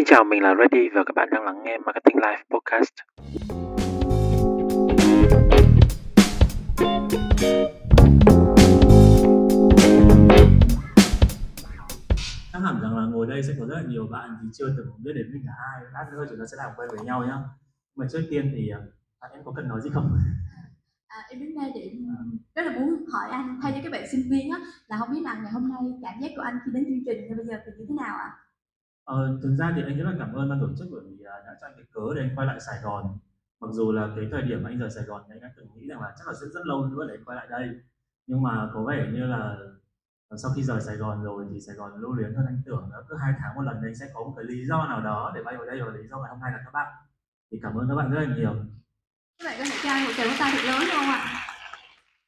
Xin 0.00 0.06
chào, 0.06 0.24
mình 0.24 0.42
là 0.42 0.54
Ready 0.58 0.88
và 0.94 1.04
các 1.06 1.14
bạn 1.14 1.28
đang 1.32 1.44
lắng 1.44 1.62
nghe 1.64 1.78
Marketing 1.78 2.16
Live 2.16 2.42
Podcast. 2.50 2.94
chắc 12.52 12.58
hẳn 12.64 12.80
rằng 12.82 12.96
là 12.96 13.04
ngồi 13.12 13.26
đây 13.26 13.42
sẽ 13.42 13.52
có 13.58 13.66
rất 13.66 13.74
là 13.74 13.82
nhiều 13.88 14.06
bạn 14.10 14.30
thì 14.42 14.48
chưa 14.52 14.74
từng 14.76 14.86
biết 15.04 15.12
đến 15.14 15.26
mình 15.32 15.42
là 15.46 15.52
ai 15.72 15.82
lát 15.92 16.06
nữa 16.12 16.24
chúng 16.30 16.38
ta 16.38 16.44
sẽ 16.50 16.56
làm 16.56 16.70
quen 16.76 16.88
với 16.90 17.04
nhau 17.04 17.24
nhá 17.26 17.36
mà 17.96 18.06
trước 18.12 18.22
tiên 18.30 18.52
thì 18.56 18.70
à, 19.20 19.28
em 19.32 19.44
có 19.44 19.52
cần 19.56 19.68
nói 19.68 19.80
gì 19.80 19.90
không 19.94 20.18
À, 21.08 21.18
em 21.30 21.40
đến 21.40 21.54
đây 21.54 21.70
để 21.74 21.92
rất 22.54 22.62
là 22.66 22.72
muốn 22.78 23.04
hỏi 23.12 23.30
anh 23.30 23.58
thay 23.62 23.72
cho 23.74 23.80
các 23.82 23.92
bạn 23.92 24.04
sinh 24.12 24.30
viên 24.30 24.50
á 24.50 24.58
là 24.86 24.96
không 24.96 25.10
biết 25.12 25.20
là 25.22 25.40
ngày 25.42 25.52
hôm 25.52 25.68
nay 25.68 25.82
cảm 26.02 26.20
giác 26.20 26.30
của 26.36 26.42
anh 26.42 26.58
khi 26.64 26.70
đến 26.74 26.84
chương 26.84 27.04
trình 27.06 27.28
như 27.28 27.34
bây 27.36 27.46
giờ 27.46 27.54
thì 27.66 27.72
như 27.78 27.86
thế 27.88 27.94
nào 27.94 28.16
ạ? 28.16 28.30
Ờ, 29.04 29.38
thực 29.42 29.54
ra 29.54 29.72
thì 29.76 29.82
anh 29.82 29.98
rất 29.98 30.04
là 30.04 30.16
cảm 30.18 30.32
ơn 30.32 30.48
ban 30.48 30.60
tổ 30.60 30.68
chức 30.78 30.88
bởi 30.90 31.00
vì 31.04 31.24
à, 31.24 31.34
đã 31.46 31.56
cho 31.60 31.66
anh 31.66 31.74
cái 31.76 31.84
cớ 31.92 32.14
để 32.14 32.20
anh 32.20 32.36
quay 32.36 32.46
lại 32.46 32.60
Sài 32.60 32.76
Gòn 32.82 33.18
mặc 33.60 33.68
dù 33.72 33.92
là 33.92 34.08
cái 34.16 34.28
thời 34.30 34.42
điểm 34.42 34.64
anh 34.64 34.78
rời 34.78 34.90
Sài 34.90 35.04
Gòn 35.04 35.22
thì 35.28 35.34
anh 35.34 35.40
đã 35.40 35.50
từng 35.56 35.66
nghĩ 35.74 35.88
rằng 35.88 36.00
là 36.00 36.12
chắc 36.18 36.26
là 36.26 36.34
sẽ 36.40 36.46
rất 36.54 36.66
lâu 36.66 36.86
nữa 36.86 37.06
để 37.08 37.14
anh 37.14 37.24
quay 37.24 37.36
lại 37.36 37.46
đây 37.50 37.70
nhưng 38.26 38.42
mà 38.42 38.70
có 38.74 38.82
vẻ 38.82 39.08
như 39.12 39.26
là 39.26 39.56
sau 40.36 40.50
khi 40.56 40.62
rời 40.62 40.80
Sài 40.80 40.96
Gòn 40.96 41.24
rồi 41.24 41.46
thì 41.50 41.60
Sài 41.60 41.76
Gòn 41.76 42.00
lưu 42.00 42.12
luyến 42.12 42.34
hơn 42.34 42.46
anh 42.46 42.62
tưởng 42.66 42.88
đó. 42.92 42.98
cứ 43.08 43.16
hai 43.16 43.32
tháng 43.38 43.54
một 43.54 43.62
lần 43.62 43.82
anh 43.82 43.94
sẽ 43.94 44.06
có 44.14 44.20
một 44.20 44.32
cái 44.36 44.44
lý 44.44 44.66
do 44.66 44.86
nào 44.86 45.00
đó 45.00 45.32
để 45.34 45.42
bay 45.42 45.56
vào 45.56 45.66
đây 45.66 45.82
và 45.82 45.92
lý 45.92 46.08
do 46.10 46.18
ngày 46.18 46.30
hôm 46.30 46.40
nay 46.40 46.52
là 46.52 46.58
các 46.64 46.70
bạn 46.72 46.92
thì 47.52 47.58
cảm 47.62 47.74
ơn 47.74 47.88
các 47.88 47.94
bạn 47.94 48.10
rất 48.10 48.20
là 48.20 48.36
nhiều 48.36 48.54
Các 49.38 49.44
bạn 49.44 49.54
có 49.58 49.64
thể 49.64 49.76
cho 49.82 49.90
anh 49.90 50.04
một 50.04 50.12
tràng 50.16 50.28
pháo 50.28 50.36
tay 50.38 50.52
thật 50.56 50.62
lớn 50.64 50.82
không 50.92 51.04
ạ? 51.04 51.39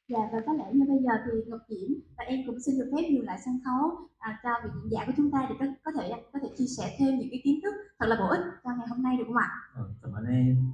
Dạ 0.07 0.19
và 0.33 0.39
có 0.45 0.53
lẽ 0.53 0.65
như 0.73 0.85
bây 0.87 0.99
giờ 1.03 1.11
thì 1.25 1.31
Ngọc 1.47 1.61
Diễm 1.69 1.89
và 2.17 2.23
em 2.23 2.39
cũng 2.47 2.59
xin 2.59 2.75
được 2.79 2.91
phép 2.91 3.03
nhường 3.11 3.25
lại 3.25 3.39
sân 3.45 3.59
khấu 3.65 4.09
à, 4.17 4.39
cho 4.43 4.49
vị 4.63 4.69
diễn 4.73 4.91
giả 4.91 5.03
của 5.05 5.13
chúng 5.17 5.31
ta 5.31 5.47
để 5.49 5.55
có, 5.59 5.65
có 5.83 5.91
thể 5.91 6.11
có 6.33 6.39
thể 6.41 6.49
chia 6.57 6.65
sẻ 6.77 6.95
thêm 6.99 7.19
những 7.19 7.29
cái 7.31 7.41
kiến 7.43 7.59
thức 7.63 7.73
thật 7.99 8.05
là 8.09 8.15
bổ 8.19 8.27
ích 8.27 8.45
cho 8.63 8.69
ngày 8.77 8.87
hôm 8.89 9.03
nay 9.03 9.17
được 9.17 9.23
không 9.27 9.37
ạ? 9.37 9.49
Ừ, 9.75 9.83
cảm 10.01 10.11
ơn 10.13 10.25
em. 10.25 10.71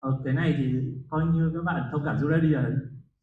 Ờ, 0.00 0.20
cái 0.24 0.34
này 0.34 0.54
thì 0.58 0.64
coi 1.10 1.26
như 1.26 1.50
các 1.54 1.64
bạn 1.64 1.88
thông 1.92 2.02
cảm 2.04 2.18
giúp 2.18 2.30
đi 2.42 2.48
là 2.48 2.70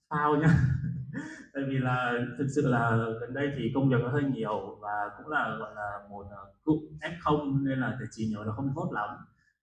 sao 0.09 0.35
nhá. 0.35 0.47
Tại 1.53 1.63
vì 1.67 1.77
là 1.77 2.13
thực 2.37 2.47
sự 2.55 2.61
là 2.67 2.97
gần 3.21 3.33
đây 3.33 3.53
thì 3.57 3.71
công 3.75 3.89
việc 3.89 3.97
nó 4.01 4.09
hơi 4.09 4.23
nhiều 4.23 4.77
và 4.81 5.09
cũng 5.17 5.27
là 5.27 5.55
gọi 5.59 5.75
là 5.75 6.07
một 6.09 6.25
cụ 6.63 6.73
cụm 6.89 6.99
F0 6.99 7.63
nên 7.63 7.79
là 7.79 7.95
cái 7.99 8.07
trí 8.11 8.27
nhớ 8.31 8.43
nó 8.45 8.53
không 8.55 8.73
tốt 8.75 8.89
lắm. 8.93 9.09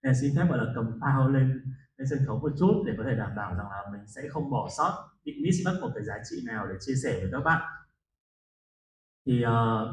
Nên 0.03 0.13
xin 0.21 0.31
phép 0.35 0.45
gọi 0.49 0.57
là 0.57 0.71
cầm 0.75 0.99
phao 1.01 1.29
lên 1.29 1.61
lên 1.99 2.07
sân 2.07 2.19
khấu 2.27 2.39
một 2.39 2.51
chút 2.59 2.83
để 2.85 2.93
có 2.97 3.03
thể 3.03 3.15
đảm 3.15 3.31
bảo 3.35 3.55
rằng 3.55 3.71
là 3.71 3.83
mình 3.91 4.07
sẽ 4.07 4.21
không 4.29 4.49
bỏ 4.49 4.69
sót 4.77 5.09
bị 5.25 5.33
miss 5.43 5.65
mất 5.65 5.77
một 5.81 5.89
cái 5.95 6.03
giá 6.03 6.13
trị 6.29 6.35
nào 6.47 6.67
để 6.67 6.75
chia 6.79 6.95
sẻ 7.03 7.19
với 7.21 7.29
các 7.31 7.39
bạn. 7.39 7.61
Thì 9.25 9.45
uh, 9.45 9.87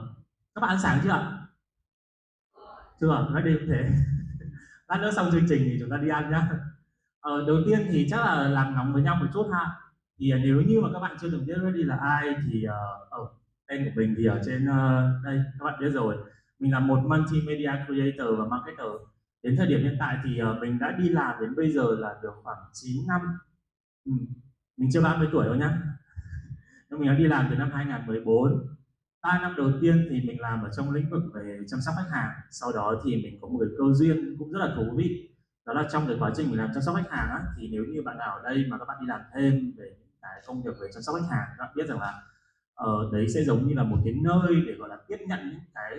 các 0.55 0.61
bạn 0.61 0.71
ăn 0.71 0.79
sáng 0.83 1.01
chưa 1.05 1.11
ạ? 1.11 1.47
Chưa 3.01 3.27
nói 3.31 3.43
đi 3.43 3.55
cũng 3.59 3.69
thế. 3.69 3.91
Lát 4.89 4.99
nữa 5.01 5.11
xong 5.17 5.29
chương 5.33 5.47
trình 5.49 5.62
thì 5.65 5.77
chúng 5.81 5.91
ta 5.91 5.97
đi 5.97 6.09
ăn 6.09 6.31
nhá. 6.31 6.49
Ờ, 7.21 7.45
đầu 7.47 7.57
tiên 7.67 7.87
thì 7.91 8.07
chắc 8.11 8.17
là 8.17 8.49
làm 8.49 8.75
nóng 8.75 8.93
với 8.93 9.03
nhau 9.03 9.17
một 9.21 9.27
chút 9.33 9.47
ha. 9.53 9.71
Thì 10.19 10.33
uh, 10.34 10.41
nếu 10.45 10.61
như 10.61 10.81
mà 10.81 10.89
các 10.93 10.99
bạn 10.99 11.17
chưa 11.21 11.31
từng 11.31 11.47
biết 11.47 11.57
Ready 11.62 11.83
là 11.83 11.97
ai 11.97 12.37
thì 12.47 12.67
uh, 12.67 13.11
ở 13.11 13.29
tên 13.67 13.84
của 13.84 13.91
mình 14.01 14.15
thì 14.19 14.27
ở 14.27 14.41
trên 14.47 14.65
uh, 14.65 15.25
đây 15.25 15.41
các 15.59 15.65
bạn 15.65 15.81
biết 15.81 15.91
rồi. 15.91 16.17
Mình 16.59 16.73
là 16.73 16.81
một 16.81 16.99
multimedia 17.05 17.73
creator 17.87 18.39
và 18.39 18.45
marketer 18.45 19.16
đến 19.42 19.56
thời 19.59 19.67
điểm 19.67 19.81
hiện 19.83 19.97
tại 20.01 20.17
thì 20.25 20.42
uh, 20.42 20.61
mình 20.61 20.79
đã 20.79 20.97
đi 20.98 21.09
làm 21.09 21.41
đến 21.41 21.55
bây 21.56 21.73
giờ 21.73 21.97
là 21.98 22.15
được 22.23 22.33
khoảng 22.42 22.59
9 22.73 23.06
năm. 23.09 23.20
Ừ. 24.05 24.12
mình 24.77 24.91
chưa 24.93 25.03
30 25.03 25.28
tuổi 25.33 25.47
đâu 25.47 25.55
nhá. 25.55 25.78
Nhưng 26.91 27.01
mình 27.01 27.09
đã 27.09 27.15
đi 27.15 27.25
làm 27.25 27.47
từ 27.51 27.56
năm 27.56 27.70
2014 27.75 28.77
ba 29.23 29.39
năm 29.43 29.55
đầu 29.56 29.73
tiên 29.81 30.06
thì 30.11 30.20
mình 30.20 30.41
làm 30.41 30.62
ở 30.62 30.70
trong 30.77 30.91
lĩnh 30.91 31.11
vực 31.11 31.23
về 31.34 31.59
chăm 31.69 31.81
sóc 31.81 31.95
khách 31.97 32.11
hàng. 32.11 32.31
Sau 32.51 32.73
đó 32.73 33.01
thì 33.05 33.17
mình 33.17 33.39
có 33.41 33.48
một 33.48 33.59
cái 33.61 33.69
cơ 33.78 33.84
duyên 33.95 34.37
cũng 34.39 34.53
rất 34.53 34.59
là 34.59 34.75
thú 34.77 34.97
vị. 34.97 35.28
Đó 35.67 35.73
là 35.73 35.89
trong 35.93 36.06
cái 36.06 36.17
quá 36.21 36.31
trình 36.37 36.50
mình 36.50 36.59
làm 36.59 36.71
chăm 36.75 36.83
sóc 36.83 36.97
khách 36.97 37.11
hàng 37.11 37.28
á, 37.31 37.41
thì 37.56 37.69
nếu 37.73 37.84
như 37.84 38.03
bạn 38.03 38.19
nào 38.19 38.37
ở 38.37 38.43
đây 38.43 38.65
mà 38.69 38.78
các 38.78 38.84
bạn 38.89 38.97
đi 39.00 39.06
làm 39.06 39.21
thêm 39.34 39.73
về 39.78 39.97
cái 40.23 40.43
công 40.47 40.62
việc 40.62 40.72
về 40.81 40.88
chăm 40.94 41.03
sóc 41.03 41.16
khách 41.21 41.37
hàng 41.37 41.49
các 41.59 41.65
bạn 41.65 41.72
biết 41.77 41.88
rằng 41.88 42.00
là 42.00 42.22
ở 42.75 43.11
đấy 43.12 43.27
sẽ 43.34 43.41
giống 43.44 43.69
như 43.69 43.75
là 43.75 43.82
một 43.82 43.99
cái 44.05 44.15
nơi 44.25 44.62
để 44.66 44.75
gọi 44.75 44.88
là 44.88 44.97
tiếp 45.09 45.16
nhận 45.28 45.50
những 45.50 45.61
cái 45.75 45.93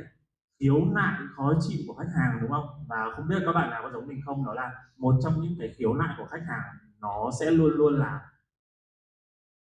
khiếu 0.60 0.86
nại 0.86 1.20
khó 1.36 1.54
chịu 1.60 1.80
của 1.88 1.94
khách 1.94 2.12
hàng 2.16 2.38
đúng 2.42 2.52
không? 2.52 2.86
Và 2.88 3.12
không 3.16 3.28
biết 3.28 3.42
các 3.46 3.52
bạn 3.52 3.70
nào 3.70 3.82
có 3.84 3.90
giống 3.90 4.08
mình 4.08 4.22
không? 4.26 4.46
Đó 4.46 4.54
là 4.54 4.72
một 4.98 5.16
trong 5.24 5.42
những 5.42 5.56
cái 5.60 5.74
khiếu 5.78 5.94
nại 5.94 6.16
của 6.18 6.26
khách 6.26 6.44
hàng 6.48 6.78
nó 7.00 7.30
sẽ 7.40 7.52
luôn 7.52 7.72
luôn 7.72 8.00
là 8.00 8.22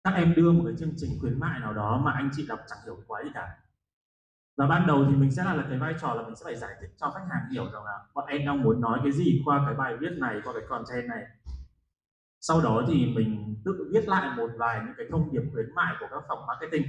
các 0.04 0.14
em 0.14 0.34
đưa 0.36 0.52
một 0.52 0.64
cái 0.66 0.76
chương 0.80 0.94
trình 0.98 1.12
khuyến 1.22 1.40
mại 1.40 1.60
nào 1.60 1.74
đó 1.74 2.02
mà 2.06 2.12
anh 2.12 2.30
chị 2.34 2.46
đọc 2.48 2.60
chẳng 2.68 2.80
hiểu 2.86 2.98
quá 3.08 3.24
gì 3.24 3.30
cả. 3.34 3.58
Và 4.58 4.68
ban 4.68 4.88
đầu 4.88 5.06
thì 5.10 5.16
mình 5.16 5.32
sẽ 5.32 5.44
là, 5.44 5.54
là 5.54 5.66
cái 5.70 5.80
vai 5.80 5.96
trò 6.02 6.14
là 6.14 6.24
mình 6.24 6.36
sẽ 6.36 6.44
phải 6.44 6.56
giải 6.56 6.76
thích 6.82 6.90
cho 6.98 7.10
khách 7.10 7.26
hàng 7.30 7.50
hiểu 7.52 7.66
rằng 7.74 7.84
là 7.84 8.00
bọn 8.14 8.28
em 8.28 8.46
đang 8.46 8.64
muốn 8.64 8.82
nói 8.82 9.00
cái 9.04 9.12
gì 9.12 9.42
qua 9.46 9.64
cái 9.66 9.76
bài 9.76 9.98
viết 9.98 10.12
này 10.18 10.42
qua 10.44 10.54
cái 10.54 10.64
content 10.70 11.10
này. 11.10 11.24
Sau 12.42 12.62
đó 12.62 12.84
thì 12.88 13.14
mình 13.16 13.56
tự 13.66 13.90
viết 13.94 14.08
lại 14.08 14.38
một 14.38 14.50
vài 14.58 14.82
những 14.86 14.94
cái 14.98 15.06
thông 15.12 15.32
điệp 15.32 15.42
khuyến 15.54 15.76
mại 15.76 15.96
của 16.00 16.08
các 16.12 16.24
phòng 16.28 16.46
marketing 16.48 16.86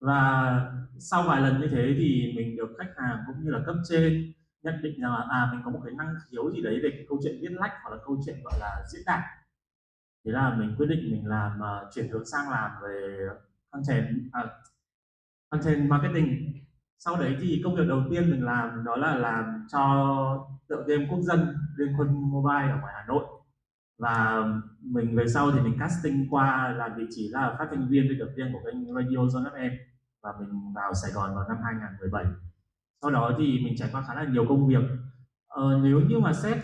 và 0.00 0.52
sau 0.98 1.22
vài 1.22 1.40
lần 1.40 1.60
như 1.60 1.68
thế 1.68 1.94
thì 1.98 2.32
mình 2.36 2.56
được 2.56 2.76
khách 2.78 2.92
hàng 2.96 3.18
cũng 3.26 3.44
như 3.44 3.50
là 3.50 3.60
cấp 3.66 3.76
trên 3.88 4.32
nhận 4.62 4.82
định 4.82 5.00
rằng 5.00 5.12
là 5.12 5.26
à 5.30 5.48
mình 5.52 5.60
có 5.64 5.70
một 5.70 5.80
cái 5.84 5.94
năng 5.94 6.14
khiếu 6.30 6.50
gì 6.50 6.62
đấy 6.62 6.80
về 6.82 6.90
cái 6.90 7.06
câu 7.08 7.18
chuyện 7.22 7.38
viết 7.40 7.52
lách 7.52 7.72
hoặc 7.82 7.90
là 7.90 7.96
câu 8.06 8.22
chuyện 8.26 8.36
gọi 8.44 8.54
là 8.60 8.84
diễn 8.92 9.02
đạt. 9.06 9.20
Thế 10.24 10.32
là 10.32 10.54
mình 10.58 10.74
quyết 10.78 10.86
định 10.86 11.10
mình 11.10 11.26
làm 11.26 11.60
uh, 11.60 11.94
chuyển 11.94 12.08
hướng 12.08 12.26
sang 12.26 12.50
làm 12.50 12.70
về 12.82 13.26
content 13.70 14.06
uh, 14.26 14.50
content 15.50 15.90
marketing. 15.90 16.52
Sau 16.98 17.16
đấy 17.16 17.36
thì 17.40 17.60
công 17.64 17.74
việc 17.74 17.88
đầu 17.88 18.02
tiên 18.10 18.30
mình 18.30 18.44
làm 18.44 18.84
đó 18.84 18.96
là 18.96 19.14
làm 19.14 19.66
cho 19.72 20.48
tựa 20.68 20.84
game 20.86 21.06
quốc 21.10 21.20
dân 21.20 21.56
liên 21.76 21.94
quân 21.98 22.30
mobile 22.30 22.70
ở 22.70 22.78
ngoài 22.80 22.94
hà 22.96 23.04
nội 23.08 23.24
và 24.00 24.44
mình 24.82 25.16
về 25.16 25.24
sau 25.28 25.50
thì 25.52 25.60
mình 25.60 25.78
casting 25.78 26.26
qua 26.30 26.74
là 26.78 26.94
vị 26.98 27.04
trí 27.10 27.28
là 27.28 27.56
phát 27.58 27.66
thanh 27.70 27.88
viên 27.88 28.08
biên 28.08 28.18
tập 28.18 28.28
viên 28.36 28.52
của 28.52 28.58
kênh 28.64 28.94
Radio 28.94 29.16
Zone 29.16 29.50
FM 29.50 29.70
và 30.22 30.30
mình 30.40 30.72
vào 30.74 30.94
Sài 30.94 31.10
Gòn 31.14 31.34
vào 31.34 31.48
năm 31.48 31.56
2017 31.64 32.24
sau 33.02 33.10
đó 33.10 33.32
thì 33.38 33.44
mình 33.64 33.74
trải 33.78 33.88
qua 33.92 34.04
khá 34.08 34.14
là 34.14 34.24
nhiều 34.24 34.44
công 34.48 34.68
việc. 34.68 34.82
Ờ, 35.48 35.80
nếu 35.82 36.00
như 36.00 36.18
mà 36.18 36.32
xét 36.32 36.58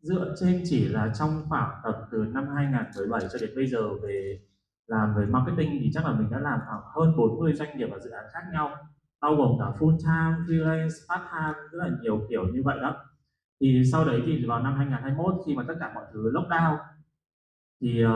dựa 0.00 0.34
trên 0.40 0.62
chỉ 0.64 0.88
là 0.88 1.12
trong 1.18 1.42
khoảng 1.48 1.80
tầm 1.84 1.94
từ 2.12 2.18
năm 2.18 2.48
2017 2.56 3.20
cho 3.32 3.38
đến 3.40 3.50
bây 3.56 3.66
giờ 3.66 3.94
về 4.02 4.40
làm 4.86 5.14
về 5.16 5.26
marketing 5.26 5.70
thì 5.80 5.90
chắc 5.94 6.04
là 6.04 6.12
mình 6.12 6.30
đã 6.30 6.38
làm 6.38 6.60
khoảng 6.66 6.82
hơn 6.94 7.16
40 7.16 7.52
doanh 7.54 7.78
nghiệp 7.78 7.88
và 7.92 7.98
dự 7.98 8.10
án 8.10 8.24
khác 8.32 8.42
nhau 8.52 8.70
bao 9.20 9.34
gồm 9.34 9.58
cả 9.58 9.64
full 9.78 9.98
time, 9.98 10.36
freelance, 10.46 10.94
part 11.08 11.22
time 11.32 11.68
rất 11.72 11.78
là 11.78 11.88
nhiều 12.02 12.26
kiểu 12.28 12.44
như 12.52 12.62
vậy 12.64 12.78
đó 12.80 12.96
thì 13.64 13.82
sau 13.92 14.04
đấy 14.04 14.22
thì 14.26 14.44
vào 14.46 14.62
năm 14.62 14.74
2021 14.76 15.34
khi 15.46 15.54
mà 15.54 15.64
tất 15.68 15.74
cả 15.80 15.92
mọi 15.94 16.04
thứ 16.12 16.32
lockdown 16.32 16.76
thì 17.80 18.04
uh, 18.04 18.10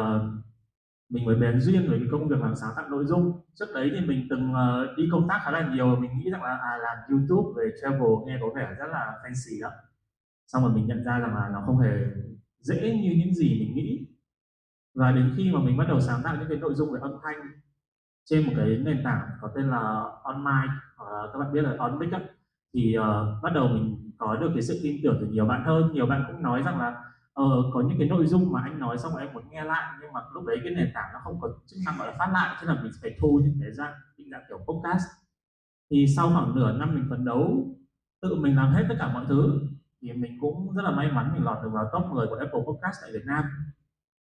mình 1.08 1.24
mới 1.24 1.36
bén 1.36 1.60
duyên 1.60 1.88
với 1.88 1.98
cái 1.98 2.08
công 2.12 2.28
việc 2.28 2.40
làm 2.40 2.54
sáng 2.56 2.70
tạo 2.76 2.88
nội 2.88 3.04
dung. 3.06 3.40
Trước 3.54 3.66
đấy 3.74 3.90
thì 3.94 4.06
mình 4.06 4.26
từng 4.30 4.52
uh, 4.52 4.96
đi 4.96 5.08
công 5.12 5.28
tác 5.28 5.40
khá 5.44 5.50
là 5.50 5.74
nhiều 5.74 5.96
mình 5.96 6.10
nghĩ 6.18 6.30
rằng 6.30 6.42
là 6.42 6.56
à, 6.56 6.78
làm 6.78 6.96
youtube 7.10 7.48
về 7.56 7.70
travel 7.82 8.10
nghe 8.26 8.38
có 8.40 8.46
vẻ 8.56 8.74
rất 8.78 8.86
là 8.92 9.12
fancy 9.24 9.62
đó 9.62 9.70
xong 10.46 10.62
rồi 10.62 10.72
mình 10.72 10.86
nhận 10.86 11.04
ra 11.04 11.18
rằng 11.18 11.34
là 11.34 11.48
nó 11.52 11.62
không 11.66 11.78
hề 11.78 11.90
dễ 12.60 13.00
như 13.02 13.10
những 13.18 13.34
gì 13.34 13.60
mình 13.60 13.74
nghĩ. 13.74 14.06
Và 14.94 15.12
đến 15.12 15.34
khi 15.36 15.50
mà 15.52 15.60
mình 15.60 15.76
bắt 15.76 15.84
đầu 15.88 16.00
sáng 16.00 16.20
tạo 16.24 16.36
những 16.36 16.48
cái 16.48 16.58
nội 16.58 16.74
dung 16.74 16.92
về 16.92 17.00
âm 17.02 17.12
thanh 17.22 17.36
trên 18.24 18.46
một 18.46 18.52
cái 18.56 18.66
nền 18.66 19.00
tảng 19.04 19.28
có 19.40 19.50
tên 19.56 19.70
là 19.70 20.04
online 20.22 20.72
uh, 21.02 21.32
các 21.32 21.38
bạn 21.38 21.52
biết 21.52 21.62
là 21.62 21.74
on 21.78 21.98
mic 21.98 22.10
thì 22.74 22.96
uh, 22.98 23.42
bắt 23.42 23.52
đầu 23.54 23.68
mình 23.68 24.07
có 24.18 24.36
được 24.36 24.50
cái 24.54 24.62
sự 24.62 24.80
tin 24.82 24.96
tưởng 25.02 25.16
từ 25.20 25.26
nhiều 25.26 25.46
bạn 25.46 25.64
hơn. 25.64 25.92
Nhiều 25.92 26.06
bạn 26.06 26.24
cũng 26.26 26.42
nói 26.42 26.62
rằng 26.62 26.78
là 26.78 27.04
ờ, 27.32 27.44
có 27.74 27.80
những 27.80 27.98
cái 27.98 28.08
nội 28.08 28.26
dung 28.26 28.52
mà 28.52 28.60
anh 28.62 28.78
nói 28.78 28.98
xong 28.98 29.12
rồi 29.12 29.22
em 29.22 29.34
muốn 29.34 29.42
nghe 29.50 29.64
lại 29.64 29.98
nhưng 30.02 30.12
mà 30.12 30.20
lúc 30.34 30.44
đấy 30.46 30.56
cái 30.64 30.72
nền 30.74 30.90
tảng 30.94 31.10
nó 31.12 31.20
không 31.24 31.40
có 31.40 31.48
chức 31.66 31.78
năng 31.86 31.98
gọi 31.98 32.06
là 32.06 32.14
phát 32.18 32.30
lại 32.32 32.56
cho 32.60 32.74
là 32.74 32.82
mình 32.82 32.92
phải 33.02 33.16
thu 33.20 33.40
những 33.44 33.58
cái 33.60 33.72
dạng 33.72 33.94
định 34.16 34.28
dạng 34.30 34.42
kiểu 34.48 34.58
podcast. 34.58 35.04
Thì 35.90 36.06
sau 36.16 36.28
khoảng 36.28 36.54
nửa 36.54 36.72
năm 36.72 36.94
mình 36.94 37.06
phấn 37.10 37.24
đấu 37.24 37.74
tự 38.22 38.34
mình 38.34 38.56
làm 38.56 38.72
hết 38.72 38.84
tất 38.88 38.94
cả 38.98 39.12
mọi 39.12 39.24
thứ 39.28 39.60
thì 40.02 40.12
mình 40.12 40.38
cũng 40.40 40.74
rất 40.76 40.82
là 40.82 40.90
may 40.90 41.12
mắn 41.12 41.30
mình 41.34 41.44
lọt 41.44 41.58
được 41.62 41.70
vào 41.72 41.84
top 41.92 42.12
10 42.12 42.26
của 42.26 42.34
Apple 42.34 42.60
Podcast 42.66 42.96
tại 43.02 43.10
Việt 43.12 43.24
Nam. 43.26 43.44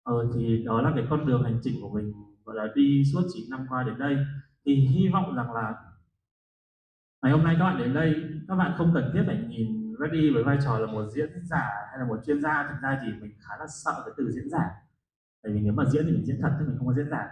Ờ, 0.03 0.31
thì 0.35 0.63
đó 0.65 0.81
là 0.81 0.91
cái 0.95 1.05
con 1.09 1.25
đường 1.25 1.43
hành 1.43 1.59
trình 1.63 1.81
của 1.81 1.89
mình 1.89 2.13
gọi 2.45 2.55
là 2.55 2.67
đi 2.75 3.03
suốt 3.13 3.21
9 3.33 3.49
năm 3.49 3.65
qua 3.69 3.83
đến 3.83 3.97
đây. 3.99 4.17
Thì 4.65 4.75
hy 4.75 5.07
vọng 5.13 5.35
rằng 5.35 5.53
là 5.53 5.75
ngày 7.21 7.31
hôm 7.31 7.43
nay 7.43 7.55
các 7.59 7.65
bạn 7.65 7.77
đến 7.77 7.93
đây 7.93 8.15
các 8.47 8.55
bạn 8.55 8.73
không 8.77 8.91
cần 8.93 9.11
thiết 9.13 9.23
phải 9.27 9.37
nhìn 9.49 9.78
ready 9.99 10.29
với 10.33 10.43
vai 10.43 10.57
trò 10.63 10.79
là 10.79 10.85
một 10.85 11.05
diễn 11.09 11.29
giả 11.43 11.69
hay 11.89 11.99
là 11.99 12.05
một 12.05 12.19
chuyên 12.25 12.41
gia 12.41 12.67
thực 12.69 12.75
ra 12.81 12.99
thì 13.01 13.11
mình 13.21 13.31
khá 13.39 13.53
là 13.59 13.65
sợ 13.67 13.91
cái 14.05 14.13
từ 14.17 14.31
diễn 14.31 14.49
giả. 14.49 14.69
Bởi 15.43 15.53
vì 15.53 15.59
nếu 15.59 15.73
mà 15.73 15.85
diễn 15.85 16.05
thì 16.05 16.11
mình 16.11 16.25
diễn 16.25 16.41
thật 16.41 16.55
chứ 16.59 16.65
mình 16.67 16.77
không 16.77 16.87
có 16.87 16.93
diễn 16.93 17.09
giả. 17.09 17.29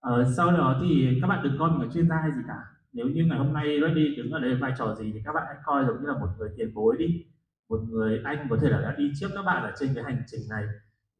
Ờ, 0.00 0.32
sau 0.36 0.52
đó 0.52 0.80
thì 0.80 1.18
các 1.22 1.28
bạn 1.28 1.44
đừng 1.44 1.58
coi 1.58 1.70
mình 1.70 1.80
là 1.80 1.94
chuyên 1.94 2.08
gia 2.08 2.16
hay 2.16 2.30
gì 2.30 2.42
cả. 2.48 2.58
Nếu 2.92 3.06
như 3.06 3.24
ngày 3.24 3.38
hôm 3.38 3.52
nay 3.52 3.78
ready 3.82 4.16
đứng 4.16 4.30
ở 4.30 4.40
đây 4.40 4.54
vai 4.54 4.72
trò 4.78 4.94
gì 4.94 5.12
thì 5.12 5.22
các 5.24 5.32
bạn 5.32 5.44
hãy 5.46 5.56
coi 5.64 5.84
giống 5.86 6.00
như 6.00 6.06
là 6.06 6.18
một 6.18 6.28
người 6.38 6.50
tiền 6.56 6.74
bối 6.74 6.96
đi. 6.98 7.26
Một 7.68 7.80
người 7.88 8.20
anh 8.24 8.46
có 8.50 8.56
thể 8.60 8.68
là 8.70 8.80
đã 8.80 8.94
đi 8.98 9.12
trước 9.20 9.28
các 9.34 9.42
bạn 9.42 9.62
ở 9.62 9.72
trên 9.78 9.94
cái 9.94 10.04
hành 10.04 10.22
trình 10.26 10.40
này. 10.50 10.64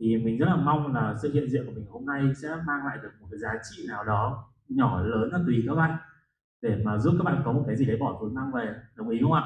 Thì 0.00 0.16
mình 0.16 0.38
rất 0.38 0.46
là 0.46 0.56
mong 0.56 0.94
là 0.94 1.14
sự 1.22 1.32
hiện 1.32 1.50
diện 1.50 1.66
của 1.66 1.72
mình 1.72 1.86
hôm 1.90 2.06
nay 2.06 2.34
sẽ 2.42 2.48
mang 2.66 2.86
lại 2.86 2.98
được 3.02 3.10
một 3.20 3.26
cái 3.30 3.38
giá 3.38 3.50
trị 3.70 3.86
nào 3.88 4.04
đó 4.04 4.44
nhỏ 4.68 5.02
lớn 5.02 5.30
là 5.32 5.38
tùy 5.46 5.64
các 5.66 5.74
bạn. 5.74 5.98
Để 6.62 6.82
mà 6.84 6.98
giúp 6.98 7.14
các 7.18 7.24
bạn 7.24 7.42
có 7.44 7.52
một 7.52 7.64
cái 7.66 7.76
gì 7.76 7.84
đấy 7.84 7.96
bỏ 8.00 8.18
túi 8.20 8.30
mang 8.30 8.52
về. 8.52 8.74
Đồng 8.96 9.08
ý 9.08 9.18
không 9.22 9.32
ạ? 9.32 9.42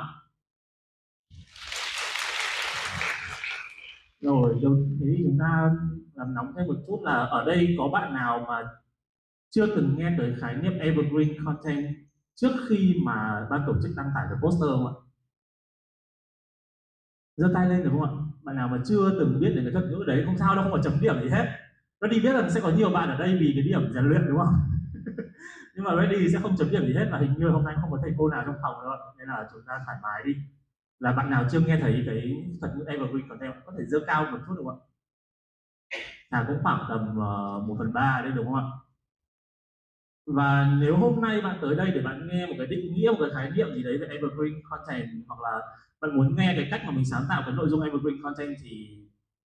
Rồi 4.20 4.58
đầu 4.62 4.76
thế 5.00 5.06
thì 5.17 5.25
chúng 5.25 5.38
ta 5.40 5.70
làm 6.14 6.34
nóng 6.34 6.52
thêm 6.56 6.67
một 6.67 6.76
chút 6.87 7.00
là 7.02 7.12
ở 7.12 7.44
đây 7.44 7.75
có 7.78 7.88
bạn 7.93 8.14
nào 8.14 8.44
mà 8.49 8.69
chưa 9.50 9.67
từng 9.67 9.94
nghe 9.99 10.14
tới 10.19 10.34
khái 10.40 10.55
niệm 10.55 10.78
evergreen 10.78 11.44
content 11.44 11.94
trước 12.34 12.52
khi 12.69 12.94
mà 13.05 13.46
ban 13.50 13.61
tổ 13.67 13.72
chức 13.82 13.90
đăng 13.96 14.11
tải 14.14 14.25
cái 14.31 14.38
poster 14.43 14.70
không 14.70 14.87
ạ? 14.87 14.94
giơ 17.40 17.50
tay 17.55 17.69
lên 17.69 17.82
được 17.84 17.90
không 17.90 18.02
ạ? 18.02 18.11
Bạn 18.43 18.56
nào 18.56 18.69
mà 18.69 18.78
chưa 18.84 19.11
từng 19.19 19.40
biết 19.40 19.52
đến 19.55 19.64
cái 19.64 19.72
thuật 19.72 19.84
ngữ 19.84 20.05
đấy 20.06 20.23
không 20.26 20.38
sao 20.38 20.55
đâu, 20.55 20.64
không 20.64 20.73
có 20.73 20.82
chấm 20.82 21.00
điểm 21.00 21.23
gì 21.23 21.28
hết. 21.28 21.46
Ready 22.00 22.20
biết 22.20 22.32
là 22.32 22.50
sẽ 22.50 22.61
có 22.61 22.70
nhiều 22.70 22.90
bạn 22.90 23.08
ở 23.08 23.16
đây 23.16 23.37
vì 23.40 23.52
cái 23.55 23.62
điểm 23.62 23.93
rèn 23.94 24.05
luyện 24.05 24.26
đúng 24.28 24.38
không? 24.38 24.55
Nhưng 25.75 25.84
mà 25.84 25.90
Ready 25.96 26.28
sẽ 26.32 26.38
không 26.43 26.56
chấm 26.56 26.70
điểm 26.70 26.87
gì 26.87 26.94
hết 26.94 27.08
và 27.12 27.19
hình 27.19 27.34
như 27.38 27.49
hôm 27.49 27.64
nay 27.64 27.75
không 27.81 27.90
có 27.90 27.99
thầy 28.02 28.12
cô 28.19 28.28
nào 28.28 28.43
trong 28.46 28.56
phòng 28.62 28.75
đâu. 28.82 28.93
Nên 29.19 29.28
là 29.28 29.49
chúng 29.52 29.62
ta 29.66 29.75
thoải 29.84 29.96
mái 30.02 30.23
đi. 30.25 30.32
Là 31.00 31.12
bạn 31.12 31.31
nào 31.31 31.44
chưa 31.50 31.61
nghe 31.61 31.79
thấy 31.81 32.02
cái 32.06 32.32
thuật 32.61 32.73
ngữ 32.76 32.85
evergreen 32.88 33.29
content 33.29 33.55
có 33.67 33.73
thể 33.79 33.85
dơ 33.87 33.99
cao 34.06 34.26
một 34.32 34.38
chút 34.47 34.55
được 34.56 34.62
không 34.64 34.81
ạ? 34.81 34.87
À 36.29 36.44
cũng 36.49 36.58
khoảng 36.62 36.87
tầm 36.88 37.19
ờ, 37.19 37.56
uh, 37.62 37.69
1 37.69 37.75
phần 37.79 37.93
3 37.93 38.20
đấy 38.25 38.32
đúng 38.37 38.44
không 38.44 38.55
ạ? 38.55 38.64
và 40.26 40.76
nếu 40.81 40.97
hôm 40.97 41.20
nay 41.20 41.41
bạn 41.41 41.58
tới 41.62 41.75
đây 41.75 41.91
để 41.91 42.00
bạn 42.00 42.29
nghe 42.29 42.47
một 42.47 42.55
cái 42.58 42.67
định 42.67 42.94
nghĩa 42.94 43.11
một 43.11 43.17
cái 43.20 43.31
khái 43.35 43.50
niệm 43.50 43.75
gì 43.75 43.82
đấy 43.82 43.99
về 43.99 44.06
evergreen 44.06 44.62
content 44.70 45.08
hoặc 45.29 45.41
là 45.41 45.61
bạn 46.00 46.17
muốn 46.17 46.37
nghe 46.37 46.55
cái 46.56 46.69
cách 46.70 46.82
mà 46.85 46.91
mình 46.91 47.05
sáng 47.05 47.23
tạo 47.29 47.43
cái 47.47 47.55
nội 47.55 47.69
dung 47.69 47.82
evergreen 47.82 48.23
content 48.23 48.56
thì 48.62 48.99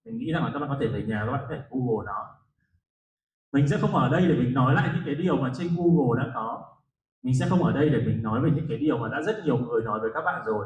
mình 0.05 0.17
nghĩ 0.17 0.31
rằng 0.31 0.43
là 0.43 0.51
các 0.53 0.59
bạn 0.59 0.69
có 0.69 0.77
thể 0.81 0.87
về 0.87 1.03
nhà 1.03 1.23
các 1.25 1.31
bạn 1.31 1.41
có 1.49 1.55
thể 1.55 1.61
google 1.69 2.05
nó 2.05 2.25
mình 3.53 3.67
sẽ 3.67 3.77
không 3.77 3.95
ở 3.95 4.09
đây 4.09 4.27
để 4.27 4.35
mình 4.35 4.53
nói 4.53 4.73
lại 4.73 4.89
những 4.93 5.03
cái 5.05 5.15
điều 5.15 5.37
mà 5.37 5.51
trên 5.57 5.67
google 5.77 6.23
đã 6.23 6.31
có 6.35 6.63
mình 7.23 7.35
sẽ 7.39 7.45
không 7.49 7.63
ở 7.63 7.71
đây 7.71 7.89
để 7.89 8.01
mình 8.05 8.23
nói 8.23 8.41
về 8.41 8.51
những 8.55 8.65
cái 8.69 8.77
điều 8.77 8.97
mà 8.97 9.09
đã 9.09 9.21
rất 9.21 9.45
nhiều 9.45 9.57
người 9.57 9.83
nói 9.83 9.99
với 9.99 10.09
các 10.13 10.21
bạn 10.25 10.43
rồi 10.45 10.65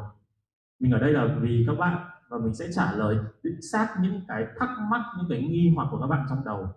mình 0.80 0.92
ở 0.92 0.98
đây 0.98 1.12
là 1.12 1.36
vì 1.40 1.64
các 1.66 1.74
bạn 1.78 2.06
và 2.28 2.38
mình 2.38 2.54
sẽ 2.54 2.66
trả 2.72 2.92
lời 2.92 3.16
chính 3.42 3.62
xác 3.72 3.94
những 4.02 4.20
cái 4.28 4.46
thắc 4.58 4.68
mắc, 4.90 5.02
những 5.18 5.26
cái 5.30 5.42
nghi 5.42 5.72
hoặc 5.76 5.88
của 5.90 6.00
các 6.00 6.06
bạn 6.06 6.26
trong 6.28 6.44
đầu. 6.44 6.68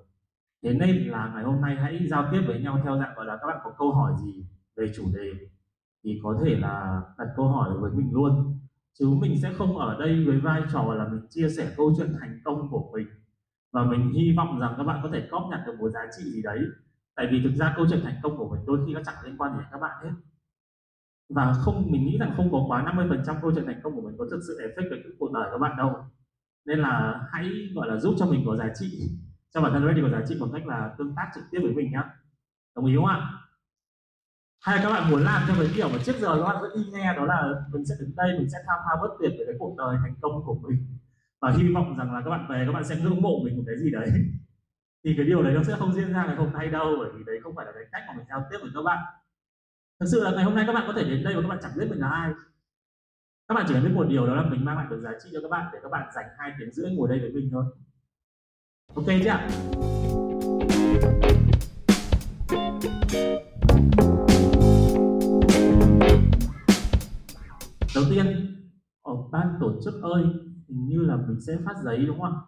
Thế 0.64 0.74
nên 0.74 1.08
là 1.08 1.32
ngày 1.36 1.44
hôm 1.44 1.62
nay 1.62 1.76
hãy 1.76 2.08
giao 2.08 2.30
tiếp 2.32 2.42
với 2.48 2.60
nhau 2.60 2.82
theo 2.84 3.00
dạng 3.00 3.16
gọi 3.16 3.26
là 3.26 3.38
các 3.38 3.48
bạn 3.48 3.58
có 3.64 3.74
câu 3.78 3.92
hỏi 3.92 4.14
gì 4.24 4.46
về 4.76 4.92
chủ 4.96 5.04
đề 5.14 5.32
thì 6.04 6.20
có 6.24 6.40
thể 6.44 6.56
là 6.56 7.02
đặt 7.18 7.28
câu 7.36 7.48
hỏi 7.48 7.78
với 7.80 7.92
mình 7.92 8.10
luôn. 8.14 8.60
Chứ 9.00 9.10
mình 9.22 9.42
sẽ 9.42 9.54
không 9.58 9.78
ở 9.78 10.00
đây 10.00 10.26
với 10.26 10.40
vai 10.40 10.62
trò 10.74 10.94
là 10.94 11.08
mình 11.08 11.28
chia 11.30 11.50
sẻ 11.50 11.74
câu 11.78 11.94
chuyện 11.98 12.14
thành 12.20 12.40
công 12.46 12.70
của 12.70 12.92
mình. 12.94 13.08
Và 13.72 13.84
mình 13.84 14.12
hy 14.12 14.34
vọng 14.38 14.60
rằng 14.60 14.74
các 14.78 14.84
bạn 14.84 15.00
có 15.04 15.10
thể 15.14 15.28
cóp 15.32 15.48
nhặt 15.52 15.60
được 15.66 15.74
một 15.80 15.90
giá 15.90 16.02
trị 16.18 16.24
gì 16.32 16.42
đấy. 16.42 16.60
Tại 17.16 17.28
vì 17.32 17.44
thực 17.44 17.56
ra 17.56 17.74
câu 17.76 17.86
chuyện 17.90 18.02
thành 18.04 18.16
công 18.24 18.38
của 18.38 18.50
mình 18.50 18.66
đôi 18.66 18.80
khi 18.86 18.94
nó 18.94 19.02
chẳng 19.06 19.16
liên 19.24 19.38
quan 19.38 19.52
gì 19.52 19.58
đến 19.60 19.68
các 19.72 19.82
bạn 19.82 20.04
hết 20.04 20.12
và 21.30 21.54
không, 21.54 21.92
mình 21.92 22.06
nghĩ 22.06 22.18
rằng 22.18 22.34
không 22.38 22.52
có 22.52 22.66
quá 22.68 22.84
50% 22.96 23.42
câu 23.42 23.52
chuyện 23.56 23.66
thành 23.66 23.80
công 23.84 23.96
của 23.96 24.02
mình 24.02 24.16
có 24.18 24.26
thực 24.32 24.40
sự 24.48 24.60
effect 24.62 24.92
về 24.92 25.04
cuộc 25.20 25.32
đời 25.32 25.48
các 25.52 25.58
bạn 25.58 25.78
đâu. 25.78 25.96
Nên 26.66 26.80
là 26.80 27.22
hãy, 27.32 27.50
gọi 27.76 27.88
là, 27.88 27.98
giúp 27.98 28.16
cho 28.20 28.26
mình 28.26 28.44
có 28.46 28.56
giá 28.56 28.70
trị, 28.80 29.00
cho 29.54 29.62
bản 29.62 29.74
thân 29.74 29.88
ready 29.88 30.02
có 30.02 30.10
giá 30.10 30.26
trị 30.28 30.38
bằng 30.42 30.50
cách 30.54 30.68
là 30.68 30.96
tương 30.98 31.16
tác 31.16 31.32
trực 31.36 31.44
tiếp 31.52 31.60
với 31.64 31.74
mình 31.74 31.92
nhá. 31.92 32.04
Đồng 32.76 32.86
ý 32.86 32.96
không 32.96 33.06
ạ? 33.06 33.32
Hay 34.62 34.76
là 34.76 34.84
các 34.84 34.90
bạn 34.90 35.12
muốn 35.12 35.22
làm 35.24 35.42
cho 35.48 35.54
cái 35.60 35.70
kiểu 35.76 35.90
mà 35.90 35.98
trước 36.06 36.16
giờ 36.20 36.38
các 36.38 36.54
bạn 36.54 36.62
vẫn 36.62 36.72
đi 36.76 36.84
nghe, 36.92 37.14
đó 37.16 37.26
là 37.26 37.54
mình 37.74 37.86
sẽ 37.86 37.96
đứng 38.00 38.16
đây, 38.16 38.40
mình 38.40 38.50
sẽ 38.50 38.58
tham 38.68 38.80
thao 38.86 38.98
bất 39.02 39.16
tuyệt 39.20 39.32
về 39.40 39.44
cái 39.46 39.56
cuộc 39.60 39.76
đời 39.78 39.98
thành 40.04 40.16
công 40.22 40.44
của 40.46 40.56
mình. 40.68 40.88
Và 41.42 41.52
hy 41.58 41.74
vọng 41.74 41.98
rằng 41.98 42.14
là 42.14 42.22
các 42.22 42.30
bạn 42.30 42.46
về 42.50 42.64
các 42.66 42.72
bạn 42.72 42.84
sẽ 42.84 42.96
ngưỡng 42.96 43.22
mộ 43.22 43.40
mình 43.44 43.58
một 43.58 43.64
cái 43.68 43.76
gì 43.80 43.92
đấy. 43.92 44.10
Thì 45.04 45.14
cái 45.18 45.26
điều 45.26 45.44
đấy 45.44 45.54
nó 45.54 45.64
sẽ 45.64 45.76
không 45.80 45.94
diễn 45.94 46.14
ra 46.14 46.26
ngày 46.26 46.36
hôm 46.36 46.54
nay 46.54 46.68
đâu, 46.68 46.96
bởi 47.00 47.10
vì 47.16 47.24
đấy 47.24 47.40
không 47.44 47.56
phải 47.56 47.66
là 47.66 47.72
cái 47.76 47.84
cách 47.92 48.02
mà 48.08 48.14
mình 48.18 48.26
giao 48.30 48.46
tiếp 48.52 48.58
với 48.62 48.72
các 48.74 48.82
bạn 48.86 48.98
thực 50.00 50.08
sự 50.12 50.24
là 50.24 50.32
ngày 50.32 50.44
hôm 50.44 50.56
nay 50.56 50.64
các 50.68 50.74
bạn 50.74 50.84
có 50.88 50.94
thể 50.94 51.04
đến 51.04 51.24
đây 51.24 51.36
và 51.36 51.42
các 51.42 51.48
bạn 51.48 51.60
chẳng 51.62 51.72
biết 51.78 51.88
mình 51.90 52.00
là 52.00 52.10
ai. 52.10 52.32
Các 53.48 53.56
bạn 53.56 53.66
chỉ 53.68 53.74
cần 53.74 53.84
biết 53.84 53.92
một 53.94 54.06
điều 54.10 54.28
đó 54.28 54.36
là 54.36 54.50
mình 54.50 54.66
mang 54.66 54.78
lại 54.78 54.88
được 54.90 55.02
giá 55.04 55.12
trị 55.24 55.30
cho 55.34 55.42
các 55.42 55.52
bạn 55.52 55.70
để 55.74 55.80
các 55.84 55.90
bạn 55.92 56.12
dành 56.16 56.26
hai 56.38 56.54
tiếng 56.60 56.72
rưỡi 56.72 56.92
ngồi 56.92 57.10
đây 57.10 57.20
với 57.20 57.32
mình 57.32 57.50
thôi. 57.52 57.66
Ok 58.96 59.06
chưa 59.24 59.38
đầu 67.96 68.04
tiên, 68.10 68.56
ở 69.02 69.14
ban 69.32 69.58
tổ 69.60 69.82
chức 69.84 69.94
ơi, 70.02 70.24
hình 70.68 70.88
như 70.88 71.02
là 71.02 71.16
mình 71.16 71.42
sẽ 71.48 71.54
phát 71.66 71.74
giấy 71.84 72.06
đúng 72.06 72.22
không 72.22 72.36
ạ? 72.36 72.42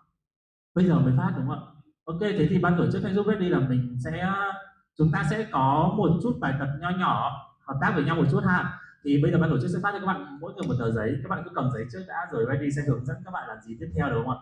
Bây 0.75 0.85
giờ 0.85 0.99
mới 0.99 1.13
phát 1.17 1.33
đúng 1.37 1.47
không 1.47 1.59
ạ? 1.59 1.71
Ok, 2.05 2.19
thế 2.21 2.47
thì 2.49 2.59
ban 2.59 2.75
tổ 2.77 2.91
chức 2.91 3.03
hãy 3.03 3.13
giúp 3.13 3.25
đi 3.39 3.49
là 3.49 3.59
mình 3.59 3.97
sẽ 4.03 4.33
chúng 4.97 5.11
ta 5.11 5.23
sẽ 5.29 5.47
có 5.51 5.93
một 5.97 6.19
chút 6.23 6.37
bài 6.39 6.53
tập 6.59 6.67
nho 6.81 6.89
nhỏ 6.89 7.31
hợp 7.67 7.77
tác 7.81 7.91
với 7.95 8.03
nhau 8.03 8.15
một 8.15 8.25
chút 8.31 8.41
ha. 8.47 8.79
Thì 9.03 9.21
bây 9.21 9.31
giờ 9.31 9.37
ban 9.41 9.49
tổ 9.49 9.59
chức 9.61 9.69
sẽ 9.73 9.79
phát 9.83 9.91
cho 9.91 9.99
các 9.99 10.05
bạn 10.05 10.37
mỗi 10.41 10.53
người 10.53 10.67
một 10.67 10.73
tờ 10.79 10.91
giấy. 10.91 11.15
Các 11.23 11.29
bạn 11.29 11.41
cứ 11.45 11.51
cầm 11.55 11.69
giấy 11.73 11.85
trước 11.91 12.03
đã 12.07 12.27
rồi 12.31 12.45
ready 12.49 12.71
sẽ 12.71 12.81
hướng 12.87 13.05
dẫn 13.05 13.17
các 13.25 13.31
bạn 13.31 13.47
làm 13.47 13.57
gì 13.61 13.77
tiếp 13.79 13.91
theo 13.95 14.09
đúng 14.09 14.25
không 14.25 14.37
ạ? 14.37 14.41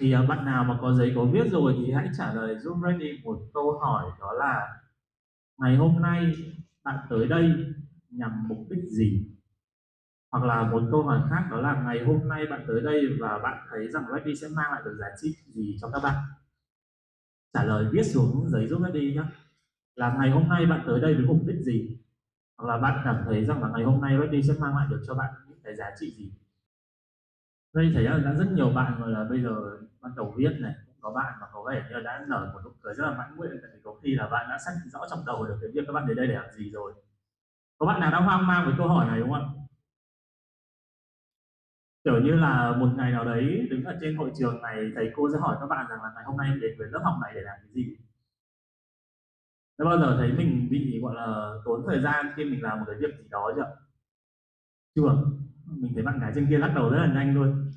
Thì 0.00 0.16
uh, 0.16 0.28
bạn 0.28 0.44
nào 0.44 0.64
mà 0.64 0.78
có 0.80 0.92
giấy 0.92 1.12
có 1.16 1.24
viết 1.24 1.50
rồi 1.50 1.74
thì 1.78 1.92
hãy 1.92 2.08
trả 2.18 2.32
lời 2.32 2.58
giúp 2.58 2.76
ready 2.82 3.20
một 3.24 3.38
câu 3.54 3.78
hỏi 3.78 4.10
đó 4.20 4.32
là 4.32 4.80
ngày 5.58 5.76
hôm 5.76 6.02
nay 6.02 6.32
bạn 6.84 6.98
tới 7.10 7.28
đây 7.28 7.50
nhằm 8.10 8.48
mục 8.48 8.58
đích 8.70 8.84
gì? 8.90 9.26
Hoặc 10.32 10.44
là 10.44 10.62
một 10.70 10.82
câu 10.90 11.02
hỏi 11.02 11.20
khác 11.30 11.48
đó 11.50 11.56
là 11.56 11.82
ngày 11.86 12.04
hôm 12.04 12.28
nay 12.28 12.46
bạn 12.50 12.64
tới 12.68 12.80
đây 12.80 13.06
và 13.20 13.38
bạn 13.38 13.66
thấy 13.70 13.88
rằng 13.88 14.04
ready 14.14 14.34
sẽ 14.34 14.48
mang 14.56 14.72
lại 14.72 14.82
được 14.84 14.96
giá 15.00 15.06
trị 15.22 15.36
gì 15.54 15.76
cho 15.80 15.88
các 15.92 16.02
bạn? 16.02 16.14
Trả 17.54 17.64
lời 17.64 17.86
viết 17.92 18.02
xuống 18.02 18.48
giấy 18.48 18.66
giúp 18.66 18.80
ready 18.82 19.14
nhé 19.14 19.22
là 19.96 20.16
ngày 20.18 20.30
hôm 20.30 20.48
nay 20.48 20.66
bạn 20.66 20.84
tới 20.86 21.00
đây 21.00 21.14
với 21.14 21.24
mục 21.24 21.38
đích 21.46 21.56
gì? 21.56 21.96
Hoặc 22.58 22.68
là 22.68 22.78
bạn 22.78 23.02
cảm 23.04 23.22
thấy 23.24 23.44
rằng 23.44 23.62
là 23.62 23.68
ngày 23.68 23.84
hôm 23.84 24.00
nay 24.00 24.16
ready 24.20 24.42
sẽ 24.42 24.54
mang 24.60 24.76
lại 24.76 24.86
được 24.90 25.02
cho 25.06 25.14
bạn 25.14 25.34
những 25.48 25.58
cái 25.64 25.74
giá 25.74 25.90
trị 26.00 26.14
gì? 26.16 26.32
Đây 27.74 27.90
thấy 27.94 28.04
là 28.04 28.18
đã 28.18 28.34
rất 28.34 28.52
nhiều 28.52 28.70
bạn 28.70 29.00
gọi 29.00 29.10
là 29.10 29.24
bây 29.30 29.42
giờ 29.42 29.78
bắt 30.00 30.10
đầu 30.16 30.34
viết 30.36 30.52
này, 30.60 30.74
cũng 30.86 30.94
có 31.00 31.10
bạn 31.10 31.34
mà 31.40 31.46
có 31.52 31.64
vẻ 31.70 31.84
như 31.88 31.96
là 31.96 32.00
đã 32.00 32.24
nở 32.28 32.50
một 32.54 32.60
nụ 32.64 32.70
cười 32.82 32.94
rất 32.94 33.04
là 33.04 33.18
mãn 33.18 33.36
nguyện, 33.36 33.50
tại 33.62 33.70
vì 33.74 33.80
có 33.84 33.94
khi 34.02 34.14
là 34.14 34.28
bạn 34.28 34.46
đã 34.48 34.58
xác 34.66 34.72
định 34.82 34.90
rõ 34.90 35.00
trong 35.10 35.24
đầu 35.26 35.44
được 35.44 35.58
cái 35.60 35.70
việc 35.74 35.84
các 35.86 35.92
bạn 35.92 36.06
đến 36.06 36.16
đây 36.16 36.26
để 36.26 36.34
làm 36.34 36.52
gì 36.52 36.70
rồi. 36.70 36.94
Có 37.78 37.86
bạn 37.86 38.00
nào 38.00 38.10
đang 38.12 38.24
hoang 38.24 38.46
mang 38.46 38.66
với 38.66 38.74
câu 38.78 38.88
hỏi 38.88 39.06
này 39.06 39.20
đúng 39.20 39.32
không 39.32 39.42
ạ? 39.42 39.50
Kiểu 42.04 42.20
như 42.20 42.32
là 42.32 42.76
một 42.76 42.88
ngày 42.96 43.12
nào 43.12 43.24
đấy 43.24 43.66
đứng 43.70 43.84
ở 43.84 43.98
trên 44.00 44.16
hội 44.16 44.30
trường 44.38 44.62
này, 44.62 44.92
thầy 44.94 45.10
cô 45.16 45.28
sẽ 45.32 45.38
hỏi 45.38 45.56
các 45.60 45.66
bạn 45.66 45.86
rằng 45.90 46.02
là 46.02 46.10
ngày 46.14 46.24
hôm 46.26 46.36
nay 46.36 46.48
em 46.48 46.60
đến 46.60 46.74
với 46.78 46.88
lớp 46.90 47.00
học 47.04 47.14
này 47.22 47.32
để 47.34 47.40
làm 47.40 47.56
cái 47.62 47.72
gì? 47.72 47.96
Đã 49.78 49.84
bao 49.84 49.98
giờ 49.98 50.16
thấy 50.18 50.32
mình 50.32 50.68
bị, 50.70 51.00
gọi 51.02 51.14
là, 51.14 51.54
tốn 51.64 51.84
thời 51.86 52.00
gian 52.02 52.26
khi 52.36 52.44
mình 52.44 52.62
làm 52.62 52.78
một 52.78 52.84
cái 52.86 52.96
việc 53.00 53.18
gì 53.18 53.28
đó 53.30 53.52
chưa? 53.56 53.76
Chưa. 54.94 55.24
Mình 55.66 55.92
thấy 55.94 56.02
bạn 56.02 56.18
gái 56.20 56.32
trên 56.34 56.46
kia 56.50 56.58
lắc 56.58 56.72
đầu 56.76 56.90
rất 56.90 56.98
là 56.98 57.14
nhanh 57.14 57.34
luôn. 57.34 57.70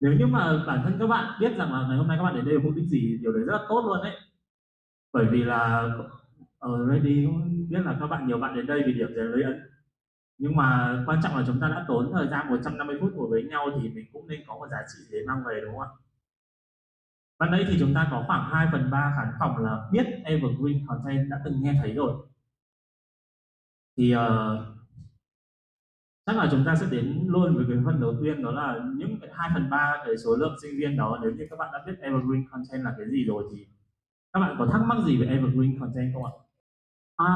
Nếu 0.00 0.12
như 0.12 0.26
mà 0.26 0.64
bản 0.66 0.80
thân 0.84 0.96
các 0.98 1.06
bạn 1.06 1.40
biết 1.40 1.52
rằng 1.58 1.72
là 1.72 1.86
ngày 1.88 1.98
hôm 1.98 2.08
nay 2.08 2.16
các 2.18 2.24
bạn 2.24 2.34
đến 2.34 2.44
đây 2.44 2.58
mục 2.58 2.72
đích 2.76 2.84
gì, 2.86 3.18
điều 3.22 3.32
đấy 3.32 3.44
rất 3.46 3.52
là 3.52 3.66
tốt 3.68 3.84
luôn 3.86 4.02
đấy 4.02 4.12
bởi 5.12 5.26
vì 5.30 5.44
là 5.44 5.58
ờ, 5.58 6.10
ở 6.58 6.86
ready 6.88 7.26
cũng 7.26 7.66
biết 7.70 7.80
là 7.84 7.96
các 8.00 8.06
bạn, 8.06 8.26
nhiều 8.26 8.38
bạn 8.38 8.56
đến 8.56 8.66
đây 8.66 8.82
vì 8.86 8.92
điểm 8.92 9.08
rèn 9.16 9.26
luyện 9.26 9.60
nhưng 10.38 10.56
mà 10.56 10.98
quan 11.06 11.20
trọng 11.22 11.36
là 11.36 11.44
chúng 11.46 11.60
ta 11.60 11.68
đã 11.68 11.84
tốn 11.88 12.12
thời 12.12 12.28
gian 12.28 12.48
150 12.48 12.96
phút 13.00 13.12
ngồi 13.14 13.28
với 13.30 13.44
nhau 13.44 13.66
thì 13.82 13.88
mình 13.88 14.06
cũng 14.12 14.28
nên 14.28 14.40
có 14.48 14.54
một 14.54 14.68
giá 14.70 14.78
trị 14.94 15.04
để 15.12 15.18
mang 15.28 15.42
về, 15.48 15.60
đúng 15.62 15.72
không 15.72 15.80
ạ? 15.80 15.90
Ban 17.38 17.50
nãy 17.50 17.64
thì 17.68 17.76
chúng 17.80 17.94
ta 17.94 18.08
có 18.10 18.24
khoảng 18.26 18.50
2 18.52 18.68
phần 18.72 18.90
3 18.90 19.12
khán 19.16 19.32
phòng 19.40 19.56
là 19.56 19.88
biết 19.92 20.06
Evergreen 20.24 20.86
Content 20.86 21.30
đã 21.30 21.40
từng 21.44 21.62
nghe 21.62 21.74
thấy 21.82 21.94
rồi 21.94 22.26
thì 23.96 24.14
uh, 24.16 24.20
chắc 26.26 26.36
là 26.36 26.48
chúng 26.50 26.64
ta 26.66 26.74
sẽ 26.76 26.86
đến 26.90 27.24
luôn 27.28 27.56
với 27.56 27.64
cái 27.68 27.78
phần 27.84 28.00
đầu 28.00 28.14
tiên 28.22 28.42
đó 28.42 28.50
là 28.50 28.80
những 28.96 29.18
cái 29.20 29.30
2 29.34 29.50
phần 29.54 29.70
3 29.70 30.02
cái 30.06 30.16
số 30.16 30.36
lượng 30.36 30.56
sinh 30.62 30.78
viên 30.78 30.96
đó 30.96 31.18
nếu 31.22 31.30
như 31.30 31.46
các 31.50 31.56
bạn 31.58 31.70
đã 31.72 31.84
biết 31.86 31.98
Evergreen 32.00 32.48
Content 32.50 32.84
là 32.84 32.94
cái 32.98 33.06
gì 33.10 33.24
rồi 33.24 33.44
thì 33.52 33.66
các 34.32 34.40
bạn 34.40 34.56
có 34.58 34.66
thắc 34.66 34.82
mắc 34.86 34.98
gì 35.06 35.16
về 35.20 35.26
Evergreen 35.26 35.80
Content 35.80 36.14
không 36.14 36.24
ạ? 36.24 36.32
À, 37.16 37.26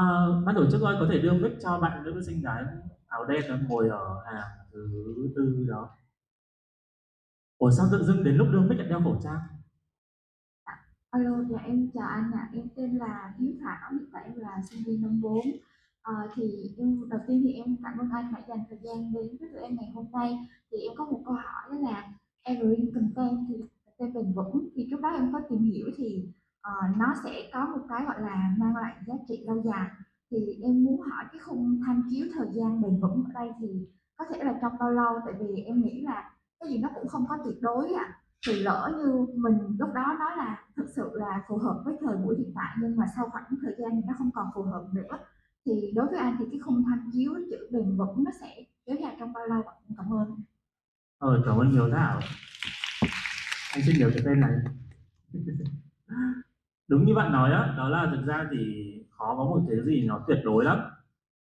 ban 0.46 0.54
tổ 0.54 0.70
chức 0.70 0.82
ơi 0.82 0.96
có 1.00 1.06
thể 1.10 1.18
đưa 1.18 1.32
mic 1.32 1.52
cho 1.62 1.78
bạn 1.80 2.04
nữ 2.04 2.22
sinh 2.26 2.42
gái 2.42 2.64
áo 3.06 3.24
đen 3.24 3.42
đó 3.48 3.56
ngồi 3.68 3.88
ở 3.88 4.22
hàng 4.26 4.50
thứ 4.72 4.88
tư 5.36 5.66
đó 5.68 5.90
Ủa 7.58 7.70
sao 7.70 7.86
tự 7.92 8.04
dưng 8.04 8.24
đến 8.24 8.36
lúc 8.36 8.48
đưa 8.52 8.60
mic 8.60 8.78
lại 8.78 8.88
đeo 8.88 9.00
khẩu 9.00 9.20
trang? 9.24 9.59
Alo, 11.10 11.42
dạ 11.50 11.58
em 11.64 11.88
chào 11.94 12.08
anh 12.08 12.30
ạ, 12.32 12.40
à. 12.40 12.50
em 12.52 12.68
tên 12.76 12.96
là 12.96 13.34
Hiếu 13.38 13.52
Thảo, 13.60 13.90
hiện 13.92 14.08
tại 14.12 14.22
em 14.24 14.34
là 14.36 14.62
sinh 14.70 14.84
viên 14.86 15.02
năm 15.02 15.20
4 15.20 15.40
à, 15.42 15.50
ờ, 16.02 16.14
thì 16.34 16.74
em 16.78 17.08
đầu 17.08 17.20
tiên 17.26 17.40
thì 17.44 17.52
em 17.52 17.76
cảm 17.82 17.98
ơn 17.98 18.10
anh 18.12 18.32
đã 18.34 18.42
dành 18.48 18.58
thời 18.68 18.78
gian 18.82 19.12
đến 19.12 19.36
với 19.40 19.48
tụi 19.52 19.62
em 19.62 19.76
ngày 19.76 19.90
hôm 19.94 20.06
nay. 20.12 20.48
Thì 20.70 20.78
em 20.78 20.92
có 20.96 21.04
một 21.04 21.22
câu 21.24 21.34
hỏi 21.34 21.62
đó 21.70 21.76
là 21.90 22.08
evergreen 22.42 22.94
content 22.94 23.38
thì 23.48 23.54
content 23.86 24.14
bền 24.14 24.32
vững. 24.32 24.68
Thì 24.74 24.86
trước 24.90 25.00
đó 25.00 25.08
em 25.08 25.32
có 25.32 25.40
tìm 25.50 25.58
hiểu 25.58 25.86
thì 25.96 26.28
uh, 26.68 26.96
nó 26.96 27.14
sẽ 27.24 27.50
có 27.52 27.66
một 27.66 27.82
cái 27.88 28.04
gọi 28.04 28.20
là 28.20 28.54
mang 28.58 28.76
lại 28.76 28.96
giá 29.06 29.14
trị 29.28 29.44
lâu 29.46 29.62
dài. 29.64 29.88
Thì 30.30 30.58
em 30.62 30.84
muốn 30.84 31.00
hỏi 31.00 31.24
cái 31.32 31.40
khung 31.44 31.80
tham 31.86 32.02
chiếu 32.10 32.26
thời 32.34 32.48
gian 32.52 32.82
bền 32.82 33.00
vững 33.00 33.24
ở 33.24 33.30
đây 33.34 33.50
thì 33.60 33.88
có 34.16 34.24
thể 34.30 34.44
là 34.44 34.58
trong 34.62 34.72
bao 34.80 34.90
lâu? 34.90 35.14
Tại 35.26 35.34
vì 35.40 35.62
em 35.62 35.82
nghĩ 35.82 36.00
là 36.02 36.30
cái 36.60 36.68
gì 36.68 36.78
nó 36.78 36.88
cũng 36.94 37.08
không 37.08 37.26
có 37.28 37.38
tuyệt 37.44 37.56
đối 37.60 37.94
ạ. 37.94 38.04
À 38.04 38.20
thì 38.46 38.62
lỡ 38.62 38.92
như 38.98 39.26
mình 39.34 39.76
lúc 39.78 39.88
đó 39.94 40.16
nói 40.20 40.36
là 40.36 40.59
thực 40.76 40.86
sự 40.96 41.10
là 41.14 41.42
phù 41.48 41.58
hợp 41.58 41.82
với 41.84 41.96
thời 42.00 42.16
buổi 42.16 42.36
hiện 42.38 42.52
tại 42.54 42.76
nhưng 42.80 42.96
mà 42.96 43.06
sau 43.16 43.28
khoảng 43.30 43.44
thời 43.62 43.74
gian 43.78 43.90
thì 43.94 44.02
nó 44.06 44.14
không 44.18 44.30
còn 44.34 44.46
phù 44.54 44.62
hợp 44.62 44.84
nữa. 44.92 45.18
Thì 45.66 45.92
đối 45.94 46.06
với 46.06 46.18
anh 46.18 46.36
thì 46.38 46.44
cái 46.50 46.60
khung 46.64 46.84
tham 46.86 47.10
chiếu 47.12 47.32
chữ 47.50 47.56
bền 47.70 47.96
vững 47.96 48.24
nó 48.24 48.30
sẽ 48.40 48.64
kéo 48.86 48.96
dài 49.02 49.16
trong 49.20 49.32
bao 49.32 49.46
lâu 49.46 49.62
ạ? 49.62 49.74
Cảm 49.96 50.12
ơn. 50.12 50.36
Ờ 51.18 51.42
cảm 51.46 51.58
ơn 51.58 51.72
nhiều 51.72 51.90
Thảo 51.92 52.20
anh 53.72 53.82
xin 53.86 53.96
nhớ 53.98 54.10
cái 54.14 54.22
tên 54.24 54.40
này. 54.40 54.52
Đúng 56.88 57.04
như 57.04 57.14
bạn 57.14 57.32
nói 57.32 57.52
á 57.52 57.74
đó 57.76 57.88
là 57.88 58.12
thực 58.14 58.26
ra 58.26 58.48
thì 58.50 58.58
khó 59.10 59.34
có 59.36 59.44
một 59.44 59.62
cái 59.68 59.78
gì 59.86 60.06
nó 60.06 60.24
tuyệt 60.28 60.38
đối 60.44 60.64
lắm. 60.64 60.78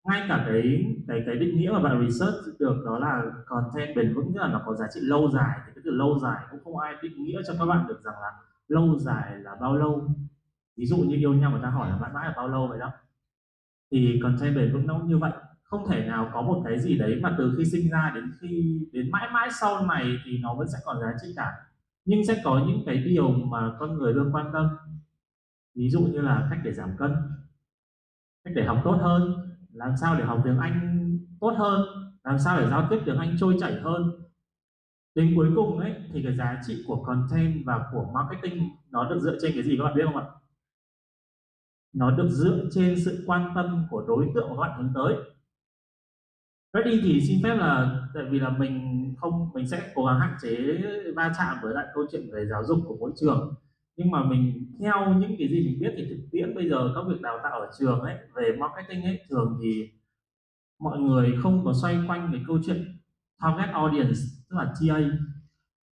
Ngay 0.03 0.25
cả 0.29 0.46
cái 0.48 0.62
cái 1.08 1.24
cái 1.25 1.36
định 1.36 1.58
nghĩa 1.58 1.70
mà 1.74 1.79
bạn 1.79 2.08
research 2.08 2.60
được 2.60 2.84
đó 2.86 3.00
là 3.00 3.24
content 3.46 3.96
bền 3.96 4.13
vững, 4.15 4.32
tức 4.34 4.39
là 4.41 4.48
nó 4.48 4.62
có 4.65 4.75
giá 4.75 4.86
trị 4.94 5.00
lâu 5.03 5.32
dài, 5.34 5.60
thì 5.65 5.72
cái 5.75 5.82
từ 5.86 5.91
lâu 5.91 6.20
dài 6.20 6.46
cũng 6.51 6.60
không 6.63 6.77
ai 6.77 6.96
định 7.01 7.24
nghĩa 7.24 7.41
cho 7.48 7.53
các 7.60 7.65
bạn 7.65 7.88
được 7.88 8.03
rằng 8.03 8.15
là 8.22 8.32
lâu 8.67 9.00
dài 9.00 9.39
là 9.39 9.55
bao 9.62 9.75
lâu? 9.75 10.07
Ví 10.77 10.86
dụ 10.86 10.98
như 10.98 11.15
yêu 11.15 11.34
nhau 11.34 11.51
người 11.51 11.62
ta 11.63 11.69
hỏi 11.69 11.89
là 11.89 11.98
mãi 11.98 12.12
mãi 12.13 12.27
là 12.27 12.34
bao 12.38 12.48
lâu 12.48 12.67
vậy 12.67 12.79
đó. 12.79 12.91
Thì 13.91 14.19
content 14.24 14.55
bền 14.55 14.74
vững 14.74 14.88
nó 14.88 15.00
như 15.00 15.17
vậy. 15.17 15.31
Không 15.63 15.88
thể 15.89 16.05
nào 16.07 16.29
có 16.34 16.41
một 16.41 16.62
cái 16.65 16.79
gì 16.79 16.98
đấy 16.98 17.19
mà 17.22 17.36
từ 17.38 17.55
khi 17.57 17.65
sinh 17.65 17.91
ra 17.91 18.12
đến 18.15 18.31
khi, 18.41 18.79
đến 18.91 19.12
mãi 19.12 19.29
mãi 19.34 19.50
sau 19.60 19.86
này 19.86 20.17
thì 20.25 20.38
nó 20.38 20.55
vẫn 20.55 20.67
sẽ 20.67 20.77
còn 20.86 21.01
giá 21.01 21.13
trị 21.22 21.27
cả. 21.36 21.51
Nhưng 22.05 22.25
sẽ 22.27 22.41
có 22.43 22.65
những 22.67 22.84
cái 22.86 22.98
điều 22.98 23.29
mà 23.29 23.72
con 23.79 23.93
người 23.93 24.13
luôn 24.13 24.31
quan 24.34 24.50
tâm. 24.53 24.69
Ví 25.75 25.89
dụ 25.89 26.01
như 26.01 26.22
là 26.22 26.48
cách 26.50 26.60
để 26.63 26.74
giảm 26.74 26.98
cân, 26.98 27.15
cách 28.43 28.53
để 28.55 28.65
học 28.65 28.81
tốt 28.84 28.98
hơn, 29.01 29.36
làm 29.74 29.91
sao 30.01 30.15
để 30.19 30.25
học 30.25 30.41
tiếng 30.43 30.57
anh 30.57 31.01
tốt 31.39 31.53
hơn, 31.57 31.81
làm 32.24 32.39
sao 32.39 32.60
để 32.60 32.69
giao 32.69 32.88
tiếp 32.89 33.00
tiếng 33.05 33.17
anh 33.17 33.36
trôi 33.39 33.57
chảy 33.60 33.74
hơn 33.81 34.25
đến 35.15 35.34
cuối 35.36 35.50
cùng 35.55 35.79
ấy, 35.79 35.95
thì 36.13 36.24
cái 36.24 36.36
giá 36.36 36.62
trị 36.67 36.84
của 36.88 37.03
content 37.03 37.65
và 37.65 37.89
của 37.93 38.05
marketing 38.13 38.69
nó 38.91 39.10
được 39.10 39.19
dựa 39.19 39.38
trên 39.41 39.51
cái 39.53 39.63
gì 39.63 39.77
các 39.77 39.84
bạn 39.84 39.95
biết 39.95 40.03
không 40.05 40.17
ạ? 40.17 40.25
Nó 41.93 42.12
được 42.12 42.29
dựa 42.29 42.69
trên 42.72 42.95
sự 43.05 43.24
quan 43.27 43.51
tâm 43.55 43.86
của 43.89 44.05
đối 44.07 44.29
tượng 44.36 44.50
của 44.50 44.55
các 44.55 44.67
bạn 44.67 44.77
hướng 44.77 44.91
tới. 44.95 45.15
Ready 46.74 47.01
thì 47.03 47.22
xin 47.27 47.39
phép 47.43 47.55
là, 47.55 48.01
tại 48.13 48.24
vì 48.29 48.39
là 48.39 48.50
mình 48.50 49.05
không, 49.17 49.50
mình 49.53 49.67
sẽ 49.67 49.91
cố 49.95 50.05
gắng 50.05 50.19
hạn 50.19 50.36
chế 50.41 50.81
va 51.15 51.34
chạm 51.38 51.57
với 51.63 51.74
lại 51.74 51.86
câu 51.93 52.05
chuyện 52.12 52.29
về 52.34 52.45
giáo 52.45 52.63
dục 52.63 52.79
của 52.88 52.98
mỗi 53.00 53.12
trường. 53.15 53.53
Nhưng 53.98 54.12
mà 54.12 54.24
mình, 54.24 54.74
theo 54.79 55.13
những 55.13 55.36
cái 55.39 55.48
gì 55.48 55.65
mình 55.65 55.79
biết 55.79 55.93
thì 55.98 56.05
thực 56.10 56.27
tiễn 56.31 56.55
bây 56.55 56.69
giờ 56.69 56.91
các 56.95 57.01
việc 57.10 57.22
đào 57.22 57.39
tạo 57.43 57.60
ở 57.60 57.72
trường 57.79 58.00
ấy, 58.00 58.17
về 58.36 58.55
marketing 58.60 59.03
ấy, 59.03 59.19
thường 59.29 59.60
thì 59.63 59.89
mọi 60.79 61.00
người 61.00 61.34
không 61.43 61.65
có 61.65 61.74
xoay 61.81 61.98
quanh 62.07 62.29
cái 62.31 62.41
câu 62.48 62.60
chuyện 62.65 63.00
target 63.41 63.69
audience 63.69 64.19
tức 64.49 64.57
là 64.57 64.73
TA, 64.79 64.99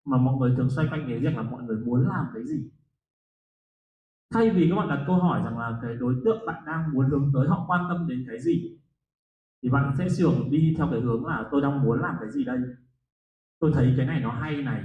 mà 0.06 0.18
mọi 0.18 0.36
người 0.36 0.54
thường 0.58 0.70
xoay 0.70 0.88
quanh 0.92 1.06
cái 1.08 1.20
việc 1.20 1.36
là 1.36 1.42
mọi 1.42 1.64
người 1.64 1.78
muốn 1.86 2.08
làm 2.08 2.26
cái 2.34 2.44
gì. 2.44 2.70
Thay 4.34 4.50
vì 4.50 4.70
các 4.70 4.76
bạn 4.76 4.88
đặt 4.88 5.04
câu 5.08 5.16
hỏi 5.16 5.42
rằng 5.44 5.58
là 5.58 5.80
cái 5.82 5.96
đối 5.96 6.16
tượng 6.26 6.46
bạn 6.46 6.64
đang 6.66 6.94
muốn 6.94 7.10
hướng 7.10 7.32
tới 7.34 7.48
họ 7.48 7.66
quan 7.68 7.86
tâm 7.90 8.08
đến 8.08 8.26
cái 8.28 8.40
gì, 8.40 8.78
thì 9.64 9.70
bạn 9.70 9.94
sẽ 9.98 10.08
thường 10.18 10.52
đi 10.52 10.74
theo 10.78 10.88
cái 10.92 11.02
hướng 11.02 11.26
là 11.26 11.48
tôi 11.52 11.62
đang 11.62 11.84
muốn 11.84 12.02
làm 12.02 12.16
cái 12.20 12.32
gì 12.32 12.44
đây? 12.44 12.60
Tôi 13.60 13.72
thấy 13.74 13.94
cái 13.98 14.06
này 14.06 14.22
nó 14.22 14.32
hay 14.32 14.64
này. 14.64 14.84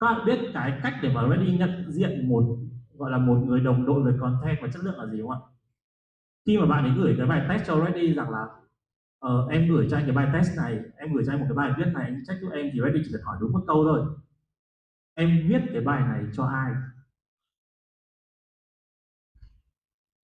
Các 0.00 0.06
bạn 0.06 0.26
biết 0.26 0.50
cái 0.54 0.80
cách 0.82 0.94
để 1.02 1.12
mà 1.14 1.28
Ready 1.28 1.58
nhận 1.58 1.92
diện 1.92 2.28
một, 2.28 2.58
gọi 2.94 3.10
là 3.10 3.18
một 3.18 3.42
người 3.46 3.60
đồng 3.60 3.86
đội 3.86 4.02
về 4.02 4.18
content 4.20 4.58
và 4.62 4.68
chất 4.72 4.84
lượng 4.84 4.98
là 4.98 5.06
gì 5.06 5.20
không 5.20 5.30
ạ? 5.30 5.38
Khi 6.46 6.58
mà 6.58 6.66
bạn 6.66 6.84
ấy 6.84 6.92
gửi 6.96 7.14
cái 7.18 7.26
bài 7.26 7.46
test 7.48 7.66
cho 7.66 7.84
Ready 7.84 8.14
rằng 8.14 8.30
là 8.30 8.46
ờ, 9.24 9.46
em 9.50 9.68
gửi 9.68 9.86
cho 9.90 9.96
anh 9.96 10.04
cái 10.06 10.14
bài 10.14 10.28
test 10.32 10.56
này 10.56 10.78
em 10.96 11.12
gửi 11.14 11.24
cho 11.26 11.32
anh 11.32 11.40
một 11.40 11.46
cái 11.48 11.56
bài 11.56 11.72
viết 11.78 11.92
này 11.94 12.04
anh 12.04 12.22
check 12.26 12.40
giúp 12.42 12.50
em 12.52 12.70
thì 12.72 12.80
Reddit 12.84 13.02
chỉ 13.04 13.10
cần 13.12 13.22
hỏi 13.22 13.36
đúng 13.40 13.52
một 13.52 13.64
câu 13.66 13.84
thôi. 13.84 14.00
Em 15.14 15.48
viết 15.48 15.60
cái 15.72 15.82
bài 15.82 16.00
này 16.00 16.24
cho 16.32 16.44
ai? 16.44 16.72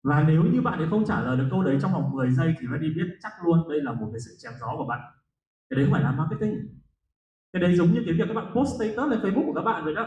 Và 0.02 0.24
nếu 0.28 0.42
như 0.44 0.62
bạn 0.62 0.78
ấy 0.78 0.88
không 0.90 1.04
trả 1.04 1.20
lời 1.22 1.36
được 1.36 1.48
câu 1.50 1.62
đấy 1.64 1.78
trong 1.82 1.92
vòng 1.92 2.10
10 2.12 2.30
giây 2.30 2.54
thì 2.60 2.66
Reddit 2.72 2.96
biết 2.96 3.16
chắc 3.22 3.32
luôn 3.44 3.68
đây 3.68 3.80
là 3.80 3.92
một 3.92 4.08
cái 4.12 4.20
sự 4.20 4.30
chém 4.38 4.52
gió 4.60 4.76
của 4.76 4.86
bạn. 4.86 5.00
Cái 5.70 5.76
đấy 5.76 5.84
không 5.84 5.92
phải 5.92 6.02
là 6.02 6.12
marketing. 6.12 6.54
Cái 7.52 7.62
đấy 7.62 7.76
giống 7.76 7.92
như 7.94 8.02
cái 8.06 8.14
việc 8.14 8.24
các 8.28 8.34
bạn 8.34 8.52
post 8.54 8.76
status 8.76 9.10
lên 9.10 9.20
Facebook 9.20 9.46
của 9.46 9.54
các 9.54 9.62
bạn 9.62 9.84
rồi 9.84 9.94
đó. 9.94 10.06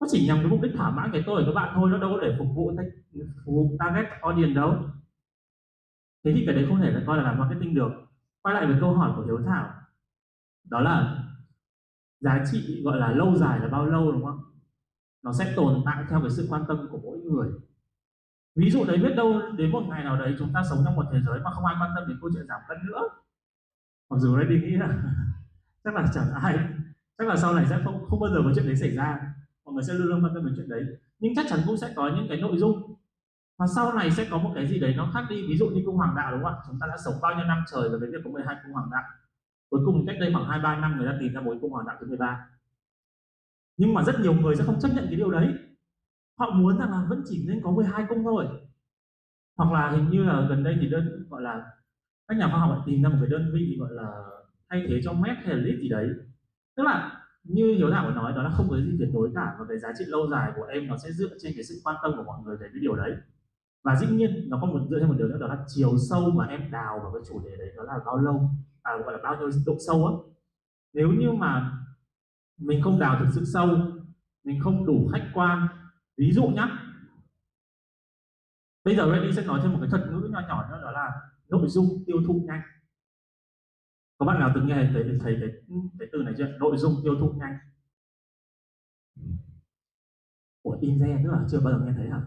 Nó 0.00 0.06
chỉ 0.10 0.26
nhằm 0.26 0.38
cái 0.38 0.46
mục 0.46 0.60
đích 0.62 0.72
thỏa 0.76 0.90
mãn 0.90 1.10
cái 1.12 1.22
tôi 1.26 1.42
của 1.44 1.52
các 1.52 1.60
bạn 1.60 1.72
thôi 1.74 1.90
nó 1.90 1.98
đâu 1.98 2.10
có 2.14 2.20
để 2.26 2.34
phục 2.38 2.48
vụ 2.56 2.72
phục 3.44 3.54
vụ 3.54 3.76
target 3.78 4.06
audience 4.22 4.54
đâu 4.54 4.76
thế 6.24 6.32
thì 6.34 6.42
cái 6.46 6.54
đấy 6.54 6.66
không 6.68 6.80
thể 6.80 6.90
là 6.90 7.02
coi 7.06 7.16
là 7.16 7.22
làm 7.22 7.38
marketing 7.38 7.74
được. 7.74 7.90
Quay 8.42 8.54
lại 8.54 8.66
với 8.66 8.76
câu 8.80 8.94
hỏi 8.94 9.12
của 9.16 9.22
hiếu 9.22 9.40
thảo. 9.46 9.74
Đó 10.64 10.80
là 10.80 11.24
giá 12.20 12.44
trị 12.52 12.82
gọi 12.84 12.98
là 12.98 13.12
lâu 13.12 13.36
dài 13.36 13.60
là 13.60 13.68
bao 13.68 13.86
lâu, 13.86 14.12
đúng 14.12 14.24
không? 14.24 14.40
Nó 15.22 15.32
sẽ 15.32 15.52
tồn 15.56 15.82
tại 15.86 16.04
theo 16.10 16.20
cái 16.20 16.30
sự 16.30 16.46
quan 16.50 16.64
tâm 16.68 16.88
của 16.90 16.98
mỗi 17.02 17.18
người. 17.18 17.50
Ví 18.56 18.70
dụ 18.70 18.84
đấy, 18.84 18.98
biết 18.98 19.14
đâu 19.16 19.40
đến 19.56 19.70
một 19.70 19.82
ngày 19.88 20.04
nào 20.04 20.16
đấy 20.16 20.34
chúng 20.38 20.52
ta 20.54 20.62
sống 20.70 20.78
trong 20.84 20.96
một 20.96 21.06
thế 21.12 21.18
giới 21.26 21.40
mà 21.40 21.50
không 21.50 21.66
ai 21.66 21.76
quan 21.80 21.90
tâm 21.96 22.08
đến 22.08 22.18
câu 22.20 22.30
chuyện 22.34 22.46
giảm 22.48 22.60
cân 22.68 22.78
nữa. 22.86 23.08
Mặc 24.10 24.16
dù 24.20 24.36
đấy 24.36 24.46
đi 24.46 24.60
nghĩ 24.60 24.76
là 24.76 25.02
chắc 25.84 25.94
là 25.94 26.06
chẳng 26.14 26.32
ai, 26.42 26.58
chắc 27.18 27.28
là 27.28 27.36
sau 27.36 27.54
này 27.54 27.66
sẽ 27.70 27.80
không 27.84 28.04
không 28.08 28.20
bao 28.20 28.30
giờ 28.30 28.40
có 28.44 28.52
chuyện 28.54 28.66
đấy 28.66 28.76
xảy 28.76 28.90
ra. 28.90 29.20
Mọi 29.64 29.74
người 29.74 29.82
sẽ 29.82 29.94
luôn 29.94 30.06
luôn 30.06 30.24
quan 30.24 30.34
tâm 30.34 30.46
đến 30.46 30.54
chuyện 30.56 30.68
đấy. 30.68 30.84
Nhưng 31.18 31.32
chắc 31.36 31.46
chắn 31.48 31.60
cũng 31.66 31.76
sẽ 31.76 31.92
có 31.96 32.10
những 32.16 32.26
cái 32.28 32.40
nội 32.40 32.58
dung 32.58 32.94
và 33.62 33.68
sau 33.74 33.92
này 33.92 34.10
sẽ 34.10 34.26
có 34.30 34.38
một 34.38 34.52
cái 34.54 34.66
gì 34.66 34.80
đấy 34.80 34.94
nó 34.96 35.10
khác 35.14 35.24
đi. 35.30 35.46
Ví 35.48 35.56
dụ 35.56 35.68
như 35.68 35.82
cung 35.86 35.96
hoàng 35.96 36.14
đạo 36.16 36.32
đúng 36.32 36.42
không 36.42 36.52
ạ? 36.52 36.62
Chúng 36.66 36.78
ta 36.80 36.86
đã 36.86 36.96
sống 37.04 37.14
bao 37.22 37.34
nhiêu 37.36 37.44
năm 37.44 37.64
trời 37.72 37.88
và 37.88 37.98
cái 38.00 38.10
việc 38.12 38.18
có 38.24 38.30
12 38.30 38.56
cung 38.62 38.72
hoàng 38.72 38.88
đạo. 38.92 39.02
Cuối 39.70 39.80
cùng 39.86 40.06
cách 40.06 40.16
đây 40.20 40.32
khoảng 40.32 40.48
hai 40.48 40.60
ba 40.60 40.76
năm 40.76 40.96
người 40.96 41.06
ta 41.06 41.16
tìm 41.20 41.32
ra 41.32 41.40
một 41.40 41.54
cung 41.60 41.72
hoàng 41.72 41.86
đạo 41.86 41.96
thứ 42.00 42.06
13 42.08 42.46
nhưng 43.76 43.94
mà 43.94 44.02
rất 44.02 44.20
nhiều 44.20 44.34
người 44.34 44.56
sẽ 44.56 44.64
không 44.64 44.80
chấp 44.80 44.88
nhận 44.94 45.04
cái 45.06 45.16
điều 45.16 45.30
đấy. 45.30 45.54
Họ 46.38 46.50
muốn 46.50 46.78
rằng 46.78 46.90
là 46.90 47.04
vẫn 47.08 47.22
chỉ 47.28 47.44
nên 47.48 47.60
có 47.62 47.70
12 47.70 48.06
cung 48.08 48.24
thôi. 48.24 48.46
Hoặc 49.56 49.72
là 49.72 49.90
hình 49.90 50.10
như 50.10 50.24
là 50.24 50.46
gần 50.48 50.64
đây 50.64 50.76
thì 50.80 50.88
đơn, 50.90 51.26
gọi 51.30 51.42
là, 51.42 51.64
các 52.28 52.38
nhà 52.38 52.48
khoa 52.50 52.60
học 52.60 52.82
tìm 52.86 53.02
ra 53.02 53.08
một 53.08 53.16
cái 53.20 53.30
đơn 53.30 53.50
vị 53.54 53.76
gọi 53.80 53.90
là 53.92 54.08
thay 54.70 54.86
thế 54.88 55.00
cho 55.04 55.12
mét 55.12 55.36
hay 55.36 55.56
là 55.56 55.62
lít 55.62 55.78
gì 55.80 55.88
đấy. 55.88 56.08
Tức 56.76 56.82
là 56.82 57.22
như 57.44 57.74
hiếu 57.76 57.90
thảo 57.90 58.10
nói, 58.10 58.32
đó 58.32 58.42
là 58.42 58.50
không 58.50 58.66
có 58.70 58.76
gì 58.76 58.96
tuyệt 58.98 59.08
đối 59.14 59.30
cả. 59.34 59.56
Và 59.58 59.64
cái 59.68 59.78
giá 59.78 59.88
trị 59.98 60.04
lâu 60.08 60.30
dài 60.30 60.52
của 60.56 60.64
em 60.64 60.86
nó 60.86 60.96
sẽ 60.96 61.12
dựa 61.12 61.38
trên 61.42 61.52
cái 61.56 61.64
sự 61.64 61.80
quan 61.84 61.96
tâm 62.02 62.12
của 62.16 62.22
mọi 62.22 62.38
người 62.44 62.56
về 62.56 62.68
cái 62.72 62.80
điều 62.80 62.96
đấy 62.96 63.16
và 63.82 63.96
dĩ 63.96 64.06
nhiên 64.06 64.46
nó 64.50 64.58
có 64.60 64.66
một 64.66 64.80
dựa 64.90 64.98
trên 65.00 65.08
một 65.08 65.14
điều 65.18 65.28
nữa 65.28 65.38
đó 65.38 65.46
là 65.46 65.64
chiều 65.66 65.98
sâu 66.10 66.30
mà 66.30 66.46
em 66.46 66.70
đào 66.70 67.00
vào 67.02 67.12
cái 67.12 67.22
chủ 67.28 67.40
đề 67.44 67.56
đấy 67.56 67.72
đó 67.76 67.82
là 67.82 67.98
bao 68.06 68.16
lâu 68.16 68.50
à, 68.82 68.96
gọi 69.04 69.12
là 69.12 69.18
bao 69.22 69.36
nhiêu 69.36 69.50
độ 69.66 69.76
sâu 69.86 70.06
á. 70.06 70.12
Nếu 70.92 71.08
như 71.12 71.32
mà 71.32 71.78
mình 72.58 72.82
không 72.82 72.98
đào 72.98 73.16
thực 73.18 73.30
sự 73.34 73.44
sâu 73.44 73.68
mình 74.44 74.60
không 74.60 74.86
đủ 74.86 75.08
khách 75.12 75.30
quan 75.34 75.68
ví 76.16 76.32
dụ 76.32 76.46
nhá. 76.46 76.68
Bây 78.84 78.96
giờ 78.96 79.10
Randy 79.12 79.32
sẽ 79.32 79.44
nói 79.44 79.60
thêm 79.62 79.72
một 79.72 79.78
cái 79.80 79.90
thuật 79.90 80.02
ngữ 80.10 80.28
nhỏ 80.30 80.40
nhỏ 80.48 80.68
nữa 80.70 80.80
đó 80.82 80.90
là 80.90 81.10
nội 81.48 81.68
dung 81.68 82.04
tiêu 82.06 82.16
thụ 82.26 82.44
nhanh. 82.46 82.60
Có 84.18 84.26
bạn 84.26 84.40
nào 84.40 84.52
từng 84.54 84.66
nghe 84.66 84.90
thấy, 84.92 85.04
thấy 85.20 85.36
cái, 85.40 85.48
cái 85.98 86.08
từ 86.12 86.18
này 86.22 86.34
chưa? 86.38 86.46
Nội 86.58 86.76
dung 86.76 86.94
tiêu 87.04 87.14
thụ 87.20 87.32
nhanh. 87.32 87.58
Của 90.62 90.78
in 90.80 90.98
ra 90.98 91.18
nữa 91.22 91.32
à? 91.32 91.44
chưa 91.50 91.60
bao 91.60 91.72
giờ 91.72 91.84
nghe 91.86 91.92
thấy 91.96 92.08
hả? 92.10 92.20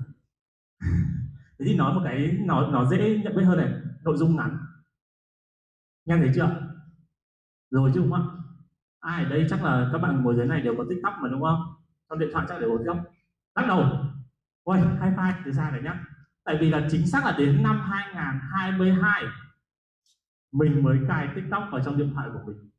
Thế 1.59 1.65
thì 1.65 1.75
nói 1.75 1.93
một 1.93 2.01
cái 2.03 2.37
nó 2.45 2.67
nó 2.67 2.85
dễ 2.85 3.21
nhận 3.23 3.35
biết 3.35 3.43
hơn 3.43 3.57
này, 3.57 3.73
nội 4.03 4.17
dung 4.17 4.35
ngắn. 4.35 4.57
Nghe 6.05 6.17
thấy 6.17 6.31
chưa? 6.35 6.61
Rồi 7.71 7.91
chứ, 7.93 7.99
đúng 7.99 8.11
không? 8.11 8.41
Ai 8.99 9.23
ở 9.23 9.29
đây 9.29 9.47
chắc 9.49 9.63
là 9.63 9.89
các 9.91 9.97
bạn 9.97 10.23
ngồi 10.23 10.35
dưới 10.35 10.45
này 10.45 10.61
đều 10.61 10.75
có 10.77 10.85
tiktok 10.89 11.13
mà, 11.21 11.29
đúng 11.29 11.41
không? 11.41 11.61
Trong 12.09 12.19
điện 12.19 12.29
thoại 12.33 12.45
chắc 12.49 12.59
đều 12.59 12.69
có 12.69 12.77
tiktok. 12.77 12.97
Bắt 13.55 13.65
đầu. 13.67 13.83
Ôi 14.63 14.79
hai 14.99 15.11
five 15.11 15.33
từ 15.45 15.51
xa 15.51 15.71
này 15.71 15.81
nhá. 15.81 16.05
Tại 16.43 16.57
vì 16.61 16.69
là 16.69 16.87
chính 16.91 17.07
xác 17.07 17.25
là 17.25 17.35
đến 17.37 17.63
năm 17.63 17.81
2022 17.81 19.23
mình 20.51 20.83
mới 20.83 20.99
cài 21.07 21.29
tiktok 21.35 21.63
vào 21.71 21.81
trong 21.85 21.97
điện 21.97 22.11
thoại 22.13 22.29
của 22.33 22.39
mình. 22.45 22.69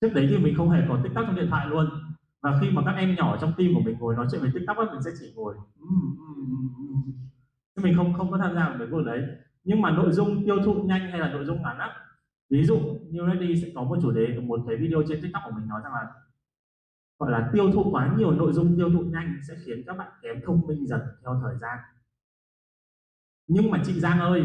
Trước 0.00 0.08
đấy 0.14 0.26
thì 0.30 0.38
mình 0.38 0.54
không 0.56 0.70
hề 0.70 0.82
có 0.88 1.00
tiktok 1.04 1.24
trong 1.26 1.36
điện 1.36 1.46
thoại 1.50 1.66
luôn 1.66 2.07
và 2.42 2.58
khi 2.60 2.70
mà 2.70 2.82
các 2.86 2.92
em 2.92 3.14
nhỏ 3.14 3.36
trong 3.40 3.52
team 3.58 3.70
của 3.74 3.80
mình 3.80 3.96
ngồi 3.98 4.14
nói 4.16 4.26
chuyện 4.30 4.40
về 4.42 4.50
tiktok 4.54 4.76
ấy, 4.76 4.86
mình 4.92 5.02
sẽ 5.02 5.10
chỉ 5.20 5.32
ngồi 5.36 5.54
ừ, 5.80 5.86
ừ, 6.18 6.42
ừ, 6.78 6.94
chứ 7.76 7.82
mình 7.84 7.96
không 7.96 8.14
không 8.14 8.30
có 8.30 8.38
tham 8.38 8.54
gia 8.54 8.68
vào 8.68 8.78
mấy 8.78 8.88
cuộc 8.90 9.02
đấy. 9.02 9.22
Nhưng 9.64 9.82
mà 9.82 9.90
nội 9.90 10.12
dung 10.12 10.44
tiêu 10.44 10.56
thụ 10.64 10.74
nhanh 10.74 11.10
hay 11.10 11.20
là 11.20 11.28
nội 11.32 11.44
dung 11.44 11.62
ngắn 11.62 11.78
á 11.78 11.90
ví 12.50 12.64
dụ 12.64 12.78
như 13.10 13.22
đi 13.40 13.62
sẽ 13.62 13.68
có 13.74 13.82
một 13.82 13.98
chủ 14.02 14.10
đề 14.10 14.38
một 14.40 14.60
cái 14.68 14.76
video 14.76 15.02
trên 15.08 15.22
tiktok 15.22 15.42
của 15.44 15.52
mình 15.56 15.68
nói 15.68 15.80
rằng 15.84 15.92
là 15.92 16.06
gọi 17.18 17.30
là 17.30 17.50
tiêu 17.52 17.72
thụ 17.72 17.90
quá 17.90 18.14
nhiều 18.18 18.32
nội 18.32 18.52
dung 18.52 18.76
tiêu 18.76 18.90
thụ 18.90 19.00
nhanh 19.00 19.40
sẽ 19.48 19.54
khiến 19.66 19.82
các 19.86 19.96
bạn 19.96 20.12
kém 20.22 20.36
thông 20.46 20.66
minh 20.66 20.86
dần 20.86 21.00
theo 21.22 21.40
thời 21.42 21.54
gian. 21.60 21.78
Nhưng 23.46 23.70
mà 23.70 23.82
chị 23.86 24.00
Giang 24.00 24.20
ơi 24.20 24.42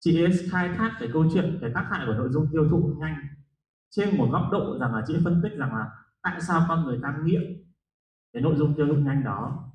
chị 0.00 0.24
ấy 0.24 0.32
khai 0.50 0.68
thác 0.76 0.96
cái 1.00 1.08
câu 1.12 1.24
chuyện 1.34 1.58
cái 1.60 1.70
tác 1.74 1.88
hại 1.90 2.06
của 2.06 2.14
nội 2.14 2.28
dung 2.30 2.46
tiêu 2.52 2.68
thụ 2.70 2.94
nhanh 2.98 3.16
trên 3.90 4.18
một 4.18 4.28
góc 4.32 4.42
độ 4.52 4.78
rằng 4.78 4.94
là 4.94 5.04
chị 5.06 5.16
phân 5.24 5.40
tích 5.42 5.52
rằng 5.56 5.74
là 5.74 5.90
tại 6.22 6.40
sao 6.40 6.66
con 6.68 6.84
người 6.84 6.98
ta 7.02 7.18
nghiện 7.24 7.64
cái 8.32 8.42
nội 8.42 8.56
dung 8.56 8.74
tiêu 8.76 8.86
thụ 8.86 8.94
nhanh 8.94 9.24
đó? 9.24 9.68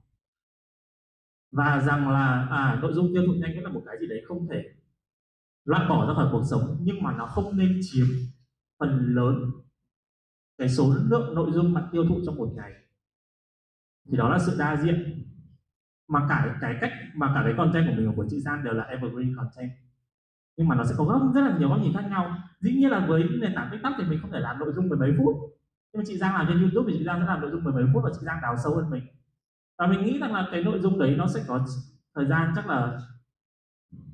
Và 1.51 1.79
rằng 1.79 2.09
là 2.09 2.47
à, 2.51 2.79
nội 2.81 2.93
dung 2.93 3.13
tiêu 3.13 3.23
thụ 3.27 3.33
nhanh 3.33 3.63
là 3.63 3.69
một 3.69 3.83
cái 3.85 3.95
gì 4.01 4.07
đấy 4.07 4.21
không 4.27 4.47
thể 4.47 4.63
loại 5.65 5.89
bỏ 5.89 6.07
ra 6.07 6.13
khỏi 6.13 6.29
cuộc 6.31 6.43
sống 6.49 6.77
nhưng 6.81 7.03
mà 7.03 7.13
nó 7.17 7.25
không 7.25 7.57
nên 7.57 7.79
chiếm 7.81 8.05
phần 8.79 9.15
lớn 9.15 9.51
cái 10.57 10.69
số 10.69 10.93
lượng 11.09 11.35
nội 11.35 11.51
dung 11.51 11.73
mà 11.73 11.89
tiêu 11.91 12.05
thụ 12.09 12.19
trong 12.25 12.35
một 12.35 12.49
ngày. 12.55 12.71
Thì 14.11 14.17
đó 14.17 14.29
là 14.29 14.39
sự 14.39 14.55
đa 14.59 14.81
diện. 14.83 15.23
Mà 16.07 16.25
cả 16.29 16.57
cái 16.61 16.77
cách 16.81 16.91
mà 17.15 17.31
cả 17.35 17.41
cái 17.43 17.53
content 17.57 17.87
của 17.87 17.93
mình 17.97 18.07
và 18.07 18.13
của 18.15 18.25
chị 18.29 18.39
Giang 18.39 18.63
đều 18.63 18.73
là 18.73 18.83
evergreen 18.83 19.35
content. 19.35 19.71
Nhưng 20.57 20.67
mà 20.67 20.75
nó 20.75 20.83
sẽ 20.83 20.95
có 20.97 21.03
góc 21.03 21.21
rất 21.35 21.41
là 21.41 21.57
nhiều 21.59 21.69
góc 21.69 21.79
nhìn 21.81 21.93
khác 21.93 22.07
nhau. 22.09 22.37
Dĩ 22.59 22.71
nhiên 22.71 22.89
là 22.89 23.05
với 23.07 23.23
nền 23.41 23.55
tảng 23.55 23.69
tiktok 23.71 23.93
thì 23.97 24.03
mình 24.09 24.19
không 24.21 24.31
thể 24.31 24.39
làm 24.39 24.59
nội 24.59 24.73
dung 24.75 24.89
mười 24.89 24.99
mấy 24.99 25.13
phút 25.17 25.35
nhưng 25.93 25.99
mà 25.99 26.03
chị 26.07 26.17
giang 26.17 26.33
làm 26.33 26.45
trên 26.49 26.61
youtube 26.61 26.91
thì 26.91 26.97
chị 26.99 27.05
giang 27.05 27.19
sẽ 27.19 27.25
làm 27.25 27.41
nội 27.41 27.51
dung 27.51 27.63
mười 27.63 27.73
mấy 27.73 27.85
phút 27.93 28.03
và 28.03 28.09
chị 28.13 28.25
giang 28.25 28.39
đào 28.41 28.55
sâu 28.63 28.75
hơn 28.75 28.89
mình. 28.89 29.03
Và 29.77 29.87
mình 29.87 30.05
nghĩ 30.05 30.19
rằng 30.19 30.33
là 30.33 30.47
cái 30.51 30.63
nội 30.63 30.79
dung 30.79 30.99
đấy 30.99 31.15
nó 31.17 31.27
sẽ 31.27 31.43
có 31.47 31.65
thời 32.15 32.25
gian 32.25 32.53
chắc 32.55 32.67
là 32.67 32.99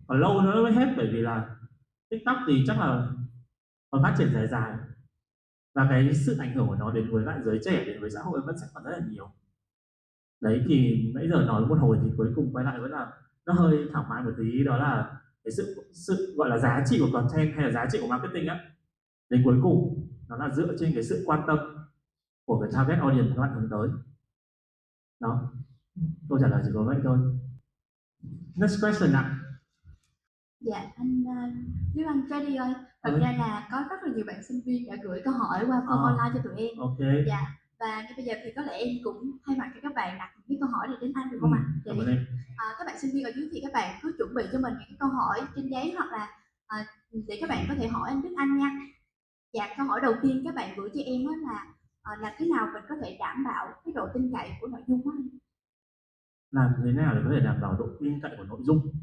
còn 0.08 0.20
lâu 0.20 0.42
nữa 0.42 0.64
mới 0.64 0.74
hết, 0.74 0.94
bởi 0.98 1.08
vì 1.14 1.22
là 1.22 1.56
tiktok 2.10 2.38
thì 2.48 2.64
chắc 2.68 2.80
là 2.80 3.08
còn 3.92 4.04
phát 4.04 4.16
triển 4.18 4.34
dài 4.34 4.48
dài. 4.48 4.74
Và 5.76 5.88
cái 5.90 6.14
sự 6.14 6.38
ảnh 6.40 6.54
hưởng 6.54 6.68
của 6.68 6.76
nó 6.76 6.92
đến 6.92 7.10
với 7.12 7.24
lại 7.24 7.40
giới 7.46 7.60
trẻ, 7.66 7.84
đến 7.86 8.02
với 8.02 8.10
xã 8.10 8.22
hội 8.22 8.42
vẫn 8.46 8.58
sẽ 8.58 8.68
còn 8.74 8.84
rất 8.84 8.92
là 8.92 9.06
nhiều. 9.10 9.30
Đấy, 10.42 10.64
thì 10.68 11.12
nãy 11.16 11.28
giờ 11.30 11.46
nói 11.48 11.66
một 11.66 11.78
hồi 11.80 12.00
thì 12.04 12.10
cuối 12.18 12.28
cùng 12.36 12.54
quay 12.54 12.66
lại 12.66 12.80
vẫn 12.80 12.92
là 12.92 13.12
nó 13.46 13.54
hơi 13.54 13.78
thảo 13.94 14.06
mai 14.10 14.24
một 14.24 14.32
tí, 14.38 14.64
đó 14.64 14.78
là 14.78 15.20
cái 15.44 15.52
sự 15.52 15.92
sự 15.94 16.36
gọi 16.38 16.50
là 16.50 16.58
giá 16.58 16.84
trị 16.90 17.00
của 17.00 17.10
content 17.14 17.56
hay 17.56 17.66
là 17.66 17.72
giá 17.72 17.86
trị 17.92 17.98
của 18.02 18.08
marketing 18.08 18.48
á. 18.48 18.60
Đến 19.30 19.42
cuối 19.46 19.60
cùng 19.64 20.03
nó 20.40 20.48
là 20.48 20.56
dựa 20.56 20.76
trên 20.80 20.92
cái 20.94 21.04
sự 21.04 21.24
quan 21.26 21.44
tâm 21.48 21.58
của 22.46 22.62
cái 22.62 22.70
target 22.74 23.00
audience 23.00 23.34
các 23.36 23.42
bạn 23.42 23.54
hướng 23.54 23.70
tới 23.72 23.90
đó 25.20 25.52
câu 26.30 26.40
trả 26.42 26.48
lời 26.48 26.62
chỉ 26.66 26.72
có 26.74 26.84
vậy 26.84 26.98
thôi 27.04 27.18
next 28.56 28.82
question 28.82 29.14
ạ 29.14 29.40
Dạ 30.60 30.92
anh 30.96 31.24
uh, 31.24 31.54
Đức 31.96 32.04
Anh 32.08 32.22
Freddy 32.30 32.64
ơi, 32.64 32.74
thật 33.04 33.10
Ừ. 33.14 33.20
ra 33.20 33.32
là 33.38 33.68
có 33.72 33.84
rất 33.90 33.96
là 34.04 34.14
nhiều 34.16 34.26
bạn 34.28 34.44
sinh 34.48 34.62
viên 34.66 34.88
đã 34.90 34.96
gửi 35.04 35.22
câu 35.26 35.34
hỏi 35.34 35.66
qua 35.68 35.82
form 35.88 36.04
Ờ. 36.04 36.10
online 36.10 36.32
cho 36.34 36.50
tụi 36.50 36.62
em. 36.62 36.78
ok 36.80 37.00
Dạ 37.28 37.42
và 37.80 38.02
ngay 38.02 38.14
bây 38.18 38.26
giờ 38.26 38.34
thì 38.44 38.50
có 38.56 38.62
lẽ 38.62 38.74
em 38.78 38.90
cũng 39.04 39.38
thay 39.46 39.56
mặt 39.60 39.72
cho 39.74 39.80
các 39.84 39.92
bạn 39.96 40.18
đặt 40.18 40.30
những 40.48 40.60
câu 40.60 40.70
hỏi 40.70 40.88
này 40.88 40.98
đến 41.02 41.12
anh 41.16 41.32
được 41.32 41.38
ừ, 41.38 41.42
không 41.42 41.54
ạ? 41.54 41.62
cảm 41.86 41.98
Vậy 41.98 42.06
ơn 42.06 42.16
em 42.16 42.26
à, 42.58 42.66
các 42.78 42.84
bạn 42.88 42.96
sinh 43.02 43.12
viên 43.14 43.24
ở 43.24 43.32
dưới 43.36 43.50
thì 43.52 43.60
các 43.64 43.72
bạn 43.74 44.00
cứ 44.04 44.16
chuẩn 44.18 44.34
bị 44.36 44.44
cho 44.52 44.60
mình 44.60 44.74
những 44.80 44.98
câu 45.00 45.10
hỏi 45.10 45.42
trên 45.56 45.68
giấy 45.68 45.94
hoặc 45.98 46.10
là 46.12 46.28
à, 46.68 46.78
để 47.28 47.38
các 47.42 47.50
bạn 47.50 47.66
có 47.70 47.76
thể 47.78 47.88
hỏi 47.88 48.10
anh 48.10 48.22
Đức 48.22 48.34
Anh 48.38 48.58
nha. 48.58 48.70
Dạ 49.54 49.74
câu 49.78 49.86
hỏi 49.86 50.00
đầu 50.02 50.14
tiên 50.22 50.42
các 50.46 50.56
bạn 50.56 50.74
gửi 50.78 50.90
cho 50.94 51.02
em 51.06 51.26
đó 51.26 51.32
là 51.36 51.66
à, 52.02 52.12
làm 52.20 52.34
thế 52.38 52.46
nào 52.56 52.68
mình 52.74 52.84
có 52.90 52.96
thể 53.04 53.18
đảm 53.20 53.44
bảo 53.46 53.74
cái 53.86 53.94
độ 53.94 54.08
tin 54.14 54.32
cậy 54.34 54.50
của 54.62 54.68
nội 54.68 54.82
dung 54.88 55.02
đó 55.06 55.12
anh? 55.18 55.28
làm 56.52 56.72
thế 56.84 56.92
nào 56.92 57.16
để 57.16 57.22
có 57.24 57.30
thể 57.32 57.40
đảm 57.40 57.62
bảo 57.62 57.76
độ 57.80 57.88
tin 58.00 58.20
cậy 58.22 58.32
của 58.38 58.44
nội 58.44 58.60
dung 58.64 58.94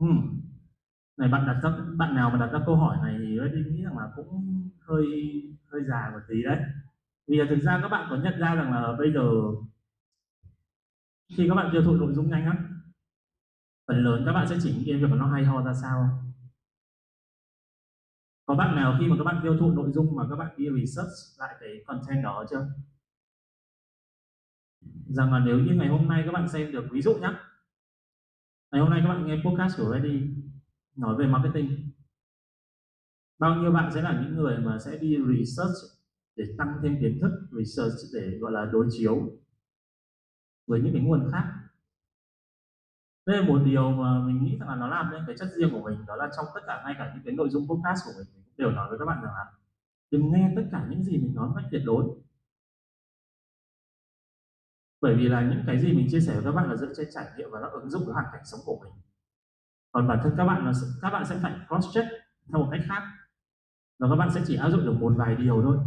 hmm. 0.00 0.40
này 1.16 1.28
bạn 1.28 1.46
đặt 1.46 1.60
ra 1.62 1.70
bạn 1.96 2.14
nào 2.14 2.30
mà 2.30 2.38
đặt 2.38 2.52
ra 2.52 2.64
câu 2.66 2.76
hỏi 2.76 2.96
này 3.02 3.16
thì 3.18 3.38
tôi 3.38 3.64
nghĩ 3.70 3.84
rằng 3.84 3.98
là 3.98 4.08
cũng 4.16 4.60
hơi 4.80 5.06
hơi 5.66 5.82
già 5.88 6.10
một 6.12 6.20
tí 6.28 6.42
đấy 6.42 6.58
vì 7.26 7.36
là 7.36 7.46
thực 7.48 7.60
ra 7.60 7.78
các 7.82 7.88
bạn 7.88 8.06
có 8.10 8.16
nhận 8.16 8.38
ra 8.38 8.54
rằng 8.54 8.72
là 8.72 8.96
bây 8.98 9.12
giờ 9.12 9.30
khi 11.36 11.46
các 11.48 11.54
bạn 11.54 11.68
tiêu 11.72 11.82
thụ 11.82 11.92
nội 11.92 12.14
dung 12.14 12.30
nhanh 12.30 12.44
á 12.44 12.58
phần 13.86 14.04
lớn 14.04 14.22
các 14.26 14.32
bạn 14.32 14.48
sẽ 14.48 14.56
chỉ 14.62 14.74
nghĩ 14.74 14.84
đến 14.84 15.00
việc 15.00 15.16
nó 15.16 15.26
hay 15.26 15.44
ho 15.44 15.62
ra 15.62 15.74
sao 15.74 15.98
không? 15.98 16.23
Có 18.46 18.54
bạn 18.54 18.76
nào 18.76 18.96
khi 19.00 19.06
mà 19.06 19.16
các 19.18 19.24
bạn 19.24 19.40
tiêu 19.42 19.56
thụ 19.60 19.70
nội 19.70 19.90
dung 19.92 20.16
mà 20.16 20.22
các 20.30 20.36
bạn 20.36 20.54
đi 20.56 20.66
research 20.80 21.12
lại 21.38 21.54
cái 21.60 21.84
content 21.86 22.24
đó 22.24 22.44
chưa? 22.50 22.66
Rằng 25.06 25.32
là 25.32 25.38
nếu 25.38 25.58
như 25.58 25.74
ngày 25.74 25.88
hôm 25.88 26.08
nay 26.08 26.22
các 26.26 26.32
bạn 26.32 26.48
xem 26.48 26.72
được, 26.72 26.84
ví 26.92 27.02
dụ 27.02 27.14
nhé 27.14 27.28
ngày 28.72 28.80
hôm 28.80 28.90
nay 28.90 29.00
các 29.02 29.08
bạn 29.08 29.26
nghe 29.26 29.36
podcast 29.44 29.76
của 29.78 29.92
Ready, 29.92 30.20
nói 30.96 31.16
về 31.18 31.26
marketing. 31.26 31.90
Bao 33.38 33.54
nhiêu 33.54 33.72
bạn 33.72 33.90
sẽ 33.94 34.02
là 34.02 34.20
những 34.22 34.36
người 34.36 34.58
mà 34.58 34.78
sẽ 34.78 34.98
đi 34.98 35.16
research 35.28 35.74
để 36.36 36.44
tăng 36.58 36.78
thêm 36.82 36.96
kiến 37.00 37.18
thức, 37.22 37.30
research 37.52 37.94
để, 38.14 38.38
gọi 38.40 38.52
là, 38.52 38.64
đối 38.72 38.86
chiếu 38.90 39.38
với 40.66 40.80
những 40.80 40.92
cái 40.92 41.02
nguồn 41.02 41.28
khác? 41.32 41.53
Đây 43.26 43.40
là 43.40 43.48
một 43.48 43.58
điều 43.64 43.90
mà 43.90 44.20
mình 44.26 44.44
nghĩ 44.44 44.58
rằng 44.58 44.68
là 44.68 44.76
nó 44.76 44.86
làm 44.88 45.10
nên 45.10 45.24
cái 45.26 45.36
chất 45.38 45.48
riêng 45.56 45.70
của 45.72 45.82
mình, 45.82 46.04
đó 46.06 46.16
là 46.16 46.28
trong 46.36 46.46
tất 46.54 46.60
cả 46.66 46.82
ngay 46.84 46.94
cả 46.98 47.12
những 47.14 47.24
cái 47.24 47.34
nội 47.34 47.48
dung 47.50 47.68
podcast 47.68 48.00
của 48.06 48.12
mình 48.16 48.26
mình 48.34 48.42
cũng 48.44 48.54
đều 48.56 48.70
nói 48.70 48.88
với 48.88 48.98
các 48.98 49.04
bạn 49.04 49.22
rằng 49.22 49.34
là 49.34 49.52
đừng 50.10 50.32
nghe 50.32 50.52
tất 50.56 50.62
cả 50.72 50.86
những 50.88 51.04
gì 51.04 51.18
mình 51.18 51.34
nói 51.34 51.48
một 51.48 51.54
cách 51.56 51.66
tuyệt 51.70 51.82
đối. 51.84 52.04
Bởi 55.00 55.14
vì 55.16 55.28
là 55.28 55.42
những 55.42 55.62
cái 55.66 55.80
gì 55.80 55.92
mình 55.92 56.06
chia 56.10 56.20
sẻ 56.20 56.34
với 56.34 56.44
các 56.44 56.52
bạn 56.52 56.70
là 56.70 56.76
dựa 56.76 56.92
trên 56.96 57.08
trải 57.14 57.26
nghiệm 57.36 57.50
và 57.50 57.60
nó 57.60 57.68
ứng 57.68 57.90
dụng 57.90 58.04
với 58.04 58.14
hoàn 58.14 58.26
cảnh 58.32 58.42
sống 58.44 58.60
của 58.64 58.78
mình. 58.82 58.92
Còn 59.92 60.08
bản 60.08 60.18
thân 60.22 60.34
các 60.36 60.44
bạn 60.44 60.66
là 60.66 60.72
các 61.02 61.10
bạn 61.10 61.24
sẽ 61.24 61.38
phải 61.42 61.52
cross 61.68 61.94
check 61.94 62.08
theo 62.48 62.60
một 62.60 62.68
cách 62.70 62.80
khác. 62.88 63.02
Và 63.98 64.08
các 64.08 64.16
bạn 64.16 64.30
sẽ 64.34 64.42
chỉ 64.46 64.56
áp 64.56 64.70
dụng 64.70 64.86
được 64.86 64.96
một 65.00 65.14
vài 65.16 65.36
điều 65.36 65.62
thôi. 65.62 65.78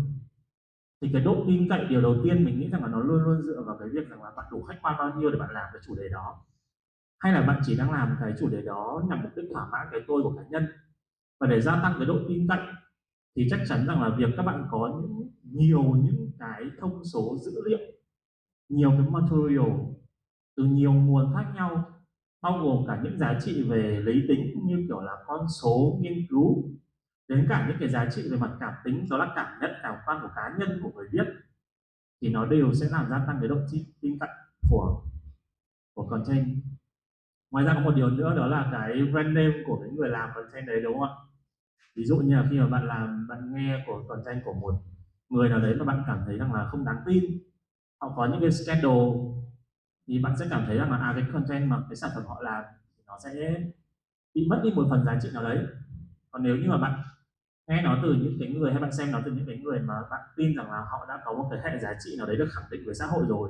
Thì 1.01 1.09
cái 1.13 1.21
độ 1.21 1.43
tin 1.47 1.69
cậy, 1.69 1.85
điều 1.85 2.01
đầu 2.01 2.15
tiên 2.23 2.45
mình 2.45 2.59
nghĩ 2.59 2.69
rằng 2.69 2.83
là 2.83 2.87
nó 2.87 2.99
luôn 2.99 3.23
luôn 3.23 3.41
dựa 3.41 3.61
vào 3.61 3.77
cái 3.77 3.89
việc 3.89 4.09
rằng 4.09 4.23
là 4.23 4.31
bạn 4.37 4.45
đủ 4.51 4.63
khách 4.63 4.79
quan 4.81 4.95
bao 4.97 5.13
nhiêu 5.15 5.31
để 5.31 5.39
bạn 5.39 5.51
làm 5.51 5.69
cái 5.73 5.81
chủ 5.85 5.95
đề 5.95 6.09
đó 6.09 6.43
hay 7.19 7.33
là 7.33 7.41
bạn 7.41 7.61
chỉ 7.65 7.77
đang 7.77 7.91
làm 7.91 8.17
cái 8.19 8.33
chủ 8.39 8.49
đề 8.49 8.61
đó 8.61 9.03
nhằm 9.09 9.23
mục 9.23 9.31
đích 9.35 9.45
thỏa 9.53 9.67
mãn 9.71 9.87
cái 9.91 10.01
tôi 10.07 10.23
của 10.23 10.35
cá 10.37 10.43
nhân 10.49 10.67
và 11.39 11.47
để 11.47 11.61
gia 11.61 11.81
tăng 11.81 11.93
cái 11.97 12.05
độ 12.05 12.19
tin 12.27 12.47
cậy 12.47 12.59
thì 13.35 13.47
chắc 13.49 13.59
chắn 13.67 13.87
rằng 13.87 14.01
là 14.01 14.15
việc 14.17 14.29
các 14.37 14.43
bạn 14.43 14.67
có 14.71 15.01
những 15.01 15.31
nhiều 15.43 15.83
những 15.83 16.31
cái 16.39 16.63
thông 16.79 17.05
số 17.05 17.37
dữ 17.45 17.51
liệu 17.65 17.79
nhiều 18.69 18.91
cái 18.91 19.09
material 19.09 19.69
từ 20.57 20.63
nhiều 20.63 20.93
nguồn 20.93 21.33
khác 21.35 21.51
nhau 21.55 21.93
bao 22.41 22.59
gồm 22.63 22.87
cả 22.87 23.01
những 23.03 23.19
giá 23.19 23.39
trị 23.41 23.69
về 23.69 24.01
lý 24.05 24.21
tính 24.27 24.53
như 24.65 24.85
kiểu 24.87 25.01
là 25.01 25.13
con 25.25 25.45
số 25.61 25.99
nghiên 26.01 26.27
cứu 26.29 26.63
đến 27.27 27.45
cả 27.49 27.65
những 27.67 27.77
cái 27.79 27.89
giá 27.89 28.09
trị 28.15 28.21
về 28.31 28.37
mặt 28.37 28.57
cảm 28.59 28.73
tính 28.85 29.05
đó 29.09 29.17
là 29.17 29.33
cảm 29.35 29.59
nhận 29.61 29.71
cảm 29.83 29.95
quan 30.05 30.19
của 30.21 30.29
cá 30.35 30.55
nhân 30.59 30.79
của 30.83 30.91
người 30.95 31.07
viết 31.11 31.25
thì 32.21 32.29
nó 32.29 32.45
đều 32.45 32.73
sẽ 32.73 32.87
làm 32.91 33.09
gia 33.09 33.23
tăng 33.27 33.37
cái 33.39 33.47
độ 33.47 33.55
tin, 34.01 34.19
cậy 34.19 34.29
của 34.69 35.03
của 35.95 36.07
content 36.07 36.47
ngoài 37.51 37.65
ra 37.65 37.73
có 37.73 37.79
một 37.79 37.95
điều 37.95 38.09
nữa 38.09 38.33
đó 38.37 38.47
là 38.47 38.69
cái 38.71 38.93
brand 39.11 39.27
name 39.27 39.63
của 39.67 39.79
cái 39.81 39.89
người 39.89 40.09
làm 40.09 40.29
content 40.35 40.67
đấy, 40.67 40.81
đúng 40.83 40.99
không 40.99 41.09
ạ? 41.09 41.15
Ví 41.95 42.05
dụ 42.05 42.17
như 42.17 42.35
là 42.35 42.47
khi 42.51 42.59
mà 42.59 42.67
bạn 42.67 42.87
làm, 42.87 43.27
bạn 43.29 43.53
nghe 43.55 43.83
của 43.87 44.03
content 44.07 44.41
của 44.45 44.53
một 44.53 44.73
người 45.29 45.49
nào 45.49 45.59
đấy 45.59 45.75
mà 45.79 45.85
bạn 45.85 46.03
cảm 46.07 46.19
thấy 46.25 46.37
rằng 46.37 46.53
là 46.53 46.65
không 46.65 46.85
đáng 46.85 46.97
tin, 47.05 47.23
họ 48.01 48.13
có 48.15 48.25
những 48.25 48.41
cái 48.41 48.51
scandal, 48.51 49.09
thì 50.07 50.19
bạn 50.19 50.33
sẽ 50.39 50.47
cảm 50.49 50.63
thấy 50.67 50.77
rằng 50.77 50.91
là 50.91 50.97
à 50.97 51.13
cái 51.15 51.25
content 51.33 51.69
mà 51.69 51.83
cái 51.89 51.95
sản 51.95 52.11
phẩm 52.15 52.25
họ 52.25 52.41
làm 52.41 52.63
thì 52.97 53.03
nó 53.07 53.17
sẽ 53.23 53.61
bị 54.33 54.47
mất 54.49 54.61
đi 54.63 54.71
một 54.75 54.87
phần 54.89 55.05
giá 55.05 55.19
trị 55.21 55.29
nào 55.33 55.43
đấy. 55.43 55.65
Còn 56.31 56.43
nếu 56.43 56.55
như 56.55 56.69
mà 56.69 56.77
bạn 56.77 57.01
nghe 57.67 57.81
nó 57.81 57.99
từ 58.03 58.13
những 58.13 58.37
cái 58.39 58.49
người 58.49 58.71
hay 58.71 58.81
bạn 58.81 58.91
xem 58.93 59.11
nó 59.11 59.19
từ 59.25 59.31
những 59.31 59.45
cái 59.47 59.57
người 59.57 59.79
mà 59.79 59.93
bạn 60.11 60.21
tin 60.35 60.55
rằng 60.55 60.71
là 60.71 60.79
họ 60.79 61.05
đã 61.09 61.19
có 61.25 61.33
một 61.33 61.47
cái 61.51 61.59
hệ 61.63 61.79
giá 61.79 61.93
trị 62.05 62.15
nào 62.17 62.27
đấy 62.27 62.35
được 62.35 62.49
khẳng 62.53 62.69
định 62.71 62.81
với 62.85 62.95
xã 62.95 63.05
hội 63.05 63.25
rồi, 63.29 63.49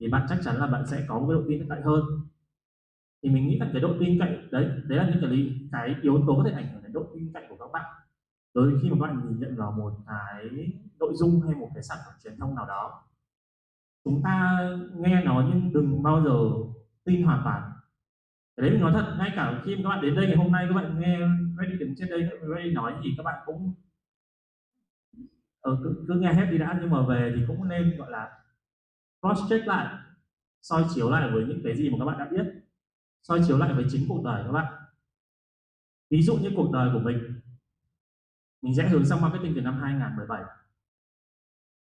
thì 0.00 0.08
bạn 0.08 0.26
chắc 0.28 0.38
chắn 0.44 0.56
là 0.56 0.66
bạn 0.66 0.86
sẽ 0.86 1.04
có 1.08 1.18
một 1.18 1.26
cái 1.28 1.38
độ 1.38 1.44
tin 1.48 1.68
cậy 1.68 1.80
hơn 1.80 2.02
thì 3.22 3.30
mình 3.30 3.48
nghĩ 3.48 3.58
rằng 3.58 3.70
cái 3.72 3.82
độ 3.82 3.94
tin 4.00 4.18
cậy 4.18 4.38
đấy 4.50 4.70
đấy 4.84 4.98
là 4.98 5.04
những 5.10 5.18
cái 5.20 5.30
lý 5.30 5.52
cái 5.72 5.94
yếu 6.02 6.24
tố 6.26 6.36
có 6.36 6.44
thể 6.44 6.52
ảnh 6.52 6.68
hưởng 6.72 6.82
đến 6.82 6.92
độ 6.92 7.06
tin 7.14 7.30
cậy 7.34 7.46
của 7.48 7.56
các 7.56 7.72
bạn. 7.72 7.84
Đối 8.54 8.70
với 8.70 8.80
khi 8.82 8.90
mà 8.90 8.96
các 9.00 9.06
bạn 9.06 9.28
nhìn 9.28 9.40
nhận 9.40 9.56
vào 9.56 9.72
một 9.72 9.92
cái 10.06 10.72
nội 10.98 11.12
dung 11.14 11.40
hay 11.40 11.54
một 11.54 11.70
cái 11.74 11.82
sản 11.82 11.98
phẩm 12.06 12.14
truyền 12.24 12.38
thông 12.38 12.54
nào 12.54 12.66
đó 12.66 13.02
chúng 14.04 14.22
ta 14.22 14.58
nghe 14.96 15.24
nó 15.24 15.44
nhưng 15.48 15.72
đừng 15.72 16.02
bao 16.02 16.24
giờ 16.24 16.38
tin 17.04 17.22
hoàn 17.22 17.40
toàn. 17.44 17.62
Đấy 18.56 18.70
mình 18.70 18.80
nói 18.80 18.92
thật 18.92 19.16
ngay 19.18 19.30
cả 19.36 19.62
khi 19.64 19.76
các 19.82 19.88
bạn 19.88 20.02
đến 20.02 20.14
đây 20.14 20.26
ngày 20.26 20.36
hôm 20.36 20.52
nay 20.52 20.66
các 20.68 20.74
bạn 20.74 21.00
nghe 21.00 21.18
Ready 21.58 21.78
đứng 21.78 21.94
trên 21.98 22.10
đây 22.10 22.28
Ready 22.56 22.72
nói 22.72 22.94
gì 23.04 23.14
các 23.16 23.22
bạn 23.22 23.42
cũng 23.46 23.74
ờ, 25.60 25.80
cứ, 25.84 26.04
cứ 26.08 26.14
nghe 26.14 26.32
hết 26.32 26.46
đi 26.50 26.58
đã. 26.58 26.78
Nhưng 26.80 26.90
mà 26.90 27.06
về 27.06 27.32
thì 27.36 27.42
cũng 27.48 27.68
nên 27.68 27.96
gọi 27.98 28.10
là 28.10 28.30
cross 29.20 29.50
check 29.50 29.66
lại 29.66 29.94
soi 30.62 30.84
chiếu 30.94 31.10
lại 31.10 31.30
với 31.32 31.44
những 31.44 31.60
cái 31.64 31.76
gì 31.76 31.90
mà 31.90 31.96
các 31.98 32.04
bạn 32.04 32.18
đã 32.18 32.28
biết 32.30 32.61
soi 33.22 33.40
chiếu 33.46 33.58
lại 33.58 33.74
với 33.74 33.84
chính 33.90 34.06
cuộc 34.08 34.22
đời 34.24 34.42
các 34.46 34.52
bạn. 34.52 34.72
Ví 36.10 36.22
dụ 36.22 36.36
như 36.36 36.50
cuộc 36.56 36.70
đời 36.72 36.90
của 36.92 36.98
mình 36.98 37.40
mình 38.62 38.74
sẽ 38.76 38.88
hướng 38.88 39.04
sang 39.04 39.20
marketing 39.20 39.52
từ 39.54 39.60
năm 39.60 39.80
2017 39.82 40.42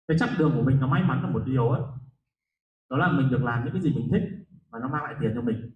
cái 0.09 0.18
chặng 0.18 0.38
đường 0.38 0.53
của 0.55 0.62
mình 0.62 0.81
nó 0.81 0.87
may 0.87 1.03
mắn 1.03 1.22
là 1.22 1.31
một 1.31 1.42
điều 1.46 1.68
ấy 1.68 1.83
đó 2.90 2.96
là 2.96 3.12
mình 3.12 3.31
được 3.31 3.42
làm 3.42 3.64
những 3.64 3.72
cái 3.72 3.83
gì 3.83 3.94
mình 3.94 4.09
thích 4.12 4.22
và 4.70 4.79
nó 4.79 4.88
mang 4.88 5.05
lại 5.05 5.14
tiền 5.20 5.33
cho 5.35 5.42
mình. 5.42 5.70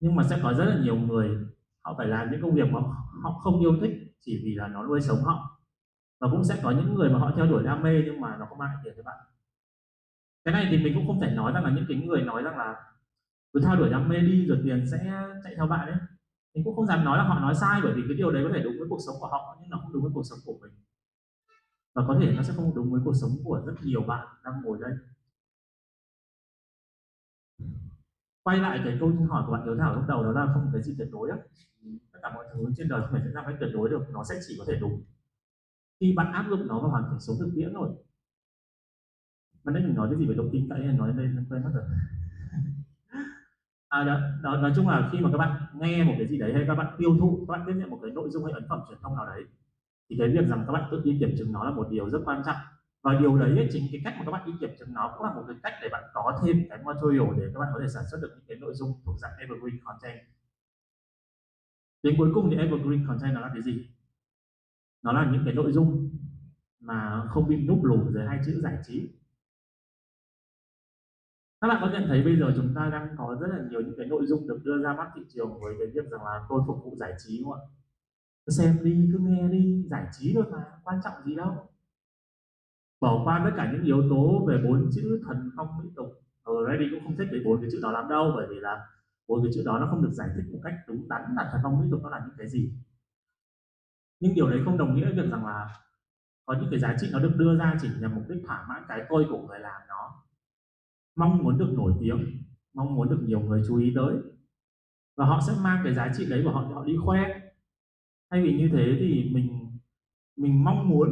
Nhưng 0.00 0.14
mà 0.16 0.24
sẽ 0.30 0.40
có 0.42 0.54
rất 0.54 0.64
là 0.64 0.78
nhiều 0.82 0.96
người, 0.96 1.30
họ 1.84 1.94
phải 1.98 2.06
làm 2.06 2.30
những 2.30 2.42
công 2.42 2.54
việc 2.54 2.72
mà 2.72 2.80
họ 3.22 3.40
không 3.42 3.60
yêu 3.60 3.76
thích 3.80 3.90
chỉ 4.20 4.40
vì 4.44 4.54
là 4.54 4.68
nó 4.68 4.86
nuôi 4.86 5.00
sống 5.00 5.18
họ. 5.24 5.60
Và 6.20 6.28
cũng 6.30 6.44
sẽ 6.44 6.60
có 6.62 6.70
những 6.70 6.94
người 6.94 7.10
mà 7.10 7.18
họ 7.18 7.32
theo 7.36 7.46
đuổi 7.46 7.62
đam 7.62 7.82
mê 7.82 8.02
nhưng 8.04 8.20
mà 8.20 8.36
nó 8.36 8.46
không 8.48 8.58
mang 8.58 8.68
lại 8.74 8.82
tiền 8.84 8.94
cho 8.96 9.02
bạn. 9.02 9.18
Cái 10.44 10.54
này 10.54 10.68
thì 10.70 10.84
mình 10.84 10.94
cũng 10.94 11.06
không 11.06 11.20
thể 11.20 11.34
nói 11.34 11.52
rằng 11.52 11.64
là 11.64 11.70
những 11.70 11.84
cái 11.88 11.96
người 11.96 12.22
nói 12.22 12.42
rằng 12.42 12.58
là 12.58 12.74
cứ 13.52 13.60
theo 13.60 13.76
đuổi 13.76 13.90
đam 13.90 14.08
mê 14.08 14.18
đi, 14.18 14.46
rồi 14.46 14.60
tiền 14.64 14.86
sẽ 14.90 14.98
chạy 15.44 15.54
theo 15.56 15.66
bạn 15.66 15.88
ấy. 15.88 15.96
Mình 16.54 16.64
cũng 16.64 16.76
không 16.76 16.86
dám 16.86 17.04
nói 17.04 17.18
là 17.18 17.24
họ 17.24 17.40
nói 17.40 17.54
sai, 17.54 17.80
bởi 17.82 17.92
vì 17.96 18.02
cái 18.08 18.16
điều 18.16 18.32
đấy 18.32 18.44
có 18.48 18.50
thể 18.54 18.62
đúng 18.62 18.74
với 18.78 18.88
cuộc 18.88 18.98
sống 19.06 19.16
của 19.20 19.26
họ, 19.26 19.58
nhưng 19.60 19.70
nó 19.70 19.78
không 19.82 19.92
đúng 19.92 20.02
với 20.02 20.12
cuộc 20.14 20.22
sống 20.30 20.38
của 20.44 20.58
mình. 20.62 20.72
Và 21.94 22.04
có 22.08 22.18
thể 22.20 22.32
nó 22.36 22.42
sẽ 22.42 22.52
không 22.56 22.74
đúng 22.74 22.92
với 22.92 23.00
cuộc 23.04 23.14
sống 23.14 23.30
của 23.44 23.62
rất 23.66 23.72
nhiều 23.82 24.00
bạn 24.02 24.26
đang 24.44 24.62
ngồi 24.62 24.78
đây. 24.80 24.92
Quay 28.42 28.58
lại 28.58 28.80
cái 28.84 28.96
câu 29.00 29.12
hỏi 29.28 29.42
của 29.46 29.52
bạn 29.52 29.64
Hiếu 29.64 29.76
Thảo 29.78 29.94
lúc 29.94 30.04
đầu, 30.08 30.22
đó 30.22 30.32
là 30.32 30.52
không 30.54 30.70
cái 30.72 30.82
gì 30.82 30.94
tuyệt 30.98 31.08
đối 31.12 31.30
á. 31.30 31.36
Tất 32.12 32.18
cả 32.22 32.32
mọi 32.34 32.44
thứ 32.54 32.72
trên 32.76 32.88
đời 32.88 33.00
không 33.00 33.18
thể 33.18 33.24
diễn 33.24 33.34
ra 33.34 33.42
cách 33.46 33.56
tuyệt 33.60 33.70
đối 33.74 33.88
được, 33.88 34.02
nó 34.12 34.24
sẽ 34.24 34.34
chỉ 34.48 34.54
có 34.58 34.64
thể 34.68 34.78
đúng. 34.80 35.02
Khi 36.00 36.14
bạn 36.16 36.32
áp 36.32 36.46
dụng 36.50 36.66
nó 36.66 36.80
vào 36.80 36.90
hoàn 36.90 37.04
cảnh 37.04 37.20
sống 37.20 37.36
thực 37.40 37.50
tiễn 37.56 37.72
rồi 37.72 37.90
bạn 39.64 39.74
nãy 39.74 39.82
mình 39.82 39.94
nói 39.94 40.08
cái 40.10 40.18
gì 40.18 40.26
về 40.26 40.34
độ 40.34 40.44
tin 40.52 40.68
tại 40.68 40.78
nói 40.80 41.12
đây 41.12 41.26
quên 41.50 41.64
mất 41.64 41.70
rồi 41.74 41.84
à, 43.92 44.04
đó, 44.04 44.20
đó, 44.42 44.56
nói 44.56 44.72
chung 44.76 44.88
là 44.88 45.08
khi 45.12 45.18
mà 45.20 45.28
các 45.32 45.38
bạn 45.38 45.62
nghe 45.80 46.04
một 46.04 46.14
cái 46.18 46.26
gì 46.28 46.38
đấy 46.38 46.52
hay 46.54 46.64
các 46.66 46.74
bạn 46.74 46.94
tiêu 46.98 47.16
thụ 47.20 47.44
các 47.48 47.52
bạn 47.52 47.66
tiếp 47.66 47.72
nhận 47.76 47.90
một 47.90 47.98
cái 48.02 48.10
nội 48.10 48.30
dung 48.30 48.44
hay 48.44 48.52
ấn 48.52 48.64
phẩm 48.68 48.80
truyền 48.88 48.98
thông 49.02 49.16
nào 49.16 49.26
đấy 49.26 49.44
thì 50.10 50.16
cái 50.18 50.28
việc 50.28 50.48
rằng 50.48 50.64
các 50.66 50.72
bạn 50.72 50.88
tự 50.90 51.02
đi 51.04 51.16
kiểm 51.20 51.34
chứng 51.38 51.52
nó 51.52 51.64
là 51.64 51.70
một 51.70 51.88
điều 51.90 52.10
rất 52.10 52.18
quan 52.24 52.42
trọng. 52.46 52.56
Và 53.02 53.14
điều 53.20 53.38
đấy 53.38 53.58
ấy, 53.58 53.68
chính 53.72 53.82
cái 53.92 54.00
cách 54.04 54.14
mà 54.18 54.24
các 54.24 54.30
bạn 54.32 54.42
đi 54.46 54.52
kiểm 54.60 54.70
chứng 54.78 54.94
nó 54.94 55.14
cũng 55.16 55.26
là 55.26 55.34
một 55.34 55.42
cái 55.46 55.56
cách 55.62 55.72
để 55.82 55.88
bạn 55.92 56.04
có 56.14 56.40
thêm 56.44 56.56
cái 56.70 56.78
material 56.84 57.38
để 57.38 57.50
các 57.54 57.60
bạn 57.60 57.68
có 57.74 57.80
thể 57.80 57.88
sản 57.88 58.04
xuất 58.10 58.18
được 58.22 58.30
những 58.34 58.44
cái 58.48 58.56
nội 58.60 58.74
dung 58.74 58.92
thuộc 59.04 59.16
dạng 59.18 59.32
evergreen 59.38 59.80
content. 59.84 60.18
Đến 62.02 62.14
cuối 62.18 62.30
cùng 62.34 62.50
thì 62.50 62.56
evergreen 62.56 63.06
content 63.06 63.34
nó 63.34 63.40
là 63.40 63.50
cái 63.52 63.62
gì? 63.62 63.86
Nó 65.02 65.12
là 65.12 65.30
những 65.32 65.42
cái 65.44 65.54
nội 65.54 65.72
dung 65.72 66.10
mà 66.80 67.26
không 67.28 67.48
bị 67.48 67.56
núp 67.66 67.84
lùm 67.84 68.12
dưới 68.12 68.26
hai 68.26 68.38
chữ 68.46 68.60
giải 68.62 68.78
trí 68.86 69.08
các 71.62 71.68
bạn 71.68 71.78
có 71.80 71.90
nhận 71.92 72.08
thấy 72.08 72.22
bây 72.22 72.36
giờ 72.36 72.52
chúng 72.56 72.74
ta 72.74 72.88
đang 72.92 73.08
có 73.18 73.36
rất 73.40 73.46
là 73.50 73.64
nhiều 73.70 73.80
những 73.80 73.94
cái 73.96 74.06
nội 74.06 74.26
dung 74.26 74.48
được 74.48 74.60
đưa 74.64 74.82
ra 74.82 74.92
mắt 74.92 75.10
thị 75.14 75.22
trường 75.28 75.60
với 75.60 75.74
cái 75.78 75.86
việc 75.94 76.10
rằng 76.10 76.24
là 76.24 76.46
tôi 76.48 76.62
phục 76.66 76.76
vụ 76.84 76.96
giải 76.96 77.12
trí 77.18 77.42
không 77.44 77.52
ạ? 77.52 77.60
Cứ 78.46 78.50
xem 78.50 78.78
đi, 78.84 79.10
cứ 79.12 79.18
nghe 79.18 79.48
đi, 79.48 79.86
giải 79.90 80.06
trí 80.18 80.32
thôi 80.34 80.44
mà, 80.52 80.58
quan 80.84 81.00
trọng 81.04 81.12
gì 81.24 81.34
đâu. 81.34 81.68
Bỏ 83.00 83.22
qua 83.24 83.42
tất 83.44 83.50
cả 83.56 83.72
những 83.72 83.84
yếu 83.84 84.02
tố 84.10 84.46
về 84.48 84.62
bốn 84.64 84.90
chữ 84.94 85.22
thần 85.26 85.50
phong 85.56 85.78
mỹ 85.82 85.90
tục. 85.96 86.06
Ở 86.42 86.54
Ready 86.68 86.84
cũng 86.90 87.04
không 87.04 87.16
thích 87.16 87.28
về 87.32 87.38
bốn 87.44 87.60
cái 87.60 87.70
chữ 87.72 87.78
đó 87.82 87.90
lắm 87.92 88.08
đâu, 88.08 88.32
bởi 88.36 88.46
vì 88.50 88.56
là 88.60 88.86
bốn 89.28 89.42
cái 89.42 89.52
chữ 89.54 89.62
đó 89.64 89.78
nó 89.78 89.86
không 89.90 90.02
được 90.02 90.12
giải 90.12 90.28
thích 90.36 90.52
một 90.52 90.60
cách 90.64 90.74
đúng 90.88 91.08
đắn 91.08 91.22
là 91.36 91.48
thần 91.52 91.60
phong 91.64 91.80
mỹ 91.80 91.86
tục 91.90 92.00
nó 92.02 92.10
là 92.10 92.22
những 92.26 92.36
cái 92.38 92.48
gì. 92.48 92.72
Nhưng 94.20 94.34
điều 94.34 94.50
đấy 94.50 94.60
không 94.64 94.78
đồng 94.78 94.94
nghĩa 94.94 95.12
việc 95.16 95.30
rằng 95.30 95.46
là 95.46 95.68
có 96.46 96.54
những 96.60 96.68
cái 96.70 96.80
giá 96.80 96.96
trị 97.00 97.08
nó 97.12 97.18
được 97.18 97.32
đưa 97.36 97.58
ra 97.58 97.76
chỉ 97.80 97.88
nhằm 98.00 98.14
mục 98.14 98.24
đích 98.28 98.42
thỏa 98.46 98.66
mãn 98.68 98.82
cái 98.88 99.06
tôi 99.08 99.26
của 99.30 99.46
người 99.46 99.58
làm 99.58 99.80
mong 101.16 101.38
muốn 101.44 101.58
được 101.58 101.72
nổi 101.76 101.92
tiếng, 102.00 102.42
mong 102.74 102.94
muốn 102.94 103.08
được 103.08 103.20
nhiều 103.22 103.40
người 103.40 103.62
chú 103.68 103.76
ý 103.78 103.92
tới. 103.94 104.16
Và 105.16 105.26
họ 105.26 105.40
sẽ 105.46 105.52
mang 105.62 105.80
cái 105.84 105.94
giá 105.94 106.12
trị 106.16 106.26
đấy 106.30 106.42
và 106.46 106.52
họ 106.52 106.60
họ 106.60 106.84
đi 106.84 106.96
khoe. 107.04 107.20
Thay 108.30 108.42
vì 108.42 108.58
như 108.58 108.68
thế 108.72 108.96
thì 109.00 109.30
mình 109.34 109.78
mình 110.36 110.64
mong 110.64 110.88
muốn, 110.88 111.08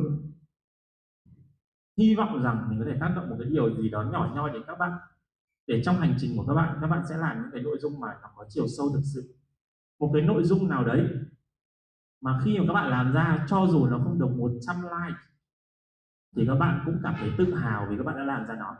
hy 1.98 2.14
vọng 2.14 2.42
rằng 2.42 2.66
mình 2.70 2.78
có 2.78 2.84
thể 2.84 2.96
tác 3.00 3.12
động 3.16 3.30
một 3.30 3.36
cái 3.38 3.48
điều 3.50 3.76
gì 3.76 3.90
đó 3.90 4.02
nhỏ 4.12 4.32
nhoi 4.34 4.50
đến 4.52 4.62
các 4.66 4.78
bạn. 4.78 4.92
Để 5.66 5.82
trong 5.84 5.96
hành 5.96 6.14
trình 6.18 6.36
của 6.36 6.46
các 6.46 6.54
bạn 6.54 6.78
các 6.80 6.86
bạn 6.86 7.02
sẽ 7.08 7.16
làm 7.16 7.42
những 7.42 7.50
cái 7.52 7.62
nội 7.62 7.78
dung 7.80 8.00
mà 8.00 8.08
nó 8.22 8.28
có 8.36 8.44
chiều 8.48 8.68
sâu 8.68 8.90
thực 8.94 9.02
sự. 9.14 9.34
Một 9.98 10.10
cái 10.14 10.22
nội 10.22 10.44
dung 10.44 10.68
nào 10.68 10.84
đấy 10.84 11.08
mà 12.20 12.40
khi 12.44 12.58
mà 12.58 12.64
các 12.66 12.72
bạn 12.72 12.90
làm 12.90 13.12
ra, 13.12 13.46
cho 13.48 13.66
dù 13.70 13.86
nó 13.86 13.98
không 14.04 14.18
được 14.18 14.30
100 14.36 14.76
like, 14.82 15.18
thì 16.36 16.44
các 16.46 16.54
bạn 16.54 16.82
cũng 16.86 17.00
cảm 17.02 17.14
thấy 17.18 17.30
tự 17.38 17.54
hào 17.54 17.86
vì 17.90 17.96
các 17.96 18.02
bạn 18.02 18.16
đã 18.16 18.24
làm 18.24 18.46
ra 18.46 18.54
nó 18.56 18.76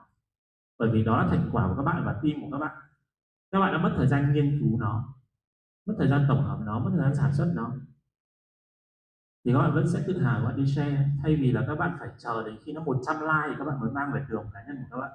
bởi 0.81 0.90
vì 0.93 1.05
đó 1.05 1.16
là 1.16 1.27
thành 1.31 1.49
quả 1.53 1.69
của 1.69 1.75
các 1.77 1.83
bạn 1.83 2.03
và 2.07 2.12
team 2.12 2.40
của 2.40 2.49
các 2.53 2.59
bạn. 2.59 2.77
Các 3.51 3.61
bạn 3.61 3.73
đã 3.73 3.79
mất 3.79 3.93
thời 3.97 4.07
gian 4.07 4.33
nghiên 4.33 4.61
cứu 4.61 4.79
nó, 4.79 5.14
mất 5.87 5.95
thời 5.99 6.09
gian 6.09 6.25
tổng 6.29 6.43
hợp 6.43 6.59
nó, 6.66 6.79
mất 6.79 6.90
thời 6.95 7.01
gian 7.01 7.14
sản 7.14 7.33
xuất 7.35 7.53
nó. 7.55 7.73
Thì 9.45 9.53
các 9.53 9.59
bạn 9.59 9.75
vẫn 9.75 9.88
sẽ 9.88 10.05
tự 10.07 10.19
hào 10.19 10.40
các 10.40 10.45
bạn 10.45 10.57
đi 10.57 10.66
share, 10.66 11.07
thay 11.23 11.37
vì 11.37 11.53
là 11.53 11.64
các 11.66 11.75
bạn 11.75 11.97
phải 12.01 12.09
chờ 12.19 12.43
đến 12.47 12.57
khi 12.64 12.73
nó 12.73 12.83
100 12.85 13.16
like 13.21 13.57
các 13.59 13.64
bạn 13.64 13.81
mới 13.81 13.90
mang 13.90 14.12
về 14.14 14.25
trường 14.29 14.47
cá 14.53 14.61
nhân 14.66 14.77
của 14.77 14.88
các 14.90 15.01
bạn. 15.01 15.11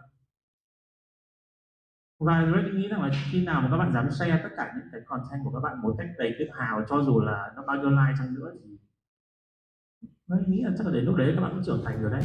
Và 2.20 2.52
Red 2.56 2.76
nghĩ 2.76 2.88
rằng 2.88 3.02
là 3.02 3.10
khi 3.32 3.46
nào 3.46 3.62
mà 3.62 3.68
các 3.72 3.78
bạn 3.78 3.94
dám 3.94 4.12
share 4.12 4.40
tất 4.44 4.50
cả 4.58 4.74
những 4.76 4.88
cái 4.92 5.02
content 5.06 5.44
của 5.44 5.52
các 5.52 5.60
bạn 5.60 5.82
một 5.82 5.96
cách 5.98 6.08
đầy 6.18 6.36
tự 6.40 6.46
hào, 6.54 6.86
cho 6.90 7.04
dù 7.04 7.20
là 7.20 7.54
nó 7.56 7.64
bao 7.68 7.78
nhiêu 7.78 7.90
like 7.90 8.14
chăng 8.18 8.34
nữa 8.34 8.52
thì 8.54 8.78
Red 10.28 10.48
nghĩ 10.48 10.62
là 10.64 10.72
chắc 10.78 10.88
là 10.88 10.94
đến 10.94 11.06
lúc 11.06 11.16
đấy 11.16 11.34
các 11.36 11.42
bạn 11.42 11.52
cũng 11.54 11.64
trưởng 11.66 11.82
thành 11.86 12.02
rồi 12.02 12.12
đấy. 12.12 12.24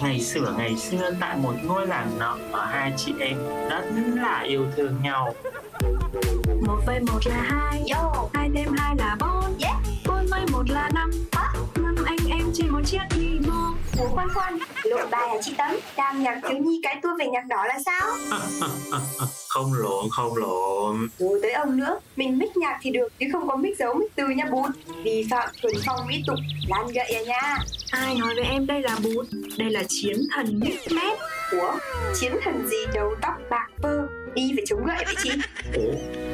Ngày 0.00 0.20
xưa 0.20 0.54
ngày 0.58 0.76
xưa 0.76 1.10
tại 1.20 1.36
một 1.36 1.54
ngôi 1.64 1.86
làng 1.86 2.18
nọ 2.18 2.38
có 2.52 2.58
hai 2.58 2.92
chị 2.96 3.12
em 3.20 3.38
rất 3.70 3.82
là 4.14 4.40
yêu 4.40 4.66
thương 4.76 4.94
nhau. 5.02 5.34
một 6.66 6.78
phẩy 6.86 7.00
một 7.00 7.26
là 7.26 7.42
hai 7.42 7.84
Yo, 7.94 8.28
hai 8.34 8.50
thêm 8.54 8.68
hai 8.78 8.96
là 8.96 9.16
bốn. 9.20 9.58
Yeah. 9.62 9.76
bốn 10.08 10.26
phẩy 10.30 10.46
một 10.52 10.70
là 10.70 10.90
năm. 10.94 11.10
Năm 11.76 11.94
anh 12.06 12.18
em 12.30 12.42
trên 12.54 12.68
một 12.68 12.80
chiếc 12.84 13.02
đi 13.14 13.38
mô 13.48 13.74
Ủa 13.98 14.08
khoan 14.08 14.28
khoan, 14.34 14.58
lộ 14.88 15.06
bài 15.10 15.28
hả 15.28 15.34
chị 15.42 15.54
Tấm? 15.58 15.70
Đang 15.96 16.22
nhạc 16.22 16.40
thiếu 16.48 16.58
nhi 16.58 16.80
cái 16.82 16.98
tua 17.02 17.16
về 17.18 17.26
nhạc 17.26 17.46
đỏ 17.46 17.64
là 17.64 17.78
sao? 17.84 18.08
Không 19.48 19.72
lộn 19.74 20.04
không 20.10 20.36
lộn. 20.36 21.08
Rồi 21.18 21.38
tới 21.42 21.52
ông 21.52 21.76
nữa, 21.76 22.00
mình 22.16 22.38
mic 22.38 22.56
nhạc 22.56 22.78
thì 22.82 22.90
được 22.90 23.08
chứ 23.18 23.26
không 23.32 23.48
có 23.48 23.56
mic 23.56 23.78
dấu 23.78 23.94
mic 23.94 24.16
từ 24.16 24.28
nha 24.28 24.44
bút. 24.50 24.66
Vi 25.02 25.26
phạm 25.30 25.48
thuần 25.62 25.74
phong 25.86 26.06
mỹ 26.08 26.22
tục, 26.26 26.36
lan 26.68 26.86
gậy 26.86 27.14
à 27.14 27.20
nha. 27.22 27.56
ai 27.90 28.14
nói 28.14 28.34
với 28.34 28.44
em 28.44 28.66
đây 28.66 28.82
là 28.82 28.96
bút 29.02 29.22
đây 29.58 29.70
là 29.70 29.82
chiến 29.88 30.16
thần 30.34 30.60
mixmed 30.60 31.18
Ủa, 31.52 31.72
chiến 32.20 32.32
thần 32.44 32.66
gì 32.68 32.76
đầu 32.94 33.14
tóc 33.22 33.34
bạc 33.50 33.66
phơ, 33.82 34.06
đi 34.34 34.52
phải 34.56 34.64
chống 34.66 34.86
gậy 34.86 35.04
vậy 35.04 35.14
chị? 35.22 35.30
Ủa, 35.74 35.92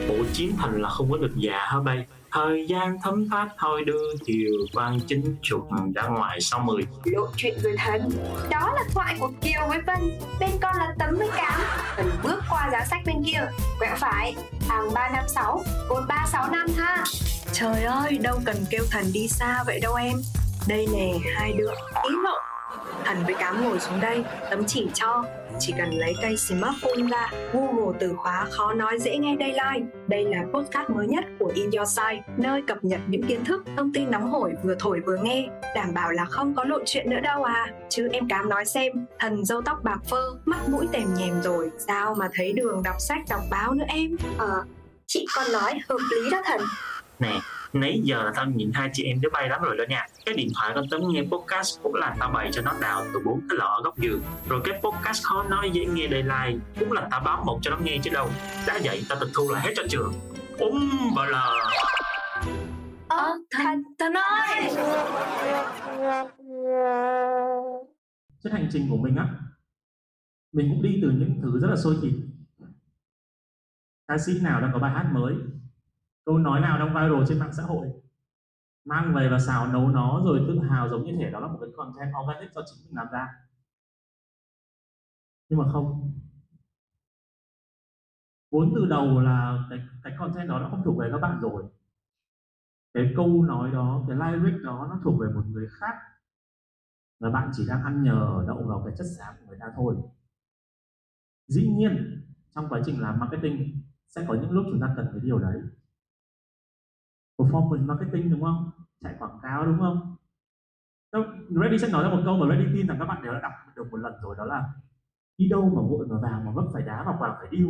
bộ 0.09 0.25
chiến 0.33 0.53
thành 0.59 0.83
là 0.83 0.89
không 0.89 1.11
có 1.11 1.17
được 1.17 1.33
già 1.37 1.59
hả 1.59 1.79
bay? 1.85 2.07
Thời 2.35 2.67
gian 2.69 2.99
thấm 3.03 3.29
thoát 3.29 3.49
thôi 3.59 3.85
đưa 3.85 4.03
chiều 4.25 4.53
quan 4.75 5.01
chính 5.07 5.37
trục 5.43 5.69
ra 5.95 6.03
ngoài 6.03 6.41
sau 6.41 6.61
mười 6.61 6.83
Lộ 7.05 7.27
chuyện 7.37 7.59
rồi 7.63 7.75
thần. 7.79 8.11
Đó 8.51 8.73
là 8.75 8.85
thoại 8.95 9.17
của 9.21 9.31
Kiều 9.41 9.69
với 9.69 9.79
Vân, 9.87 10.19
bên 10.41 10.51
con 10.61 10.77
là 10.77 10.95
Tấm 10.99 11.15
với 11.19 11.29
Cám. 11.37 11.61
Phần 11.97 12.11
bước 12.23 12.41
qua 12.51 12.69
giá 12.73 12.85
sách 12.85 13.01
bên 13.07 13.17
kia, 13.27 13.49
quẹo 13.79 13.97
phải, 13.99 14.37
hàng 14.69 14.95
356, 14.95 15.63
cột 15.89 16.05
365 16.09 16.69
ha. 16.77 17.05
trời 17.53 17.83
ơi 17.83 18.19
đâu 18.19 18.41
cần 18.45 18.57
kêu 18.71 18.85
thần 18.91 19.05
đi 19.13 19.29
xa 19.29 19.65
vậy 19.67 19.81
đâu 19.81 19.95
em. 19.95 20.17
Đây 20.69 20.87
nè 20.93 21.13
hai 21.35 21.53
đứa. 21.53 21.71
Ý 22.03 22.11
lộ 22.25 22.39
thần 23.05 23.25
với 23.25 23.35
cám 23.35 23.65
ngồi 23.65 23.81
xuống 23.81 24.01
đây. 24.01 24.25
Tấm 24.51 24.65
chỉ 24.67 24.89
cho 24.95 25.25
chỉ 25.59 25.75
cần 25.79 25.91
lấy 25.91 26.15
cây 26.23 26.37
smartphone 26.37 27.09
ra 27.11 27.31
google 27.53 27.99
từ 28.01 28.15
khóa 28.17 28.47
khó 28.51 28.73
nói 28.73 28.99
dễ 28.99 29.17
nghe 29.17 29.37
đây 29.37 29.49
like 29.49 29.87
đây 30.09 30.25
là 30.25 30.45
podcast 30.53 30.91
mới 30.91 31.07
nhất 31.07 31.25
của 31.39 31.53
in 31.55 31.71
your 31.71 31.89
Side, 31.89 32.23
nơi 32.37 32.63
cập 32.67 32.85
nhật 32.85 33.01
những 33.07 33.23
kiến 33.23 33.45
thức 33.45 33.65
thông 33.77 33.93
tin 33.93 34.11
nóng 34.11 34.31
hổi 34.31 34.53
vừa 34.65 34.75
thổi 34.79 35.01
vừa 35.07 35.17
nghe. 35.23 35.49
Đảm 35.75 35.95
bảo 35.95 36.11
là 36.11 36.25
không 36.25 36.55
có 36.55 36.65
lộ 36.65 36.79
chuyện 36.87 37.11
nữa 37.11 37.21
đâu 37.23 37.43
à. 37.43 37.73
Chứ 37.89 38.09
em 38.13 38.29
cám 38.29 38.49
nói 38.49 38.65
xem 38.65 38.93
thần 39.19 39.45
dâu 39.45 39.63
tóc 39.63 39.79
bạc 39.85 39.99
phơ 40.11 40.23
mắt 40.45 40.69
mũi 40.69 40.87
tèm 40.93 41.15
nhèm 41.15 41.43
rồi 41.43 41.71
sao 41.79 42.15
mà 42.15 42.29
thấy 42.35 42.53
đường 42.53 42.83
đọc 42.83 42.97
sách 42.99 43.19
đọc 43.29 43.41
báo 43.51 43.75
nữa 43.75 43.85
em? 43.89 44.17
Ờ, 44.39 44.65
chị 45.07 45.27
còn 45.37 45.53
nói 45.53 45.73
hợp 45.89 45.99
lý 46.11 46.31
đó 46.31 46.43
thần. 46.45 46.61
Nè, 47.19 47.41
nãy 47.75 48.01
giờ 48.05 48.23
là 48.23 48.33
tao 48.35 48.47
nhìn 48.47 48.71
hai 48.75 48.91
chị 48.93 49.05
em 49.05 49.21
đứa 49.21 49.29
bay 49.33 49.49
lắm 49.49 49.63
rồi 49.63 49.77
đó 49.77 49.85
nha. 49.89 50.07
Cái 50.27 50.35
điện 50.35 50.49
thoại 50.55 50.73
con 50.75 50.85
tấm 50.91 51.01
nghe 51.09 51.23
podcast 51.23 51.83
cũng 51.83 51.95
là 51.95 52.17
tao 52.21 52.31
bày 52.31 52.51
cho 52.53 52.63
nó 52.63 52.73
đào 52.81 53.05
từ 53.13 53.21
bốn 53.25 53.41
cái 53.49 53.57
lọ 53.59 53.67
ở 53.67 53.83
góc 53.85 53.99
giường. 53.99 54.23
Rồi 54.49 54.61
cái 54.65 54.81
podcast 54.83 55.25
khó 55.25 55.43
nói 55.43 55.71
dễ 55.71 55.85
nghe 55.85 56.07
đầy 56.07 56.23
like 56.23 56.65
Cũng 56.81 56.93
là 56.93 57.09
tao 57.11 57.21
báo 57.21 57.45
một 57.47 57.59
cho 57.63 57.71
nó 57.71 57.77
nghe 57.85 57.99
chứ 58.03 58.11
đâu. 58.15 58.31
Đã 58.67 58.81
vậy 58.85 59.05
tao 59.09 59.19
tịch 59.21 59.31
thu 59.35 59.53
lại 59.53 59.63
hết 59.67 59.73
cho 59.77 59.83
trường. 59.89 60.13
Úm 60.59 60.91
bờ 61.17 61.27
lờ. 61.27 61.53
Ơ, 63.09 63.39
thần, 63.51 63.83
thần 63.99 64.13
ơi! 64.13 64.71
trên 68.45 68.53
hành 68.53 68.69
trình 68.73 68.87
của 68.91 68.97
mình 68.97 69.17
á 69.17 69.29
mình 70.53 70.69
cũng 70.71 70.83
đi 70.83 70.99
từ 71.03 71.11
những 71.11 71.41
thứ 71.43 71.61
rất 71.61 71.69
là 71.71 71.77
sôi 71.77 71.97
thịt 72.03 72.13
ca 74.09 74.19
sĩ 74.27 74.33
nào 74.43 74.61
đang 74.61 74.71
có 74.73 74.79
bài 74.79 74.93
hát 74.95 75.11
mới 75.13 75.35
câu 76.25 76.39
nói 76.39 76.61
nào 76.61 76.79
đang 76.79 76.89
viral 76.89 77.25
trên 77.29 77.39
mạng 77.39 77.53
xã 77.53 77.63
hội? 77.63 77.93
Mang 78.85 79.15
về 79.15 79.29
và 79.29 79.39
xào 79.39 79.73
nấu 79.73 79.89
nó 79.89 80.23
rồi 80.25 80.45
tự 80.49 80.59
hào 80.59 80.89
giống 80.89 81.05
như 81.05 81.13
thể 81.19 81.31
đó 81.31 81.41
là 81.41 81.47
một 81.47 81.59
cái 81.61 81.71
content 81.77 82.13
organic 82.23 82.53
do 82.53 82.63
chính 82.67 82.85
mình 82.87 82.97
làm 82.97 83.07
ra. 83.13 83.29
Nhưng 85.49 85.59
mà 85.59 85.73
không. 85.73 86.13
Vốn 88.51 88.73
từ 88.75 88.87
đầu 88.87 89.21
là 89.21 89.67
cái 89.71 89.79
cái 90.03 90.13
content 90.19 90.49
đó 90.49 90.59
nó 90.59 90.69
không 90.71 90.83
thuộc 90.85 90.99
về 90.99 91.09
các 91.13 91.19
bạn 91.19 91.41
rồi. 91.41 91.65
Cái 92.95 93.13
câu 93.17 93.43
nói 93.43 93.71
đó, 93.71 94.05
cái 94.09 94.17
lyric 94.17 94.63
đó 94.63 94.87
nó 94.91 95.01
thuộc 95.05 95.21
về 95.21 95.29
một 95.35 95.43
người 95.47 95.69
khác. 95.71 95.95
Và 97.21 97.31
bạn 97.31 97.51
chỉ 97.53 97.65
đang 97.69 97.83
ăn 97.83 98.03
nhờ 98.03 98.45
đậu 98.49 98.63
vào 98.63 98.83
cái 98.87 98.95
chất 98.99 99.07
xám 99.19 99.35
của 99.41 99.47
người 99.47 99.59
ta 99.61 99.67
thôi. 99.77 99.97
Dĩ 101.47 101.69
nhiên, 101.69 102.23
trong 102.55 102.69
quá 102.69 102.81
trình 102.87 103.01
làm 103.01 103.19
marketing 103.21 103.83
sẽ 104.09 104.25
có 104.29 104.35
những 104.35 104.51
lúc 104.51 104.65
chúng 104.71 104.81
ta 104.81 104.95
cần 104.97 105.07
cái 105.13 105.21
điều 105.23 105.39
đấy 105.39 105.63
performance 107.39 107.87
marketing, 107.87 108.31
đúng 108.31 108.43
không? 108.43 108.71
Chạy 109.01 109.15
quảng 109.19 109.39
cáo, 109.43 109.67
đúng 109.67 109.79
không? 109.79 110.17
Reddy 111.49 111.79
sẽ 111.79 111.89
nói 111.89 112.05
ra 112.05 112.11
một 112.11 112.23
câu 112.25 112.37
mà 112.37 112.57
Reddy 112.57 112.73
tin 112.75 112.87
rằng 112.87 112.97
các 112.99 113.05
bạn 113.05 113.23
đều 113.23 113.33
đã 113.33 113.41
đọc 113.41 113.53
được 113.77 113.91
một 113.91 113.97
lần 113.97 114.13
rồi, 114.23 114.37
đó 114.39 114.45
là 114.45 114.73
đi 115.39 115.49
đâu 115.49 115.63
mà 115.63 115.83
vội 115.83 116.07
mà 116.07 116.17
vào 116.23 116.41
mà 116.41 116.51
vấp 116.51 116.65
phải 116.73 116.83
đá 116.83 117.05
mà 117.05 117.17
vào 117.21 117.37
phải 117.39 117.49
điêu. 117.51 117.69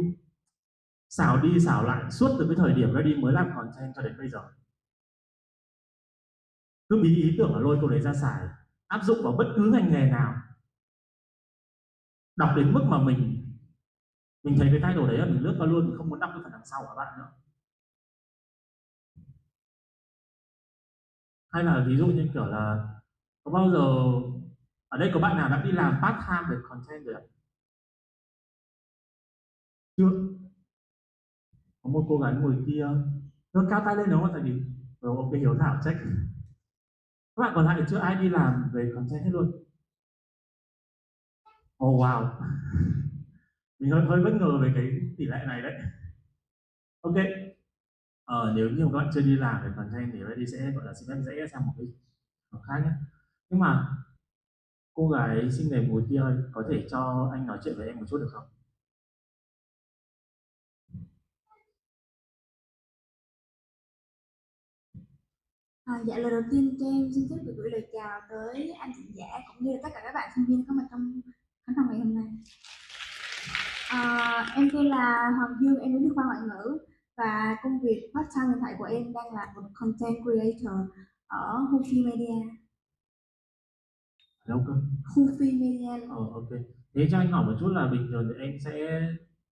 Xảo 1.08 1.40
đi 1.40 1.60
xảo 1.60 1.84
lại, 1.84 2.10
suốt 2.10 2.36
từ 2.38 2.46
cái 2.46 2.56
thời 2.56 2.74
điểm 2.74 2.94
Reddy 2.94 3.14
mới 3.14 3.32
làm 3.32 3.50
content 3.56 3.94
cho 3.96 4.02
đến 4.02 4.18
bây 4.18 4.28
giờ. 4.28 4.42
Cứ 6.88 7.02
bí 7.02 7.22
ý 7.22 7.34
tưởng 7.38 7.54
là 7.54 7.60
lôi 7.60 7.78
câu 7.80 7.88
đấy 7.88 8.00
ra 8.00 8.12
xài, 8.14 8.48
áp 8.86 9.00
dụng 9.02 9.18
vào 9.22 9.32
bất 9.32 9.52
cứ 9.56 9.70
ngành 9.72 9.90
nghề 9.92 10.10
nào. 10.10 10.34
Đọc 12.36 12.50
đến 12.56 12.72
mức 12.72 12.82
mà 12.88 12.98
mình 12.98 13.40
mình 14.42 14.54
thấy 14.58 14.68
cái 14.72 14.80
title 14.90 15.06
đấy 15.06 15.18
là 15.18 15.24
mình 15.24 15.42
lướt 15.42 15.56
qua 15.58 15.66
luôn, 15.66 15.88
mình 15.88 15.98
không 15.98 16.08
muốn 16.08 16.20
đọc 16.20 16.30
cái 16.34 16.40
phần 16.42 16.52
đằng 16.52 16.64
sau 16.64 16.84
của 16.88 16.94
bạn 16.96 17.18
nữa. 17.18 17.28
Hay 21.54 21.64
là 21.64 21.84
ví 21.88 21.96
dụ 21.96 22.06
như, 22.06 22.28
kiểu 22.34 22.46
là, 22.46 22.88
có 23.44 23.52
bao 23.52 23.70
giờ 23.70 23.84
ở 24.88 24.98
đây 24.98 25.10
có 25.14 25.20
bạn 25.20 25.36
nào 25.36 25.48
đã 25.48 25.62
đi 25.64 25.72
làm 25.72 26.00
part 26.02 26.16
time 26.26 26.50
về 26.50 26.56
content 26.68 27.06
rồi 27.06 27.14
ạ? 27.14 27.20
Chưa. 29.96 30.10
Có 31.82 31.90
một 31.90 32.06
cô 32.08 32.18
gái 32.18 32.34
ngồi 32.34 32.56
kia, 32.66 32.88
nó 33.52 33.64
cao 33.70 33.82
tay 33.84 33.96
lên 33.96 34.10
đúng 34.10 34.22
không? 34.22 34.32
Tại 34.32 34.42
vì 34.42 34.62
rồi 35.00 35.16
ok 35.16 35.32
hiếu 35.32 35.56
thảo, 35.60 35.80
check. 35.84 35.98
Các 37.36 37.42
bạn 37.42 37.52
còn 37.54 37.64
lại 37.66 37.82
chưa 37.88 37.98
ai 37.98 38.14
đi 38.14 38.28
làm 38.28 38.70
về 38.74 38.90
content 38.94 39.24
hết 39.24 39.30
luôn. 39.32 39.64
Oh 41.84 42.00
wow. 42.00 42.28
Mình 43.78 43.90
hơi 43.90 44.04
hơi 44.06 44.24
bất 44.24 44.30
ngờ 44.40 44.58
về 44.62 44.72
cái 44.74 44.84
tỷ 45.18 45.24
lệ 45.24 45.44
này 45.46 45.62
đấy. 45.62 45.72
Ok 47.00 47.14
ờ, 48.24 48.52
nếu 48.56 48.68
như 48.70 48.84
các 48.84 48.98
bạn 48.98 49.10
chưa 49.14 49.20
đi 49.20 49.36
làm 49.36 49.62
về 49.64 49.70
content 49.76 50.12
thì 50.12 50.18
Ready 50.28 50.46
sẽ 50.46 50.70
gọi 50.70 50.84
là 50.86 50.94
xin 50.94 51.08
phép 51.08 51.20
dễ 51.26 51.46
sang 51.52 51.66
một 51.66 51.72
cái 51.78 51.86
khác 52.68 52.80
nhé. 52.84 52.90
Nhưng 53.50 53.60
mà 53.60 53.88
cô 54.94 55.08
gái 55.08 55.50
xinh 55.52 55.70
đẹp 55.70 55.84
ngồi 55.88 56.04
kia 56.10 56.18
ơi 56.18 56.36
có 56.52 56.64
thể 56.70 56.86
cho 56.90 57.30
anh 57.32 57.46
nói 57.46 57.58
chuyện 57.64 57.74
với 57.78 57.86
em 57.86 57.96
một 57.96 58.04
chút 58.10 58.18
được 58.18 58.28
không? 58.32 58.46
À, 65.84 65.94
dạ 66.06 66.18
lời 66.18 66.30
đầu 66.30 66.42
tiên 66.50 66.76
cho 66.80 66.86
em 66.86 67.10
xin 67.14 67.28
phép 67.30 67.36
được 67.42 67.54
gửi 67.56 67.70
lời 67.70 67.88
chào 67.92 68.20
tới 68.30 68.70
anh 68.80 68.92
chị 68.96 69.04
giả 69.14 69.26
cũng 69.48 69.66
như 69.66 69.72
là 69.72 69.78
tất 69.82 69.88
cả 69.94 70.00
các 70.04 70.14
bạn 70.14 70.30
sinh 70.34 70.44
viên 70.48 70.64
có 70.68 70.74
mặt 70.74 70.84
trong 70.90 71.20
khán 71.66 71.76
phòng 71.76 71.86
ngày 71.90 71.98
hôm 71.98 72.14
nay. 72.14 72.24
À, 73.88 74.46
em 74.56 74.68
tên 74.72 74.88
là 74.88 75.30
Hoàng 75.38 75.56
Dương, 75.60 75.80
em 75.80 75.92
đến 75.92 76.02
từ 76.08 76.14
khoa 76.14 76.24
ngoại 76.24 76.40
ngữ 76.48 76.78
và 77.16 77.56
công 77.62 77.80
việc 77.80 78.10
part 78.14 78.28
time 78.34 78.46
hiện 78.48 78.58
tại 78.62 78.74
của 78.78 78.84
em 78.84 79.12
đang 79.12 79.34
là 79.34 79.52
một 79.54 79.68
content 79.74 80.16
creator 80.22 80.78
ở 81.26 81.58
Hufi 81.70 82.04
Media. 82.06 82.34
đâu 84.46 84.64
cơ. 84.66 84.72
Hufi 85.14 85.60
Media. 85.60 86.06
Ờ 86.08 86.16
ok. 86.16 86.48
Thế 86.94 87.08
cho 87.10 87.18
anh 87.18 87.30
hỏi 87.32 87.46
một 87.46 87.56
chút 87.60 87.68
là 87.68 87.88
bình 87.92 88.06
thường 88.10 88.28
thì 88.28 88.44
em 88.44 88.52
sẽ 88.64 88.72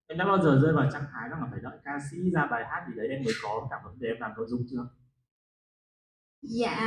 em 0.07 0.17
đã 0.17 0.25
bao 0.25 0.41
giờ 0.43 0.59
rơi 0.63 0.73
vào 0.73 0.89
trạng 0.91 1.05
thái 1.11 1.29
là 1.29 1.37
phải 1.51 1.59
đợi 1.63 1.77
ca 1.83 1.99
sĩ 2.11 2.17
ra 2.31 2.47
bài 2.51 2.63
hát 2.65 2.85
gì 2.87 2.93
đấy 2.97 3.07
em 3.07 3.23
mới 3.25 3.33
có 3.43 3.67
cảm 3.71 3.79
hứng 3.83 3.95
để 3.99 4.07
em 4.09 4.17
làm 4.19 4.31
nội 4.37 4.45
dung 4.49 4.61
chưa? 4.71 4.87
Dạ 6.41 6.77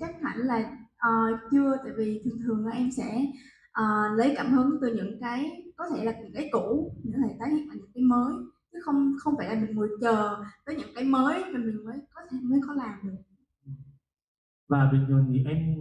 chắc 0.00 0.14
hẳn 0.22 0.38
là 0.38 0.76
ờ, 0.96 1.10
chưa. 1.50 1.76
Tại 1.84 1.92
vì 1.96 2.22
thường 2.24 2.38
thường 2.46 2.66
là 2.66 2.72
em 2.72 2.90
sẽ 2.96 3.26
ờ, 3.72 3.84
lấy 4.16 4.34
cảm 4.36 4.52
hứng 4.52 4.78
từ 4.80 4.94
những 4.94 5.20
cái 5.20 5.62
có 5.76 5.84
thể 5.94 6.04
là 6.04 6.12
những 6.12 6.32
cái 6.34 6.48
cũ 6.52 6.96
những 7.04 7.22
thể 7.22 7.36
tái 7.40 7.50
hiện 7.50 7.68
là 7.68 7.74
những 7.74 7.90
cái 7.94 8.02
mới 8.02 8.34
chứ 8.74 8.80
không 8.84 9.16
không 9.18 9.34
phải 9.38 9.48
là 9.48 9.54
mình 9.54 9.76
ngồi 9.76 9.88
chờ 10.00 10.36
tới 10.64 10.76
những 10.76 10.94
cái 10.94 11.04
mới 11.04 11.42
rồi 11.42 11.62
mình 11.64 11.84
mới 11.84 11.98
có 12.14 12.20
thể 12.30 12.38
mới 12.42 12.60
có 12.66 12.74
làm 12.74 12.98
được. 13.02 13.22
Và 14.68 14.88
bình 14.92 15.04
thường 15.08 15.30
thì 15.32 15.44
em 15.48 15.76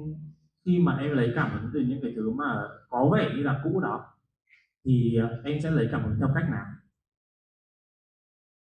khi 0.66 0.80
mà 0.80 0.98
em 0.98 1.12
lấy 1.12 1.32
cảm 1.36 1.52
hứng 1.52 1.72
từ 1.74 1.80
những 1.80 2.00
cái 2.02 2.14
thứ 2.16 2.32
mà 2.32 2.68
có 2.90 3.10
vẻ 3.14 3.30
như 3.36 3.44
là 3.44 3.62
cũ 3.64 3.80
đó 3.80 4.06
thì 4.86 5.16
ờ, 5.16 5.42
em 5.46 5.60
sẽ 5.64 5.72
lấy 5.72 5.88
cảm 5.92 6.04
hứng 6.04 6.16
theo 6.20 6.30
cách 6.36 6.46
nào? 6.52 6.66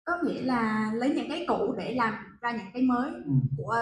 Có 0.04 0.14
nghĩa 0.24 0.42
là 0.42 0.92
lấy 0.96 1.16
những 1.16 1.30
cái 1.30 1.46
cũ 1.48 1.76
để 1.78 1.94
làm 1.96 2.14
ra 2.42 2.52
những 2.52 2.72
cái 2.74 2.84
mới 2.84 3.12
ừ. 3.12 3.32
của 3.58 3.76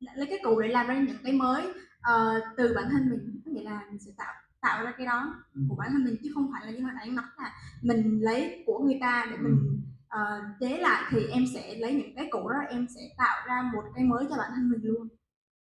lấy 0.00 0.26
cái 0.26 0.38
cũ 0.44 0.60
để 0.60 0.68
làm 0.68 0.86
ra 0.86 0.98
những 0.98 1.16
cái 1.24 1.32
mới 1.32 1.66
ờ, 2.00 2.40
từ 2.56 2.72
bản 2.76 2.84
thân 2.90 3.10
mình. 3.10 3.40
Có 3.44 3.50
nghĩa 3.50 3.64
là 3.64 3.86
mình 3.90 3.98
sẽ 3.98 4.12
tạo 4.16 4.34
tạo 4.62 4.84
ra 4.84 4.92
cái 4.98 5.06
đó 5.06 5.34
Ừ. 5.54 5.60
của 5.68 5.76
bản 5.76 5.88
thân 5.92 6.04
mình 6.04 6.16
chứ 6.22 6.30
không 6.34 6.50
phải 6.52 6.66
là 6.66 6.72
như 6.72 6.82
hồi 6.84 6.92
nãy 6.94 7.04
em 7.04 7.16
nói 7.16 7.24
là 7.38 7.52
mình 7.82 8.20
lấy 8.22 8.62
của 8.66 8.78
người 8.78 8.98
ta 9.00 9.26
để 9.30 9.36
mình 9.36 9.80
ờ, 10.08 10.20
chế 10.60 10.78
lại 10.78 11.02
thì 11.10 11.18
em 11.26 11.42
sẽ 11.54 11.74
lấy 11.78 11.94
những 11.94 12.14
cái 12.16 12.28
cũ 12.30 12.48
đó 12.48 12.56
em 12.70 12.86
sẽ 12.94 13.00
tạo 13.18 13.46
ra 13.48 13.70
một 13.74 13.82
cái 13.94 14.04
mới 14.04 14.24
cho 14.30 14.36
bản 14.38 14.50
thân 14.56 14.70
mình 14.70 14.80
luôn. 14.84 15.08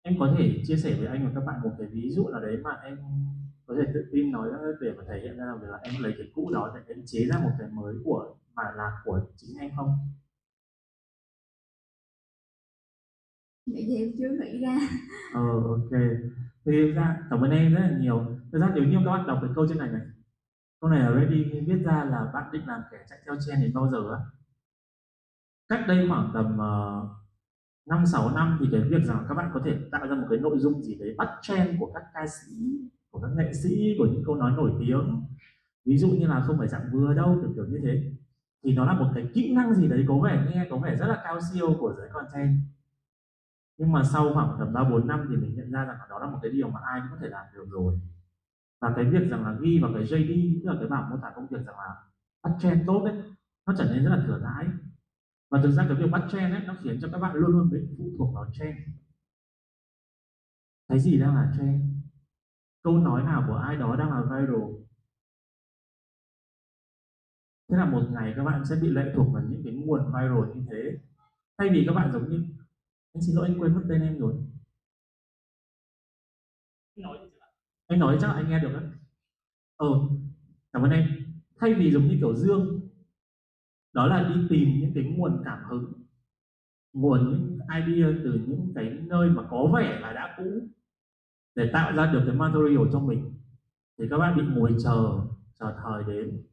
Em 0.03 0.15
có 0.19 0.35
thể 0.37 0.61
chia 0.67 0.77
sẻ 0.77 0.95
với 0.99 1.07
anh 1.07 1.25
và 1.25 1.31
các 1.35 1.45
bạn 1.47 1.61
một 1.63 1.71
cái 1.79 1.87
ví 1.91 2.09
dụ 2.11 2.27
nào 2.29 2.41
đấy 2.41 2.57
mà 2.63 2.71
em 2.83 2.97
có 3.65 3.75
thể 3.77 3.91
tự 3.93 4.09
tin 4.13 4.31
nói 4.31 4.49
để 4.81 4.91
mà 4.97 5.03
thể 5.09 5.19
hiện 5.23 5.37
ra 5.37 5.45
là 5.61 5.77
em 5.83 5.93
lấy 6.03 6.13
cái 6.17 6.27
cũ 6.35 6.51
đó 6.53 6.71
để 6.75 6.93
em 6.95 7.03
chế 7.05 7.25
ra 7.33 7.39
một 7.43 7.51
cái 7.59 7.67
mới 7.71 7.95
của 8.05 8.35
mà 8.55 8.63
là 8.75 8.91
của 9.05 9.21
chính 9.37 9.57
em 9.59 9.71
không? 9.75 9.89
Thì 13.65 13.95
em 13.95 14.09
chưa 14.17 14.29
nghĩ 14.29 14.61
ra. 14.61 14.77
Ờ 15.33 15.41
ok. 15.63 15.91
Thì 16.65 16.71
ra 16.91 17.17
cảm 17.29 17.41
ơn 17.41 17.51
em 17.51 17.73
rất 17.73 17.79
là 17.81 17.97
nhiều 17.99 18.25
Thật 18.51 18.59
ra 18.59 18.71
nếu 18.75 18.83
như 18.83 18.97
các 19.05 19.11
bạn 19.11 19.27
đọc 19.27 19.39
cái 19.41 19.51
câu 19.55 19.67
trên 19.67 19.77
này 19.77 19.89
này 19.89 20.01
câu 20.81 20.89
này 20.89 21.01
already 21.01 21.43
viết 21.67 21.81
ra 21.85 22.03
là 22.03 22.31
bạn 22.33 22.43
định 22.51 22.67
làm 22.67 22.81
kẻ 22.91 22.97
chạy 23.09 23.19
theo 23.25 23.35
trend 23.45 23.61
đến 23.61 23.73
bao 23.73 23.91
giờ 23.91 24.13
á. 24.13 24.19
Cách 25.69 25.85
đây 25.87 26.05
khoảng 26.09 26.31
tầm 26.33 26.57
ờ, 26.57 27.03
năm 27.85 28.05
sáu 28.05 28.29
năm 28.35 28.57
thì 28.59 28.67
cái 28.71 28.81
việc 28.81 29.03
rằng 29.03 29.25
các 29.29 29.35
bạn 29.35 29.51
có 29.53 29.61
thể 29.65 29.77
tạo 29.91 30.07
ra 30.07 30.15
một 30.15 30.27
cái 30.29 30.39
nội 30.39 30.59
dung 30.59 30.83
gì 30.83 30.95
đấy 30.95 31.15
bắt 31.17 31.29
trend 31.41 31.79
của 31.79 31.91
các 31.93 32.03
ca 32.13 32.25
sĩ 32.27 32.55
của 33.11 33.19
các 33.19 33.31
nghệ 33.35 33.53
sĩ 33.53 33.95
của 33.97 34.05
những 34.05 34.23
câu 34.25 34.35
nói 34.35 34.51
nổi 34.51 34.71
tiếng. 34.79 35.23
Ví 35.85 35.97
dụ 35.97 36.07
như 36.07 36.27
là 36.27 36.43
không 36.47 36.57
phải 36.57 36.67
dạng 36.67 36.89
vừa 36.91 37.13
đâu 37.13 37.37
kiểu 37.41 37.51
kiểu 37.55 37.65
như 37.65 37.79
thế. 37.83 38.11
Thì 38.63 38.73
nó 38.73 38.85
là 38.85 38.93
một 38.93 39.11
cái 39.15 39.29
kỹ 39.33 39.53
năng 39.55 39.73
gì 39.73 39.87
đấy 39.87 40.05
có 40.07 40.19
vẻ 40.23 40.47
nghe 40.49 40.67
có 40.69 40.77
vẻ 40.77 40.95
rất 40.95 41.07
là 41.07 41.21
cao 41.23 41.39
siêu 41.41 41.75
của 41.79 41.93
giới 41.97 42.09
content. 42.13 42.57
Nhưng 43.77 43.91
mà 43.91 44.03
sau 44.03 44.33
khoảng 44.33 44.55
tầm 44.59 44.73
ba 44.73 44.83
bốn 44.83 45.07
năm 45.07 45.25
thì 45.29 45.35
mình 45.35 45.55
nhận 45.55 45.71
ra 45.71 45.85
rằng 45.85 45.97
đó 46.09 46.19
là 46.19 46.25
một 46.25 46.39
cái 46.41 46.51
điều 46.51 46.69
mà 46.69 46.79
ai 46.85 46.99
cũng 46.99 47.09
có 47.11 47.17
thể 47.21 47.27
làm 47.29 47.45
được 47.53 47.65
rồi 47.69 47.99
và 48.81 48.93
cái 48.95 49.05
việc 49.05 49.29
rằng 49.29 49.43
là 49.45 49.57
ghi 49.61 49.79
vào 49.81 49.91
cái 49.93 50.03
JD 50.03 50.61
tức 50.63 50.71
là 50.71 50.75
cái 50.79 50.89
bảng 50.89 51.09
mô 51.09 51.17
tả 51.21 51.31
công 51.35 51.47
việc 51.47 51.65
rằng 51.65 51.77
là 51.77 51.95
bắt 52.43 52.57
trend 52.59 52.87
tốt 52.87 53.03
đấy 53.05 53.15
nó 53.67 53.73
trở 53.77 53.85
nên 53.93 54.03
rất 54.03 54.09
là 54.09 54.23
thừa 54.27 54.39
thãi. 54.43 54.65
Và 55.51 55.59
thực 55.63 55.71
ra 55.71 55.85
cái 55.87 55.97
việc 55.97 56.11
bắt 56.11 56.27
trend 56.31 56.53
ấy, 56.53 56.63
nó 56.67 56.75
khiến 56.83 56.99
cho 57.01 57.09
các 57.11 57.17
bạn 57.17 57.35
luôn 57.35 57.51
luôn 57.51 57.69
bị 57.71 57.77
phụ 57.97 58.11
thuộc 58.17 58.35
vào 58.35 58.45
trend. 58.53 58.77
Cái 60.87 60.99
gì 60.99 61.19
đang 61.19 61.35
là 61.35 61.53
trend? 61.57 61.81
Câu 62.83 62.97
nói 62.97 63.23
nào 63.23 63.43
của 63.47 63.55
ai 63.55 63.75
đó 63.77 63.95
đang 63.95 64.09
là 64.09 64.21
viral? 64.21 64.61
Thế 67.69 67.77
là 67.77 67.85
một 67.85 68.03
ngày 68.11 68.33
các 68.37 68.43
bạn 68.43 68.65
sẽ 68.65 68.75
bị 68.81 68.89
lệ 68.89 69.13
thuộc 69.15 69.33
vào 69.33 69.43
những 69.43 69.61
cái 69.63 69.73
nguồn 69.73 70.05
viral 70.05 70.55
như 70.55 70.65
thế. 70.71 70.97
Thay 71.57 71.69
vì 71.69 71.83
các 71.87 71.93
bạn 71.93 72.11
giống 72.13 72.29
như, 72.29 72.45
anh 73.13 73.21
xin 73.21 73.35
lỗi, 73.35 73.47
anh 73.47 73.59
quên 73.59 73.75
mất 73.75 73.81
tên 73.89 74.01
em 74.01 74.19
rồi 74.19 74.33
anh 77.91 77.99
nói 77.99 78.17
chắc 78.21 78.27
là 78.27 78.33
anh 78.33 78.49
nghe 78.49 78.59
được 78.59 78.69
đấy 78.73 78.83
ờ 79.77 79.87
cảm 80.73 80.83
ơn 80.83 80.91
em 80.91 81.07
thay 81.59 81.73
vì 81.73 81.91
giống 81.91 82.07
như 82.07 82.17
kiểu 82.19 82.35
dương 82.35 82.89
đó 83.93 84.07
là 84.07 84.29
đi 84.35 84.41
tìm 84.49 84.79
những 84.79 84.91
cái 84.95 85.03
nguồn 85.03 85.41
cảm 85.45 85.59
hứng 85.69 85.93
nguồn 86.93 87.29
những 87.29 87.59
idea 87.75 88.11
từ 88.23 88.39
những 88.47 88.71
cái 88.75 88.97
nơi 89.01 89.29
mà 89.29 89.43
có 89.49 89.71
vẻ 89.75 89.99
là 90.01 90.13
đã 90.13 90.35
cũ 90.37 90.67
để 91.55 91.69
tạo 91.73 91.93
ra 91.95 92.11
được 92.13 92.23
cái 92.25 92.35
material 92.35 92.87
cho 92.93 92.99
mình 92.99 93.33
thì 93.97 94.05
các 94.09 94.17
bạn 94.17 94.37
bị 94.37 94.43
ngồi 94.55 94.75
chờ 94.83 95.19
chờ 95.59 95.75
thời 95.83 96.03
đến. 96.03 96.43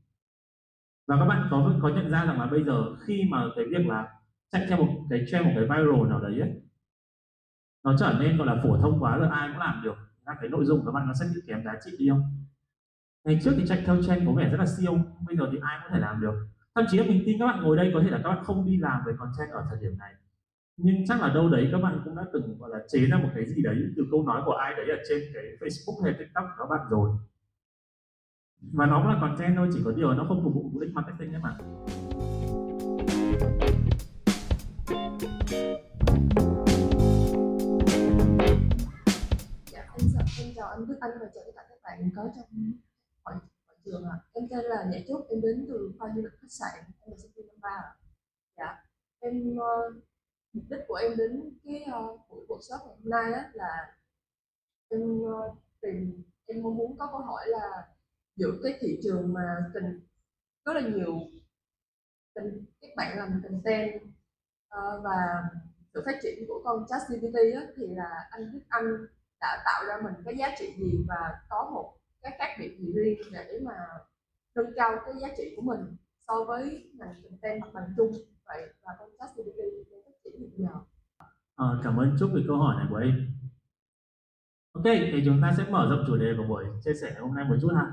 Và 1.06 1.16
các 1.18 1.24
bạn 1.24 1.48
có 1.50 1.74
có 1.82 1.88
nhận 1.88 2.10
ra 2.10 2.24
rằng 2.24 2.40
là 2.40 2.46
bây 2.46 2.64
giờ 2.64 2.96
khi 2.96 3.24
mà 3.30 3.44
cái 3.56 3.64
việc 3.64 3.86
là 3.86 4.08
chạy 4.50 4.66
theo 4.68 4.78
một 4.78 5.06
cái 5.10 5.24
trend 5.30 5.46
một 5.46 5.52
cái 5.54 5.64
viral 5.64 6.08
nào 6.08 6.20
đấy 6.20 6.40
ấy, 6.40 6.62
nó 7.84 7.96
trở 7.98 8.16
nên 8.20 8.36
gọi 8.36 8.46
là 8.46 8.60
phổ 8.62 8.78
thông 8.78 9.00
quá 9.00 9.16
rồi 9.16 9.28
ai 9.28 9.48
cũng 9.48 9.58
làm 9.58 9.82
được 9.84 10.07
các 10.28 10.36
cái 10.40 10.48
nội 10.50 10.64
dung 10.64 10.78
của 10.80 10.86
các 10.86 10.92
bạn 10.92 11.06
nó 11.06 11.14
sẽ 11.14 11.26
bị 11.34 11.40
kém 11.46 11.64
giá 11.64 11.74
trị 11.84 11.90
đi 11.98 12.08
không? 12.08 12.22
Ngày 13.24 13.38
trước 13.42 13.52
thì 13.56 13.64
chạy 13.66 13.82
theo 13.86 14.02
trend 14.02 14.26
có 14.26 14.32
vẻ 14.32 14.48
rất 14.50 14.58
là 14.58 14.66
siêu, 14.66 14.98
bây 15.26 15.36
giờ 15.36 15.48
thì 15.52 15.58
ai 15.62 15.78
cũng 15.78 15.90
có 15.90 15.94
thể 15.94 16.00
làm 16.00 16.20
được? 16.20 16.34
Thậm 16.74 16.84
chí 16.90 16.98
là 16.98 17.04
mình 17.04 17.22
tin 17.26 17.38
các 17.38 17.46
bạn 17.46 17.62
ngồi 17.62 17.76
đây 17.76 17.90
có 17.94 18.00
thể 18.04 18.10
là 18.10 18.20
các 18.24 18.28
bạn 18.28 18.44
không 18.44 18.66
đi 18.66 18.76
làm 18.76 19.00
về 19.06 19.12
content 19.18 19.50
ở 19.52 19.66
thời 19.70 19.78
điểm 19.82 19.98
này. 19.98 20.14
Nhưng 20.76 21.06
chắc 21.06 21.20
là 21.20 21.28
đâu 21.34 21.48
đấy 21.48 21.68
các 21.72 21.78
bạn 21.78 22.00
cũng 22.04 22.16
đã 22.16 22.22
từng, 22.32 22.58
gọi 22.58 22.70
là, 22.70 22.78
chế 22.88 23.06
ra 23.06 23.18
một 23.18 23.28
cái 23.34 23.46
gì 23.46 23.62
đấy 23.62 23.76
từ 23.96 24.06
câu 24.10 24.26
nói 24.26 24.42
của 24.44 24.52
ai 24.52 24.74
đấy 24.74 24.86
ở 24.90 24.96
trên 25.08 25.22
cái 25.34 25.44
Facebook 25.60 26.02
hay 26.04 26.14
TikTok 26.18 26.44
của 26.44 26.64
các 26.64 26.76
bạn 26.76 26.86
rồi. 26.90 27.10
Và 28.72 28.86
nó 28.86 29.02
cũng 29.02 29.12
là 29.12 29.18
content 29.20 29.56
thôi, 29.56 29.68
chỉ 29.72 29.80
có 29.84 29.92
điều 29.92 30.08
là 30.10 30.16
nó 30.16 30.24
không 30.28 30.44
phục 30.44 30.54
vụ 30.54 30.70
mục 30.72 30.82
đích 30.82 30.94
marketing 30.94 31.32
ấy 31.32 31.42
mà. 31.42 31.58
Anh 40.70 40.86
Đức 40.88 40.98
Anh 41.00 41.10
và 41.20 41.26
chào 41.34 41.44
tất 41.46 41.52
cả 41.54 41.66
các 41.68 41.78
bạn 41.82 42.10
có 42.16 42.22
trong 42.36 42.72
hội, 43.24 43.34
hội 43.66 43.76
trường 43.84 44.04
ạ. 44.04 44.16
Em 44.32 44.44
tên 44.50 44.64
là 44.64 44.84
Nhã 44.90 44.98
Trúc, 45.08 45.26
em 45.28 45.40
đến 45.40 45.66
từ 45.68 45.92
khoa 45.98 46.12
du 46.16 46.22
lịch 46.22 46.32
khách 46.40 46.52
sạn, 46.58 46.84
em 47.00 47.10
là 47.10 47.16
sinh 47.16 47.30
viên 47.36 47.46
năm 47.46 47.56
ba 47.60 47.68
ạ. 47.68 47.94
Dạ, 48.56 48.84
em 49.20 49.56
uh, 49.56 49.94
mục 50.52 50.64
đích 50.70 50.80
của 50.88 50.94
em 50.94 51.16
đến 51.16 51.58
cái 51.64 51.84
buổi 51.92 52.18
buổi 52.28 52.46
workshop 52.48 52.86
ngày 52.86 52.96
hôm 53.02 53.10
nay 53.10 53.32
á 53.32 53.50
là 53.54 53.96
em 54.88 55.20
uh, 55.20 55.58
tìm 55.80 56.22
em 56.46 56.62
mong 56.62 56.76
muốn 56.76 56.96
có 56.98 57.06
câu 57.06 57.20
hỏi 57.20 57.42
là 57.46 57.88
giữa 58.36 58.60
cái 58.62 58.78
thị 58.80 59.00
trường 59.02 59.32
mà 59.32 59.70
tình 59.74 60.00
rất 60.64 60.72
là 60.72 60.80
nhiều 60.80 61.18
tình 62.34 62.64
các 62.80 62.90
bạn 62.96 63.18
làm 63.18 63.42
content 63.44 64.02
uh, 64.04 65.04
và 65.04 65.42
sự 65.94 66.02
phát 66.06 66.18
triển 66.22 66.44
của 66.48 66.60
con 66.64 66.86
ChatGPT 66.88 67.34
á, 67.54 67.66
thì 67.76 67.86
là 67.86 68.28
anh 68.30 68.52
Đức 68.52 68.60
Anh 68.68 68.84
đã 69.40 69.62
tạo 69.64 69.84
ra 69.88 70.00
mình 70.04 70.14
cái 70.24 70.36
giá 70.36 70.54
trị 70.58 70.74
gì 70.78 71.04
và 71.08 71.40
có 71.48 71.70
một 71.74 71.94
cái 72.22 72.36
khác 72.38 72.56
biệt 72.58 72.76
gì 72.78 72.92
riêng 72.92 73.18
để 73.32 73.60
mà 73.62 73.74
nâng 74.54 74.72
cao 74.76 74.96
cái 75.04 75.14
giá 75.20 75.28
trị 75.36 75.54
của 75.56 75.62
mình 75.62 75.96
so 76.28 76.44
với 76.44 76.90
ngành 76.94 77.14
content 77.22 77.60
mặt 77.60 77.68
bằng 77.74 77.94
chung 77.96 78.12
vậy 78.46 78.62
và 78.82 78.92
công 78.98 79.10
tác 79.18 79.26
ChatGPT 79.36 79.58
đang 79.90 80.02
phát 80.04 80.12
triển 80.24 80.32
như 80.40 80.48
bây 80.56 80.66
giờ 80.66 80.70
à, 81.56 81.66
cảm 81.84 81.96
ơn 81.96 82.16
chúc 82.20 82.30
về 82.34 82.42
câu 82.46 82.56
hỏi 82.56 82.76
này 82.76 82.86
của 82.90 82.96
em. 82.96 83.34
Ok, 84.72 84.84
thì 84.84 85.22
chúng 85.24 85.40
ta 85.42 85.54
sẽ 85.56 85.64
mở 85.70 85.88
rộng 85.90 86.04
chủ 86.06 86.16
đề 86.16 86.34
của 86.36 86.44
buổi 86.48 86.64
chia 86.84 86.94
sẻ 86.94 87.16
hôm 87.20 87.34
nay 87.34 87.44
một 87.44 87.56
chút 87.60 87.70
ha. 87.76 87.86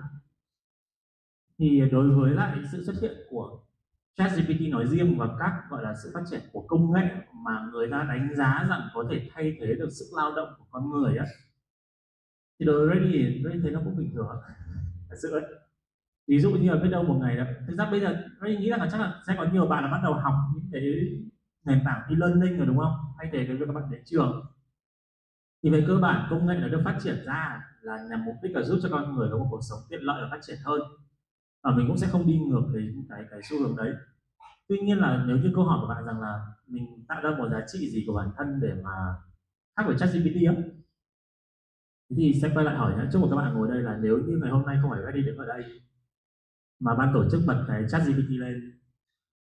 Thì 1.58 1.82
đối 1.92 2.10
với 2.10 2.32
lại 2.32 2.58
sự 2.72 2.84
xuất 2.84 2.96
hiện 3.02 3.18
của 3.30 3.60
ChatGPT 4.18 4.62
nói 4.70 4.88
riêng 4.88 5.18
và 5.18 5.28
các 5.40 5.64
gọi 5.70 5.84
là 5.84 5.94
sự 6.04 6.12
phát 6.14 6.24
triển 6.32 6.42
của 6.54 6.66
công 6.68 6.94
nghệ 6.94 7.10
mà 7.46 7.52
người 7.72 7.88
ta 7.92 8.06
đánh 8.10 8.30
giá 8.36 8.66
rằng 8.70 8.82
có 8.94 9.06
thể 9.10 9.30
thay 9.34 9.58
thế 9.60 9.76
được 9.76 9.90
sức 9.90 10.06
lao 10.18 10.36
động 10.36 10.50
của 10.58 10.66
con 10.72 10.90
người 10.90 11.18
á, 11.18 11.26
thì 12.60 12.66
đối 12.66 12.90
với 12.90 13.00
thì 13.14 13.42
tôi 13.44 13.60
thấy 13.62 13.72
nó 13.72 13.80
cũng 13.84 13.98
bình 13.98 14.12
thường. 14.14 14.28
Thật 15.10 15.16
sự 15.22 15.32
ấy 15.32 15.44
ví 16.28 16.40
dụ 16.40 16.52
như 16.52 16.72
là 16.72 16.84
biết 16.84 16.90
đâu 16.90 17.04
một 17.04 17.18
ngày 17.22 17.38
đó, 17.38 17.44
thực 17.68 17.76
ra 17.76 17.92
bây 17.92 18.02
giờ 18.02 18.24
tôi 18.42 18.56
nghĩ 18.56 18.70
là 18.70 18.88
chắc 18.92 19.02
là 19.02 19.22
sẽ 19.28 19.36
có 19.38 19.46
nhiều 19.54 19.66
bạn 19.68 19.84
là 19.84 19.92
bắt 19.92 20.00
đầu 20.04 20.14
học 20.14 20.34
những 20.56 20.66
cái 20.72 20.82
nền 21.66 21.82
tảng 21.86 22.02
e-learning 22.10 22.58
rồi 22.58 22.68
đúng 22.68 22.78
không? 22.78 22.94
Thay 23.18 23.30
thế 23.34 23.46
cái 23.48 23.56
việc 23.56 23.66
các 23.68 23.74
bạn 23.74 23.92
đến 23.92 24.02
trường. 24.06 24.46
Thì 25.64 25.70
về 25.70 25.84
cơ 25.88 25.98
bản 25.98 26.28
công 26.30 26.46
nghệ 26.46 26.56
nó 26.62 26.68
được 26.68 26.82
phát 26.86 26.98
triển 27.04 27.26
ra 27.26 27.62
là 27.82 27.98
nhằm 28.10 28.26
mục 28.26 28.36
đích 28.44 28.56
là 28.56 28.62
giúp 28.62 28.80
cho 28.84 28.90
con 28.92 29.16
người 29.16 29.30
có 29.32 29.38
một 29.38 29.48
cuộc 29.52 29.62
sống 29.70 29.80
tiện 29.90 30.02
lợi 30.02 30.22
và 30.22 30.28
phát 30.32 30.40
triển 30.42 30.58
hơn. 30.64 30.82
Và 31.64 31.72
mình 31.78 31.88
cũng 31.88 31.98
sẽ 31.98 32.08
không 32.08 32.28
đi 32.28 32.38
ngược 32.38 32.64
cái 32.74 32.84
cái 33.10 33.26
cái 33.32 33.40
xu 33.50 33.60
hướng 33.60 33.76
đấy 33.78 33.94
tuy 34.68 34.78
nhiên 34.80 34.98
là 34.98 35.24
nếu 35.28 35.38
như 35.38 35.52
câu 35.56 35.64
hỏi 35.64 35.80
của 35.82 35.88
bạn 35.88 36.06
rằng 36.06 36.22
là 36.22 36.46
mình 36.68 37.06
tạo 37.08 37.22
ra 37.24 37.30
một 37.38 37.50
giá 37.52 37.62
trị 37.68 37.90
gì 37.92 38.04
của 38.08 38.14
bản 38.14 38.32
thân 38.38 38.60
để 38.62 38.74
mà 38.84 38.92
khác 39.78 39.84
với 39.88 39.96
ChatGPT 40.00 40.36
á? 40.48 40.54
Thì 42.18 42.34
sẽ 42.42 42.52
quay 42.54 42.66
lại 42.66 42.76
hỏi 42.76 42.96
nhé 42.98 43.04
chúc 43.14 43.22
mừng 43.22 43.32
các 43.32 43.38
bạn 43.38 43.54
ngồi 43.54 43.68
đây 43.68 43.82
là 43.82 43.98
nếu 44.02 44.18
như 44.18 44.38
ngày 44.42 44.52
hôm 44.52 44.66
nay 44.66 44.78
không 44.82 44.92
phải 44.92 45.02
ready 45.06 45.22
đứng 45.26 45.38
ở 45.38 45.46
đây, 45.46 45.64
mà 46.80 46.96
ban 46.96 47.12
tổ 47.14 47.30
chức 47.32 47.42
bật 47.48 47.66
cái 47.68 47.84
ChatGPT 47.90 48.30
lên, 48.30 48.80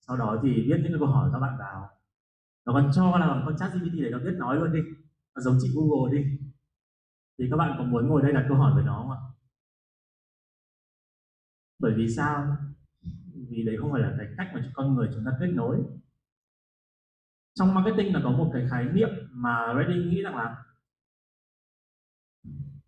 sau 0.07 0.17
đó 0.17 0.39
thì 0.43 0.49
viết 0.67 0.77
những 0.83 0.99
câu 0.99 1.07
hỏi 1.07 1.29
các 1.33 1.39
bạn 1.39 1.55
vào. 1.59 1.89
Nó 2.65 2.73
còn 2.73 2.91
cho 2.95 3.17
là 3.17 3.43
con 3.45 3.57
ChatGPT 3.57 3.93
để 3.93 4.09
nó 4.11 4.19
biết 4.19 4.33
nói 4.37 4.55
luôn 4.55 4.73
đi, 4.73 4.79
nó 5.35 5.41
giống 5.41 5.57
chị 5.61 5.69
Google 5.75 6.17
đi. 6.17 6.39
Thì 7.39 7.45
các 7.51 7.57
bạn 7.57 7.75
có 7.77 7.83
muốn 7.83 8.07
ngồi 8.07 8.21
đây 8.21 8.33
đặt 8.33 8.45
câu 8.49 8.57
hỏi 8.57 8.73
với 8.75 8.83
nó 8.83 8.97
không 9.01 9.11
ạ? 9.11 9.17
Bởi 11.79 11.93
vì 11.97 12.09
sao? 12.09 12.57
Vì 13.49 13.63
đấy 13.63 13.77
không 13.79 13.91
phải 13.91 14.01
là 14.01 14.15
cái 14.17 14.27
cách 14.37 14.51
mà 14.53 14.71
con 14.73 14.95
người 14.95 15.09
chúng 15.13 15.25
ta 15.25 15.31
kết 15.39 15.47
nối. 15.47 15.77
Trong 17.53 17.73
marketing 17.73 18.13
là 18.13 18.21
có 18.23 18.31
một 18.31 18.49
cái 18.53 18.67
khái 18.71 18.85
niệm 18.85 19.09
mà 19.31 19.73
Redding 19.77 20.09
nghĩ 20.09 20.21
rằng 20.21 20.35
là 20.35 20.63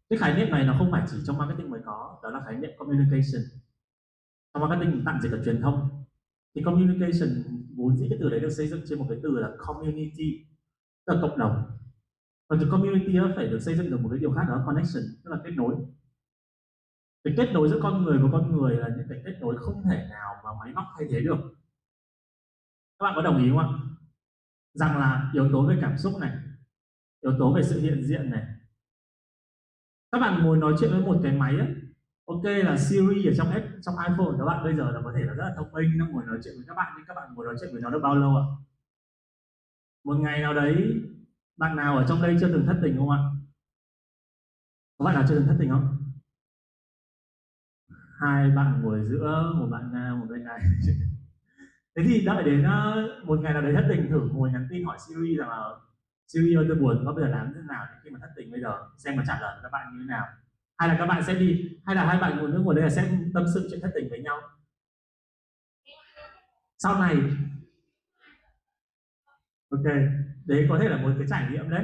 cái 0.09 0.19
khái 0.19 0.35
niệm 0.35 0.49
này 0.51 0.65
nó 0.65 0.75
không 0.77 0.91
phải 0.91 1.05
chỉ 1.11 1.17
trong 1.25 1.37
marketing 1.37 1.69
mới 1.69 1.81
có, 1.85 2.19
đó 2.23 2.29
là 2.29 2.41
khái 2.45 2.55
niệm 2.55 2.71
communication. 2.77 3.41
Trong 4.53 4.69
marketing 4.69 5.03
tạm 5.05 5.19
dịch 5.21 5.31
là 5.31 5.43
truyền 5.45 5.61
thông. 5.61 6.05
Thì 6.55 6.61
communication 6.65 7.29
vốn 7.75 7.97
dĩ 7.97 8.07
cái 8.09 8.17
từ 8.21 8.29
đấy 8.29 8.39
được 8.39 8.49
xây 8.49 8.67
dựng 8.67 8.81
trên 8.85 8.99
một 8.99 9.05
cái 9.09 9.19
từ 9.23 9.39
là 9.39 9.51
community, 9.57 10.45
tức 11.05 11.13
là 11.13 11.21
cộng 11.21 11.37
đồng. 11.39 11.71
Và 12.49 12.57
từ 12.61 12.67
community 12.71 13.13
nó 13.13 13.31
phải 13.35 13.47
được 13.47 13.59
xây 13.59 13.75
dựng 13.77 13.91
được 13.91 13.99
một 14.01 14.09
cái 14.09 14.19
điều 14.19 14.31
khác 14.31 14.41
đó 14.47 14.55
là 14.55 14.63
connection, 14.65 15.03
tức 15.23 15.31
là 15.31 15.37
kết 15.43 15.51
nối 15.51 15.75
cái 17.23 17.34
kết 17.38 17.51
nối 17.53 17.69
giữa 17.69 17.79
con 17.84 18.03
người 18.03 18.17
và 18.17 18.29
con 18.31 18.51
người 18.51 18.75
là 18.75 18.88
những 18.97 19.07
cái 19.10 19.21
kết 19.25 19.38
nối 19.41 19.57
không 19.57 19.84
thể 19.89 20.07
nào 20.10 20.36
mà 20.43 20.49
máy 20.60 20.73
móc 20.73 20.86
thay 20.97 21.07
thế 21.12 21.19
được. 21.19 21.38
Các 22.99 23.03
bạn 23.03 23.13
có 23.15 23.21
đồng 23.21 23.43
ý 23.43 23.49
không 23.49 23.60
ạ? 23.60 23.67
Rằng 24.73 24.97
là 24.97 25.31
yếu 25.34 25.49
tố 25.51 25.65
về 25.65 25.77
cảm 25.81 25.97
xúc 25.97 26.13
này 26.21 26.31
yếu 27.21 27.34
tố 27.39 27.53
về 27.53 27.63
sự 27.63 27.79
hiện 27.79 28.03
diện 28.03 28.29
này. 28.29 28.43
Các 30.12 30.19
bạn 30.19 30.43
ngồi 30.43 30.57
nói 30.57 30.73
chuyện 30.79 30.91
với 30.91 31.01
một 31.01 31.19
cái 31.23 31.31
máy 31.31 31.57
ấy, 31.57 31.67
ok 32.25 32.43
là 32.43 32.77
Siri 32.77 33.25
ở 33.25 33.34
trong 33.38 33.49
app 33.49 33.65
trong 33.81 33.95
iPhone 34.10 34.38
các 34.38 34.45
bạn 34.45 34.63
bây 34.63 34.75
giờ 34.75 34.91
là 34.91 35.01
có 35.03 35.13
thể 35.15 35.23
là 35.23 35.34
rất 35.34 35.43
là 35.43 35.53
thông 35.57 35.71
minh 35.71 35.97
nó 35.97 36.05
ngồi 36.07 36.23
nói 36.25 36.38
chuyện 36.43 36.53
với 36.57 36.65
các 36.67 36.73
bạn 36.73 36.93
nhưng 36.97 37.05
các 37.07 37.13
bạn 37.13 37.34
ngồi 37.34 37.45
nói 37.45 37.55
chuyện 37.60 37.69
với 37.73 37.81
nó 37.81 37.89
được 37.89 37.99
bao 38.03 38.15
lâu 38.15 38.36
ạ? 38.36 38.45
Một 40.03 40.17
ngày 40.17 40.41
nào 40.41 40.53
đấy 40.53 41.01
bạn 41.57 41.75
nào 41.75 41.97
ở 41.97 42.05
trong 42.10 42.21
đây 42.21 42.38
chưa 42.39 42.47
từng 42.47 42.65
thất 42.65 42.79
tình 42.84 42.97
không 42.97 43.10
ạ? 43.10 43.19
Có 44.97 45.05
bạn 45.05 45.15
nào 45.15 45.25
chưa 45.29 45.36
từng 45.36 45.47
thất 45.47 45.55
tình 45.60 45.69
không? 45.69 46.00
Hai 48.21 48.51
bạn 48.51 48.81
ngồi 48.84 48.99
giữa, 49.10 49.53
một 49.55 49.67
bạn 49.71 49.89
nam, 49.93 50.19
một 50.19 50.25
bên 50.29 50.43
này. 50.43 50.60
Thế 51.95 52.03
thì 52.05 52.25
đợi 52.25 52.43
đến 52.43 52.63
ờ, 52.63 53.10
một 53.23 53.39
ngày 53.39 53.53
nào 53.53 53.62
đấy 53.62 53.73
thất 53.73 53.86
tình 53.89 54.10
thử 54.10 54.29
ngồi 54.34 54.51
nhắn 54.51 54.67
tin 54.69 54.86
hỏi 54.86 54.97
Siri 55.07 55.36
rằng 55.36 55.49
là, 55.49 55.69
Siri 56.27 56.55
ơi, 56.55 56.65
tôi 56.67 56.77
buồn, 56.77 57.03
có 57.05 57.13
bây 57.13 57.23
giờ 57.23 57.29
làm 57.29 57.51
thế 57.55 57.62
nào 57.67 57.86
khi 58.03 58.10
mà 58.10 58.19
thất 58.21 58.29
tình 58.36 58.51
bây 58.51 58.62
giờ? 58.62 58.73
Xem 58.97 59.15
mà 59.15 59.23
trả 59.27 59.41
lời 59.41 59.60
các 59.63 59.69
bạn 59.71 59.88
như 59.93 59.99
thế 59.99 60.07
nào. 60.07 60.25
Hay 60.77 60.89
là 60.89 60.95
các 60.99 61.05
bạn 61.05 61.23
sẽ 61.23 61.36
đi, 61.36 61.69
hay 61.86 61.95
là 61.95 62.05
hai 62.05 62.17
bạn 62.17 62.38
ngồi 62.38 62.49
nước 62.49 62.62
ngồi 62.65 62.75
đây 62.75 62.84
là 62.84 62.89
sẽ 62.89 63.12
tâm 63.34 63.45
sự 63.53 63.67
chuyện 63.71 63.79
thất 63.81 63.91
tình 63.95 64.10
với 64.10 64.19
nhau? 64.19 64.41
Sau 66.77 66.99
này. 66.99 67.15
Ok, 69.69 69.86
đấy 70.45 70.65
có 70.69 70.77
thể 70.81 70.89
là 70.89 70.97
một 70.97 71.10
cái 71.17 71.27
trải 71.29 71.47
nghiệm 71.51 71.69
đấy. 71.69 71.84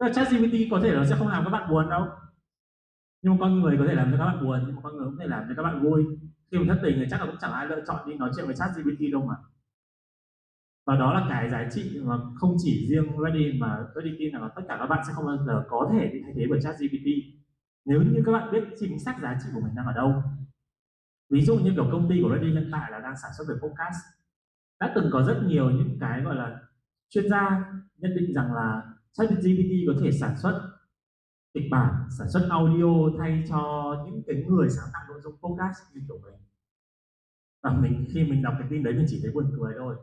Chat 0.00 0.12
GPT 0.12 0.30
ChatGPT 0.30 0.70
có 0.70 0.80
thể 0.82 0.92
nó 0.92 1.04
sẽ 1.04 1.16
không 1.18 1.28
làm 1.28 1.44
các 1.44 1.50
bạn 1.50 1.70
buồn 1.70 1.90
đâu 1.90 2.08
nhưng 3.22 3.32
mà 3.32 3.38
con 3.40 3.60
người 3.60 3.76
có 3.78 3.84
thể 3.88 3.94
làm 3.94 4.10
cho 4.12 4.18
các 4.18 4.24
bạn 4.24 4.44
buồn, 4.44 4.60
nhưng 4.66 4.76
mà 4.76 4.82
con 4.82 4.96
người 4.96 5.04
cũng 5.04 5.16
có 5.16 5.22
thể 5.24 5.28
làm 5.28 5.44
cho 5.48 5.54
các 5.56 5.62
bạn 5.62 5.82
vui. 5.82 6.04
Khi 6.50 6.58
mà 6.58 6.74
thất 6.74 6.80
tình 6.82 6.96
thì 6.98 7.06
chắc 7.10 7.20
là 7.20 7.26
cũng 7.26 7.36
chẳng 7.40 7.52
ai 7.52 7.66
lựa 7.66 7.82
chọn 7.86 8.08
đi 8.08 8.14
nói 8.14 8.30
chuyện 8.36 8.46
với 8.46 8.56
chat 8.56 8.70
GPT 8.76 9.12
đâu 9.12 9.26
mà. 9.26 9.34
Và 10.86 10.96
đó 10.96 11.14
là 11.14 11.26
cái 11.28 11.50
giá 11.50 11.68
trị 11.72 12.00
mà 12.04 12.16
không 12.34 12.56
chỉ 12.58 12.88
riêng 12.90 13.06
Ready 13.24 13.58
mà 13.60 13.86
Ready 13.94 14.16
tin 14.18 14.34
là 14.34 14.48
tất 14.56 14.62
cả 14.68 14.76
các 14.80 14.86
bạn 14.86 15.04
sẽ 15.06 15.12
không 15.12 15.26
bao 15.26 15.36
giờ 15.46 15.64
có 15.68 15.90
thể 15.92 16.10
bị 16.12 16.20
thay 16.24 16.32
thế 16.36 16.46
bởi 16.50 16.60
ChatGPT. 16.62 17.06
Nếu 17.84 18.02
như 18.02 18.22
các 18.26 18.32
bạn 18.32 18.52
biết 18.52 18.64
chính 18.80 18.98
xác 19.04 19.16
giá 19.22 19.38
trị 19.42 19.48
của 19.54 19.60
mình 19.60 19.74
đang 19.74 19.86
ở 19.86 19.92
đâu. 19.92 20.22
Ví 21.30 21.42
dụ 21.42 21.56
như 21.56 21.70
kiểu 21.74 21.88
công 21.92 22.08
ty 22.10 22.22
của 22.22 22.30
Ready 22.34 22.52
hiện 22.52 22.68
tại 22.72 22.90
là 22.90 23.00
đang 23.00 23.14
sản 23.22 23.30
xuất 23.38 23.44
về 23.48 23.54
podcast. 23.62 23.96
Đã 24.80 24.92
từng 24.94 25.10
có 25.12 25.22
rất 25.22 25.42
nhiều 25.46 25.70
những 25.70 25.98
cái, 26.00 26.20
gọi 26.22 26.34
là, 26.34 26.58
chuyên 27.08 27.28
gia 27.30 27.64
nhận 27.96 28.14
định 28.16 28.34
rằng 28.34 28.54
là 28.54 28.82
ChatGPT 29.12 29.72
có 29.86 29.92
thể 30.00 30.12
sản 30.12 30.34
xuất 30.42 30.70
kịch 31.54 31.64
bản 31.70 31.94
sản 32.18 32.28
xuất 32.32 32.48
audio 32.50 33.18
thay 33.18 33.44
cho 33.48 33.94
những 34.06 34.22
cái 34.26 34.44
người 34.48 34.68
sáng 34.70 34.88
tạo 34.92 35.02
nội 35.08 35.20
dung 35.20 35.36
podcast 35.36 35.78
như 35.94 36.00
kiểu 36.08 36.18
mình. 36.24 36.40
Và 37.62 37.72
mình, 37.72 38.06
khi 38.14 38.24
mình 38.24 38.42
đọc 38.42 38.54
cái 38.58 38.68
tin 38.70 38.82
đấy 38.82 38.94
mình 38.94 39.06
chỉ 39.08 39.20
thấy 39.22 39.32
buồn 39.32 39.52
cười 39.56 39.74
thôi. 39.78 39.96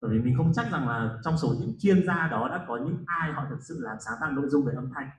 Bởi 0.00 0.10
vì 0.10 0.18
mình 0.18 0.34
không 0.36 0.52
chắc 0.54 0.72
rằng 0.72 0.88
là 0.88 1.18
trong 1.24 1.38
số 1.38 1.54
những 1.60 1.74
chuyên 1.80 2.06
gia 2.06 2.28
đó 2.28 2.48
đã 2.48 2.64
có 2.68 2.76
những 2.76 3.04
ai 3.06 3.32
họ 3.32 3.46
thực 3.50 3.62
sự 3.62 3.78
làm 3.80 3.96
sáng 4.00 4.14
tạo 4.20 4.32
nội 4.32 4.48
dung 4.48 4.64
về 4.64 4.72
âm 4.76 4.90
thanh. 4.94 5.10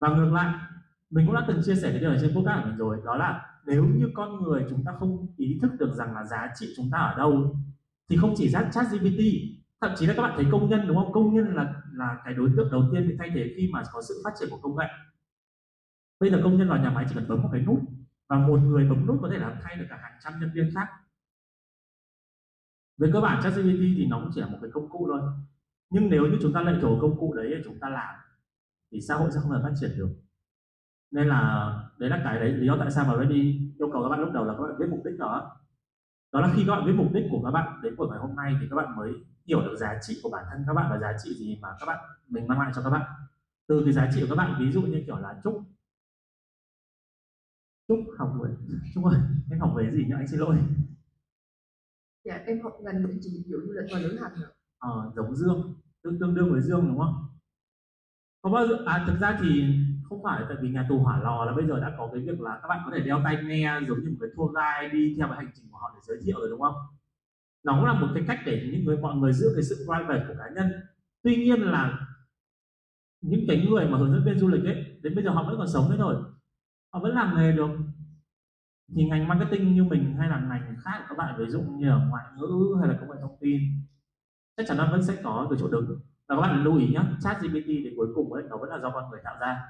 Và 0.00 0.08
ngược 0.08 0.32
lại, 0.32 0.54
mình 1.10 1.26
cũng 1.26 1.34
đã 1.34 1.44
từng 1.48 1.60
chia 1.64 1.74
sẻ 1.74 1.90
cái 1.90 2.00
điều 2.00 2.10
này 2.10 2.18
trên 2.22 2.34
podcast 2.34 2.62
của 2.62 2.68
mình 2.68 2.78
rồi, 2.78 3.00
đó 3.04 3.16
là 3.16 3.46
nếu 3.66 3.84
như 3.84 4.10
con 4.14 4.42
người 4.42 4.66
chúng 4.70 4.84
ta 4.84 4.92
không 4.98 5.26
ý 5.36 5.58
thức 5.62 5.70
được 5.78 5.94
rằng 5.94 6.14
là 6.14 6.24
giá 6.24 6.50
trị 6.54 6.66
chúng 6.76 6.90
ta 6.92 6.98
ở 6.98 7.16
đâu, 7.16 7.56
thì 8.08 8.16
không 8.16 8.34
chỉ 8.36 8.52
chat 8.52 8.86
GPT 8.90 9.20
thậm 9.80 9.94
chí 9.96 10.06
là 10.06 10.14
các 10.16 10.22
bạn 10.22 10.32
thấy 10.36 10.46
công 10.52 10.68
nhân, 10.68 10.86
đúng 10.88 10.96
không? 10.96 11.12
Công 11.12 11.34
nhân 11.34 11.54
là 11.54 11.82
là 11.96 12.22
cái 12.24 12.34
đối 12.34 12.50
tượng 12.56 12.70
đầu 12.70 12.82
tiên 12.92 13.08
bị 13.08 13.16
thay 13.18 13.30
thế 13.34 13.54
khi 13.56 13.70
mà 13.72 13.82
có 13.92 14.02
sự 14.08 14.14
phát 14.24 14.30
triển 14.40 14.48
của 14.50 14.58
công 14.62 14.76
nghệ. 14.76 14.86
Bây 16.20 16.30
giờ 16.30 16.40
công 16.44 16.58
nhân 16.58 16.68
vào 16.68 16.78
nhà 16.78 16.90
máy 16.90 17.06
chỉ 17.08 17.14
cần 17.14 17.28
bấm 17.28 17.42
một 17.42 17.48
cái 17.52 17.60
nút 17.60 17.80
và 18.28 18.38
một 18.38 18.60
người 18.60 18.88
bấm 18.88 19.06
nút 19.06 19.18
có 19.22 19.28
thể 19.32 19.38
làm 19.38 19.52
thay 19.62 19.76
được 19.76 19.86
cả 19.90 19.98
hàng 20.02 20.18
trăm 20.24 20.32
nhân 20.40 20.50
viên 20.54 20.70
khác. 20.74 20.88
Về 22.98 23.10
cơ 23.12 23.20
bản 23.20 23.42
ChatGPT 23.42 23.80
thì 23.96 24.06
nó 24.06 24.20
cũng 24.20 24.30
chỉ 24.34 24.40
là 24.40 24.46
một 24.46 24.58
cái 24.60 24.70
công 24.72 24.88
cụ 24.88 25.08
thôi. 25.10 25.20
Nhưng 25.90 26.10
nếu 26.10 26.26
như 26.26 26.38
chúng 26.42 26.52
ta 26.52 26.60
lệ 26.60 26.78
thuộc 26.82 26.98
công 27.00 27.18
cụ 27.18 27.34
đấy 27.34 27.46
để 27.50 27.62
chúng 27.64 27.78
ta 27.80 27.88
làm, 27.88 28.14
thì 28.92 29.00
xã 29.08 29.14
hội 29.14 29.30
sẽ 29.30 29.40
không 29.40 29.52
thể 29.52 29.58
phát 29.62 29.72
triển 29.80 29.90
được. 29.96 30.08
Nên 31.10 31.28
là 31.28 31.72
đấy 31.98 32.10
là 32.10 32.20
cái 32.24 32.40
đấy, 32.40 32.52
lý 32.52 32.66
do 32.66 32.76
tại 32.80 32.90
sao 32.90 33.04
mà 33.04 33.16
Ready 33.16 33.72
yêu 33.78 33.90
cầu 33.92 34.02
các 34.02 34.08
bạn 34.08 34.20
lúc 34.20 34.32
đầu 34.32 34.44
là 34.44 34.54
các 34.54 34.62
bạn 34.62 34.78
biết 34.78 34.86
mục 34.90 35.00
đích 35.04 35.18
đó. 35.18 35.56
Đó 36.32 36.40
là 36.40 36.52
khi 36.56 36.64
các 36.66 36.76
bạn 36.76 36.86
biết 36.86 36.94
mục 36.96 37.12
đích 37.12 37.24
của 37.30 37.42
các 37.44 37.50
bạn 37.50 37.80
đến 37.82 37.96
buổi 37.96 38.08
ngày 38.08 38.18
hôm 38.18 38.36
nay 38.36 38.56
thì 38.60 38.66
các 38.70 38.76
bạn 38.76 38.96
mới 38.96 39.12
hiểu 39.46 39.60
được 39.60 39.76
giá 39.76 39.98
trị 40.02 40.20
của 40.22 40.30
bản 40.30 40.44
thân 40.50 40.64
các 40.66 40.74
bạn 40.74 40.86
và 40.90 40.98
giá 40.98 41.18
trị 41.24 41.34
gì 41.34 41.58
mà 41.62 41.68
các 41.80 41.86
bạn 41.86 41.98
mình 42.28 42.48
mang 42.48 42.60
lại 42.60 42.72
cho 42.74 42.82
các 42.82 42.90
bạn. 42.90 43.02
Từ 43.66 43.82
cái 43.84 43.92
giá 43.92 44.10
trị 44.14 44.20
của 44.20 44.26
các 44.30 44.36
bạn 44.36 44.56
ví 44.60 44.72
dụ 44.72 44.82
như 44.82 45.02
kiểu 45.06 45.16
là 45.16 45.40
chúc 45.44 45.62
chúc 47.88 47.98
học 48.18 48.32
về 48.42 48.50
chúc 48.94 49.04
ơi 49.04 49.20
em 49.50 49.60
học 49.60 49.72
về 49.76 49.90
gì 49.90 50.04
nhỉ? 50.04 50.12
Anh 50.16 50.28
xin 50.28 50.40
lỗi. 50.40 50.56
Dạ 52.24 52.42
em 52.46 52.62
học 52.62 52.72
ngành 52.82 53.04
quản 53.04 53.18
trị 53.20 53.30
dịch 53.30 53.44
vụ 53.46 53.58
du 53.66 53.72
lịch 53.72 53.90
và 53.92 53.98
lữ 53.98 54.18
hành 54.18 54.32
ạ 54.32 54.48
ờ, 54.78 55.12
giống 55.16 55.36
dương 55.36 55.74
tương 56.02 56.18
tương 56.18 56.34
đương 56.34 56.52
với 56.52 56.60
dương 56.60 56.88
đúng 56.88 56.98
không? 56.98 57.14
Có 58.42 58.50
bao 58.50 58.66
giờ 58.66 58.76
à 58.86 59.04
thực 59.06 59.18
ra 59.20 59.38
thì 59.42 59.64
không 60.08 60.22
phải 60.22 60.44
tại 60.48 60.56
vì 60.60 60.68
nhà 60.68 60.86
tù 60.88 60.98
hỏa 60.98 61.22
lò 61.22 61.44
là 61.44 61.52
bây 61.52 61.66
giờ 61.66 61.80
đã 61.80 61.94
có 61.98 62.10
cái 62.12 62.20
việc 62.20 62.40
là 62.40 62.58
các 62.62 62.68
bạn 62.68 62.82
có 62.84 62.90
thể 62.94 63.00
đeo 63.00 63.20
tai 63.24 63.44
nghe 63.44 63.80
giống 63.88 64.00
như 64.00 64.10
một 64.10 64.16
cái 64.20 64.30
tour 64.36 64.52
guide 64.54 64.92
đi 64.92 65.14
theo 65.18 65.28
cái 65.28 65.36
hành 65.36 65.50
trình 65.54 65.66
của 65.70 65.78
họ 65.78 65.92
để 65.94 66.00
giới 66.02 66.18
thiệu 66.24 66.40
rồi 66.40 66.50
đúng 66.50 66.60
không 66.60 66.74
nó 67.64 67.76
cũng 67.76 67.84
là 67.84 68.00
một 68.00 68.08
cái 68.14 68.24
cách 68.26 68.38
để 68.46 68.70
những 68.72 68.84
người 68.84 68.96
mọi 68.96 69.16
người 69.16 69.32
giữ 69.32 69.46
cái 69.54 69.62
sự 69.62 69.86
private 69.86 70.24
của 70.28 70.34
cá 70.38 70.50
nhân. 70.54 70.72
Tuy 71.22 71.36
nhiên 71.36 71.60
là 71.60 72.08
những 73.20 73.44
cái 73.48 73.66
người 73.68 73.86
mà 73.86 73.98
hướng 73.98 74.12
dẫn 74.12 74.24
viên 74.24 74.38
du 74.38 74.48
lịch 74.48 74.64
ấy 74.64 74.98
đến 75.02 75.14
bây 75.14 75.24
giờ 75.24 75.30
họ 75.30 75.44
vẫn 75.46 75.56
còn 75.58 75.68
sống 75.68 75.88
đấy 75.88 75.98
thôi. 76.00 76.16
Họ 76.92 77.00
vẫn 77.00 77.14
làm 77.14 77.36
nghề 77.36 77.52
được. 77.52 77.70
Thì 78.96 79.04
ngành 79.04 79.28
marketing 79.28 79.74
như 79.74 79.84
mình 79.84 80.16
hay 80.18 80.28
là 80.28 80.40
ngành 80.40 80.76
khác 80.84 80.98
của 80.98 81.04
các 81.08 81.18
bạn 81.18 81.34
ví 81.38 81.50
dụ 81.50 81.60
như 81.60 81.88
là 81.88 82.06
ngoại 82.10 82.24
ngữ 82.38 82.76
hay 82.80 82.88
là 82.88 82.98
công 83.00 83.10
nghệ 83.10 83.16
thông 83.20 83.36
tin 83.40 83.60
chắc 84.56 84.66
chắn 84.68 84.76
nó 84.76 84.90
vẫn 84.90 85.02
sẽ 85.02 85.20
có 85.24 85.46
cái 85.50 85.58
chỗ 85.60 85.68
đứng. 85.68 86.00
Và 86.28 86.36
các 86.36 86.40
bạn 86.40 86.64
lưu 86.64 86.78
ý 86.78 86.86
nhé 86.86 87.00
chat 87.22 87.42
GPT 87.42 87.66
thì 87.66 87.92
cuối 87.96 88.08
cùng 88.14 88.32
ấy 88.32 88.42
nó 88.50 88.56
vẫn 88.56 88.70
là 88.70 88.78
do 88.78 88.90
con 88.90 89.10
người 89.10 89.20
tạo 89.24 89.36
ra. 89.40 89.62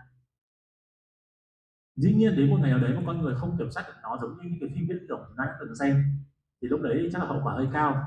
Dĩ 1.97 2.15
nhiên 2.15 2.37
đến 2.37 2.51
một 2.51 2.59
ngày 2.61 2.71
nào 2.71 2.79
đấy 2.79 2.93
mà 2.97 3.03
con 3.07 3.23
người 3.23 3.35
không 3.35 3.59
kiểm 3.59 3.71
soát 3.71 3.85
được 3.87 3.95
nó 4.03 4.19
giống 4.23 4.37
như 4.37 4.43
những 4.45 4.61
cái 4.61 4.69
phim 4.75 4.87
viễn 4.89 5.07
tưởng 5.09 5.21
chúng 5.29 5.37
ta 5.37 5.45
đã 5.45 5.57
từng 5.61 5.75
xem 5.75 6.05
thì 6.63 6.69
lúc 6.69 6.81
đấy 6.81 7.09
chắc 7.13 7.19
là 7.19 7.29
hậu 7.29 7.41
quả 7.45 7.55
hơi 7.55 7.69
cao. 7.73 8.07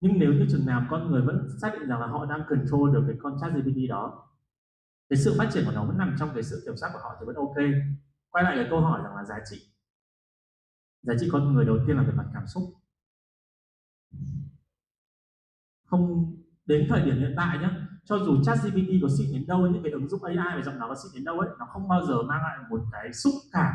Nhưng 0.00 0.18
nếu 0.18 0.32
như 0.32 0.46
chừng 0.50 0.66
nào 0.66 0.86
con 0.90 1.10
người 1.10 1.22
vẫn 1.22 1.48
xác 1.62 1.72
định 1.72 1.88
rằng 1.88 2.00
là 2.00 2.06
họ 2.06 2.26
đang 2.26 2.42
control 2.48 2.94
được 2.94 3.04
cái 3.08 3.16
con 3.22 3.36
chat 3.40 3.52
GPT 3.52 3.88
đó, 3.88 4.28
cái 5.08 5.16
sự 5.16 5.34
phát 5.38 5.48
triển 5.52 5.64
của 5.66 5.72
nó 5.72 5.84
vẫn 5.84 5.98
nằm 5.98 6.16
trong 6.18 6.30
cái 6.34 6.42
sự 6.42 6.62
kiểm 6.66 6.76
soát 6.76 6.90
của 6.92 6.98
họ 7.02 7.16
thì 7.20 7.26
vẫn 7.26 7.36
ok. 7.36 7.56
Quay 8.30 8.44
lại 8.44 8.56
cái 8.56 8.66
câu 8.70 8.80
hỏi 8.80 9.00
rằng 9.04 9.16
là 9.16 9.24
giá 9.24 9.38
trị. 9.50 9.56
Giá 11.02 11.14
trị 11.20 11.28
con 11.32 11.54
người 11.54 11.64
đầu 11.64 11.78
tiên 11.86 11.96
là 11.96 12.02
về 12.02 12.12
mặt 12.12 12.30
cảm 12.34 12.46
xúc. 12.46 12.62
Không, 15.84 16.34
đến 16.66 16.86
thời 16.88 17.02
điểm 17.02 17.18
hiện 17.18 17.34
tại 17.36 17.58
nhé 17.58 17.70
cho 18.04 18.18
dù 18.18 18.42
chat 18.44 18.58
GPT 18.64 18.90
có 19.02 19.08
xịn 19.18 19.32
đến 19.32 19.46
đâu, 19.46 19.66
những 19.66 19.82
cái 19.82 19.92
ứng 19.92 20.08
dụng 20.08 20.24
AI 20.24 20.56
về 20.56 20.62
giọng 20.62 20.78
nói 20.78 20.88
có 20.88 20.94
xịn 20.94 21.12
đến 21.14 21.24
đâu 21.24 21.38
ấy, 21.38 21.48
nó 21.58 21.66
không 21.66 21.88
bao 21.88 22.06
giờ 22.06 22.22
mang 22.22 22.42
lại 22.42 22.58
một 22.70 22.80
cái 22.92 23.12
xúc 23.12 23.34
cảm 23.52 23.74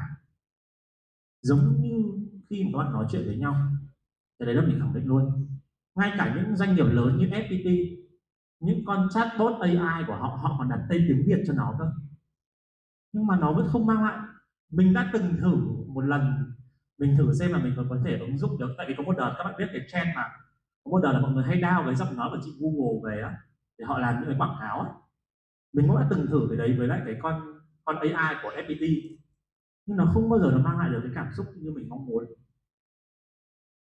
giống 1.41 1.81
như 1.81 2.03
khi 2.49 2.63
mà 2.63 2.69
các 2.73 2.77
bạn 2.77 2.93
nói 2.93 3.05
chuyện 3.11 3.25
với 3.25 3.37
nhau 3.37 3.55
thì 4.39 4.45
đấy 4.45 4.55
là 4.55 4.61
mình 4.61 4.79
khẳng 4.79 4.93
định 4.93 5.07
luôn. 5.07 5.47
Ngay 5.95 6.11
cả 6.17 6.35
những 6.35 6.55
doanh 6.55 6.75
nghiệp 6.75 6.85
lớn 6.85 7.17
như 7.17 7.27
FPT 7.27 7.97
những 8.59 8.85
con 8.85 9.07
chatbot 9.13 9.61
AI 9.61 10.03
của 10.07 10.15
họ 10.15 10.27
họ 10.41 10.55
còn 10.59 10.69
đặt 10.69 10.79
tên 10.89 11.05
tiếng 11.07 11.23
Việt 11.27 11.43
cho 11.47 11.53
nó 11.53 11.75
cơ. 11.79 11.85
Nhưng 13.13 13.27
mà 13.27 13.37
nó 13.37 13.53
vẫn 13.53 13.67
không 13.67 13.85
mang 13.85 14.03
lại. 14.03 14.19
Mình 14.71 14.93
đã 14.93 15.09
từng 15.13 15.23
thử 15.41 15.55
một 15.87 16.01
lần. 16.01 16.53
Mình 16.99 17.15
thử 17.17 17.33
xem 17.33 17.51
là 17.51 17.59
mình 17.59 17.73
còn 17.77 17.89
có 17.89 17.97
thể 18.05 18.17
ứng 18.19 18.37
dụng 18.37 18.57
được. 18.59 18.69
Tại 18.77 18.85
vì 18.89 18.93
có 18.97 19.03
một 19.03 19.17
đợt 19.17 19.35
các 19.37 19.43
bạn 19.43 19.53
biết 19.57 19.65
cái 19.73 19.81
trend 19.91 20.15
mà, 20.15 20.23
có 20.83 20.91
một 20.91 20.99
đợt 21.03 21.11
là 21.13 21.19
mọi 21.19 21.31
người 21.31 21.43
hay 21.43 21.61
đao 21.61 21.83
cái 21.85 21.95
giọng 21.95 22.17
nói 22.17 22.29
của 22.31 22.39
chị 22.45 22.51
Google 22.61 23.11
về 23.11 23.21
á, 23.21 23.37
để 23.77 23.85
họ 23.85 23.99
làm 23.99 24.15
những 24.15 24.29
cái 24.29 24.39
quảng 24.39 24.57
cáo 24.59 24.81
á. 24.81 24.89
Mình 25.73 25.87
cũng 25.87 25.97
đã 25.97 26.07
từng 26.09 26.27
thử 26.27 26.47
cái 26.49 26.57
đấy 26.57 26.75
với 26.77 26.87
lại 26.87 27.01
cái 27.05 27.15
con 27.21 27.41
con 27.85 27.95
AI 27.95 28.35
của 28.43 28.49
FPT 28.49 29.17
nhưng 29.85 29.97
nó 29.97 30.05
không 30.13 30.29
bao 30.29 30.39
giờ 30.39 30.51
nó 30.51 30.57
mang 30.63 30.79
lại 30.79 30.89
được 30.89 30.99
cái 31.03 31.11
cảm 31.15 31.27
xúc 31.37 31.45
như 31.57 31.71
mình 31.71 31.89
mong 31.89 32.05
muốn 32.05 32.25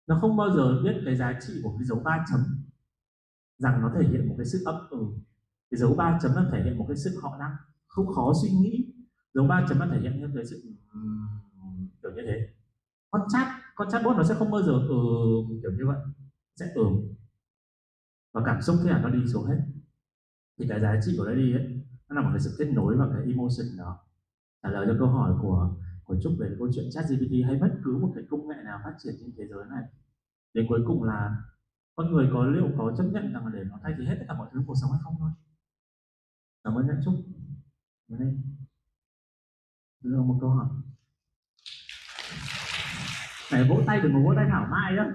nó 0.07 0.17
không 0.21 0.37
bao 0.37 0.55
giờ 0.55 0.81
biết 0.83 1.01
cái 1.05 1.15
giá 1.15 1.39
trị 1.47 1.53
của 1.63 1.75
cái 1.77 1.85
dấu 1.85 1.99
ba 1.99 2.25
chấm 2.31 2.39
rằng 3.57 3.81
nó 3.81 3.91
thể 3.95 4.07
hiện 4.07 4.29
một 4.29 4.35
cái 4.37 4.45
sự 4.45 4.63
ấp 4.65 4.87
ừ. 4.89 4.97
Cái 5.71 5.79
dấu 5.79 5.95
ba 5.95 6.19
chấm 6.21 6.31
nó 6.35 6.45
thể 6.51 6.63
hiện 6.63 6.77
một 6.77 6.85
cái 6.87 6.97
sự 6.97 7.19
họ 7.21 7.37
đang 7.39 7.55
không 7.87 8.07
khó 8.15 8.33
suy 8.41 8.49
nghĩ. 8.49 8.93
Dấu 9.33 9.47
ba 9.47 9.65
chấm 9.69 9.79
nó 9.79 9.87
thể 9.91 9.99
hiện 9.99 10.19
như 10.19 10.29
cái 10.35 10.45
sự 10.45 10.61
ừ, 10.93 10.99
kiểu 12.03 12.11
như 12.11 12.21
thế. 12.25 12.47
Con 13.11 13.21
chat, 13.29 13.47
con 13.75 13.89
chatbot 13.91 14.17
nó 14.17 14.23
sẽ 14.23 14.35
không 14.35 14.51
bao 14.51 14.61
giờ 14.61 14.73
ừ 14.73 14.95
kiểu 15.61 15.71
như 15.71 15.87
vậy. 15.87 15.97
Sẽ 16.55 16.71
ừ. 16.75 16.85
Và 18.33 18.41
cảm 18.45 18.61
xúc 18.61 18.75
thế 18.83 18.89
là 18.89 19.01
nó 19.01 19.09
đi 19.09 19.19
xuống 19.27 19.45
hết. 19.45 19.57
Thì 20.57 20.65
cái 20.69 20.79
giá 20.79 20.99
trị 21.05 21.15
của 21.17 21.25
nó 21.25 21.33
đi 21.33 21.53
ấy, 21.53 21.81
nó 22.09 22.15
là 22.15 22.21
một 22.21 22.29
cái 22.33 22.39
sự 22.39 22.55
kết 22.59 22.71
nối 22.73 22.97
và 22.97 23.07
cái 23.13 23.21
emotion 23.25 23.77
đó. 23.77 23.99
Trả 24.63 24.69
lời 24.69 24.85
cho 24.89 24.95
câu 24.99 25.07
hỏi 25.07 25.33
của 25.41 25.75
của 26.05 26.15
Trúc 26.23 26.33
về 26.39 26.55
câu 26.59 26.69
chuyện 26.75 26.85
chat 26.91 27.05
GPT 27.09 27.31
hay 27.45 27.55
bất 27.61 27.71
cứ 27.83 27.97
một 27.97 28.11
cái 28.15 28.23
công 28.29 28.47
nghệ 28.47 28.55
nào 28.65 28.79
phát 28.83 28.95
triển 29.03 29.13
trên 29.19 29.33
thế 29.37 29.47
giới 29.47 29.65
này. 29.69 29.83
Đến 30.53 30.65
cuối 30.69 30.79
cùng 30.87 31.03
là 31.03 31.35
con 31.95 32.11
người 32.11 32.29
có 32.33 32.45
liệu 32.45 32.69
có 32.77 32.93
chấp 32.97 33.03
nhận 33.03 33.33
rằng 33.33 33.45
là 33.45 33.51
để 33.53 33.63
nó 33.63 33.79
thay 33.83 33.93
thế 33.97 34.05
hết 34.05 34.15
tất 34.19 34.25
cả 34.27 34.33
mọi 34.33 34.49
thứ 34.53 34.63
cuộc 34.67 34.75
sống 34.81 34.91
hay 34.91 34.99
không 35.03 35.15
thôi? 35.19 35.31
Cảm 36.63 36.75
ơn 36.75 36.87
nhã 36.87 36.93
Trúc. 37.05 37.13
Đến 38.07 38.19
đây. 38.19 38.37
Đưa 40.01 40.21
một 40.21 40.37
câu 40.41 40.49
hỏi. 40.49 40.67
Phải 43.49 43.69
vỗ 43.69 43.81
tay 43.87 44.01
đừng 44.01 44.13
có 44.13 44.19
vỗ 44.19 44.33
tay 44.35 44.45
thảo 44.49 44.67
mai 44.71 44.93
nhá 44.93 45.05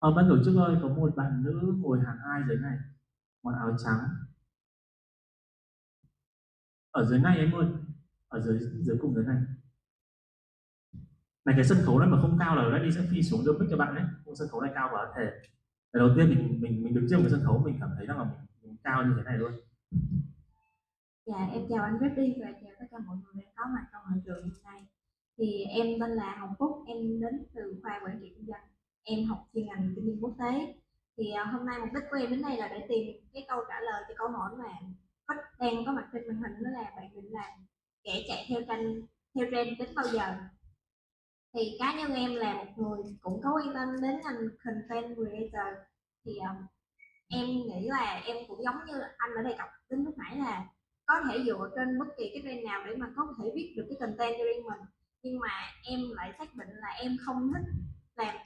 ở 0.00 0.14
ban 0.14 0.28
tổ 0.28 0.36
chức 0.44 0.56
ơi, 0.56 0.76
có 0.82 0.88
một 0.88 1.16
bạn 1.16 1.42
nữ 1.44 1.74
ngồi 1.78 2.00
hàng 2.06 2.18
hai 2.24 2.42
dưới 2.48 2.56
này? 2.56 2.78
Mặc 3.42 3.52
áo 3.58 3.76
trắng 3.84 3.98
ở 6.90 7.04
dưới 7.04 7.18
này 7.18 7.38
em 7.38 7.52
ơi 7.52 7.66
ở 8.28 8.40
dưới 8.40 8.58
dưới 8.58 8.98
cùng 9.00 9.14
dưới 9.14 9.24
này 9.24 9.36
này 11.44 11.54
cái 11.56 11.64
sân 11.64 11.78
khấu 11.84 11.98
này 11.98 12.08
mà 12.08 12.20
không 12.20 12.36
cao 12.40 12.56
là 12.56 12.78
đi 12.78 12.92
sẽ 12.92 13.00
phi 13.10 13.22
xuống 13.22 13.44
đưa 13.44 13.58
mic 13.58 13.68
cho 13.70 13.76
bạn 13.76 13.94
đấy 13.94 14.04
không 14.24 14.36
sân 14.36 14.48
khấu 14.48 14.60
này 14.60 14.70
cao 14.74 14.88
quá 14.92 15.12
thể 15.16 15.30
Lần 15.92 16.06
đầu 16.06 16.16
tiên 16.16 16.28
mình 16.28 16.60
mình 16.60 16.82
mình 16.82 16.94
đứng 16.94 17.06
trên 17.10 17.20
cái 17.20 17.30
sân 17.30 17.42
khấu 17.44 17.58
mình 17.64 17.76
cảm 17.80 17.90
thấy 17.96 18.06
rằng 18.06 18.18
là 18.18 18.24
mình, 18.24 18.38
mình 18.62 18.76
cao 18.84 19.02
như 19.04 19.14
thế 19.16 19.22
này 19.22 19.38
luôn 19.38 19.52
Dạ, 21.26 21.48
em 21.52 21.62
chào 21.68 21.84
anh 21.84 21.98
Reddy 22.00 22.34
và 22.40 22.52
chào 22.62 22.72
tất 22.78 22.86
cả 22.90 22.98
mọi 23.06 23.16
người 23.16 23.42
đang 23.44 23.52
có 23.56 23.64
mặt 23.74 23.84
trong 23.92 24.02
hội 24.04 24.22
trường 24.24 24.42
hôm 24.42 24.52
nay. 24.64 24.86
Thì 25.38 25.64
em 25.64 25.86
tên 26.00 26.10
là 26.10 26.36
Hồng 26.40 26.54
Phúc, 26.58 26.84
em 26.86 27.20
đến 27.20 27.44
từ 27.54 27.80
khoa 27.82 28.00
quản 28.04 28.18
trị 28.20 28.32
kinh 28.36 28.46
doanh. 28.46 28.64
Em 29.02 29.24
học 29.24 29.48
chuyên 29.54 29.66
ngành 29.66 29.92
kinh 29.96 30.06
doanh 30.06 30.24
quốc 30.24 30.34
tế. 30.38 30.74
Thì 31.16 31.30
ờ, 31.30 31.44
hôm 31.44 31.66
nay 31.66 31.80
mục 31.80 31.88
đích 31.94 32.04
của 32.10 32.16
em 32.16 32.30
đến 32.30 32.42
đây 32.42 32.56
là 32.56 32.68
để 32.68 32.86
tìm 32.88 33.16
cái 33.32 33.46
câu 33.48 33.60
trả 33.68 33.80
lời 33.80 34.02
cho 34.08 34.14
câu 34.18 34.28
hỏi 34.28 34.50
mà 34.58 34.72
có 35.30 35.42
đang 35.58 35.84
có 35.86 35.92
mặt 35.92 36.08
trên 36.12 36.22
màn 36.28 36.36
hình 36.42 36.62
đó 36.64 36.70
là 36.70 36.92
bạn 36.96 37.10
định 37.14 37.32
làm 37.32 37.50
kẻ 38.04 38.12
chạy 38.28 38.46
theo 38.48 38.60
tranh 38.68 39.02
theo 39.34 39.46
trend 39.50 39.78
đến 39.78 39.88
bao 39.94 40.06
giờ. 40.12 40.34
Thì 41.54 41.76
cá 41.78 41.94
nhân 41.94 42.14
em 42.14 42.34
là 42.34 42.54
một 42.54 42.70
người 42.76 43.16
cũng 43.20 43.40
có 43.42 43.50
quan 43.54 43.74
tâm 43.74 43.88
đến 44.02 44.20
ngành 44.24 44.48
content 44.64 45.14
creator. 45.16 45.74
Thì 46.24 46.32
um, 46.38 46.66
em 47.28 47.46
nghĩ 47.46 47.88
là 47.88 48.22
em 48.26 48.36
cũng 48.48 48.62
giống 48.64 48.76
như 48.86 49.00
anh 49.16 49.30
đã 49.36 49.42
đề 49.50 49.56
cập 49.58 49.68
đến 49.90 50.04
lúc 50.04 50.18
nãy 50.18 50.36
là 50.36 50.68
có 51.06 51.14
thể 51.28 51.44
dựa 51.46 51.70
trên 51.76 51.98
bất 51.98 52.08
kỳ 52.18 52.30
cái 52.32 52.42
trend 52.44 52.64
nào 52.64 52.86
để 52.86 52.96
mà 52.96 53.06
có 53.16 53.34
thể 53.38 53.50
viết 53.54 53.74
được 53.76 53.84
cái 53.88 53.96
content 54.00 54.34
cho 54.38 54.44
riêng 54.44 54.64
mình. 54.64 54.80
Nhưng 55.22 55.38
mà 55.38 55.52
em 55.84 56.00
lại 56.12 56.32
xác 56.38 56.54
định 56.54 56.68
là 56.68 56.88
em 56.88 57.16
không 57.26 57.52
thích 57.54 57.66
làm 58.16 58.36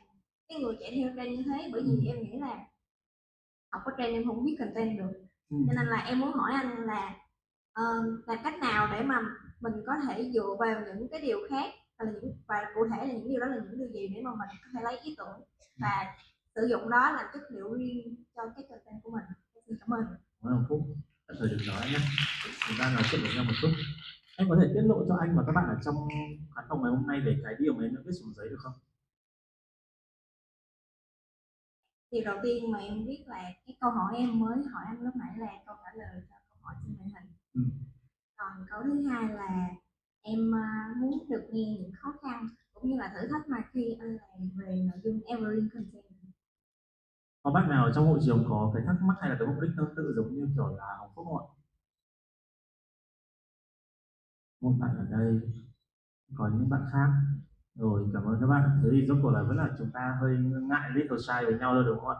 cái 0.49 0.59
người 0.59 0.77
chạy 0.81 0.93
theo 0.97 1.11
trend 1.17 1.39
như 1.39 1.45
thế 1.47 1.71
bởi 1.73 1.83
vì 1.83 2.09
em 2.09 2.23
nghĩ 2.23 2.39
là 2.41 2.67
học 3.71 3.83
có 3.85 3.93
trend 3.99 4.15
em 4.15 4.27
không 4.27 4.45
biết 4.45 4.57
content 4.59 4.99
được. 4.99 5.24
Ừ. 5.51 5.57
cho 5.67 5.73
nên 5.77 5.87
là 5.87 5.97
em 5.97 6.21
muốn 6.21 6.33
hỏi 6.33 6.53
anh 6.55 6.87
là 6.87 7.15
uh, 7.81 8.29
làm 8.29 8.39
cách 8.45 8.59
nào 8.59 8.89
để 8.93 9.03
mà 9.03 9.21
mình 9.61 9.73
có 9.87 9.93
thể 10.07 10.31
dựa 10.35 10.57
vào 10.59 10.81
những 10.99 11.09
cái 11.11 11.21
điều 11.21 11.39
khác? 11.51 11.73
Là 11.99 12.11
những 12.13 12.33
và 12.47 12.57
cụ 12.75 12.81
thể 12.91 13.07
là 13.07 13.13
những 13.13 13.29
điều 13.29 13.41
đó 13.41 13.47
là 13.47 13.57
những 13.57 13.79
điều 13.79 13.89
gì 13.89 14.09
để 14.15 14.23
mà 14.25 14.31
mình 14.31 14.49
có 14.63 14.69
thể 14.75 14.81
lấy 14.85 14.99
ý 14.99 15.15
tưởng 15.19 15.41
và 15.79 16.15
sử 16.55 16.67
dụng 16.71 16.91
đó 16.91 17.13
làm 17.17 17.27
chất 17.33 17.43
liệu 17.51 17.75
riêng 17.75 18.25
cho 18.37 18.43
cái 18.57 18.65
content 18.69 19.03
của 19.03 19.11
mình? 19.11 19.25
Xin 19.67 19.77
cảm 19.81 19.91
ơn. 19.91 20.05
Cảm 20.43 20.53
ơn 20.53 20.65
Phúc. 20.69 20.81
Tạm 21.27 21.37
thời 21.41 21.49
đừng 21.49 21.67
nói 21.69 21.83
nhé. 21.93 21.99
Chúng 22.69 22.77
ta 22.81 22.91
nói 22.95 23.03
chuyện 23.11 23.21
với 23.25 23.35
nhau 23.35 23.45
một 23.45 23.57
chút. 23.63 23.71
Em 24.37 24.49
có 24.49 24.57
thể 24.61 24.67
tiết 24.75 24.85
lộ 24.85 25.05
cho 25.09 25.17
anh 25.21 25.37
và 25.37 25.43
các 25.47 25.53
bạn 25.53 25.67
ở 25.69 25.77
trong 25.85 25.95
khán 26.55 26.65
phòng 26.69 26.83
ngày 26.83 26.93
hôm 26.93 27.07
nay 27.07 27.21
về 27.27 27.37
cái 27.45 27.55
điều 27.59 27.75
mà 27.75 27.83
em 27.85 27.95
đã 27.95 28.01
viết 28.07 28.13
xuống 28.21 28.35
giấy 28.37 28.49
được 28.49 28.61
không 28.65 28.73
điều 32.15 32.25
đầu 32.25 32.39
tiên 32.43 32.71
mà 32.73 32.79
em 32.79 33.07
biết 33.07 33.25
là 33.27 33.43
cái 33.67 33.77
câu 33.81 33.91
hỏi 33.91 34.17
em 34.17 34.41
mới 34.41 34.57
hỏi 34.73 34.85
anh 34.87 35.03
lúc 35.03 35.17
nãy 35.17 35.33
là 35.37 35.53
câu 35.67 35.77
trả 35.85 35.91
lời 35.95 36.23
cho 36.31 36.37
câu 36.49 36.57
hỏi 36.63 36.75
trên 36.83 36.97
màn 36.99 37.09
hình. 37.09 37.33
Ừ. 37.55 37.61
còn 38.37 38.67
câu 38.71 38.83
thứ 38.83 39.09
hai 39.09 39.29
là 39.29 39.69
em 40.23 40.55
à, 40.55 40.95
muốn 40.97 41.29
được 41.29 41.45
nghe 41.51 41.77
những 41.81 41.93
khó 41.99 42.15
khăn 42.23 42.49
cũng 42.75 42.89
như 42.89 42.97
là 42.97 43.13
thử 43.15 43.29
thách 43.29 43.49
mà 43.49 43.59
khi 43.73 43.97
anh 44.01 44.17
làm 44.17 44.51
về 44.57 44.91
nội 44.93 45.01
dung 45.05 45.21
evergreen 45.27 45.69
content. 45.75 46.05
Có 47.43 47.51
bạn 47.51 47.69
nào 47.71 47.91
trong 47.95 48.07
hội 48.07 48.21
trường 48.27 48.45
có 48.49 48.71
cái 48.75 48.83
thắc 48.87 48.97
mắc 49.03 49.15
hay 49.21 49.31
là 49.31 49.37
cái 49.39 49.49
mục 49.49 49.57
đích 49.63 49.71
tương 49.77 49.95
tự 49.97 50.15
giống 50.17 50.35
như 50.35 50.49
kiểu 50.55 50.77
là 50.77 50.85
Hồng 50.99 51.11
Phúc 51.15 51.27
không 51.29 51.39
ạ? 51.39 51.47
Một 54.61 54.77
bạn 54.81 54.97
ở 54.97 55.05
đây 55.11 55.41
có 56.35 56.51
những 56.55 56.71
bạn 56.71 56.83
khác 56.93 57.09
rồi 57.75 58.11
cảm 58.13 58.25
ơn 58.25 58.41
các 58.41 58.47
bạn. 58.47 58.81
Thế 58.83 58.89
thì 58.93 59.07
rốt 59.07 59.19
cuộc 59.23 59.31
là 59.31 59.43
vẫn 59.43 59.57
là 59.57 59.75
chúng 59.79 59.91
ta 59.91 60.17
hơi 60.21 60.37
ngại 60.69 60.91
little 60.95 61.19
shy 61.27 61.45
với 61.45 61.59
nhau 61.59 61.75
thôi 61.75 61.85
đúng 61.87 61.99
không 61.99 62.09
ạ? 62.09 62.17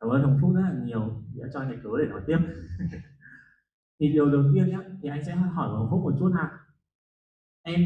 Cảm 0.00 0.10
ơn 0.10 0.22
Hồng 0.22 0.38
Phúc 0.40 0.54
rất 0.54 0.60
là 0.60 0.74
nhiều 0.84 1.22
đã 1.34 1.48
cho 1.52 1.60
anh 1.60 1.70
cái 1.70 1.78
cớ 1.82 1.90
để 1.98 2.04
nói 2.10 2.20
tiếp. 2.26 2.38
Thì 4.00 4.12
điều 4.12 4.30
đầu 4.30 4.42
tiên 4.54 4.68
nhé 4.68 4.78
thì 5.02 5.08
anh 5.08 5.24
sẽ 5.24 5.34
hỏi 5.34 5.68
Hồng 5.68 5.88
Phúc 5.90 6.00
một 6.02 6.12
chút 6.18 6.32
ha. 6.34 6.50
Em 7.62 7.80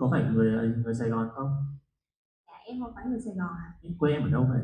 có 0.00 0.08
phải 0.10 0.24
người 0.32 0.74
người 0.84 0.94
Sài 0.94 1.08
Gòn 1.08 1.28
không? 1.34 1.50
Dạ 2.46 2.52
em 2.64 2.80
không 2.80 2.92
phải 2.94 3.04
người 3.06 3.20
Sài 3.20 3.34
Gòn 3.34 3.48
à 3.48 3.72
quê 3.98 4.12
em 4.12 4.22
ở 4.22 4.30
đâu 4.30 4.46
vậy? 4.50 4.60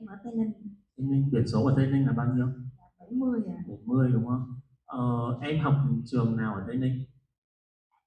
Em 0.00 0.08
ở 0.08 0.16
Tây 0.24 0.32
Ninh. 0.36 0.52
Tây 0.96 1.06
Ninh 1.06 1.30
biển 1.32 1.46
số 1.46 1.64
ở 1.64 1.74
Tây 1.76 1.86
Ninh 1.86 2.06
là 2.06 2.12
bao 2.12 2.34
nhiêu? 2.34 2.46
Dạ, 2.78 2.84
70 2.98 3.40
à 3.46 3.58
70 3.68 4.10
đúng 4.12 4.26
không? 4.26 4.54
Ờ, 4.84 4.98
em 5.40 5.60
học 5.60 5.74
trường 6.04 6.36
nào 6.36 6.54
ở 6.54 6.64
Tây 6.66 6.76
Ninh? 6.76 7.04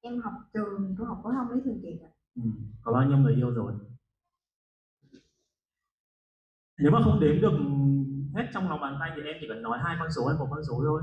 Em 0.01 0.21
học 0.21 0.33
trường 0.53 0.95
trung 0.97 1.07
học 1.07 1.19
phổ 1.23 1.31
thông 1.31 1.51
Lý 1.51 1.61
Thường 1.65 1.79
Kiệt 1.81 2.01
ạ 2.03 2.10
ừ. 2.35 2.41
có 2.81 2.93
bao 2.93 3.05
nhiêu 3.05 3.17
người 3.17 3.35
yêu 3.35 3.51
rồi? 3.51 3.73
Nếu 6.77 6.91
mà 6.91 6.99
không 7.03 7.19
đếm 7.19 7.41
được 7.41 7.53
hết 8.35 8.49
trong 8.53 8.69
lòng 8.69 8.81
bàn 8.81 8.97
tay 8.99 9.11
thì 9.15 9.21
em 9.21 9.37
chỉ 9.41 9.47
cần 9.49 9.61
nói 9.61 9.79
hai 9.83 9.95
con 9.99 10.11
số 10.15 10.27
hay 10.27 10.37
một 10.37 10.47
con 10.51 10.63
số 10.63 10.83
thôi. 10.85 11.01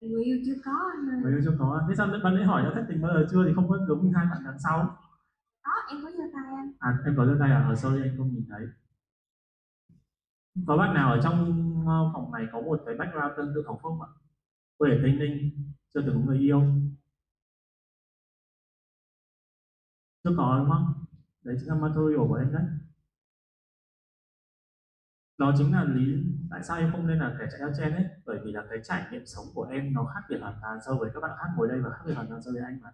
Người 0.00 0.24
yêu 0.24 0.38
chưa 0.46 0.54
có 0.64 0.72
anh 0.96 1.22
người 1.22 1.32
yêu 1.32 1.40
chưa 1.44 1.56
có. 1.58 1.82
Thế 1.88 1.94
sao 1.94 2.06
bạn 2.24 2.34
ấy 2.34 2.44
hỏi 2.44 2.62
đã 2.62 2.70
thất 2.74 2.84
tình 2.88 3.02
bao 3.02 3.12
giờ 3.14 3.26
chưa 3.30 3.44
thì 3.46 3.52
không 3.54 3.68
có 3.68 3.78
giống 3.88 4.04
như 4.04 4.12
hai 4.16 4.26
bạn 4.30 4.42
đằng 4.44 4.58
sau? 4.64 4.98
Có 5.62 5.72
em 5.90 5.98
có 6.02 6.10
giơ 6.10 6.24
tay 6.34 6.54
anh. 6.56 6.72
À 6.78 6.98
em 7.04 7.14
có 7.16 7.26
giơ 7.26 7.36
tay 7.40 7.50
à? 7.50 7.66
Ờ 7.68 7.74
sorry 7.74 8.02
anh 8.02 8.14
không 8.18 8.34
nhìn 8.34 8.44
thấy. 8.50 8.66
Có 10.66 10.76
bạn 10.76 10.94
nào 10.94 11.12
ở 11.12 11.20
trong 11.22 11.36
ờ, 11.86 12.10
phòng 12.14 12.32
này 12.32 12.46
có 12.52 12.60
một 12.60 12.82
cái 12.86 12.94
background 12.98 13.32
tương 13.36 13.52
tự 13.54 13.62
Hồng 13.66 13.78
Phúc 13.82 13.92
ạ? 14.00 14.08
Quê 14.78 14.90
ở 14.90 14.98
Tây 15.02 15.12
Ninh 15.12 15.50
chưa 15.94 16.00
từng 16.06 16.14
có 16.14 16.20
người 16.26 16.38
yêu 16.38 16.62
chưa 20.26 20.34
có 20.36 20.58
đúng 20.58 20.70
không? 20.70 21.04
Đấy 21.44 21.56
chính 21.60 21.68
là 21.68 21.74
material 21.74 22.28
của 22.28 22.34
em 22.34 22.52
đấy. 22.52 22.62
Đó 25.38 25.52
chính 25.58 25.72
là 25.72 25.84
lý, 25.84 26.24
tại 26.50 26.62
sao 26.62 26.76
em 26.76 26.92
không 26.92 27.06
nên 27.06 27.18
là 27.18 27.36
kẻ 27.38 27.46
chạy 27.50 27.58
theo 27.58 27.72
trend 27.78 27.94
ấy? 27.94 28.04
Bởi 28.26 28.38
vì 28.44 28.52
là 28.52 28.64
cái 28.70 28.78
trải 28.84 29.06
nghiệm 29.10 29.26
sống 29.26 29.46
của 29.54 29.62
em 29.62 29.92
nó 29.92 30.04
khác 30.14 30.20
biệt 30.28 30.38
hoàn 30.40 30.58
toàn 30.62 30.78
so 30.86 30.94
với 30.94 31.10
các 31.14 31.20
bạn 31.20 31.30
khác 31.38 31.48
ngồi 31.56 31.68
đây 31.68 31.80
và 31.80 31.90
khác 31.90 32.02
biệt 32.06 32.14
hoàn 32.14 32.28
toàn 32.28 32.42
so 32.42 32.50
với 32.52 32.62
anh 32.62 32.80
mà. 32.80 32.90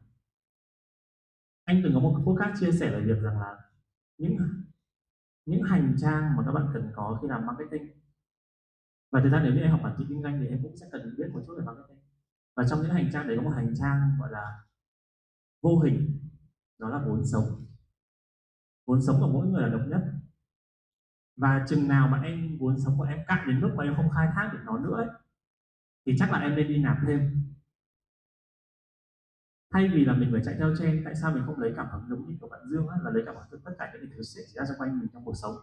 Anh 1.64 1.80
từng 1.84 1.94
có 1.94 2.00
một 2.00 2.22
podcast 2.26 2.60
chia 2.60 2.72
sẻ 2.72 2.90
về 2.90 3.00
việc 3.00 3.22
rằng 3.22 3.40
là 3.40 3.56
những 4.18 4.36
những 5.46 5.62
hành 5.62 5.96
trang 5.98 6.36
mà 6.36 6.42
các 6.46 6.52
bạn 6.52 6.66
cần 6.74 6.92
có 6.94 7.18
khi 7.22 7.28
làm 7.28 7.46
marketing. 7.46 7.90
Và 9.10 9.20
thực 9.20 9.30
ra 9.30 9.40
nếu 9.42 9.54
như 9.54 9.60
em 9.60 9.70
học 9.70 9.80
quản 9.82 9.94
trị 9.98 10.04
kinh 10.08 10.22
doanh 10.22 10.40
thì 10.40 10.46
em 10.46 10.62
cũng 10.62 10.76
sẽ 10.76 10.88
cần 10.92 11.14
biết 11.18 11.24
một 11.32 11.40
chút 11.46 11.54
về 11.58 11.64
marketing. 11.64 11.98
Và 12.56 12.64
trong 12.68 12.82
những 12.82 12.90
hành 12.90 13.10
trang 13.12 13.28
đấy 13.28 13.36
có 13.36 13.42
một 13.42 13.52
hành 13.56 13.74
trang 13.78 14.16
gọi 14.20 14.30
là 14.32 14.60
vô 15.62 15.78
hình 15.78 16.21
đó 16.82 16.88
là 16.88 16.98
vốn 17.06 17.24
sống. 17.24 17.66
Vốn 18.86 19.02
sống 19.02 19.16
của 19.20 19.30
mỗi 19.32 19.46
người 19.46 19.62
là 19.62 19.68
độc 19.68 19.82
nhất. 19.88 20.02
Và 21.36 21.64
chừng 21.68 21.88
nào 21.88 22.08
mà 22.08 22.20
em 22.20 22.58
vốn 22.60 22.80
sống 22.84 22.94
của 22.98 23.04
em 23.04 23.18
cạn 23.26 23.48
đến 23.48 23.60
mức 23.60 23.70
mà 23.76 23.84
em 23.84 23.94
không 23.96 24.10
khai 24.14 24.28
thác 24.34 24.50
được 24.52 24.58
nó 24.64 24.78
nữa 24.78 24.96
ấy, 24.96 25.06
thì 26.06 26.14
chắc 26.18 26.32
là 26.32 26.38
em 26.38 26.56
nên 26.56 26.68
đi 26.68 26.82
nạp 26.82 26.96
thêm. 27.06 27.44
Thay 29.72 29.90
vì 29.94 30.04
là 30.04 30.14
mình 30.14 30.28
phải 30.32 30.42
chạy 30.44 30.54
theo 30.58 30.76
trend 30.78 31.04
tại 31.04 31.14
sao 31.14 31.32
mình 31.34 31.42
không 31.46 31.60
lấy 31.60 31.72
cảm 31.76 31.86
hứng 31.92 32.08
giống 32.08 32.28
như 32.28 32.36
của 32.40 32.48
bạn 32.48 32.60
Dương 32.70 32.86
ấy, 32.86 32.98
là 33.04 33.10
lấy 33.10 33.22
cảm 33.26 33.34
hứng 33.34 33.44
từ 33.50 33.60
tất 33.64 33.72
cả 33.78 33.92
những 33.94 34.10
thứ 34.16 34.22
xảy 34.22 34.44
ra 34.54 34.64
xung 34.64 34.78
quanh 34.78 35.00
mình 35.00 35.08
trong 35.12 35.24
cuộc 35.24 35.36
sống? 35.42 35.54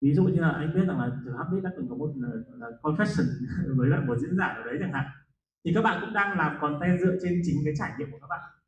Ví 0.00 0.14
dụ 0.14 0.24
như 0.24 0.40
là 0.40 0.50
anh 0.50 0.74
biết 0.74 0.84
rằng 0.86 0.98
là 0.98 1.10
từ 1.24 1.36
Habit 1.36 1.64
đã 1.64 1.70
từng 1.76 1.88
có 1.88 1.96
một 1.96 2.12
là, 2.16 2.28
là 2.48 2.66
confession 2.82 3.26
với 3.76 3.88
lại 3.88 4.00
một 4.06 4.18
diễn 4.18 4.36
giả 4.36 4.46
ở 4.46 4.62
đấy 4.62 4.76
chẳng 4.80 4.92
hạn. 4.92 5.06
Thì 5.64 5.72
các 5.74 5.82
bạn 5.82 5.98
cũng 6.00 6.14
đang 6.14 6.38
làm 6.38 6.58
content 6.60 7.00
dựa 7.00 7.16
trên 7.22 7.42
chính 7.44 7.56
cái 7.64 7.74
trải 7.78 7.92
nghiệm 7.98 8.10
của 8.12 8.18
các 8.20 8.26
bạn 8.30 8.61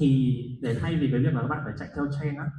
thì 0.00 0.40
để 0.62 0.78
thay 0.80 0.96
vì 1.00 1.08
cái 1.10 1.20
việc 1.20 1.34
là 1.34 1.42
các 1.42 1.48
bạn 1.48 1.60
phải 1.64 1.74
chạy 1.78 1.88
theo 1.94 2.06
trend 2.20 2.38
á, 2.38 2.50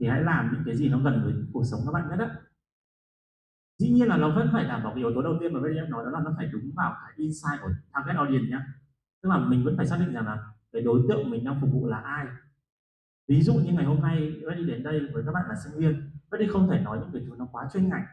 thì 0.00 0.06
hãy 0.06 0.22
làm 0.22 0.50
những 0.52 0.62
cái 0.66 0.76
gì 0.76 0.88
nó 0.88 0.98
gần 0.98 1.22
với 1.24 1.34
cuộc 1.52 1.64
sống 1.64 1.80
các 1.86 1.92
bạn 1.92 2.08
nhất 2.08 2.18
á. 2.18 2.36
Dĩ 3.78 3.90
nhiên 3.90 4.08
là 4.08 4.16
nó 4.16 4.34
vẫn 4.36 4.48
phải 4.52 4.64
đảm 4.64 4.82
bảo 4.82 4.92
cái 4.94 4.98
yếu 4.98 5.14
tố 5.14 5.22
đầu 5.22 5.36
tiên 5.40 5.52
mà 5.52 5.60
em 5.76 5.90
nói, 5.90 6.04
đó 6.04 6.10
là 6.10 6.20
nó 6.24 6.34
phải 6.36 6.46
đúng 6.52 6.70
vào 6.76 6.96
cái 7.00 7.12
insight 7.16 7.60
của 7.62 7.70
target 7.92 8.16
audience 8.16 8.50
nhá. 8.50 8.66
Tức 9.22 9.28
là 9.28 9.38
mình 9.38 9.64
vẫn 9.64 9.76
phải 9.76 9.86
xác 9.86 9.96
định 10.00 10.12
rằng 10.12 10.26
là 10.26 10.46
cái 10.72 10.82
đối 10.82 11.02
tượng 11.08 11.30
mình 11.30 11.44
đang 11.44 11.60
phục 11.60 11.70
vụ 11.72 11.86
là 11.86 11.98
ai. 11.98 12.26
Ví 13.28 13.42
dụ 13.42 13.54
như 13.54 13.72
ngày 13.72 13.84
hôm 13.84 14.02
nay 14.02 14.32
Reddy 14.48 14.64
đến 14.64 14.82
đây 14.82 15.00
với 15.12 15.22
các 15.26 15.32
bạn 15.32 15.44
là 15.48 15.54
sinh 15.64 15.80
viên 15.80 16.10
Reddy 16.30 16.46
không 16.52 16.68
thể 16.70 16.80
nói 16.80 16.98
những 17.00 17.10
cái 17.12 17.22
thứ 17.26 17.36
nó 17.38 17.48
quá 17.52 17.68
chuyên 17.72 17.88
ngành. 17.88 18.04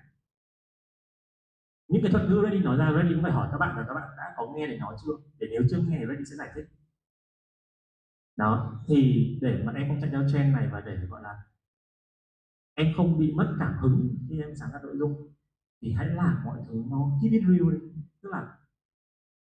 Những 1.88 2.04
cái 2.04 2.12
thuật 2.12 2.30
ngữ 2.30 2.42
Reddy 2.44 2.60
nói 2.60 2.78
ra 2.78 2.94
Reddy 2.98 3.14
cũng 3.14 3.24
phải 3.24 3.32
hỏi 3.32 3.48
các 3.52 3.58
bạn 3.58 3.78
là 3.78 3.86
các 3.88 3.94
bạn 3.94 4.10
đã 4.18 4.34
có 4.38 4.54
nghe 4.56 4.68
để 4.68 4.78
nói 4.78 4.96
chưa? 5.06 5.14
Để 5.40 5.48
nếu 5.52 5.62
chưa 5.70 5.78
nghe 5.78 5.98
thì 6.00 6.06
Reddy 6.10 6.26
sẽ 6.26 6.36
giải 6.36 6.50
thích 6.56 6.66
đó, 8.36 8.84
thì 8.88 9.30
để 9.42 9.64
mà 9.66 9.74
em 9.74 9.88
không 9.88 10.02
chạy 10.02 10.10
theo 10.10 10.30
trend 10.30 10.54
này 10.54 10.68
và 10.72 10.82
để, 10.82 10.98
gọi 11.10 11.22
là, 11.24 11.44
em 12.74 12.94
không 12.98 13.20
bị 13.20 13.34
mất 13.34 13.56
cảm 13.60 13.78
hứng 13.78 14.18
khi 14.30 14.42
em 14.42 14.56
sáng 14.56 14.70
tạo 14.74 14.82
nội 14.84 14.98
dung, 14.98 15.34
thì 15.82 15.92
hãy 15.92 16.08
làm 16.08 16.44
mọi 16.46 16.60
thứ 16.68 16.84
nó 16.90 17.12
keep 17.22 17.32
it 17.32 17.42
real 17.42 17.72
đi. 17.72 17.78
Tức 18.22 18.30
là 18.30 18.58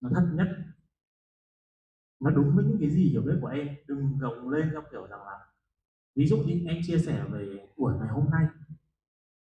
nó 0.01 0.09
thật 0.13 0.29
nhất. 0.33 0.47
Nó 2.19 2.29
đúng 2.29 2.55
với 2.55 2.65
những 2.65 2.77
cái 2.79 2.89
gì 2.89 3.09
hiểu 3.09 3.21
biết 3.21 3.37
của 3.41 3.47
em. 3.47 3.67
Đừng 3.87 4.17
gồng 4.17 4.49
lên 4.49 4.69
theo 4.71 4.83
kiểu 4.91 5.07
rằng 5.07 5.19
là, 5.19 5.39
ví 6.15 6.27
dụ 6.27 6.37
như 6.37 6.65
em 6.67 6.77
chia 6.87 6.97
sẻ 6.97 7.25
về 7.31 7.69
buổi 7.77 7.93
ngày 7.99 8.07
hôm 8.07 8.29
nay, 8.31 8.45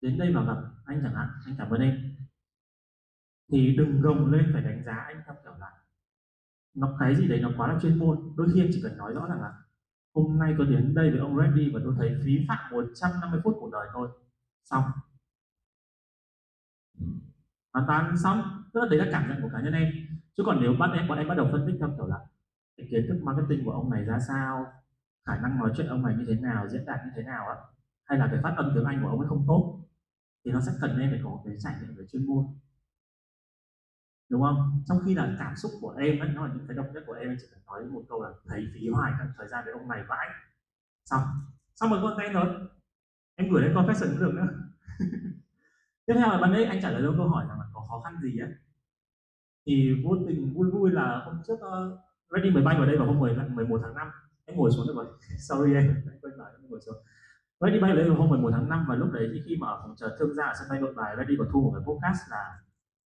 đến 0.01 0.17
đây 0.17 0.33
mà 0.33 0.45
gặp 0.45 0.61
anh 0.85 0.99
chẳng 1.03 1.15
hạn, 1.15 1.27
anh 1.45 1.55
cảm 1.57 1.69
ơn 1.69 1.81
em. 1.81 2.15
Thì 3.51 3.75
đừng 3.77 4.01
gồng 4.01 4.31
lên 4.31 4.49
phải 4.53 4.61
đánh 4.61 4.83
giá 4.85 4.93
anh 4.93 5.21
theo 5.25 5.35
kiểu 5.43 5.53
là 5.59 5.71
nó 6.77 6.95
cái 6.99 7.15
gì 7.15 7.27
đấy 7.27 7.39
nó 7.39 7.51
quá 7.57 7.67
là 7.73 7.79
chuyên 7.81 7.99
môn. 7.99 8.17
Đôi 8.37 8.47
khi 8.53 8.61
em 8.61 8.69
chỉ 8.73 8.79
cần 8.83 8.97
nói 8.97 9.13
rõ 9.13 9.27
rằng 9.29 9.41
là, 9.41 9.53
hôm 10.15 10.39
nay 10.39 10.55
tôi 10.57 10.67
đến 10.67 10.93
đây 10.95 11.11
với 11.11 11.19
ông 11.19 11.37
Reddy 11.37 11.71
và 11.73 11.79
tôi 11.83 11.93
thấy 11.97 12.15
phí 12.25 12.45
phạm 12.47 12.71
150 12.71 13.41
phút 13.43 13.55
của 13.59 13.69
đời 13.71 13.87
tôi 13.93 14.09
xong. 14.65 14.83
Hoàn 17.73 17.87
toàn 17.87 18.17
xong. 18.17 18.41
Tức 18.73 18.79
là 18.79 18.87
đấy 18.89 18.99
là 18.99 19.07
cảm 19.11 19.29
nhận 19.29 19.41
của 19.41 19.49
cá 19.53 19.61
nhân 19.61 19.73
em. 19.73 19.93
Chứ 20.37 20.43
còn 20.45 20.57
nếu 20.61 20.73
bắt 20.79 20.89
em, 20.93 21.07
bọn 21.07 21.17
em 21.17 21.27
bắt 21.27 21.35
đầu 21.35 21.47
phân 21.51 21.67
tích 21.67 21.75
theo 21.79 21.89
kiểu 21.97 22.07
là 22.07 22.19
kiến 22.91 23.05
thức 23.07 23.19
marketing 23.23 23.65
của 23.65 23.71
ông 23.71 23.89
này 23.89 24.03
ra 24.05 24.19
sao? 24.27 24.65
Khả 25.25 25.37
năng 25.41 25.59
nói 25.59 25.71
chuyện 25.77 25.87
ông 25.87 26.03
này 26.03 26.15
như 26.17 26.25
thế 26.27 26.35
nào? 26.35 26.67
Diễn 26.69 26.85
đạt 26.85 26.99
như 27.05 27.11
thế 27.15 27.23
nào 27.23 27.47
á? 27.47 27.55
Hay 28.05 28.19
là 28.19 28.27
cái 28.31 28.39
phát 28.43 28.53
âm 28.57 28.71
tiếng 28.75 28.83
anh 28.83 29.03
của 29.03 29.09
ông 29.09 29.19
ấy 29.19 29.29
không 29.29 29.45
tốt, 29.47 29.79
thì 30.45 30.51
nó 30.51 30.61
sẽ 30.61 30.71
cần 30.81 30.99
em 30.99 31.09
phải 31.11 31.19
có 31.23 31.41
cái 31.45 31.55
trải 31.59 31.73
nghiệm 31.81 31.95
về 31.95 32.05
chuyên 32.11 32.25
môn 32.27 32.45
đúng 34.29 34.41
không? 34.41 34.83
Trong 34.87 34.99
khi 35.05 35.15
là 35.15 35.35
cảm 35.39 35.55
xúc 35.55 35.71
của 35.81 35.95
em 35.99 36.19
ấy, 36.19 36.29
nó 36.29 36.47
là 36.47 36.53
những 36.53 36.67
cái 36.67 36.77
độc 36.77 36.85
nhất 36.93 37.03
của 37.07 37.13
em 37.13 37.37
chỉ 37.41 37.47
cần 37.51 37.59
nói 37.65 37.85
một 37.85 38.03
câu 38.09 38.23
là 38.23 38.29
thấy 38.47 38.67
phí 38.73 38.89
hoài 38.89 39.11
các 39.19 39.27
thời 39.37 39.47
gian 39.47 39.65
với 39.65 39.73
ông 39.73 39.87
này 39.87 40.03
vãi 40.07 40.27
xong. 41.05 41.21
Xong 41.75 41.89
rồi 41.91 41.99
con 42.03 42.11
content 42.11 42.33
rồi. 42.33 42.67
Em 43.35 43.49
gửi 43.49 43.61
lên 43.61 43.73
confession 43.73 44.09
cũng 44.09 44.19
được 44.19 44.33
nữa. 44.33 44.47
Tiếp 46.05 46.13
theo 46.17 46.29
là 46.29 46.37
bạn 46.37 46.53
ấy 46.53 46.65
anh 46.65 46.81
trả 46.81 46.89
lời 46.89 47.13
câu 47.17 47.27
hỏi 47.27 47.45
rằng 47.49 47.59
là 47.59 47.65
có 47.73 47.81
khó 47.89 48.01
khăn 48.01 48.21
gì 48.21 48.39
ấy 48.39 48.51
thì 49.67 50.01
vô 50.03 50.15
tình 50.27 50.53
vui 50.53 50.71
vui 50.71 50.91
là 50.91 51.21
hôm 51.25 51.35
trước 51.47 51.53
uh, 51.53 51.99
Ready 52.31 52.51
mới 52.51 52.63
bay 52.63 52.77
vào 52.77 52.85
đây 52.85 52.97
vào 52.97 53.07
hôm 53.07 53.19
10, 53.19 53.35
11 53.49 53.79
tháng 53.83 53.95
5 53.95 54.07
em 54.45 54.57
ngồi 54.57 54.71
xuống 54.71 54.87
được 54.87 54.93
rồi. 54.95 55.05
Sorry 55.37 55.73
em 55.73 56.03
anh 56.09 56.19
quên 56.21 56.37
nói 56.37 56.51
em 56.61 56.69
ngồi 56.69 56.79
xuống. 56.85 56.95
Ready 57.59 57.79
bay 57.79 57.91
vào 57.91 57.97
đây 57.97 58.09
vào 58.09 58.17
hôm 58.17 58.29
11 58.29 58.49
tháng 58.51 58.69
5 58.69 58.85
và 58.87 58.95
lúc 58.95 59.11
đấy 59.11 59.29
thì 59.33 59.41
khi 59.45 59.55
mà 59.59 59.67
ở 59.67 59.79
phòng 59.81 59.95
chờ 59.97 60.15
thương 60.19 60.33
gia 60.33 60.45
ở 60.45 60.53
sân 60.59 60.67
bay 60.69 60.79
nội 60.81 60.93
bài 60.93 61.15
Ready 61.17 61.35
có 61.39 61.45
thu 61.51 61.61
một 61.61 61.71
cái 61.75 61.83
podcast 61.87 62.31
là 62.31 62.59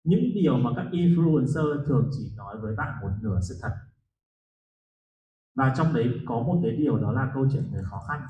những 0.05 0.33
điều 0.33 0.57
mà 0.57 0.69
các 0.75 0.85
influencer 0.91 1.85
thường 1.85 2.09
chỉ 2.17 2.31
nói 2.37 2.57
với 2.57 2.75
bạn 2.75 3.01
một 3.01 3.09
nửa 3.21 3.39
sự 3.49 3.55
thật. 3.61 3.71
Và 5.55 5.73
trong 5.77 5.93
đấy 5.93 6.21
có 6.25 6.35
một 6.35 6.59
cái 6.63 6.75
điều 6.75 6.97
đó 6.97 7.11
là 7.11 7.31
câu 7.33 7.47
chuyện 7.51 7.63
về 7.73 7.81
khó 7.89 7.99
khăn. 8.07 8.21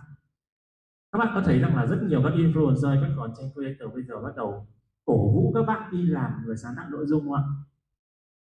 Các 1.12 1.20
bạn 1.20 1.32
có 1.36 1.42
thấy 1.46 1.60
rằng 1.60 1.76
là 1.76 1.86
rất 1.86 2.04
nhiều 2.04 2.22
các 2.24 2.34
influencer, 2.34 3.02
các 3.02 3.14
content 3.18 3.54
creator 3.54 3.94
bây 3.94 4.04
giờ 4.04 4.22
bắt 4.22 4.36
đầu 4.36 4.68
cổ 5.06 5.34
vũ 5.34 5.52
các 5.56 5.64
bạn 5.68 5.92
đi 5.92 6.06
làm 6.06 6.32
người 6.46 6.58
sáng 6.58 6.74
tạo 6.78 6.90
nội 6.90 7.06
dung 7.08 7.24
không 7.24 7.34
ạ? 7.34 7.44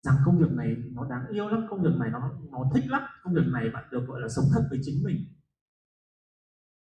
Rằng 0.02 0.16
công 0.24 0.38
việc 0.38 0.52
này 0.52 0.76
nó 0.92 1.08
đáng 1.10 1.26
yêu 1.28 1.48
lắm, 1.48 1.66
công 1.70 1.82
việc 1.82 1.96
này 1.98 2.10
nó 2.10 2.30
nó 2.50 2.70
thích 2.74 2.84
lắm, 2.88 3.02
công 3.22 3.34
việc 3.34 3.46
này 3.52 3.70
bạn 3.70 3.84
được 3.90 4.06
gọi 4.06 4.20
là 4.20 4.28
sống 4.28 4.44
thật 4.54 4.66
với 4.70 4.78
chính 4.82 5.04
mình. 5.04 5.16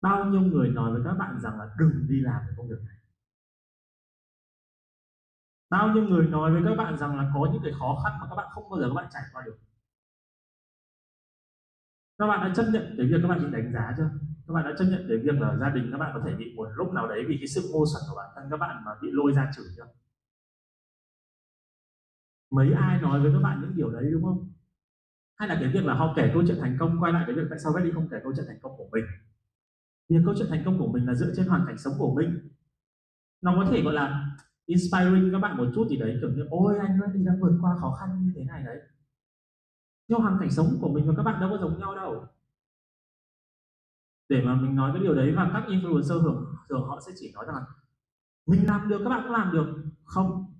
Bao 0.03 0.24
nhiêu 0.24 0.41
người 0.41 0.68
nói 0.68 0.93
với 0.93 1.03
các 1.05 1.14
bạn 1.18 1.41
rằng 1.41 1.59
là 1.59 1.70
đừng 1.78 2.07
đi 2.09 2.20
làm 2.20 2.43
cái 2.47 2.55
công 2.57 2.68
việc 2.68 2.82
này 2.87 2.95
bao 5.71 5.89
nhiêu 5.89 6.03
người 6.03 6.27
nói 6.27 6.53
với 6.53 6.62
các 6.64 6.75
bạn 6.75 6.99
rằng 6.99 7.17
là 7.17 7.31
có 7.35 7.49
những 7.53 7.62
cái 7.64 7.73
khó 7.81 8.03
khăn 8.05 8.12
mà 8.21 8.27
các 8.31 8.37
bạn 8.37 8.47
không 8.51 8.71
bao 8.71 8.81
giờ 8.81 8.89
các 8.89 8.95
bạn 8.95 9.07
trải 9.12 9.23
qua 9.33 9.43
được? 9.47 9.59
Các 12.19 12.27
bạn 12.27 12.41
đã 12.49 12.55
chấp 12.57 12.67
nhận 12.73 12.95
cái 12.99 13.07
việc 13.07 13.19
các 13.23 13.29
bạn 13.29 13.39
bị 13.45 13.51
đánh 13.53 13.73
giá 13.73 13.95
chưa? 13.97 14.11
Các 14.47 14.55
bạn 14.55 14.64
đã 14.64 14.73
chấp 14.79 14.85
nhận 14.85 15.07
cái 15.09 15.19
việc 15.19 15.41
là 15.41 15.57
gia 15.57 15.69
đình 15.71 15.89
các 15.93 15.99
bạn 15.99 16.11
có 16.14 16.21
thể 16.25 16.35
bị 16.35 16.55
một 16.57 16.69
lúc 16.77 16.93
nào 16.93 17.09
đấy 17.09 17.25
vì 17.29 17.37
cái 17.39 17.47
sự 17.47 17.71
ngu 17.73 17.85
xuẩn 17.87 18.03
của 18.11 18.17
bản 18.17 18.31
thân 18.35 18.45
các 18.51 18.57
bạn 18.57 18.83
mà 18.85 18.93
bị 19.03 19.09
lôi 19.12 19.33
ra 19.33 19.51
chửi 19.57 19.67
chưa? 19.77 19.87
Mấy 22.51 22.73
ai 22.73 23.01
nói 23.01 23.21
với 23.21 23.33
các 23.33 23.41
bạn 23.43 23.61
những 23.61 23.77
điều 23.77 23.91
đấy, 23.91 24.05
đúng 24.12 24.25
không? 24.25 24.53
Hay 25.37 25.49
là 25.49 25.57
cái 25.61 25.71
việc 25.75 25.85
là 25.85 25.95
họ 25.95 26.12
kể 26.17 26.31
câu 26.35 26.43
chuyện 26.47 26.59
thành 26.61 26.77
công, 26.81 27.01
quay 27.01 27.12
lại 27.12 27.25
cái 27.27 27.37
việc 27.37 27.47
tại 27.51 27.59
sao 27.59 27.73
Betty 27.77 27.91
không 27.95 28.09
kể 28.11 28.17
câu 28.23 28.33
chuyện 28.37 28.47
thành 28.49 28.59
công 28.62 28.77
của 28.77 28.89
mình? 28.93 29.05
Vì 30.09 30.17
câu 30.25 30.35
chuyện 30.39 30.49
thành 30.51 30.62
công 30.64 30.79
của 30.79 30.87
mình 30.87 31.07
là 31.07 31.14
dựa 31.14 31.33
trên 31.37 31.47
hoàn 31.47 31.67
cảnh 31.67 31.79
sống 31.79 31.95
của 31.99 32.14
mình. 32.14 32.49
Nó 33.43 33.55
có 33.57 33.71
thể 33.71 33.83
gọi 33.83 33.95
là 33.95 34.26
inspiring 34.67 35.33
các 35.33 35.39
bạn 35.39 35.57
một 35.57 35.67
chút 35.75 35.87
thì 35.91 35.97
đấy, 35.97 36.19
kiểu 36.21 36.31
như, 36.31 36.47
ôi, 36.51 36.79
anh 36.79 37.01
Reddy 37.01 37.25
đang 37.25 37.41
vượt 37.41 37.59
qua 37.61 37.77
khó 37.81 37.97
khăn 38.01 38.23
như 38.23 38.33
thế 38.37 38.45
này 38.45 38.62
đấy. 38.62 38.79
Nhưng 40.09 40.21
hoàn 40.21 40.37
cảnh 40.41 40.51
sống 40.51 40.67
của 40.81 40.89
mình 40.89 41.07
và 41.09 41.14
các 41.17 41.23
bạn 41.23 41.41
đâu 41.41 41.51
có 41.51 41.59
giống 41.61 41.79
nhau 41.79 41.95
đâu. 41.97 42.27
Để 44.29 44.43
mà 44.45 44.55
mình 44.55 44.77
nói 44.77 44.91
cái 44.95 45.03
điều 45.03 45.14
đấy 45.14 45.33
và 45.37 45.51
các 45.53 45.64
influencer 45.69 46.23
thường 46.23 46.45
thường 46.69 46.89
họ 46.89 47.01
sẽ 47.07 47.12
chỉ 47.17 47.33
nói 47.35 47.45
rằng 47.47 47.57
là, 47.57 47.67
mình 48.47 48.67
làm 48.67 48.89
được, 48.89 49.01
các 49.05 49.11
bạn 49.11 49.21
cũng 49.23 49.33
làm 49.33 49.53
được 49.53 49.67
không? 50.05 50.53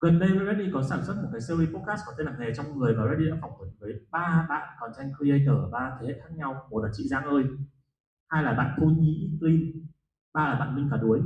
Gần 0.00 0.18
đây 0.18 0.28
Reddy 0.28 0.70
có 0.72 0.82
sản 0.82 1.04
xuất 1.04 1.14
một 1.22 1.28
cái 1.32 1.40
series 1.40 1.74
podcast 1.74 2.00
có 2.06 2.12
tên 2.18 2.26
là 2.26 2.36
nghề 2.38 2.54
trong 2.54 2.78
người 2.78 2.94
và 2.94 3.08
Reddy 3.10 3.30
đã 3.30 3.36
phỏng 3.40 3.58
vấn 3.58 3.68
với 3.78 3.92
ba 4.10 4.46
bạn 4.48 4.76
content 4.80 5.12
creator 5.16 5.64
ở 5.64 5.70
ba 5.70 5.98
thế 6.00 6.06
hệ 6.06 6.20
khác 6.20 6.30
nhau. 6.36 6.68
Một 6.70 6.80
là 6.80 6.90
chị 6.92 7.08
Giang 7.08 7.24
ơi, 7.24 7.44
hai 8.28 8.42
là 8.42 8.54
bạn 8.54 8.76
Thu 8.78 8.86
Nhi 8.86 9.38
Clean 9.40 9.58
ba 10.32 10.48
là 10.48 10.58
bạn 10.58 10.76
Minh 10.76 10.88
Cả 10.90 10.96
Đuối 10.96 11.20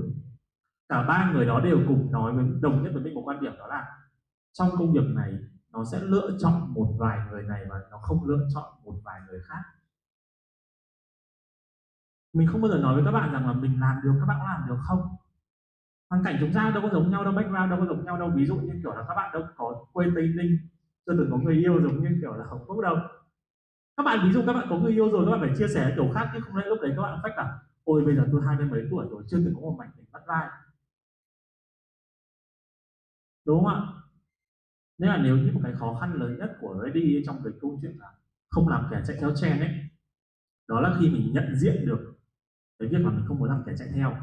cả 0.91 1.03
ba 1.03 1.31
người 1.33 1.47
đó 1.47 1.61
đều 1.61 1.79
cùng 1.89 2.13
nói 2.13 2.33
với, 2.33 2.45
đồng 2.61 2.83
nhất 2.83 2.91
với 2.95 3.03
mình 3.03 3.15
một 3.15 3.23
quan 3.25 3.41
điểm 3.41 3.53
đó 3.59 3.67
là, 3.67 3.87
trong 4.53 4.69
công 4.79 4.93
việc 4.93 5.05
này, 5.15 5.33
nó 5.73 5.85
sẽ 5.85 6.01
lựa 6.03 6.31
chọn 6.39 6.75
một 6.75 6.95
vài 6.99 7.19
người 7.31 7.43
này 7.43 7.67
và 7.71 7.77
nó 7.91 7.99
không 7.99 8.25
lựa 8.25 8.47
chọn 8.55 8.65
một 8.85 8.95
vài 9.05 9.21
người 9.29 9.41
khác. 9.49 9.63
Mình 12.33 12.49
không 12.53 12.61
bao 12.63 12.71
giờ 12.71 12.79
nói 12.79 12.95
với 12.95 13.05
các 13.05 13.11
bạn 13.11 13.33
rằng 13.33 13.47
là 13.47 13.53
mình 13.53 13.81
làm 13.81 14.01
được, 14.05 14.13
các 14.21 14.27
bạn 14.27 14.37
có 14.41 14.47
làm 14.49 14.69
được 14.69 14.79
không? 14.83 15.01
Hoàn 16.11 16.25
cảnh 16.25 16.37
chúng 16.41 16.53
ta 16.55 16.71
đâu 16.75 16.83
có 16.83 16.89
giống 16.93 17.11
nhau 17.11 17.25
đâu, 17.25 17.33
background 17.33 17.71
đâu 17.71 17.81
có 17.81 17.87
giống 17.87 18.05
nhau 18.05 18.19
đâu. 18.19 18.31
Ví 18.35 18.47
dụ 18.47 18.57
như 18.57 18.81
kiểu 18.83 18.93
là 18.93 19.05
các 19.09 19.15
bạn 19.15 19.31
đâu 19.33 19.43
có 19.57 19.85
quê 19.93 20.07
tây 20.15 20.33
ninh, 20.37 20.59
chưa 21.07 21.13
từng 21.19 21.29
có 21.31 21.37
người 21.37 21.55
yêu, 21.55 21.83
giống 21.83 22.03
như 22.03 22.19
kiểu 22.21 22.35
là 22.35 22.45
hồng 22.45 22.65
phúc 22.69 22.81
đâu. 22.83 22.97
Các 23.97 24.03
bạn, 24.03 24.19
ví 24.23 24.33
dụ 24.33 24.43
các 24.47 24.53
bạn 24.53 24.67
có 24.71 24.79
người 24.79 24.93
yêu 24.93 25.11
rồi, 25.13 25.25
các 25.27 25.31
bạn 25.31 25.41
phải 25.41 25.57
chia 25.59 25.69
sẻ 25.69 25.93
kiểu 25.97 26.11
khác, 26.15 26.31
chứ 26.35 26.41
không 26.41 26.57
lẽ 26.57 26.65
lúc 26.67 26.79
đấy 26.83 26.93
các 26.97 27.03
bạn 27.03 27.19
phách 27.23 27.37
là 27.37 27.59
ôi, 27.85 28.05
bây 28.05 28.17
giờ 28.17 28.27
tôi 28.33 28.43
hai 28.47 28.57
mươi 28.57 28.67
mấy 28.67 28.83
tuổi 28.91 29.07
rồi, 29.11 29.23
chưa 29.29 29.39
từng 29.45 29.55
có 29.55 29.61
một 29.61 29.77
mảnh 29.79 29.91
tình 29.97 30.07
bắt 30.13 30.23
vai 30.27 30.49
đúng 33.51 33.65
không 33.65 33.75
ạ? 33.75 33.81
Nên 34.99 35.11
là 35.11 35.17
nếu 35.17 35.37
như 35.37 35.53
một 35.53 35.61
cái 35.63 35.73
khó 35.73 35.99
khăn 36.01 36.15
lớn 36.15 36.39
nhất 36.39 36.57
của 36.61 36.83
ready 36.85 37.23
trong 37.27 37.41
cái 37.45 37.53
câu 37.61 37.79
chuyện 37.83 37.97
là 37.99 38.13
không 38.51 38.69
làm 38.69 38.89
kẻ 38.91 39.03
chạy 39.07 39.17
theo 39.21 39.35
trend 39.37 39.61
ấy 39.61 39.71
đó 40.69 40.81
là 40.81 40.97
khi 41.01 41.11
mình 41.11 41.33
nhận 41.33 41.57
diện 41.57 41.87
được 41.87 42.15
cái 42.79 42.89
việc 42.89 42.99
mà 43.05 43.11
mình 43.11 43.25
không 43.29 43.39
muốn 43.39 43.49
làm 43.49 43.63
kẻ 43.67 43.73
chạy 43.79 43.89
theo. 43.95 44.17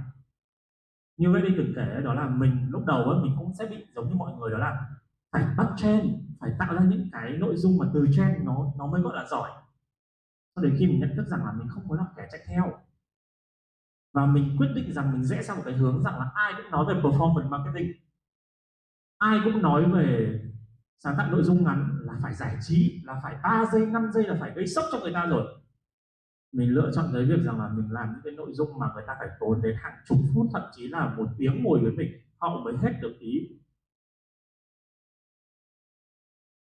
Như 1.17 1.32
vậy 1.32 1.41
đi 1.41 1.49
từng 1.57 1.73
kể 1.75 2.01
đó 2.03 2.13
là 2.13 2.30
mình 2.30 2.67
lúc 2.69 2.86
đầu 2.86 3.03
ấy, 3.03 3.21
mình 3.23 3.36
cũng 3.38 3.53
sẽ 3.59 3.65
bị 3.65 3.86
giống 3.95 4.09
như 4.09 4.15
mọi 4.15 4.34
người 4.34 4.51
đó 4.51 4.57
là 4.57 4.89
phải 5.32 5.45
bắt 5.57 5.67
trend 5.78 6.05
phải 6.39 6.51
tạo 6.59 6.75
ra 6.75 6.84
những 6.84 7.09
cái 7.11 7.32
nội 7.32 7.55
dung 7.57 7.78
mà 7.78 7.86
từ 7.93 8.07
trend 8.15 8.45
nó 8.45 8.73
nó 8.78 8.88
mới 8.88 9.01
gọi 9.01 9.15
là 9.15 9.25
giỏi. 9.25 9.49
Cho 10.55 10.61
đến 10.61 10.75
khi 10.80 10.88
mình 10.88 10.99
nhận 10.99 11.13
thức 11.15 11.28
rằng 11.28 11.45
là 11.45 11.51
mình 11.51 11.67
không 11.69 11.88
muốn 11.88 11.97
làm 11.97 12.07
kẻ 12.17 12.28
chạy 12.32 12.41
theo. 12.47 12.80
Và 14.13 14.25
mình 14.25 14.55
quyết 14.57 14.67
định 14.75 14.93
rằng 14.93 15.11
mình 15.11 15.23
rẽ 15.23 15.43
sang 15.43 15.57
một 15.57 15.63
cái 15.65 15.73
hướng 15.73 16.03
rằng 16.03 16.19
là 16.19 16.32
ai 16.36 16.53
cũng 16.57 16.71
nói 16.71 16.86
về 16.88 17.01
performance 17.01 17.49
marketing 17.49 17.91
ai 19.18 19.39
cũng 19.43 19.61
nói 19.61 19.91
về 19.93 20.39
sáng 20.99 21.15
tạo 21.18 21.32
nội 21.32 21.43
dung 21.43 21.63
ngắn 21.63 21.99
là 22.01 22.13
phải 22.22 22.34
giải 22.34 22.57
trí 22.61 23.01
là 23.05 23.20
phải 23.24 23.36
3 23.43 23.65
giây 23.74 23.86
5 23.86 24.11
giây 24.13 24.24
là 24.24 24.38
phải 24.39 24.51
gây 24.55 24.68
sốc 24.68 24.86
cho 24.91 24.99
người 24.99 25.13
ta 25.13 25.26
rồi. 25.26 25.61
Mình 26.51 26.70
lựa 26.70 26.91
chọn 26.95 27.09
cái 27.13 27.26
việc 27.26 27.43
rằng 27.45 27.59
là 27.59 27.70
mình 27.70 27.91
làm 27.91 28.11
những 28.11 28.22
cái 28.24 28.34
nội 28.34 28.49
dung 28.53 28.80
mà 28.80 28.88
người 28.93 29.03
ta 29.07 29.15
phải 29.20 29.28
tốn 29.39 29.61
đến 29.61 29.76
hàng 29.80 29.93
chục 30.07 30.18
phút 30.36 30.47
thậm 30.53 30.61
chí 30.76 30.88
là 30.88 31.15
một 31.18 31.28
tiếng 31.38 31.63
ngồi 31.63 31.80
với 31.80 31.91
mình 31.91 32.11
họ 32.38 32.61
mới 32.63 32.74
hết 32.78 32.91
được 33.01 33.15
ý. 33.20 33.59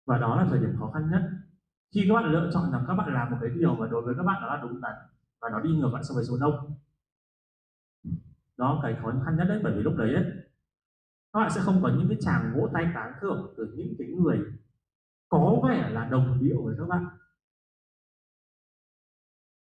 Và 0.05 0.17
đó 0.17 0.35
là 0.35 0.47
thời 0.49 0.59
điểm 0.59 0.75
khó 0.79 0.91
khăn 0.93 1.09
nhất. 1.11 1.21
Khi 1.93 2.05
các 2.07 2.13
bạn 2.13 2.31
lựa 2.31 2.49
chọn 2.53 2.71
rằng 2.71 2.85
các 2.87 2.93
bạn 2.93 3.13
làm 3.13 3.31
một 3.31 3.37
cái 3.41 3.49
điều 3.55 3.75
mà 3.75 3.87
đối 3.87 4.01
với 4.01 4.15
các 4.17 4.23
bạn 4.23 4.41
đó 4.41 4.47
là 4.47 4.61
đúng 4.61 4.81
đắn 4.81 4.93
và 5.41 5.49
nó 5.51 5.59
đi 5.59 5.69
ngược 5.69 5.93
lại 5.93 6.03
so 6.03 6.15
với 6.15 6.23
số 6.23 6.37
đông 6.37 6.75
đó 8.57 8.79
cái 8.83 8.95
khó 9.01 9.13
khăn 9.25 9.37
nhất 9.37 9.45
đấy 9.49 9.59
bởi 9.63 9.73
vì 9.75 9.81
lúc 9.81 9.93
đấy 9.97 10.13
ấy, 10.13 10.25
các 11.33 11.39
bạn 11.39 11.51
sẽ 11.55 11.61
không 11.61 11.79
có 11.83 11.89
những 11.89 12.07
cái 12.09 12.17
chàng 12.21 12.53
vỗ 12.55 12.69
tay 12.73 12.91
tán 12.95 13.13
thưởng 13.21 13.53
từ 13.57 13.73
những 13.77 13.93
cái 13.99 14.07
người 14.07 14.39
có 15.29 15.61
vẻ 15.67 15.89
là 15.89 16.05
đồng 16.05 16.39
điệu 16.41 16.63
với 16.65 16.75
các 16.79 16.87
bạn. 16.87 17.05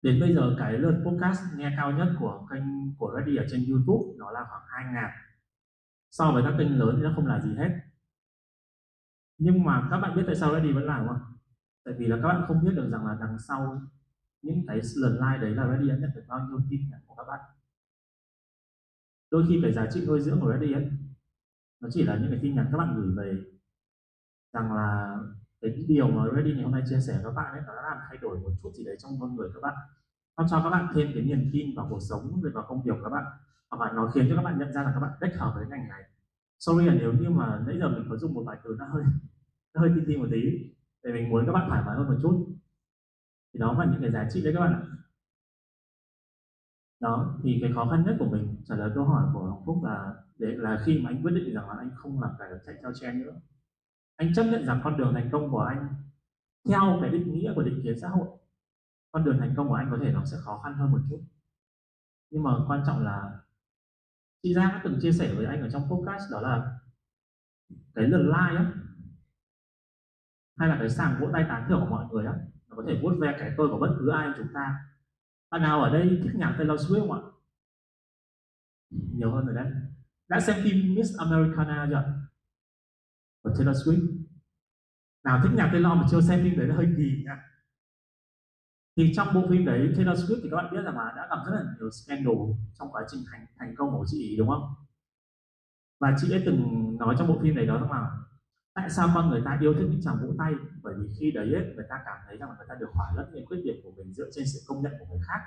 Đến 0.03 0.21
bây 0.21 0.35
giờ 0.35 0.57
cái 0.59 0.73
lượt 0.73 1.03
podcast 1.07 1.41
nghe 1.57 1.75
cao 1.77 1.93
nhất 1.93 2.09
của 2.21 2.47
kênh, 2.51 2.97
của 2.99 3.15
Reddy 3.17 3.37
ở 3.37 3.47
trên 3.51 3.65
YouTube 3.71 4.19
nó 4.19 4.31
là 4.31 4.41
khoảng 4.51 4.63
2 4.69 4.95
ngàn. 4.95 5.11
So 6.11 6.33
với 6.33 6.43
các 6.43 6.55
kênh 6.59 6.79
lớn 6.79 6.95
thì 6.97 7.03
nó 7.03 7.13
không 7.17 7.27
là 7.27 7.41
gì 7.41 7.55
hết. 7.55 7.71
Nhưng 9.39 9.65
mà 9.65 9.89
các 9.91 9.99
bạn 9.99 10.17
biết 10.17 10.23
tại 10.27 10.35
sao 10.35 10.55
Reddy 10.55 10.73
vẫn 10.73 10.85
làm 10.85 11.09
không? 11.09 11.21
Tại 11.85 11.95
vì 11.99 12.07
là 12.07 12.17
các 12.23 12.29
bạn 12.29 12.45
không 12.49 12.65
biết 12.65 12.73
được 12.75 12.89
rằng 12.93 13.07
là 13.07 13.17
đằng 13.21 13.39
sau 13.39 13.83
những 14.43 14.65
cái 14.67 14.81
lần 14.97 15.13
like 15.13 15.39
đấy 15.43 15.51
là 15.51 15.69
Reddy 15.71 15.89
đã 15.89 15.97
nhận 15.97 16.11
được 16.15 16.25
bao 16.29 16.49
nhiêu 16.49 16.61
tin 16.71 16.81
nhắn 16.91 17.01
của 17.07 17.15
các 17.15 17.25
bạn. 17.29 17.41
Đôi 19.31 19.45
khi 19.49 19.61
cái 19.63 19.73
giá 19.73 19.87
trị 19.93 20.07
nuôi 20.07 20.21
dưỡng 20.21 20.41
của 20.41 20.53
Reddy 20.53 20.73
ấy 20.73 20.91
nó 21.83 21.89
chỉ 21.93 22.03
là 22.03 22.16
những 22.16 22.30
cái 22.30 22.39
tin 22.43 22.55
nhắn 22.55 22.68
các 22.72 22.78
bạn 22.78 22.95
gửi 22.97 23.14
về. 23.16 23.43
Rằng 24.53 24.72
là 24.72 25.18
cái 25.61 25.85
điều 25.89 26.09
mà 26.09 26.24
Ready 26.37 26.53
ngày 26.53 26.62
hôm 26.62 26.72
nay 26.72 26.83
chia 26.89 27.01
sẻ 27.01 27.12
với 27.14 27.24
các 27.24 27.30
bạn 27.37 27.53
ấy, 27.53 27.62
nó 27.66 27.74
đã 27.74 27.83
làm 27.83 27.99
thay 28.09 28.18
đổi 28.22 28.39
một 28.39 28.51
chút 28.62 28.70
gì 28.74 28.85
đấy 28.85 28.97
trong 28.99 29.12
con 29.20 29.37
người 29.37 29.49
các 29.55 29.61
bạn. 29.62 29.74
Nó 30.39 30.47
cho 30.51 30.61
các 30.64 30.70
bạn 30.70 30.93
thêm 30.95 31.11
cái 31.14 31.22
niềm 31.22 31.51
tin 31.53 31.76
vào 31.76 31.87
cuộc 31.91 32.01
sống 32.01 32.41
rồi 32.43 32.53
vào 32.53 32.64
công 32.68 32.83
việc 32.83 32.93
của 32.97 33.05
các 33.05 33.11
bạn. 33.11 33.24
Hoặc 33.70 33.87
là 33.87 33.93
nó 33.93 34.11
khiến 34.14 34.26
cho 34.28 34.37
các 34.37 34.43
bạn 34.43 34.59
nhận 34.59 34.72
ra 34.72 34.83
là 34.83 34.91
các 34.95 35.01
bạn 35.01 35.12
đích 35.20 35.41
hợp 35.41 35.53
với 35.55 35.66
ngành 35.66 35.89
này. 35.89 36.03
Sorry 36.59 36.87
là 36.87 36.95
nếu 36.95 37.12
như 37.12 37.30
mà 37.30 37.62
nãy 37.66 37.78
giờ 37.78 37.89
mình 37.89 38.07
có 38.11 38.16
dùng 38.16 38.35
một 38.35 38.43
vài 38.47 38.57
từ 38.64 38.76
nó 38.78 38.87
hơi 38.87 39.05
nó 39.74 39.80
hơi 39.80 39.91
tin 39.95 40.05
tin 40.07 40.20
một 40.20 40.28
tí 40.30 40.43
để 41.03 41.12
mình 41.12 41.30
muốn 41.30 41.47
các 41.47 41.53
bạn 41.53 41.68
thoải 41.68 41.83
mái 41.87 41.97
hơn 41.97 42.09
một 42.09 42.18
chút. 42.22 42.47
Thì 43.55 43.61
đó 43.61 43.72
là 43.78 43.85
những 43.85 44.01
cái 44.01 44.11
giá 44.11 44.28
trị 44.33 44.45
đấy 44.45 44.55
các 44.55 44.61
bạn 44.61 44.72
ạ. 44.72 44.83
Đó, 47.01 47.41
thì 47.43 47.59
cái 47.62 47.72
khó 47.74 47.89
khăn 47.91 48.05
nhất 48.07 48.16
của 48.18 48.28
mình, 48.30 48.57
trả 48.64 48.76
lời 48.76 48.91
câu 48.95 49.05
hỏi 49.05 49.24
của 49.35 49.41
Hồng 49.41 49.62
Phúc 49.66 49.85
là 49.85 50.14
để 50.43 50.57
là 50.57 50.82
khi 50.84 51.01
mà 51.03 51.11
anh 51.11 51.22
quyết 51.22 51.32
định 51.32 51.55
rằng 51.55 51.68
là 51.68 51.74
anh 51.78 51.90
không 51.97 52.22
làm 52.22 52.30
cái 52.38 52.49
chạy 52.66 52.74
theo 52.82 52.93
trend 53.01 53.26
nữa, 53.26 53.34
anh 54.16 54.34
chấp 54.34 54.45
nhận 54.45 54.66
rằng 54.66 54.80
con 54.84 54.97
đường 54.97 55.14
thành 55.14 55.28
công 55.32 55.51
của 55.51 55.61
anh 55.61 55.95
theo 56.68 56.99
cái 57.01 57.11
định 57.11 57.32
nghĩa 57.32 57.53
của 57.55 57.62
định 57.62 57.80
kiến 57.82 57.99
xã 58.01 58.09
hội, 58.09 58.28
con 59.12 59.24
đường 59.24 59.38
thành 59.38 59.55
công 59.57 59.68
của 59.68 59.74
anh 59.74 59.88
có 59.90 59.99
thể 60.03 60.12
nó 60.12 60.24
sẽ 60.24 60.36
khó 60.40 60.61
khăn 60.64 60.74
hơn 60.74 60.93
một 60.93 61.01
chút. 61.11 61.20
Nhưng 62.30 62.43
mà 62.43 62.51
quan 62.68 62.82
trọng 62.86 63.05
là 63.05 63.40
chị 64.43 64.55
Giang 64.55 64.68
đã 64.68 64.80
từng 64.84 64.99
chia 65.03 65.12
sẻ 65.12 65.34
với 65.34 65.47
anh 65.47 65.61
ở 65.61 65.70
trong 65.70 65.88
podcast 65.90 66.32
đó 66.32 66.40
là 66.40 66.78
cái 67.95 68.05
lần 68.05 68.26
like 68.26 68.57
á, 68.57 68.72
hay 70.59 70.68
là 70.68 70.76
cái 70.78 70.90
sàng 70.90 71.16
vỗ 71.20 71.30
tay 71.32 71.45
tán 71.49 71.66
thưởng 71.68 71.80
của 71.80 71.90
mọi 71.90 72.07
người 72.11 72.26
á, 72.26 72.34
nó 72.68 72.76
có 72.76 72.84
thể 72.86 73.01
vuốt 73.03 73.14
ve 73.20 73.36
cái 73.38 73.55
tôi 73.57 73.68
của 73.68 73.78
bất 73.78 73.97
cứ 73.99 74.11
ai 74.11 74.30
chúng 74.36 74.49
ta. 74.55 74.84
Bạn 75.51 75.62
nào 75.62 75.82
ở 75.82 75.90
đây 75.93 76.20
thích 76.22 76.32
nhạc 76.34 76.55
Taylor 76.59 76.80
Swift 76.80 77.01
không 77.01 77.12
ạ? 77.12 77.20
Nhiều 78.90 79.30
hơn 79.30 79.47
rồi 79.47 79.55
đấy 79.55 79.72
đã 80.29 80.41
xem 80.41 80.57
phim 80.64 80.95
Miss 80.95 81.18
Americana 81.18 81.87
chưa? 81.91 82.05
Của 83.43 83.51
Taylor 83.59 83.77
Swift. 83.77 84.23
Nào 85.25 85.41
thích 85.43 85.51
nhạc 85.55 85.68
Taylor 85.73 85.93
mà 85.93 86.07
chưa 86.11 86.20
xem 86.20 86.41
phim 86.43 86.59
đấy 86.59 86.68
là 86.68 86.75
hơi 86.75 86.89
kỳ 86.97 87.23
nha. 87.25 87.43
Thì 88.97 89.12
trong 89.16 89.35
bộ 89.35 89.47
phim 89.51 89.64
đấy 89.64 89.93
Taylor 89.97 90.18
Swift 90.18 90.41
thì 90.43 90.49
các 90.51 90.57
bạn 90.57 90.73
biết 90.73 90.83
rằng 90.85 90.97
là 90.97 91.12
đã 91.16 91.27
gặp 91.31 91.43
rất 91.47 91.53
là 91.55 91.64
nhiều 91.79 91.91
scandal 91.91 92.37
trong 92.79 92.93
quá 92.93 93.03
trình 93.11 93.20
thành 93.33 93.47
thành 93.59 93.75
công 93.77 93.91
của 93.91 94.05
chị 94.09 94.37
đúng 94.39 94.49
không? 94.49 94.75
Và 96.01 96.16
chị 96.20 96.33
ấy 96.33 96.43
từng 96.47 96.61
nói 96.99 97.14
trong 97.18 97.29
bộ 97.29 97.39
phim 97.43 97.55
này 97.55 97.66
đó 97.66 97.79
rằng 97.81 97.91
là 97.91 98.11
tại 98.75 98.91
sao 98.91 99.11
con 99.14 99.31
người 99.31 99.43
ta 99.45 99.59
yêu 99.61 99.75
thích 99.75 99.87
những 99.91 100.01
chàng 100.03 100.16
vỗ 100.23 100.35
tay? 100.39 100.53
Bởi 100.83 100.95
vì 100.99 101.09
khi 101.20 101.31
đấy 101.31 101.55
ấy, 101.55 101.64
người 101.75 101.87
ta 101.89 102.03
cảm 102.05 102.18
thấy 102.27 102.37
rằng 102.37 102.49
là 102.49 102.57
người 102.57 102.66
ta 102.68 102.75
được 102.75 102.91
khỏa 102.93 103.07
lấp 103.16 103.27
những 103.33 103.47
khuyết 103.47 103.62
điểm 103.64 103.77
của 103.85 103.93
mình 103.97 104.12
dựa 104.12 104.31
trên 104.35 104.45
sự 104.47 104.61
công 104.66 104.83
nhận 104.83 104.93
của 104.99 105.07
người 105.11 105.25
khác. 105.27 105.41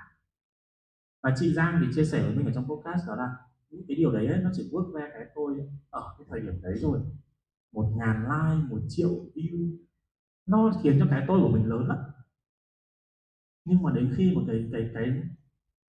Và 1.24 1.34
chị 1.38 1.54
Giang 1.54 1.80
thì 1.82 1.88
chia 1.96 2.06
sẻ 2.06 2.22
với 2.22 2.36
mình 2.36 2.46
ở 2.46 2.52
trong 2.56 2.68
podcast 2.68 3.08
đó 3.08 3.16
là 3.16 3.36
những 3.70 3.86
cái 3.88 3.98
điều 3.98 4.12
đấy 4.12 4.28
ấy, 4.28 4.40
nó 4.44 4.50
chỉ 4.54 4.70
bước 4.72 4.94
ra 4.94 5.10
cái 5.14 5.26
tôi 5.36 5.70
ở 5.90 6.16
cái 6.18 6.26
thời 6.30 6.40
điểm 6.42 6.62
đấy 6.62 6.74
rồi. 6.78 7.00
Một 7.72 7.94
ngàn 7.98 8.24
like 8.24 8.70
một 8.70 8.82
triệu 8.90 9.10
view 9.10 9.78
nó 10.48 10.72
khiến 10.84 10.98
cho 11.00 11.08
cái 11.12 11.26
tôi 11.28 11.40
của 11.42 11.50
mình 11.50 11.66
lớn 11.66 11.88
lắm. 11.88 11.98
Nhưng 13.66 13.84
mà 13.84 13.92
đến 13.96 14.14
khi 14.18 14.32
một 14.36 14.44
cái 14.48 14.70
cái 14.72 14.90
cái 14.94 15.22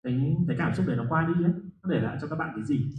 cái 0.04 0.36
cái 0.48 0.58
cảm 0.60 0.76
xúc 0.76 0.86
đấy 0.88 0.98
nó 0.98 1.06
qua 1.10 1.28
đi 1.28 1.44
ấy 1.44 1.54
nó 1.84 1.90
để 1.90 2.02
lại 2.02 2.18
cho 2.22 2.28
các 2.28 2.36
bạn 2.36 2.54
cái 2.56 2.66
gì? 2.66 2.96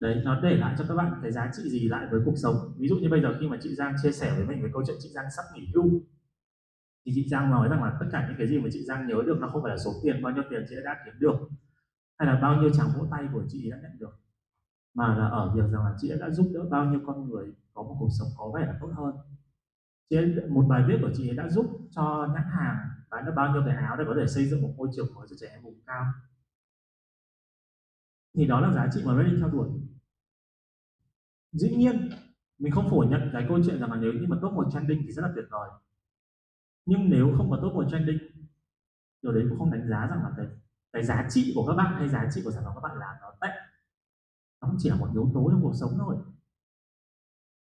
Đấy 0.00 0.22
nó 0.24 0.40
để 0.40 0.56
lại 0.56 0.74
cho 0.78 0.84
các 0.88 0.94
bạn 0.94 1.20
cái 1.22 1.32
giá 1.32 1.50
trị 1.56 1.62
gì 1.70 1.88
lại 1.88 2.06
với 2.10 2.20
cuộc 2.24 2.34
sống. 2.36 2.56
Ví 2.78 2.88
dụ 2.88 2.96
như 2.96 3.08
bây 3.08 3.22
giờ 3.22 3.36
khi 3.40 3.48
mà 3.48 3.58
chị 3.62 3.74
Giang 3.74 3.94
chia 4.02 4.12
sẻ 4.12 4.34
với 4.36 4.46
mình 4.46 4.62
về 4.62 4.70
câu 4.72 4.82
chuyện 4.86 4.96
chị 5.00 5.08
Giang 5.08 5.26
sắp 5.36 5.44
nghỉ 5.54 5.68
hưu 5.74 6.02
thì 7.04 7.12
chị 7.14 7.28
Giang 7.28 7.50
nói 7.50 7.68
rằng 7.68 7.82
là 7.82 7.96
tất 8.00 8.06
cả 8.12 8.26
những 8.28 8.36
cái 8.38 8.46
gì 8.48 8.58
mà 8.58 8.68
chị 8.72 8.82
Giang 8.84 9.06
nhớ 9.06 9.22
được 9.26 9.38
nó 9.40 9.48
không 9.48 9.62
phải 9.62 9.70
là 9.70 9.78
số 9.78 9.90
tiền, 10.02 10.22
bao 10.22 10.32
nhiêu 10.32 10.44
tiền 10.50 10.64
chị 10.68 10.76
đã 10.84 11.02
kiếm 11.04 11.14
được, 11.18 11.36
hay 12.18 12.28
là 12.28 12.40
bao 12.40 12.60
nhiêu 12.60 12.70
tràng 12.70 12.88
vỗ 12.96 13.06
tay 13.10 13.28
của 13.32 13.44
chị 13.48 13.70
đã 13.70 13.76
nhận 13.82 13.98
được, 13.98 14.18
mà 14.94 15.18
là 15.18 15.28
ở 15.28 15.52
việc 15.54 15.72
rằng 15.72 15.84
là 15.84 15.94
chị 16.00 16.12
đã 16.20 16.30
giúp 16.30 16.50
đỡ 16.54 16.64
bao 16.70 16.84
nhiêu 16.84 17.00
con 17.06 17.28
người 17.28 17.54
có 17.74 17.82
một 17.82 17.96
cuộc 18.00 18.08
sống 18.18 18.28
có 18.36 18.52
vẻ 18.54 18.66
là 18.66 18.78
tốt 18.80 18.92
hơn. 18.96 19.14
Chị 20.10 20.16
một 20.48 20.66
bài 20.68 20.84
viết 20.88 20.98
của 21.02 21.10
chị 21.14 21.36
đã 21.36 21.48
giúp 21.48 21.66
cho 21.90 22.28
nhãn 22.34 22.44
hàng 22.50 22.76
bán 23.10 23.24
được 23.26 23.32
bao 23.36 23.52
nhiêu 23.52 23.62
cái 23.66 23.76
áo 23.76 23.96
để 23.96 24.04
có 24.08 24.14
thể 24.18 24.26
xây 24.26 24.46
dựng 24.46 24.62
một 24.62 24.74
môi 24.76 24.88
trường 24.96 25.14
mới 25.14 25.26
cho 25.30 25.36
trẻ 25.40 25.46
em 25.50 25.62
vùng 25.62 25.80
cao. 25.86 26.04
Thì 28.34 28.46
đó 28.46 28.60
là 28.60 28.72
giá 28.72 28.88
trị 28.92 29.02
mà 29.04 29.16
Reddit 29.16 29.40
theo 29.40 29.48
đuổi. 29.48 29.68
Dĩ 31.52 31.76
nhiên, 31.76 32.08
mình 32.58 32.72
không 32.72 32.90
phủ 32.90 33.04
nhận 33.10 33.30
cái 33.32 33.44
câu 33.48 33.58
chuyện 33.66 33.80
rằng 33.80 33.90
là 33.92 33.96
nếu 33.96 34.12
như 34.12 34.26
mà 34.28 34.36
top 34.42 34.52
một 34.52 34.68
trending 34.72 35.02
thì 35.06 35.12
rất 35.12 35.22
là 35.22 35.32
tuyệt 35.34 35.44
vời 35.50 35.70
nhưng 36.86 37.10
nếu 37.10 37.34
không 37.36 37.50
có 37.50 37.58
top 37.62 37.74
một 37.74 37.84
trending 37.90 38.18
điều 39.22 39.32
đấy 39.32 39.46
cũng 39.48 39.58
không 39.58 39.70
đánh 39.70 39.88
giá 39.88 40.06
rằng 40.06 40.22
là 40.22 40.30
cái 40.36 40.46
cái 40.92 41.04
giá 41.04 41.26
trị 41.30 41.52
của 41.54 41.66
các 41.66 41.74
bạn 41.74 41.94
hay 41.94 42.08
giá 42.08 42.28
trị 42.34 42.40
của 42.44 42.50
sản 42.50 42.64
phẩm 42.64 42.72
các 42.74 42.88
bạn 42.88 42.98
làm 42.98 43.16
nó 43.20 43.32
tệ. 43.40 43.48
Nó 44.60 44.68
cũng 44.68 44.76
chỉ 44.78 44.88
là 44.90 44.96
một 44.96 45.08
yếu 45.12 45.30
tố 45.34 45.50
trong 45.50 45.62
cuộc 45.62 45.74
sống 45.74 45.90
thôi. 45.98 46.16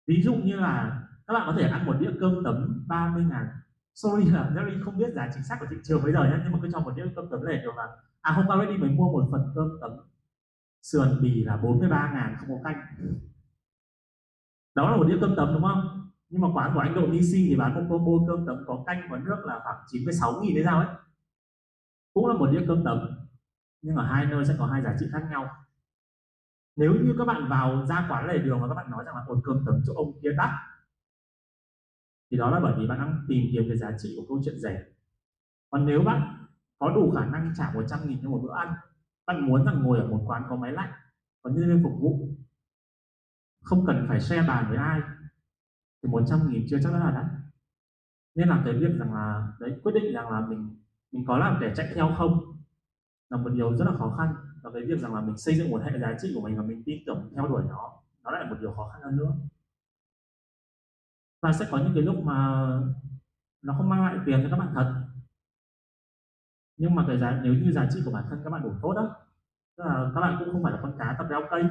Ví 0.06 0.22
dụ 0.22 0.34
như 0.34 0.56
là 0.56 1.02
các 1.26 1.34
bạn 1.34 1.42
có 1.46 1.54
thể 1.58 1.68
ăn 1.68 1.86
một 1.86 1.96
đĩa 2.00 2.10
cơm 2.20 2.44
tấm 2.44 2.84
30 2.88 3.24
ngàn. 3.24 3.46
Sorry 3.94 4.30
là 4.30 4.50
Jerry 4.54 4.84
không 4.84 4.98
biết 4.98 5.12
giá 5.14 5.30
chính 5.34 5.42
xác 5.42 5.56
của 5.60 5.66
thị 5.70 5.76
trường 5.84 6.02
bây 6.02 6.12
giờ 6.12 6.24
nhé 6.24 6.36
nhưng 6.42 6.52
mà 6.52 6.58
cứ 6.62 6.68
cho 6.72 6.80
một 6.80 6.92
đĩa 6.96 7.06
cơm 7.16 7.28
tấm 7.30 7.44
này 7.44 7.56
được 7.56 7.76
là 7.76 7.88
à 8.20 8.32
hôm 8.32 8.46
qua 8.46 8.64
đi 8.64 8.76
mới 8.76 8.90
mua 8.90 9.12
một 9.12 9.28
phần 9.32 9.52
cơm 9.54 9.68
tấm 9.80 9.90
sườn 10.82 11.22
bì 11.22 11.44
là 11.44 11.56
43 11.56 12.10
ngàn 12.14 12.36
không 12.40 12.48
có 12.48 12.70
canh. 12.70 12.86
Đó 14.74 14.90
là 14.90 14.96
một 14.96 15.04
đĩa 15.04 15.18
cơm 15.20 15.34
tấm, 15.36 15.52
đúng 15.52 15.62
không? 15.62 15.95
Nhưng 16.28 16.40
mà 16.42 16.48
quán 16.54 16.70
của 16.74 16.80
anh 16.80 16.94
Độ 16.94 17.06
DC 17.06 17.32
thì 17.32 17.56
bán 17.56 17.74
một 17.74 17.82
combo 17.88 18.26
cơm 18.26 18.46
tấm 18.46 18.64
có 18.66 18.84
canh 18.86 19.08
và 19.10 19.18
nước 19.18 19.36
là 19.44 19.60
khoảng 19.64 19.84
96 19.86 20.40
nghìn 20.42 20.54
đấy 20.54 20.64
sao 20.64 20.78
ấy. 20.78 20.88
Cũng 22.14 22.26
là 22.26 22.34
một 22.34 22.46
đĩa 22.46 22.64
cơm 22.68 22.84
tấm, 22.84 22.98
nhưng 23.82 23.96
ở 23.96 24.06
hai 24.06 24.26
nơi 24.26 24.44
sẽ 24.44 24.56
có 24.58 24.66
hai 24.66 24.82
giá 24.82 24.96
trị 25.00 25.06
khác 25.12 25.22
nhau. 25.30 25.48
Nếu 26.76 26.92
như 26.92 27.14
các 27.18 27.24
bạn 27.24 27.48
vào 27.48 27.86
ra 27.86 28.06
quán 28.10 28.26
lề 28.26 28.38
đường 28.38 28.60
và 28.60 28.68
các 28.68 28.74
bạn 28.74 28.90
nói 28.90 29.04
rằng 29.04 29.16
là 29.16 29.24
một 29.28 29.40
cơm 29.44 29.62
tấm 29.66 29.80
chỗ 29.86 29.94
ông 29.94 30.12
kia 30.22 30.32
đắt. 30.36 30.50
Thì 32.30 32.36
đó 32.36 32.50
là 32.50 32.60
bởi 32.60 32.74
vì 32.78 32.86
bạn 32.86 32.98
đang 32.98 33.24
tìm 33.28 33.44
kiếm 33.52 33.64
cái 33.68 33.76
giá 33.76 33.90
trị 33.98 34.14
của 34.16 34.24
câu 34.28 34.42
chuyện 34.44 34.58
rẻ. 34.58 34.84
Còn 35.70 35.86
nếu 35.86 36.02
bạn 36.02 36.46
có 36.78 36.90
đủ 36.94 37.12
khả 37.16 37.26
năng 37.26 37.52
trả 37.56 37.72
100 37.74 37.98
nghìn 38.08 38.18
cho 38.22 38.30
một 38.30 38.40
bữa 38.42 38.54
ăn, 38.54 38.74
bạn 39.26 39.46
muốn 39.46 39.64
rằng 39.64 39.82
ngồi 39.82 39.98
ở 39.98 40.06
một 40.06 40.24
quán 40.26 40.42
có 40.48 40.56
máy 40.56 40.72
lạnh, 40.72 40.92
có 41.42 41.50
nhân 41.50 41.68
viên 41.68 41.82
phục 41.82 41.92
vụ, 42.00 42.28
không 43.62 43.86
cần 43.86 44.06
phải 44.08 44.20
share 44.20 44.48
bàn 44.48 44.66
với 44.68 44.78
ai 44.78 45.00
thì 46.06 46.12
400 46.12 46.50
nghìn 46.50 46.66
chưa 46.70 46.78
chắc 46.82 46.92
đã 46.92 46.98
là 46.98 47.10
đắt. 47.10 47.24
Nên 48.34 48.48
là 48.48 48.62
cái 48.64 48.74
việc 48.74 48.98
rằng 48.98 49.14
là, 49.14 49.52
đấy, 49.60 49.80
quyết 49.82 49.92
định 49.92 50.14
rằng 50.14 50.30
là 50.30 50.46
mình 50.46 50.76
mình 51.12 51.24
có 51.26 51.38
làm 51.38 51.58
để 51.60 51.72
chạy 51.76 51.92
theo 51.94 52.14
không 52.18 52.40
là 53.30 53.36
một 53.36 53.50
điều 53.50 53.76
rất 53.76 53.84
là 53.84 53.96
khó 53.98 54.14
khăn. 54.18 54.34
Và 54.62 54.70
cái 54.74 54.82
việc 54.82 55.00
rằng 55.00 55.14
là 55.14 55.20
mình 55.20 55.36
xây 55.36 55.54
dựng 55.54 55.70
một 55.70 55.82
hệ 55.84 55.98
giá 55.98 56.16
trị 56.22 56.32
của 56.34 56.40
mình 56.40 56.56
và 56.56 56.62
mình 56.62 56.82
tin 56.86 57.02
tưởng 57.06 57.30
theo 57.34 57.48
đuổi 57.48 57.62
nó 57.68 57.92
nó 58.24 58.30
lại 58.30 58.44
là 58.44 58.50
một 58.50 58.56
điều 58.60 58.72
khó 58.72 58.88
khăn 58.92 59.02
hơn 59.02 59.16
nữa. 59.16 59.32
Và 61.42 61.52
sẽ 61.52 61.68
có 61.70 61.78
những 61.78 61.92
cái 61.94 62.02
lúc 62.02 62.24
mà 62.24 62.68
nó 63.62 63.74
không 63.78 63.88
mang 63.88 64.04
lại 64.04 64.18
tiền 64.26 64.40
cho 64.42 64.48
các 64.50 64.64
bạn 64.64 64.74
thật. 64.74 65.02
Nhưng 66.76 66.94
mà 66.94 67.04
cái 67.08 67.18
giá, 67.18 67.40
nếu 67.44 67.54
như 67.54 67.72
giá 67.72 67.88
trị 67.92 68.02
của 68.04 68.10
bản 68.10 68.24
thân 68.30 68.40
các 68.44 68.50
bạn 68.50 68.62
đủ 68.62 68.72
tốt 68.82 68.92
đó 68.92 69.16
tức 69.76 69.84
là 69.84 70.10
các 70.14 70.20
bạn 70.20 70.36
cũng 70.38 70.52
không 70.52 70.62
phải 70.62 70.72
là 70.72 70.78
con 70.82 70.96
cá 70.98 71.14
tập 71.18 71.26
leo 71.30 71.40
cây, 71.50 71.62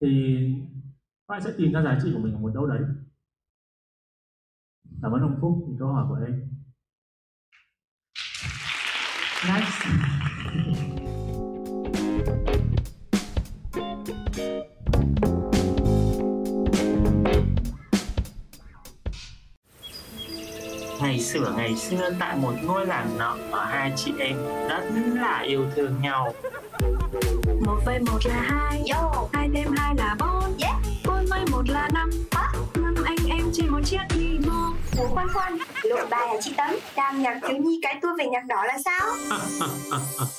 thì 0.00 0.08
các 1.34 1.38
bạn 1.38 1.52
sẽ 1.52 1.58
tìm 1.58 1.72
ra 1.72 1.82
giá 1.82 1.98
trị 2.02 2.10
của 2.12 2.18
mình 2.18 2.34
ở 2.34 2.38
một 2.38 2.50
đâu 2.54 2.66
đấy. 2.66 2.80
Cảm 5.02 5.12
ơn 5.12 5.20
ông 5.20 5.38
Phúc 5.40 5.66
vì 5.68 5.76
câu 5.78 5.88
hỏi 5.88 6.04
của 6.08 6.18
em. 6.26 6.50
Next. 9.48 9.84
Ngày 21.00 21.20
xưa 21.20 21.52
ngày 21.56 21.76
xưa 21.76 22.10
tại 22.20 22.36
một 22.36 22.54
ngôi 22.64 22.86
làng 22.86 23.18
nọ 23.18 23.36
ở 23.50 23.64
hai 23.64 23.92
chị 23.96 24.12
em 24.18 24.36
rất 24.68 24.82
là 25.14 25.38
yêu 25.38 25.70
thương 25.76 26.00
nhau. 26.02 26.34
Một 27.66 27.80
phẩy 27.84 28.00
một 28.00 28.18
là 28.24 28.40
hai 28.40 28.82
Yo, 28.92 29.28
hai 29.32 29.48
thêm 29.54 29.68
hai 29.76 29.94
là 29.94 30.16
bốn 30.20 30.58
Yeah. 30.58 30.93
Bốn 31.34 31.46
phẩy 31.46 31.52
một 31.52 31.68
là 31.68 31.88
năm 31.94 32.10
năm 32.74 32.94
anh 33.04 33.16
em 33.30 33.50
trên 33.52 33.68
một 33.68 33.80
chiếc 33.84 33.98
đi 34.14 34.38
mô 34.46 34.52
Ủa 34.98 35.06
khoan 35.06 35.28
khoan, 35.32 35.58
lộ 35.82 35.96
bài 36.10 36.28
hả 36.28 36.34
chị 36.40 36.52
Tấm? 36.56 36.70
Đàm 36.96 37.22
nhạc 37.22 37.40
thiếu 37.48 37.56
nhi 37.56 37.78
cái 37.82 37.98
tua 38.02 38.08
về 38.18 38.26
nhạc 38.26 38.44
đỏ 38.46 38.64
là 38.64 38.78
sao? 38.84 39.14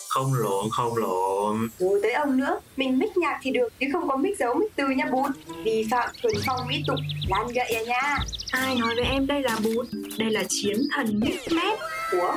không 0.10 0.34
lộn 0.34 0.66
không 0.72 0.98
lộn 0.98 1.70
Rồi 1.80 2.00
tới 2.04 2.12
ông 2.12 2.38
nữa, 2.38 2.60
mình 2.78 3.00
mix 3.00 3.10
nhạc 3.16 3.40
thì 3.42 3.52
được, 3.52 3.68
chứ 3.80 3.88
không 3.94 4.08
có 4.08 4.18
mix 4.18 4.38
dấu 4.40 4.54
mix 4.54 4.70
từ 4.76 4.88
nha 4.88 5.06
bút. 5.12 5.28
Vi 5.64 5.88
phạm 5.92 6.10
thuần 6.24 6.36
phong 6.48 6.68
mỹ 6.68 6.84
tục, 6.88 7.00
lan 7.30 7.48
gậy 7.48 7.74
à 7.76 7.82
nha. 7.84 8.18
ai 8.52 8.76
nói 8.76 8.96
với 8.96 9.06
em 9.06 9.28
đây 9.28 9.42
là 9.42 9.58
bút 9.64 9.86
đây 10.20 10.32
là 10.32 10.44
chiến 10.50 10.78
thần 10.96 11.20
mix 11.20 11.54
mép 11.54 11.80
Ủa, 12.12 12.32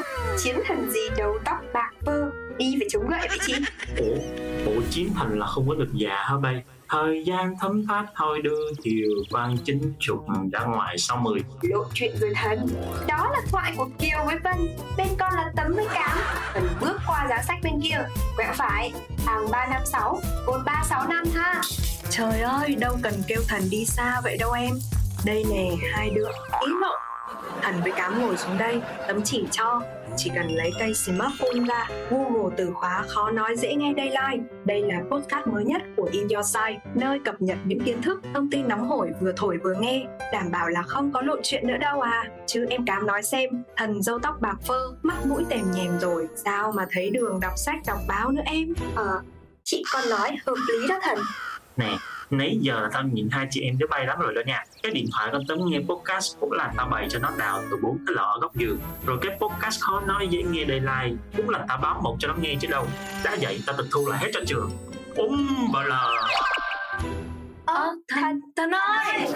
chiến 0.44 0.56
thần 0.66 0.90
gì 0.90 1.00
đầu 1.18 1.38
tóc 1.44 1.56
bạc 1.72 1.90
phơ, 2.06 2.30
đi 2.58 2.74
phải 2.78 2.88
chống 2.90 3.08
gậy 3.08 3.28
vậy 3.28 3.38
chị? 3.46 3.54
ủa 3.98 4.14
ủa 4.72 4.80
chiến 4.90 5.10
thành 5.16 5.38
là 5.38 5.46
không 5.46 5.68
có 5.68 5.74
được 5.74 5.88
già 5.94 6.14
hả 6.14 6.36
bay 6.42 6.62
thời 6.88 7.24
gian 7.24 7.54
thấm 7.60 7.86
thoát 7.86 8.06
thôi 8.14 8.42
đưa 8.42 8.72
chiều 8.82 9.10
quan 9.30 9.56
chính 9.64 9.92
trục 9.98 10.26
ra 10.52 10.60
ngoài 10.64 10.98
sau 10.98 11.16
mười 11.16 11.40
Lộ 11.62 11.84
chuyện 11.94 12.16
rồi 12.20 12.32
thần. 12.34 12.68
Đó 13.08 13.30
là 13.32 13.40
thoại 13.50 13.72
của 13.76 13.88
Kiều 13.98 14.18
với 14.26 14.36
Vân, 14.44 14.76
bên 14.96 15.08
con 15.18 15.32
là 15.34 15.52
Tấm 15.56 15.74
với 15.74 15.86
Cám. 15.94 16.18
Cần 16.54 16.68
bước 16.80 17.00
qua 17.06 17.26
giá 17.28 17.42
sách 17.42 17.58
bên 17.62 17.80
kia, 17.82 18.06
quẹo 18.36 18.52
phải, 18.56 18.92
hàng 19.26 19.50
356, 19.50 20.20
cột 20.46 20.60
365 20.66 21.24
ha. 21.34 21.62
trời 22.10 22.40
ơi 22.40 22.74
đâu 22.74 22.96
cần 23.02 23.14
kêu 23.26 23.40
thần 23.48 23.62
đi 23.70 23.84
xa 23.84 24.20
vậy 24.24 24.36
đâu 24.36 24.52
em. 24.52 24.74
Đây 25.24 25.44
nè 25.50 25.70
hai 25.92 26.10
đứa. 26.10 26.28
Ý 26.60 26.72
lộ 26.80 27.07
thần 27.62 27.74
với 27.82 27.92
cám 27.92 28.20
ngồi 28.20 28.36
xuống 28.36 28.58
đây 28.58 28.80
tấm 29.08 29.20
chỉ 29.24 29.46
cho. 29.50 29.82
Chỉ 30.16 30.30
cần 30.34 30.46
lấy 30.50 30.70
cây 30.78 30.94
smartphone 30.94 31.64
ra 31.68 31.88
google 32.10 32.54
từ 32.56 32.70
khóa 32.74 33.04
khó 33.08 33.30
nói 33.30 33.56
dễ 33.56 33.74
nghe 33.74 33.92
đây 33.92 34.06
like 34.06 34.44
đây 34.64 34.82
là 34.82 35.00
podcast 35.10 35.46
mới 35.46 35.64
nhất 35.64 35.82
của 35.96 36.08
in 36.12 36.28
your 36.28 36.46
site 36.46 36.80
nơi 36.94 37.18
cập 37.24 37.34
nhật 37.42 37.58
những 37.64 37.80
kiến 37.80 38.02
thức 38.02 38.20
thông 38.34 38.50
tin 38.50 38.68
nóng 38.68 38.88
hổi 38.88 39.10
vừa 39.20 39.32
thổi 39.36 39.58
vừa 39.64 39.74
nghe. 39.80 40.06
Đảm 40.32 40.50
bảo 40.50 40.68
là 40.68 40.82
không 40.82 41.12
có 41.12 41.20
lộn 41.22 41.40
chuyện 41.42 41.66
nữa 41.66 41.76
đâu 41.80 42.00
à. 42.00 42.24
Chứ 42.46 42.66
em 42.70 42.84
cám 42.86 43.06
nói 43.06 43.22
xem 43.22 43.50
thần 43.76 44.02
dâu 44.02 44.18
tóc 44.18 44.40
bạc 44.40 44.56
phơ 44.66 44.80
mắt 45.02 45.26
mũi 45.26 45.44
tèm 45.48 45.64
nhèm 45.74 45.98
rồi 45.98 46.28
sao 46.44 46.72
mà 46.72 46.86
thấy 46.90 47.10
đường 47.10 47.40
đọc 47.40 47.52
sách 47.56 47.78
đọc 47.86 47.98
báo 48.08 48.30
nữa 48.30 48.42
em? 48.44 48.74
Ờ, 48.94 49.22
chị 49.64 49.82
con 49.92 50.10
nói 50.10 50.36
hợp 50.46 50.56
lý 50.68 50.88
đó 50.88 50.98
thần. 51.02 51.18
nè 51.76 51.96
nãy 52.30 52.58
giờ 52.60 52.80
là 52.80 52.88
tao 52.92 53.02
nhìn 53.02 53.28
hai 53.30 53.46
chị 53.50 53.60
em 53.60 53.78
đứa 53.78 53.86
bay 53.86 54.06
lắm 54.06 54.18
rồi 54.20 54.34
đó 54.34 54.42
nha. 54.46 54.64
Cái 54.82 54.92
điện 54.92 55.06
thoại 55.12 55.28
con 55.32 55.42
tấm 55.48 55.58
nghe 55.64 55.78
podcast 55.78 56.40
cũng 56.40 56.52
là 56.52 56.72
tao 56.76 56.88
bày 56.88 57.06
cho 57.10 57.18
nó 57.18 57.30
đào 57.38 57.62
từ 57.70 57.76
bốn 57.82 57.98
cái 58.06 58.14
lọ 58.16 58.22
ở 58.22 58.38
góc 58.40 58.56
giường. 58.56 58.78
Rồi 59.06 59.18
cái 59.22 59.38
podcast 59.40 59.80
khó 59.80 60.00
nói 60.00 60.28
dễ 60.28 60.42
nghe 60.42 60.64
đầy 60.64 60.80
like 60.80 61.16
cũng 61.36 61.48
là 61.48 61.64
tao 61.68 61.78
báo 61.82 62.00
một 62.02 62.16
cho 62.18 62.28
nó 62.28 62.34
nghe 62.40 62.54
chứ 62.60 62.68
đâu. 62.70 62.86
Đã 63.24 63.36
vậy 63.40 63.60
tao 63.66 63.76
tịch 63.76 63.86
thu 63.92 64.08
lại 64.08 64.18
hết 64.18 64.30
cho 64.32 64.40
trường. 64.46 64.70
Úm 65.16 65.46
bà 65.74 65.82
lờ. 65.82 66.10
Ơ 67.66 67.94
thần 68.08 68.40
thần 68.56 68.70
ơi 68.70 69.28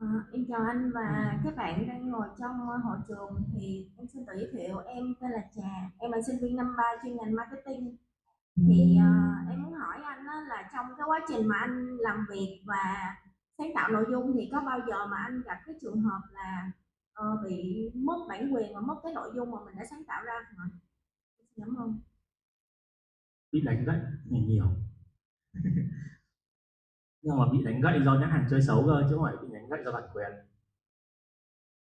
Ờ, 0.00 0.06
em 0.32 0.44
chào 0.48 0.60
anh 0.66 0.90
và 0.94 1.32
các 1.44 1.56
bạn 1.56 1.88
đang 1.88 2.10
ngồi 2.10 2.26
trong 2.38 2.70
ờ, 2.70 2.76
hội 2.84 2.98
trường 3.08 3.42
thì 3.52 3.86
em 3.98 4.06
xin 4.12 4.26
tự 4.26 4.32
giới 4.36 4.48
thiệu 4.52 4.78
em 4.78 5.14
tên 5.20 5.30
là 5.30 5.42
Trà. 5.56 5.90
Em 5.98 6.12
là 6.12 6.18
sinh 6.26 6.36
viên 6.42 6.56
năm 6.56 6.74
3 6.78 6.84
chuyên 7.02 7.16
ngành 7.16 7.34
marketing 7.34 7.96
thì 8.56 8.96
ờ, 8.96 9.10
em 9.50 9.62
muốn 9.62 9.72
hỏi 9.72 9.96
anh 10.04 10.26
á, 10.26 10.46
là 10.48 10.70
trong 10.72 10.86
cái 10.98 11.06
quá 11.08 11.20
trình 11.28 11.48
mà 11.48 11.56
anh 11.56 11.96
làm 11.96 12.26
việc 12.30 12.62
và 12.66 13.14
sáng 13.58 13.70
tạo 13.74 13.90
nội 13.90 14.04
dung 14.10 14.32
thì 14.34 14.48
có 14.52 14.60
bao 14.66 14.80
giờ 14.88 15.06
mà 15.06 15.16
anh 15.16 15.42
gặp 15.42 15.58
cái 15.66 15.74
trường 15.80 16.00
hợp 16.00 16.20
là 16.32 16.70
ờ, 17.12 17.42
bị 17.44 17.90
mất 17.94 18.26
bản 18.28 18.54
quyền 18.54 18.74
và 18.74 18.80
mất 18.80 18.96
cái 19.02 19.12
nội 19.14 19.30
dung 19.34 19.50
mà 19.50 19.58
mình 19.66 19.76
đã 19.76 19.84
sáng 19.90 20.04
tạo 20.08 20.22
ra 20.24 20.32
không 20.48 20.58
ạ? 20.58 20.68
Cảm 21.56 21.74
ơn. 21.76 22.00
bị 23.52 23.60
đánh 23.60 23.84
gậy 23.84 23.96
thì 24.30 24.36
nhiều 24.46 24.66
nhưng 27.22 27.36
mà 27.38 27.44
bị 27.52 27.58
đánh 27.64 27.80
gậy 27.80 28.00
do 28.04 28.14
nhãn 28.14 28.30
hàng 28.30 28.46
chơi 28.50 28.62
xấu 28.62 28.86
cơ 28.86 29.02
chứ 29.10 29.14
không 29.16 29.24
phải 29.24 29.34
bị 29.42 29.48
đánh 29.54 29.68
gậy 29.68 29.80
do 29.84 29.92
bản 29.92 30.04
quyền 30.14 30.30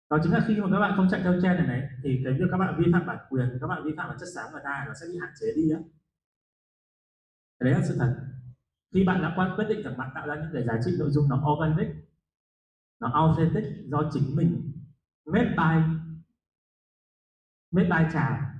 đó 0.09 0.18
chính 0.24 0.34
là 0.34 0.45
khi 0.47 0.61
mà 0.61 0.68
các 0.72 0.80
bạn 0.80 0.93
không 0.95 1.07
chạy 1.11 1.22
theo 1.24 1.34
trend 1.41 1.59
này 1.59 1.68
này 1.68 1.89
thì 2.03 2.22
cái 2.24 2.34
việc 2.34 2.45
các 2.51 2.57
bạn 2.57 2.76
vi 2.78 2.86
phạm 2.93 3.05
bản 3.05 3.18
quyền 3.30 3.57
các 3.61 3.68
bạn 3.68 3.84
vi 3.86 3.91
phạm 3.97 4.07
vào 4.09 4.18
chất 4.20 4.30
xám 4.36 4.51
người 4.51 4.61
ta 4.64 4.84
nó 4.88 4.93
sẽ 4.93 5.05
bị 5.11 5.18
hạn 5.22 5.30
chế 5.39 5.47
đi 5.55 5.70
á 5.72 5.80
đấy 7.60 7.74
là 7.74 7.82
sự 7.88 7.95
thật. 7.99 8.16
Khi 8.93 9.04
bạn 9.04 9.22
đã 9.22 9.34
quan 9.36 9.56
quyết 9.56 9.66
định 9.70 9.84
rằng 9.84 9.97
bạn 9.97 10.10
tạo 10.16 10.28
ra 10.28 10.36
những 10.36 10.49
cái 10.54 10.64
giá 10.64 10.74
trị 10.86 10.91
nội 10.99 11.10
dung 11.12 11.30
nó 11.30 11.54
organic, 11.54 11.88
nó 12.99 13.10
authentic 13.14 13.64
do 13.86 14.10
chính 14.14 14.36
mình 14.36 14.72
made 15.26 15.49
by 15.49 15.97
made 17.72 17.89
by 17.89 18.14
trà, 18.14 18.54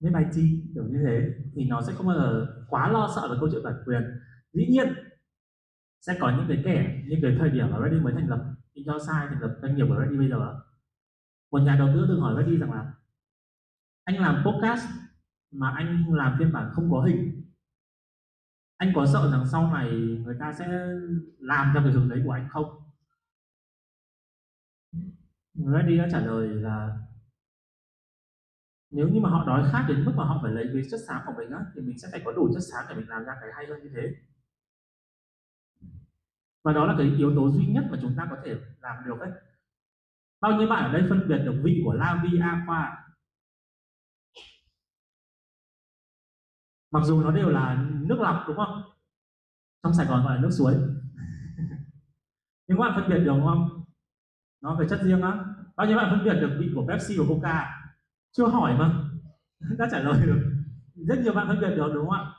made 0.00 0.24
by 0.24 0.30
chi, 0.34 0.62
kiểu 0.74 0.84
như 0.84 1.04
thế, 1.06 1.34
thì 1.54 1.64
nó 1.64 1.82
sẽ 1.82 1.92
không 1.92 2.06
bao 2.06 2.16
giờ 2.16 2.46
quá 2.68 2.88
lo 2.88 3.12
sợ 3.16 3.28
về 3.30 3.36
câu 3.40 3.48
chuyện 3.52 3.64
bản 3.64 3.82
quyền. 3.86 4.02
Dĩ 4.52 4.66
nhiên, 4.70 4.94
sẽ 6.00 6.16
có 6.20 6.36
những 6.36 6.46
cái 6.48 6.62
kẻ, 6.64 7.02
những 7.06 7.18
cái 7.22 7.36
thời 7.38 7.50
điểm 7.50 7.70
mà 7.70 7.78
Ready 7.82 8.00
mới 8.00 8.12
thành 8.12 8.28
lập 8.28 8.54
Injosai 8.74 9.28
thành 9.28 9.40
lập 9.40 9.58
doanh 9.62 9.76
nghiệp 9.76 9.84
của 9.88 9.96
Ready 10.00 10.16
bây 10.16 10.28
giờ 10.28 10.60
một 11.50 11.58
nhà 11.58 11.76
đầu 11.78 11.88
tư 11.94 12.04
từng 12.08 12.20
hỏi 12.20 12.42
Ready 12.42 12.58
rằng 12.58 12.72
là, 12.72 12.92
anh 14.04 14.20
làm 14.20 14.44
podcast 14.44 14.84
mà 15.52 15.70
anh 15.76 16.14
làm 16.14 16.36
phiên 16.38 16.52
bản 16.52 16.70
không 16.72 16.90
có 16.90 17.02
hình 17.02 17.43
anh 18.76 18.92
có 18.94 19.06
sợ 19.06 19.30
rằng 19.32 19.46
sau 19.52 19.72
này 19.72 19.90
người 20.24 20.36
ta 20.40 20.52
sẽ 20.52 20.68
làm 21.38 21.70
theo 21.74 21.82
cái 21.82 21.92
hướng 21.92 22.08
đấy 22.08 22.22
của 22.24 22.32
anh 22.32 22.48
không 22.50 22.80
Ready 25.54 25.98
đã 25.98 26.08
trả 26.12 26.20
lời 26.20 26.48
là 26.48 26.98
nếu 28.90 29.08
như 29.08 29.20
mà 29.20 29.30
họ 29.30 29.44
đói 29.46 29.70
khát 29.72 29.84
đến 29.88 30.04
mức 30.04 30.12
mà 30.16 30.24
họ 30.24 30.40
phải 30.42 30.52
lấy 30.52 30.70
cái 30.72 30.82
chất 30.90 31.00
xám 31.08 31.22
của 31.26 31.32
mình 31.36 31.50
á, 31.50 31.60
thì 31.74 31.80
mình 31.80 31.98
sẽ 31.98 32.08
phải 32.12 32.22
có 32.24 32.32
đủ 32.32 32.50
chất 32.54 32.60
xám 32.72 32.84
để 32.88 32.94
mình 32.94 33.08
làm 33.08 33.24
ra 33.24 33.32
cái 33.40 33.50
hay 33.54 33.66
hơn 33.66 33.82
như 33.82 33.90
thế 33.94 34.14
và 36.64 36.72
đó 36.72 36.86
là 36.86 36.94
cái 36.98 37.06
yếu 37.18 37.34
tố 37.36 37.50
duy 37.50 37.66
nhất 37.66 37.84
mà 37.90 37.98
chúng 38.02 38.14
ta 38.16 38.26
có 38.30 38.36
thể 38.44 38.54
làm 38.80 39.04
được 39.06 39.16
đấy. 39.20 39.30
bao 40.40 40.52
nhiêu 40.52 40.68
bạn 40.68 40.84
ở 40.84 40.92
đây 40.92 41.06
phân 41.08 41.28
biệt 41.28 41.38
được 41.38 41.60
vị 41.64 41.82
của 41.84 41.92
La 41.92 42.22
Vi 42.24 42.38
Aqua 42.38 43.03
mặc 46.94 47.02
dù 47.04 47.22
nó 47.22 47.30
đều 47.30 47.48
là 47.48 47.84
nước 48.00 48.20
lọc, 48.20 48.44
đúng 48.46 48.56
không? 48.56 48.82
Trong 49.82 49.94
Sài 49.94 50.06
Gòn 50.06 50.24
gọi 50.24 50.34
là 50.34 50.42
nước 50.42 50.50
suối. 50.50 50.74
Nhưng 52.68 52.78
các 52.78 52.84
bạn 52.84 52.92
phân 52.94 53.10
biệt 53.10 53.18
được 53.18 53.40
không? 53.44 53.84
Nó 54.62 54.74
về 54.74 54.86
chất 54.90 55.00
riêng 55.02 55.22
á. 55.22 55.44
Bao 55.76 55.86
nhiêu 55.86 55.96
bạn 55.96 56.10
phân 56.10 56.24
biệt 56.24 56.40
được 56.40 56.56
vị 56.58 56.70
của 56.74 56.86
Pepsi 56.88 57.18
và 57.18 57.24
Coca? 57.28 57.70
Chưa 58.32 58.46
hỏi 58.46 58.74
mà. 58.78 59.04
Đã 59.78 59.88
trả 59.90 59.98
lời 59.98 60.26
được. 60.26 60.40
Rất 60.94 61.18
nhiều 61.22 61.32
bạn 61.32 61.48
phân 61.48 61.60
biệt 61.60 61.74
được, 61.76 61.90
đúng 61.94 62.08
không 62.08 62.14
ạ? 62.14 62.32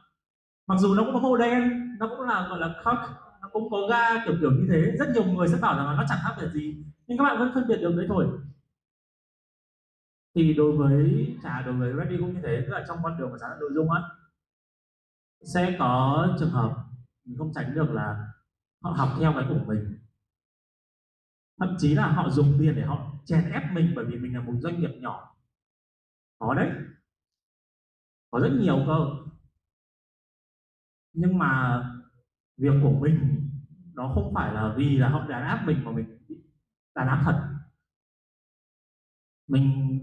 Mặc 0.68 0.76
dù 0.80 0.95
nó 0.95 1.03
cũng 1.03 1.14
có 1.14 1.20
màu 1.20 1.38
đen, 1.38 1.95
nó 1.99 2.08
cũng 2.08 2.22
là, 2.22 2.47
gọi 2.49 2.60
là 2.60 2.82
coke 2.86 3.14
nó 3.41 3.49
cũng 3.53 3.70
có 3.72 3.78
ga 3.89 4.26
kiểu 4.26 4.36
kiểu 4.41 4.51
như 4.51 4.68
thế. 4.70 4.95
Rất 4.99 5.10
nhiều 5.14 5.24
người 5.24 5.47
sẽ 5.47 5.58
bảo 5.62 5.78
rằng 5.78 5.86
là 5.86 5.93
nó 5.93 6.06
chẳng 6.10 6.20
khác 6.24 6.36
biệt 6.41 6.47
gì. 6.53 6.84
Nhưng 7.08 7.18
các 7.18 7.24
bạn 7.24 7.39
vẫn 7.39 7.51
phân 7.53 7.68
biệt 7.68 7.78
được 7.78 7.95
đấy 7.95 8.06
thôi. 8.10 8.26
Thì 10.36 10.53
đối 10.53 10.72
với 10.72 11.36
trà 11.43 11.62
đối 11.62 11.74
với 11.74 11.93
Ready 11.93 12.18
cũng 12.18 12.34
như 12.34 12.39
thế. 12.43 12.64
Tức 12.66 12.74
là 12.74 12.86
trong 12.88 12.97
con 13.03 13.18
đường 13.18 13.32
của 13.32 13.38
sáng 13.38 13.49
tạo 13.49 13.60
nội 13.60 13.72
dung 13.74 13.91
á 13.91 14.01
sẽ 15.41 15.75
có 15.79 16.27
trường 16.39 16.49
hợp 16.49 16.86
mình 17.25 17.38
không 17.38 17.51
tránh 17.55 17.75
được 17.75 17.91
là 17.91 18.33
họ 18.81 18.91
học 18.91 19.09
theo 19.19 19.33
cái 19.33 19.45
của 19.49 19.65
mình. 19.67 19.99
Thậm 21.59 21.75
chí 21.79 21.95
là 21.95 22.11
họ 22.11 22.29
dùng 22.29 22.57
tiền 22.59 22.75
để 22.75 22.81
họ 22.81 23.13
chèn 23.25 23.51
ép 23.51 23.63
mình 23.73 23.93
bởi 23.95 24.05
vì 24.05 24.17
mình 24.17 24.33
là 24.33 24.41
một 24.41 24.53
doanh 24.59 24.79
nghiệp 24.79 24.91
nhỏ. 25.01 25.36
Có 26.39 26.53
đấy. 26.53 26.69
Có 28.31 28.39
rất 28.39 28.51
nhiều 28.59 28.83
cơ. 28.88 28.99
Nhưng 31.13 31.38
mà 31.38 31.83
việc 32.57 32.73
của 32.83 32.91
mình 32.99 33.49
nó 33.93 34.11
không 34.13 34.31
phải 34.33 34.53
là 34.53 34.73
vì 34.77 34.97
là 34.97 35.09
họ 35.09 35.27
đàn 35.27 35.43
áp 35.43 35.63
mình 35.65 35.83
mà 35.83 35.91
mình 35.91 36.17
đàn 36.95 37.07
áp 37.07 37.21
thật. 37.25 37.49
Mình 39.47 39.99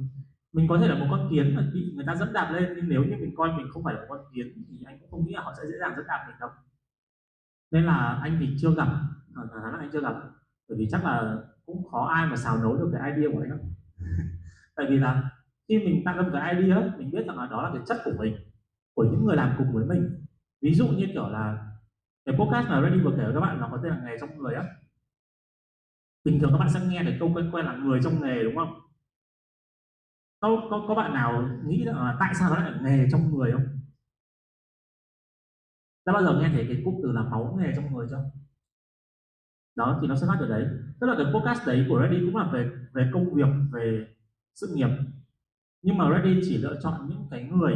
mình 0.53 0.67
có 0.69 0.79
thể 0.79 0.89
là 0.89 0.95
một 0.95 1.07
con 1.11 1.29
kiến 1.31 1.57
mà 1.57 1.71
bị 1.73 1.93
người 1.95 2.05
ta 2.07 2.15
dẫm 2.15 2.33
đạp 2.33 2.53
lên, 2.53 2.73
nhưng 2.77 2.89
nếu 2.89 3.05
như 3.05 3.17
mình 3.17 3.35
coi 3.37 3.53
mình 3.57 3.67
không 3.71 3.85
phải 3.85 3.95
là 3.95 4.01
một 4.01 4.07
con 4.09 4.21
kiến 4.35 4.47
thì 4.69 4.85
anh 4.87 4.99
cũng 5.01 5.11
không 5.11 5.27
nghĩ 5.27 5.33
là 5.33 5.43
họ 5.43 5.55
sẽ 5.57 5.63
dễ 5.67 5.79
dàng 5.81 5.93
dẫm 5.97 6.07
đạp 6.09 6.25
mình 6.27 6.37
đâu. 6.41 6.51
Nên 7.71 7.85
là 7.85 8.21
anh 8.23 8.37
thì 8.41 8.57
chưa 8.61 8.75
gặp 8.75 8.89
à, 9.35 9.43
thẳng 9.53 9.63
thắn 9.63 9.73
là 9.73 9.79
anh 9.79 9.91
chưa 9.93 10.01
gặp. 10.01 10.15
Bởi 10.69 10.79
vì 10.79 10.89
chắc 10.91 11.05
là 11.05 11.37
cũng 11.67 11.89
khó 11.91 12.05
ai 12.05 12.27
mà 12.27 12.37
xào 12.37 12.59
nấu 12.59 12.77
được 12.77 12.91
cái 12.93 13.13
idea 13.13 13.31
của 13.33 13.41
anh 13.41 13.51
lắm. 13.51 13.59
Tại 14.77 14.87
vì 14.91 14.99
là 14.99 15.31
khi 15.69 15.79
mình 15.79 16.03
tạo 16.05 16.17
ra 16.17 16.23
một 16.23 16.31
cái 16.33 16.55
idea, 16.55 16.93
mình 16.99 17.11
biết 17.11 17.27
rằng 17.27 17.39
là 17.39 17.47
đó 17.47 17.63
là 17.63 17.71
cái 17.75 17.83
chất 17.87 17.97
của 18.05 18.13
mình, 18.19 18.37
của 18.95 19.05
những 19.05 19.25
người 19.25 19.37
làm 19.37 19.55
cùng 19.59 19.73
với 19.73 19.85
mình. 19.85 20.25
Ví 20.63 20.75
dụ 20.75 20.89
như 20.89 21.07
kiểu 21.13 21.29
là 21.29 21.67
cái 22.25 22.37
podcast 22.39 22.69
mà 22.69 22.83
Ready 22.83 23.01
vừa 23.01 23.11
kể 23.17 23.25
với 23.25 23.35
các 23.35 23.41
bạn, 23.41 23.61
nó 23.61 23.69
có 23.71 23.79
tên 23.83 23.93
là 23.93 24.01
nghề 24.05 24.19
trong 24.21 24.39
người 24.39 24.55
á. 24.55 24.65
Bình 26.25 26.41
thường 26.41 26.51
các 26.53 26.59
bạn 26.59 26.71
sẽ 26.71 26.81
nghe 26.89 27.03
được 27.03 27.13
câu 27.21 27.33
quen 27.35 27.51
quen 27.53 27.67
là 27.67 27.77
người 27.77 28.01
trong 28.05 28.21
nghề, 28.23 28.43
đúng 28.43 28.57
không? 28.57 28.82
Có 30.43 30.69
có, 30.71 30.85
có 30.89 30.95
bạn 30.95 31.15
nào 31.15 31.49
nghĩ 31.65 31.85
là 31.85 32.17
tại 32.21 32.35
sao 32.35 32.51
nó 32.51 32.57
lại 32.57 32.73
nghề 32.83 33.09
trong 33.13 33.35
người 33.35 33.53
không? 33.53 33.67
Đã 36.07 36.13
bao 36.13 36.23
giờ 36.23 36.41
nghe 36.41 36.49
thấy 36.49 36.65
cái 36.69 36.83
cụm 36.85 36.95
từ 37.03 37.13
là 37.13 37.23
máu 37.23 37.59
nghề 37.61 37.73
trong 37.77 37.93
người 37.93 38.07
chưa? 38.11 38.25
Đó 39.77 39.99
thì 40.03 40.09
nó 40.09 40.17
sẽ 40.17 40.27
phát 40.27 40.37
từ 40.41 40.49
đấy. 40.49 40.67
Tức 41.01 41.07
là 41.07 41.15
cái 41.19 41.27
podcast 41.35 41.67
đấy 41.67 41.87
của 41.89 42.01
Ready 42.03 42.27
cũng 42.27 42.37
là 42.37 42.51
về 42.53 42.71
về 42.93 43.11
công 43.13 43.35
việc 43.35 43.49
về 43.73 44.07
sự 44.55 44.75
nghiệp. 44.75 44.89
Nhưng 45.83 45.99
mà 45.99 46.05
Ready 46.11 46.41
chỉ 46.43 46.59
lựa 46.59 46.81
chọn 46.83 47.09
những 47.09 47.29
cái 47.31 47.43
người 47.43 47.75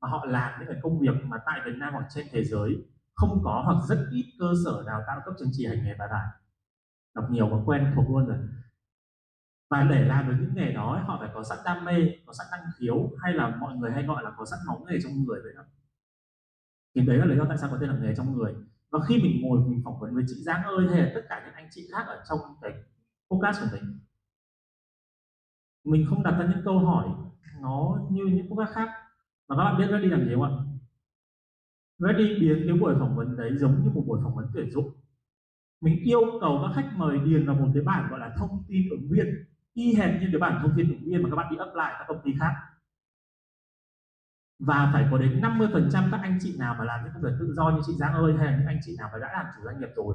mà 0.00 0.08
họ 0.08 0.24
làm 0.24 0.60
những 0.60 0.68
cái 0.68 0.78
công 0.82 1.00
việc 1.00 1.24
mà 1.24 1.36
tại 1.46 1.60
Việt 1.66 1.76
Nam 1.76 1.92
hoặc 1.92 2.06
trên 2.14 2.26
thế 2.32 2.44
giới 2.44 2.76
không 3.14 3.40
có 3.44 3.62
hoặc 3.64 3.86
rất 3.88 4.06
ít 4.12 4.24
cơ 4.38 4.46
sở 4.64 4.84
đào 4.86 5.02
tạo 5.06 5.20
cấp 5.24 5.34
chứng 5.38 5.48
chỉ 5.52 5.66
hành 5.66 5.84
nghề 5.84 5.94
bài 5.98 6.08
bản 6.10 6.28
đọc 7.14 7.30
nhiều 7.30 7.48
và 7.48 7.56
quen 7.66 7.92
thuộc 7.94 8.10
luôn 8.10 8.26
rồi 8.26 8.38
và 9.70 9.82
để 9.90 10.04
làm 10.04 10.28
được 10.28 10.36
những 10.40 10.54
nghề 10.54 10.72
đó 10.72 11.04
họ 11.06 11.16
phải 11.20 11.30
có 11.34 11.42
sẵn 11.42 11.58
đam 11.64 11.84
mê, 11.84 11.94
có 12.26 12.32
sẵn 12.32 12.46
năng 12.52 12.70
khiếu, 12.78 13.10
hay 13.22 13.32
là 13.32 13.56
mọi 13.56 13.76
người 13.76 13.90
hay 13.90 14.02
gọi 14.02 14.22
là 14.24 14.30
có 14.36 14.44
sẵn 14.44 14.58
máu 14.66 14.86
nghề 14.88 14.98
trong 15.02 15.24
người 15.24 15.40
vậy 15.42 15.52
đó 15.56 15.62
thì 16.94 17.06
đấy 17.06 17.18
là 17.18 17.24
lý 17.24 17.36
do 17.36 17.44
tại 17.48 17.58
sao 17.58 17.70
có 17.70 17.78
tên 17.80 17.90
là 17.90 17.98
nghề 18.00 18.14
trong 18.14 18.36
người. 18.36 18.54
Và 18.90 18.98
khi 19.08 19.22
mình 19.22 19.42
ngồi 19.42 19.60
mình 19.68 19.82
phỏng 19.84 20.00
vấn 20.00 20.14
với 20.14 20.24
chị 20.26 20.34
Giang 20.34 20.62
ơi 20.62 20.86
hay 20.90 21.00
là 21.00 21.10
tất 21.14 21.20
cả 21.28 21.42
những 21.44 21.54
anh 21.54 21.68
chị 21.70 21.88
khác 21.92 22.04
ở 22.06 22.22
trong 22.28 22.38
cái 22.62 22.72
podcast 23.30 23.60
của 23.60 23.66
mình 23.72 23.98
mình 25.84 26.06
không 26.08 26.22
đặt 26.22 26.30
ra 26.38 26.46
những 26.50 26.64
câu 26.64 26.78
hỏi 26.78 27.08
nó 27.60 27.98
như 28.10 28.24
những 28.24 28.50
podcast 28.50 28.74
khác. 28.74 28.88
Mà 29.48 29.56
các 29.56 29.64
bạn 29.64 29.78
biết 29.78 29.86
Ready 29.90 30.06
làm 30.06 30.24
gì 30.24 30.34
không 30.34 30.42
ạ? 30.42 30.50
Ready 31.98 32.40
biến 32.40 32.64
cái 32.66 32.76
buổi 32.78 32.94
phỏng 32.98 33.16
vấn 33.16 33.36
đấy 33.36 33.50
giống 33.56 33.84
như 33.84 33.90
một 33.90 34.04
buổi 34.06 34.20
phỏng 34.24 34.34
vấn 34.34 34.46
tuyển 34.54 34.70
dụng. 34.70 34.90
Mình 35.80 35.98
yêu 36.04 36.20
cầu 36.40 36.60
các 36.62 36.72
khách 36.74 36.92
mời 36.96 37.18
điền 37.18 37.46
vào 37.46 37.56
một 37.56 37.68
cái 37.74 37.82
bảng 37.82 38.10
gọi 38.10 38.20
là 38.20 38.34
thông 38.38 38.64
tin 38.68 38.90
ứng 38.90 39.08
viên 39.10 39.26
y 39.74 39.94
hệt 39.94 40.20
như 40.20 40.28
cái 40.32 40.40
bản 40.40 40.58
thông 40.62 40.72
tin 40.76 40.88
ứng 40.88 41.04
viên 41.04 41.22
mà 41.22 41.28
các 41.30 41.36
bạn 41.36 41.52
đi 41.52 41.56
up 41.68 41.74
lại 41.74 41.94
các 41.98 42.04
công 42.08 42.20
ty 42.24 42.34
khác. 42.40 42.52
Và 44.58 44.90
phải 44.92 45.08
có 45.10 45.18
đến 45.18 45.40
50% 45.40 46.10
các 46.10 46.20
anh 46.22 46.38
chị 46.42 46.56
nào 46.58 46.76
mà 46.78 46.84
làm 46.84 47.04
những 47.04 47.12
công 47.14 47.22
việc 47.22 47.36
tự 47.40 47.54
do 47.54 47.70
như 47.70 47.80
chị 47.86 47.92
Giang 47.92 48.12
ơi 48.12 48.34
hay 48.38 48.46
là 48.46 48.58
những 48.58 48.66
anh 48.66 48.80
chị 48.82 48.96
nào 48.98 49.08
mà 49.12 49.18
đã 49.18 49.32
làm 49.32 49.46
chủ 49.56 49.62
doanh 49.64 49.80
nghiệp 49.80 49.90
rồi 49.96 50.14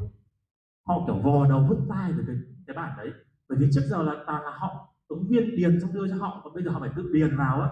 họ 0.87 1.03
kiểu 1.07 1.15
vò 1.15 1.45
đầu 1.49 1.65
vứt 1.69 1.77
tay 1.89 2.11
về 2.11 2.23
cái, 2.27 2.35
cái 2.67 2.75
bản 2.75 2.97
đấy. 2.97 3.11
Bởi 3.49 3.57
vì 3.57 3.67
trước 3.73 3.81
giờ 3.89 4.03
là 4.03 4.23
toàn 4.27 4.43
là 4.43 4.51
họ 4.51 4.95
ứng 5.07 5.27
viên 5.29 5.55
điền 5.55 5.81
xong 5.81 5.93
đưa 5.93 6.07
cho 6.07 6.15
họ 6.15 6.41
còn 6.43 6.53
bây 6.53 6.63
giờ 6.63 6.71
họ 6.71 6.79
phải 6.79 6.89
tự 6.95 7.11
điền 7.13 7.37
vào 7.37 7.61
á. 7.61 7.69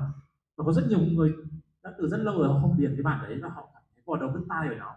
Và 0.58 0.64
có 0.66 0.74
rất 0.74 0.88
nhiều 0.90 1.00
người 1.00 1.34
đã 1.84 1.92
từ 1.98 2.08
rất 2.08 2.18
lâu 2.18 2.38
rồi 2.40 2.48
họ 2.48 2.60
không 2.62 2.78
điền 2.78 2.94
cái 2.96 3.04
bản 3.04 3.24
đấy 3.24 3.40
và 3.42 3.50
họ 3.50 3.70
cảm 3.74 3.84
thấy 3.94 4.04
vò 4.06 4.18
đầu 4.18 4.30
vứt 4.34 4.46
tay 4.50 4.70
về 4.70 4.76
nó 4.76 4.96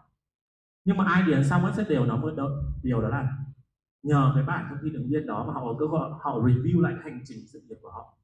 nhưng 0.85 0.97
mà 0.97 1.05
ai 1.05 1.22
điền 1.22 1.45
xong 1.45 1.72
sẽ 1.76 1.85
đều 1.89 2.05
nó 2.05 2.16
một 2.16 2.32
điều 2.82 3.01
đó 3.03 3.09
là 3.09 3.37
nhờ 4.05 4.32
cái 4.34 4.44
bản 4.44 4.66
thông 4.68 4.78
tin 4.82 4.92
ứng 4.92 5.09
viên 5.09 5.26
đó 5.26 5.44
mà 5.46 5.52
họ 5.52 5.61
có 5.61 5.76
cơ 5.80 5.86
hội, 5.86 6.11
họ 6.20 6.40
review 6.40 6.80
lại 6.80 6.94
hành 7.02 7.20
trình 7.24 7.38
sự 7.52 7.61
nghiệp 7.61 7.78
của 7.82 7.90
họ. 7.90 8.18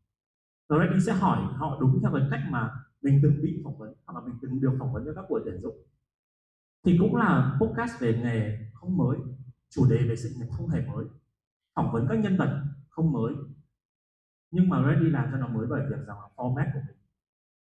Rồi 0.68 0.87
sẽ 1.07 1.12
hỏi 1.12 1.39
họ 1.57 1.78
đúng 1.81 1.99
theo 2.03 2.12
cái 2.12 2.22
cách 2.31 2.41
mà 2.51 2.70
mình 3.03 3.20
từng 3.22 3.43
bị 3.43 3.61
phỏng 3.64 3.78
vấn 3.78 3.95
hoặc 4.07 4.20
là 4.20 4.26
mình 4.26 4.39
từng 4.43 4.61
được 4.61 4.76
phỏng 4.78 4.93
vấn 4.93 5.05
cho 5.05 5.12
các 5.16 5.24
buổi 5.31 5.41
tuyển 5.45 5.61
dụng. 5.62 5.76
Thì 6.85 6.97
cũng 7.01 7.16
là 7.16 7.59
podcast 7.61 8.01
về 8.01 8.20
nghề 8.22 8.70
không 8.74 8.97
mới, 8.97 9.18
chủ 9.70 9.87
đề 9.91 10.09
về 10.09 10.16
sự 10.16 10.28
nghiệp 10.37 10.47
không 10.51 10.68
hề 10.68 10.87
mới, 10.87 11.05
phỏng 11.74 11.93
vấn 11.93 12.07
các 12.09 12.18
nhân 12.18 12.37
vật 12.37 12.62
không 12.89 13.12
mới. 13.12 13.35
Nhưng 14.51 14.68
mà 14.68 14.85
Reddy 14.89 15.11
làm 15.11 15.28
cho 15.33 15.39
nó 15.39 15.49
mới 15.49 15.66
bởi 15.66 15.83
việc 15.91 16.07
rằng 16.07 16.18
là 16.18 16.28
format 16.37 16.66
của 16.74 16.81
mình, 16.87 16.97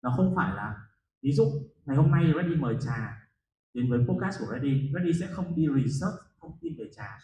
nó 0.03 0.13
không 0.17 0.33
phải 0.37 0.57
là, 0.57 0.89
ví 1.23 1.33
dụ, 1.33 1.45
ngày 1.87 1.97
hôm 1.97 2.11
nay 2.11 2.33
Reddy 2.37 2.57
mời 2.57 2.77
trà 2.81 3.29
đến 3.75 3.91
với 3.91 4.07
podcast 4.09 4.41
của 4.41 4.47
Reddy 4.53 4.93
Reddy 4.95 5.13
sẽ 5.21 5.27
không 5.27 5.57
đi 5.57 5.67
research 5.67 6.17
thông 6.41 6.59
tin 6.61 6.73
về 6.79 6.85
trà 6.97 7.19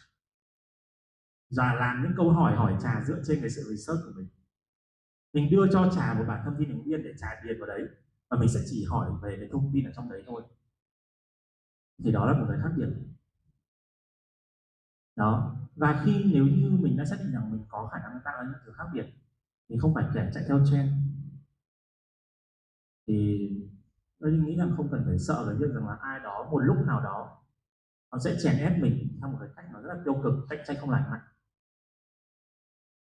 và 1.57 1.75
làm 1.75 2.03
những 2.03 2.13
câu 2.17 2.31
hỏi 2.31 2.57
hỏi 2.57 2.77
trà 2.83 3.05
dựa 3.05 3.23
trên 3.27 3.41
cái 3.41 3.51
sự 3.51 3.63
research 3.63 4.01
của 4.05 4.13
mình. 4.17 4.29
Mình 5.33 5.51
đưa 5.51 5.73
cho 5.73 5.91
trà 5.95 6.15
một 6.15 6.25
bản 6.29 6.43
thông 6.45 6.57
tin 6.59 6.69
ứng 6.69 6.83
viên 6.85 7.03
để 7.03 7.15
trà 7.19 7.41
điền 7.45 7.59
vào 7.59 7.67
đấy, 7.67 7.89
và 8.29 8.39
mình 8.41 8.49
sẽ 8.49 8.61
chỉ 8.71 8.85
hỏi 8.85 9.11
về 9.23 9.37
cái 9.41 9.49
thông 9.53 9.71
tin 9.75 9.85
ở 9.85 9.93
trong 9.97 10.11
đấy 10.11 10.23
thôi. 10.27 10.43
Thì 12.05 12.13
đó 12.13 12.27
là 12.27 12.33
một 12.33 12.47
cái 12.49 12.59
khác 12.63 12.71
biệt. 12.77 12.89
Đó. 15.17 15.57
Và 15.77 16.03
khi 16.05 16.25
nếu 16.35 16.45
như 16.45 16.71
mình 16.71 16.97
đã 16.97 17.05
xác 17.05 17.17
định 17.19 17.33
rằng 17.33 17.53
mình 17.53 17.65
có 17.69 17.89
khả 17.93 17.99
năng 17.99 18.21
tạo 18.25 18.35
ra 18.37 18.51
những 18.51 18.61
thứ 18.67 18.73
khác 18.73 18.85
biệt, 18.95 19.07
thì 19.69 19.77
không 19.79 19.95
phải 19.95 20.05
kẻ 20.15 20.31
chạy 20.35 20.45
theo 20.49 20.65
trend. 20.71 20.93
Thì 23.07 23.49
tôi 24.19 24.33
nghĩ 24.33 24.57
rằng 24.57 24.73
không 24.77 24.89
cần 24.91 25.03
phải 25.07 25.19
sợ 25.19 25.45
cái 25.47 25.55
việc 25.55 25.75
rằng 25.75 25.89
là 25.89 25.95
ai 26.01 26.21
đó, 26.21 26.49
một 26.51 26.59
lúc 26.59 26.77
nào 26.87 27.01
đó, 27.01 27.39
nó 28.13 28.19
sẽ 28.19 28.37
chèn 28.43 28.59
ép 28.59 28.79
mình 28.79 29.19
theo 29.21 29.29
một 29.29 29.39
cái 29.41 29.49
cách 29.57 29.65
nó 29.73 29.81
rất 29.81 29.95
là 29.95 30.03
tiêu 30.05 30.21
cực 30.23 30.33
cạnh 30.51 30.59
tranh 30.67 30.77
không 30.81 30.91
lành 30.91 31.11
mạnh 31.11 31.21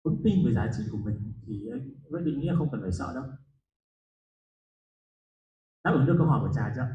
vững 0.04 0.20
tin 0.24 0.46
về 0.46 0.52
giá 0.54 0.66
trị 0.76 0.82
của 0.92 0.98
mình 0.98 1.32
thì 1.46 1.70
với 2.10 2.22
định 2.22 2.40
nghĩa 2.40 2.54
không 2.58 2.68
cần 2.72 2.80
phải 2.82 2.92
sợ 2.92 3.12
đâu 3.14 3.24
đáp 5.84 5.92
ứng 5.94 6.06
được 6.06 6.14
câu 6.18 6.26
hỏi 6.26 6.40
của 6.40 6.52
trà 6.54 6.72
chưa 6.76 6.86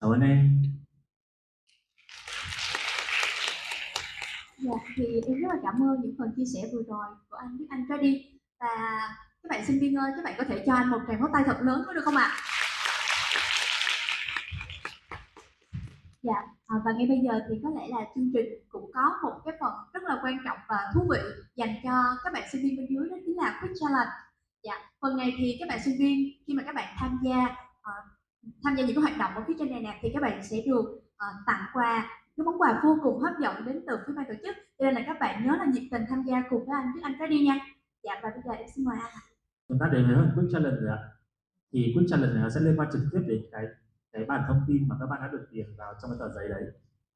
cảm 0.00 0.10
ơn 0.10 0.20
em 0.20 0.62
Dạ, 4.58 4.70
thì 4.96 5.04
em 5.26 5.40
rất 5.40 5.48
là 5.48 5.60
cảm 5.62 5.82
ơn 5.82 6.00
những 6.02 6.14
phần 6.18 6.32
chia 6.36 6.44
sẻ 6.54 6.68
vừa 6.72 6.82
rồi 6.88 7.06
của 7.30 7.36
anh 7.36 7.56
với 7.58 7.66
anh 7.70 7.84
Freddy 7.88 8.20
và 8.60 8.68
các 9.42 9.48
bạn 9.50 9.64
sinh 9.66 9.80
viên 9.80 9.94
ơi, 9.94 10.12
các 10.16 10.24
bạn 10.24 10.34
có 10.38 10.44
thể 10.48 10.64
cho 10.66 10.74
anh 10.74 10.90
một 10.90 10.98
tràng 11.08 11.20
pháo 11.20 11.28
tay 11.32 11.42
thật 11.46 11.58
lớn 11.62 11.82
có 11.86 11.92
được 11.92 12.04
không 12.04 12.16
ạ? 12.16 12.22
À? 12.22 12.53
Dạ, 16.26 16.38
à, 16.66 16.74
và 16.84 16.90
ngay 16.92 17.06
bây 17.12 17.20
giờ 17.24 17.34
thì 17.48 17.54
có 17.62 17.70
lẽ 17.76 17.84
là 17.88 18.00
chương 18.14 18.30
trình 18.34 18.48
cũng 18.68 18.90
có 18.94 19.04
một 19.22 19.34
cái 19.44 19.54
phần 19.60 19.72
rất 19.92 20.02
là 20.02 20.20
quan 20.22 20.36
trọng 20.44 20.58
và 20.68 20.78
thú 20.94 21.00
vị 21.10 21.18
dành 21.56 21.74
cho 21.84 21.92
các 22.24 22.32
bạn 22.32 22.42
sinh 22.52 22.62
viên 22.62 22.76
bên 22.76 22.86
dưới 22.90 23.08
đó 23.10 23.16
chính 23.26 23.36
là 23.36 23.58
Quick 23.60 23.74
Challenge. 23.80 24.12
Dạ, 24.62 24.76
phần 25.00 25.16
này 25.16 25.34
thì 25.38 25.56
các 25.60 25.68
bạn 25.68 25.78
sinh 25.84 25.94
viên 25.98 26.16
khi 26.46 26.54
mà 26.54 26.62
các 26.66 26.74
bạn 26.74 26.94
tham 26.98 27.18
gia 27.24 27.38
uh, 27.90 28.04
tham 28.62 28.74
gia 28.76 28.84
những 28.84 28.96
cái 28.96 29.02
hoạt 29.02 29.18
động 29.18 29.32
ở 29.34 29.42
phía 29.46 29.54
trên 29.58 29.70
này 29.70 29.80
nè 29.80 29.98
thì 30.02 30.08
các 30.14 30.22
bạn 30.22 30.42
sẽ 30.50 30.56
được 30.66 30.86
uh, 31.24 31.36
tặng 31.46 31.64
quà 31.72 31.92
cái 32.36 32.44
món 32.44 32.60
quà 32.60 32.80
vô 32.84 32.98
cùng 33.02 33.20
hấp 33.20 33.34
dẫn 33.42 33.64
đến 33.66 33.84
từ 33.86 33.96
phía 34.06 34.12
ban 34.16 34.24
tổ 34.28 34.34
chức. 34.42 34.56
Cho 34.78 34.84
nên 34.84 34.94
là 34.94 35.02
các 35.06 35.16
bạn 35.20 35.46
nhớ 35.46 35.52
là 35.58 35.64
nhiệt 35.64 35.84
tình 35.90 36.02
tham 36.08 36.22
gia 36.22 36.42
cùng 36.50 36.64
với 36.66 36.74
anh 36.80 36.92
với 36.94 37.02
anh 37.18 37.30
đi 37.30 37.46
nha. 37.46 37.58
Dạ 38.02 38.12
và 38.22 38.30
bây 38.30 38.42
giờ 38.44 38.52
em 38.52 38.68
xin 38.74 38.84
mời 38.84 38.96
anh 39.00 39.12
chúng 39.68 39.78
ta 39.80 39.86
đến 39.92 40.06
với 40.06 40.26
quick 40.34 40.52
challenge 40.52 40.80
rồi 40.80 40.90
ạ. 40.90 41.00
Thì 41.72 41.92
quick 41.94 42.10
challenge 42.10 42.34
này 42.34 42.50
sẽ 42.50 42.60
liên 42.60 42.76
quan 42.78 42.88
trực 42.92 43.02
tiếp 43.12 43.22
đến 43.28 43.42
cái 43.52 43.64
cái 44.14 44.24
bản 44.24 44.44
thông 44.48 44.60
tin 44.66 44.88
mà 44.88 44.96
các 45.00 45.06
bạn 45.06 45.20
đã 45.22 45.28
được 45.32 45.46
điền 45.50 45.76
vào 45.78 45.94
trong 46.02 46.10
cái 46.10 46.18
tờ 46.20 46.34
giấy 46.34 46.48
đấy. 46.48 46.64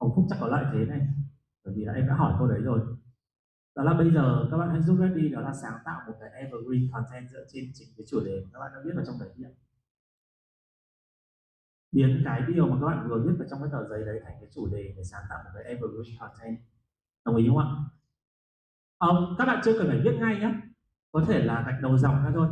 Hồng 0.01 0.12
phúc 0.16 0.24
chắc 0.30 0.38
có 0.40 0.46
lợi 0.46 0.64
thế 0.72 0.84
này 0.84 1.01
bởi 1.64 1.74
vì 1.76 1.84
là 1.84 1.92
em 1.92 2.07
đã 2.07 2.14
hỏi 2.14 2.36
cô 2.38 2.46
đấy 2.46 2.61
rồi. 2.61 2.80
Đó 3.76 3.82
là 3.82 3.94
bây 3.94 4.11
giờ 4.14 4.49
các 4.51 4.57
bạn 4.57 4.70
hãy 4.70 4.82
giúp 4.82 4.96
ready 5.01 5.28
đó 5.28 5.40
là 5.40 5.53
sáng 5.62 5.78
tạo 5.84 6.01
một 6.07 6.14
cái 6.20 6.30
evergreen 6.30 6.90
content 6.92 7.30
dựa 7.32 7.44
trên 7.53 7.70
chính 7.74 7.88
cái 7.96 8.07
chủ 8.11 8.20
đề 8.24 8.42
mà 8.44 8.51
các 8.53 8.61
bạn 8.61 8.72
đã 8.74 8.80
viết 8.84 8.92
vào 8.94 9.05
trong 9.05 9.16
đấy 9.20 9.30
ạ 9.44 9.53
biến 11.92 12.22
cái 12.24 12.42
điều 12.49 12.66
mà 12.66 12.76
các 12.80 12.86
bạn 12.86 13.09
vừa 13.09 13.22
viết 13.26 13.32
vào 13.38 13.49
trong 13.51 13.61
cái 13.61 13.68
tờ 13.72 13.88
giấy 13.88 14.05
đấy 14.05 14.20
thành 14.24 14.34
cái 14.40 14.51
chủ 14.55 14.66
đề 14.66 14.94
để 14.96 15.05
sáng 15.05 15.22
tạo 15.30 15.38
một 15.44 15.51
cái 15.55 15.64
evergreen 15.64 16.18
content. 16.20 16.59
Đồng 17.24 17.36
ý 17.36 17.49
không 17.49 17.59
ạ? 17.59 17.66
Ờ, 18.99 19.34
các 19.38 19.44
bạn 19.44 19.61
chưa 19.64 19.78
cần 19.78 19.88
phải 19.88 20.01
viết 20.05 20.16
ngay 20.20 20.36
nhé. 20.40 20.55
Có 21.12 21.24
thể 21.28 21.44
là 21.44 21.64
gạch 21.66 21.82
đầu 21.82 21.99
dòng 21.99 22.24
ra 22.24 22.30
thôi. 22.34 22.49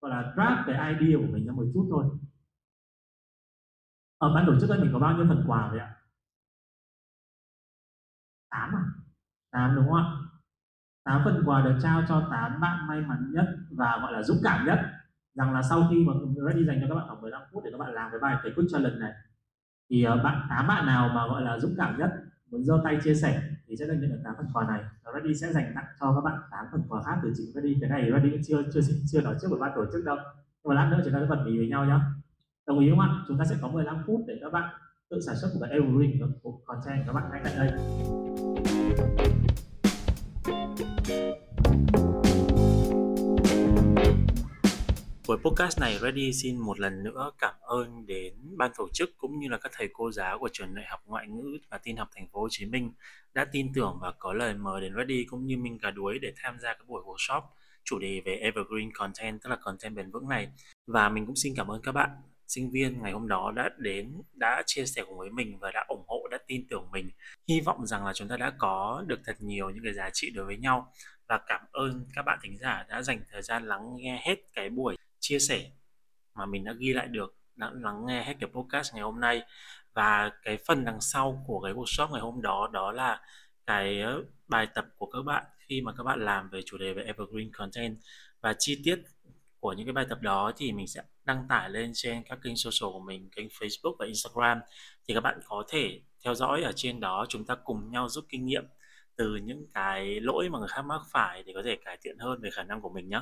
Gọi 0.00 0.10
là 0.10 0.32
draft 0.36 0.64
cái 0.66 0.94
idea 0.94 1.18
của 1.18 1.32
mình 1.32 1.46
ra 1.46 1.52
một 1.52 1.64
chút 1.74 1.86
thôi 1.90 2.04
ở 4.22 4.34
ban 4.34 4.46
tổ 4.46 4.60
chức 4.60 4.70
ấy 4.70 4.78
mình 4.78 4.90
có 4.92 4.98
bao 4.98 5.16
nhiêu 5.16 5.26
phần 5.28 5.44
quà 5.46 5.68
vậy 5.70 5.78
ạ? 5.78 5.90
Tám 8.50 8.76
à? 8.76 8.82
Tám 9.50 9.76
đúng 9.76 9.84
không 9.88 9.96
ạ? 9.96 10.04
Tám 11.04 11.22
phần 11.24 11.42
quà 11.46 11.62
được 11.62 11.78
trao 11.82 12.02
cho 12.08 12.28
tám 12.30 12.60
bạn 12.60 12.86
may 12.88 13.00
mắn 13.00 13.30
nhất 13.34 13.46
và, 13.70 13.98
gọi 14.02 14.12
là, 14.12 14.22
dũng 14.22 14.40
cảm 14.44 14.66
nhất. 14.66 14.78
Rằng 15.34 15.52
là 15.54 15.62
sau 15.62 15.88
khi 15.90 16.04
mà 16.04 16.12
ready 16.46 16.64
dành 16.64 16.80
cho 16.80 16.86
các 16.88 16.94
bạn 16.94 17.04
khoảng 17.08 17.22
15 17.22 17.42
phút 17.52 17.64
để 17.64 17.70
các 17.70 17.78
bạn 17.78 17.92
làm 17.92 18.10
cái 18.10 18.20
bài 18.20 18.36
cái 18.42 18.52
quick 18.56 18.70
challenge 18.72 18.98
này, 18.98 19.12
thì 19.90 20.04
ờ, 20.04 20.16
bạn, 20.24 20.46
tám 20.50 20.66
bạn 20.66 20.86
nào 20.86 21.08
mà, 21.14 21.26
gọi 21.26 21.42
là, 21.42 21.58
dũng 21.58 21.74
cảm 21.76 21.98
nhất, 21.98 22.10
muốn 22.50 22.64
giơ 22.64 22.80
tay 22.84 22.98
chia 23.04 23.14
sẻ 23.14 23.42
thì 23.66 23.76
sẽ 23.76 23.86
được 23.86 23.94
nhận 24.00 24.10
được 24.10 24.20
tám 24.24 24.34
phần 24.36 24.46
quà 24.52 24.66
này. 24.66 24.80
Và 25.04 25.12
ready 25.14 25.34
sẽ 25.34 25.52
dành 25.52 25.72
tặng 25.74 25.86
cho 26.00 26.14
các 26.14 26.20
bạn 26.30 26.40
tám 26.50 26.66
phần 26.72 26.82
quà 26.88 27.02
khác 27.02 27.16
từ 27.22 27.32
chị 27.36 27.52
ready 27.54 27.76
cái 27.80 27.90
này 27.90 28.10
ready 28.12 28.38
chưa 28.46 28.62
chưa 28.74 28.80
chưa 29.06 29.20
nói 29.20 29.34
trước 29.42 29.48
của 29.50 29.58
ban 29.58 29.72
tổ 29.76 29.84
chức 29.92 30.04
đâu. 30.04 30.16
Nhưng 30.64 30.74
mà 30.74 30.74
lát 30.74 30.88
nữa 30.90 31.02
chúng 31.04 31.14
ta 31.14 31.20
sẽ 31.20 31.26
bật 31.26 31.42
mí 31.46 31.58
với 31.58 31.68
nhau 31.68 31.84
nhé 31.86 31.98
đồng 32.66 32.78
ý 32.78 32.90
không 32.90 33.00
ạ? 33.00 33.08
Chúng 33.28 33.38
ta 33.38 33.44
sẽ 33.50 33.56
có 33.62 33.68
15 33.68 34.02
phút 34.06 34.20
để 34.26 34.34
các 34.40 34.52
bạn 34.52 34.74
tự 35.10 35.20
sản 35.26 35.34
xuất 35.40 35.48
một 35.54 35.60
cái 35.60 35.70
evergreen 35.70 36.32
của 36.42 36.60
content 36.64 37.06
các 37.06 37.12
bạn 37.12 37.24
ngay 37.32 37.40
tại 37.44 37.54
đây. 37.56 37.68
Buổi 45.28 45.38
podcast 45.44 45.80
này 45.80 45.98
Ready 46.02 46.32
xin 46.32 46.58
một 46.58 46.80
lần 46.80 47.02
nữa 47.02 47.30
cảm 47.38 47.54
ơn 47.60 48.06
đến 48.06 48.34
ban 48.56 48.70
tổ 48.78 48.88
chức 48.92 49.10
cũng 49.18 49.38
như 49.38 49.48
là 49.48 49.58
các 49.58 49.72
thầy 49.74 49.88
cô 49.92 50.10
giáo 50.10 50.38
của 50.38 50.48
trường 50.52 50.74
đại 50.74 50.84
học 50.88 51.00
ngoại 51.06 51.28
ngữ 51.28 51.58
và 51.70 51.78
tin 51.82 51.96
học 51.96 52.08
thành 52.14 52.28
phố 52.32 52.40
Hồ 52.40 52.48
Chí 52.50 52.66
Minh 52.66 52.92
đã 53.34 53.44
tin 53.52 53.72
tưởng 53.74 53.98
và 54.00 54.12
có 54.18 54.32
lời 54.32 54.54
mời 54.54 54.80
đến 54.80 54.94
Ready 54.96 55.24
cũng 55.24 55.46
như 55.46 55.56
Minh 55.56 55.78
Cà 55.78 55.90
Đuối 55.90 56.18
để 56.22 56.32
tham 56.36 56.58
gia 56.58 56.74
các 56.74 56.88
buổi 56.88 57.02
workshop 57.02 57.42
chủ 57.84 57.98
đề 57.98 58.22
về 58.24 58.36
Evergreen 58.36 58.90
Content, 58.94 59.42
tức 59.42 59.50
là 59.50 59.56
content 59.56 59.94
bền 59.94 60.10
vững 60.10 60.28
này. 60.28 60.48
Và 60.86 61.08
mình 61.08 61.26
cũng 61.26 61.36
xin 61.36 61.52
cảm 61.56 61.70
ơn 61.70 61.82
các 61.82 61.92
bạn 61.92 62.10
sinh 62.54 62.70
viên 62.70 63.02
ngày 63.02 63.12
hôm 63.12 63.28
đó 63.28 63.52
đã 63.56 63.70
đến, 63.78 64.22
đã 64.32 64.62
chia 64.66 64.86
sẻ 64.86 65.02
cùng 65.06 65.18
với 65.18 65.30
mình 65.30 65.58
và 65.58 65.70
đã 65.70 65.84
ủng 65.88 66.04
hộ, 66.06 66.28
đã 66.30 66.38
tin 66.46 66.66
tưởng 66.70 66.88
mình. 66.92 67.10
Hy 67.48 67.60
vọng 67.60 67.86
rằng 67.86 68.06
là 68.06 68.12
chúng 68.12 68.28
ta 68.28 68.36
đã 68.36 68.52
có 68.58 69.04
được 69.06 69.20
thật 69.24 69.36
nhiều 69.38 69.70
những 69.70 69.84
cái 69.84 69.92
giá 69.94 70.10
trị 70.12 70.30
đối 70.30 70.44
với 70.46 70.56
nhau. 70.56 70.92
Và 71.28 71.40
cảm 71.46 71.60
ơn 71.72 72.06
các 72.14 72.22
bạn 72.22 72.38
thính 72.42 72.58
giả 72.58 72.86
đã 72.88 73.02
dành 73.02 73.20
thời 73.30 73.42
gian 73.42 73.66
lắng 73.66 73.96
nghe 73.96 74.22
hết 74.26 74.36
cái 74.54 74.70
buổi 74.70 74.96
chia 75.20 75.38
sẻ 75.38 75.70
mà 76.34 76.46
mình 76.46 76.64
đã 76.64 76.72
ghi 76.72 76.92
lại 76.92 77.06
được, 77.06 77.36
đã 77.56 77.70
lắng 77.74 78.06
nghe 78.06 78.24
hết 78.24 78.34
cái 78.40 78.50
podcast 78.54 78.94
ngày 78.94 79.02
hôm 79.02 79.20
nay. 79.20 79.42
Và 79.94 80.30
cái 80.42 80.58
phần 80.66 80.84
đằng 80.84 81.00
sau 81.00 81.44
của 81.46 81.60
cái 81.60 81.72
workshop 81.72 82.12
ngày 82.12 82.20
hôm 82.20 82.42
đó 82.42 82.70
đó 82.72 82.92
là 82.92 83.20
cái 83.66 84.00
ờ, 84.00 84.24
bài 84.48 84.66
tập 84.74 84.86
của 84.98 85.06
các 85.06 85.22
bạn 85.26 85.44
khi 85.68 85.80
mà 85.80 85.92
các 85.98 86.04
bạn 86.04 86.24
làm 86.24 86.48
về 86.50 86.60
chủ 86.66 86.78
đề 86.78 86.92
về 86.92 87.02
evergreen 87.02 87.50
content. 87.52 87.98
Và 88.40 88.54
chi 88.58 88.80
tiết 88.84 89.02
của 89.62 89.72
những 89.72 89.86
cái 89.86 89.92
bài 89.92 90.06
tập 90.08 90.18
đó 90.22 90.52
thì 90.56 90.72
mình 90.72 90.86
sẽ 90.86 91.02
đăng 91.24 91.46
tải 91.48 91.70
lên 91.70 91.90
trên 91.94 92.22
các 92.22 92.38
kênh 92.42 92.56
social 92.56 92.92
của 92.92 93.00
mình 93.00 93.30
kênh 93.36 93.48
Facebook 93.48 93.96
và 93.98 94.06
Instagram 94.06 94.60
thì 95.08 95.14
các 95.14 95.20
bạn 95.20 95.40
có 95.44 95.64
thể 95.68 96.00
theo 96.24 96.34
dõi 96.34 96.62
ở 96.62 96.72
trên 96.76 97.00
đó 97.00 97.26
chúng 97.28 97.44
ta 97.44 97.54
cùng 97.64 97.90
nhau 97.90 98.08
rút 98.08 98.24
kinh 98.28 98.46
nghiệm 98.46 98.64
từ 99.16 99.36
những 99.36 99.66
cái 99.74 100.20
lỗi 100.20 100.48
mà 100.48 100.58
người 100.58 100.68
khác 100.68 100.82
mắc 100.82 101.00
phải 101.10 101.42
để 101.42 101.52
có 101.54 101.62
thể 101.64 101.76
cải 101.84 101.98
thiện 102.02 102.18
hơn 102.18 102.40
về 102.40 102.50
khả 102.50 102.62
năng 102.62 102.80
của 102.80 102.90
mình 102.90 103.08
nhé 103.08 103.20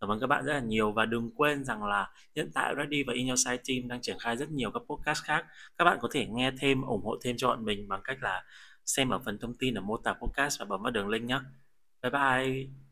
Cảm 0.00 0.10
ơn 0.10 0.20
các 0.20 0.26
bạn 0.26 0.44
rất 0.44 0.52
là 0.52 0.60
nhiều 0.60 0.92
và 0.92 1.06
đừng 1.06 1.30
quên 1.36 1.64
rằng 1.64 1.84
là 1.84 2.10
hiện 2.36 2.50
tại 2.54 2.74
Ready 2.76 3.02
và 3.02 3.12
In 3.14 3.28
Your 3.28 3.40
Side 3.44 3.62
Team 3.68 3.88
đang 3.88 4.00
triển 4.00 4.16
khai 4.18 4.36
rất 4.36 4.50
nhiều 4.50 4.70
các 4.70 4.82
podcast 4.88 5.22
khác. 5.24 5.46
Các 5.78 5.84
bạn 5.84 5.98
có 6.00 6.08
thể 6.12 6.26
nghe 6.26 6.50
thêm, 6.58 6.82
ủng 6.82 7.04
hộ 7.04 7.16
thêm 7.22 7.36
cho 7.36 7.48
bọn 7.48 7.64
mình 7.64 7.88
bằng 7.88 8.00
cách 8.04 8.18
là 8.20 8.44
xem 8.86 9.10
ở 9.10 9.18
phần 9.24 9.38
thông 9.38 9.54
tin 9.54 9.74
ở 9.74 9.80
mô 9.80 9.96
tả 9.96 10.12
podcast 10.12 10.60
và 10.60 10.66
bấm 10.66 10.82
vào 10.82 10.90
đường 10.90 11.08
link 11.08 11.24
nhé. 11.24 11.40
Bye 12.02 12.10
bye! 12.10 12.91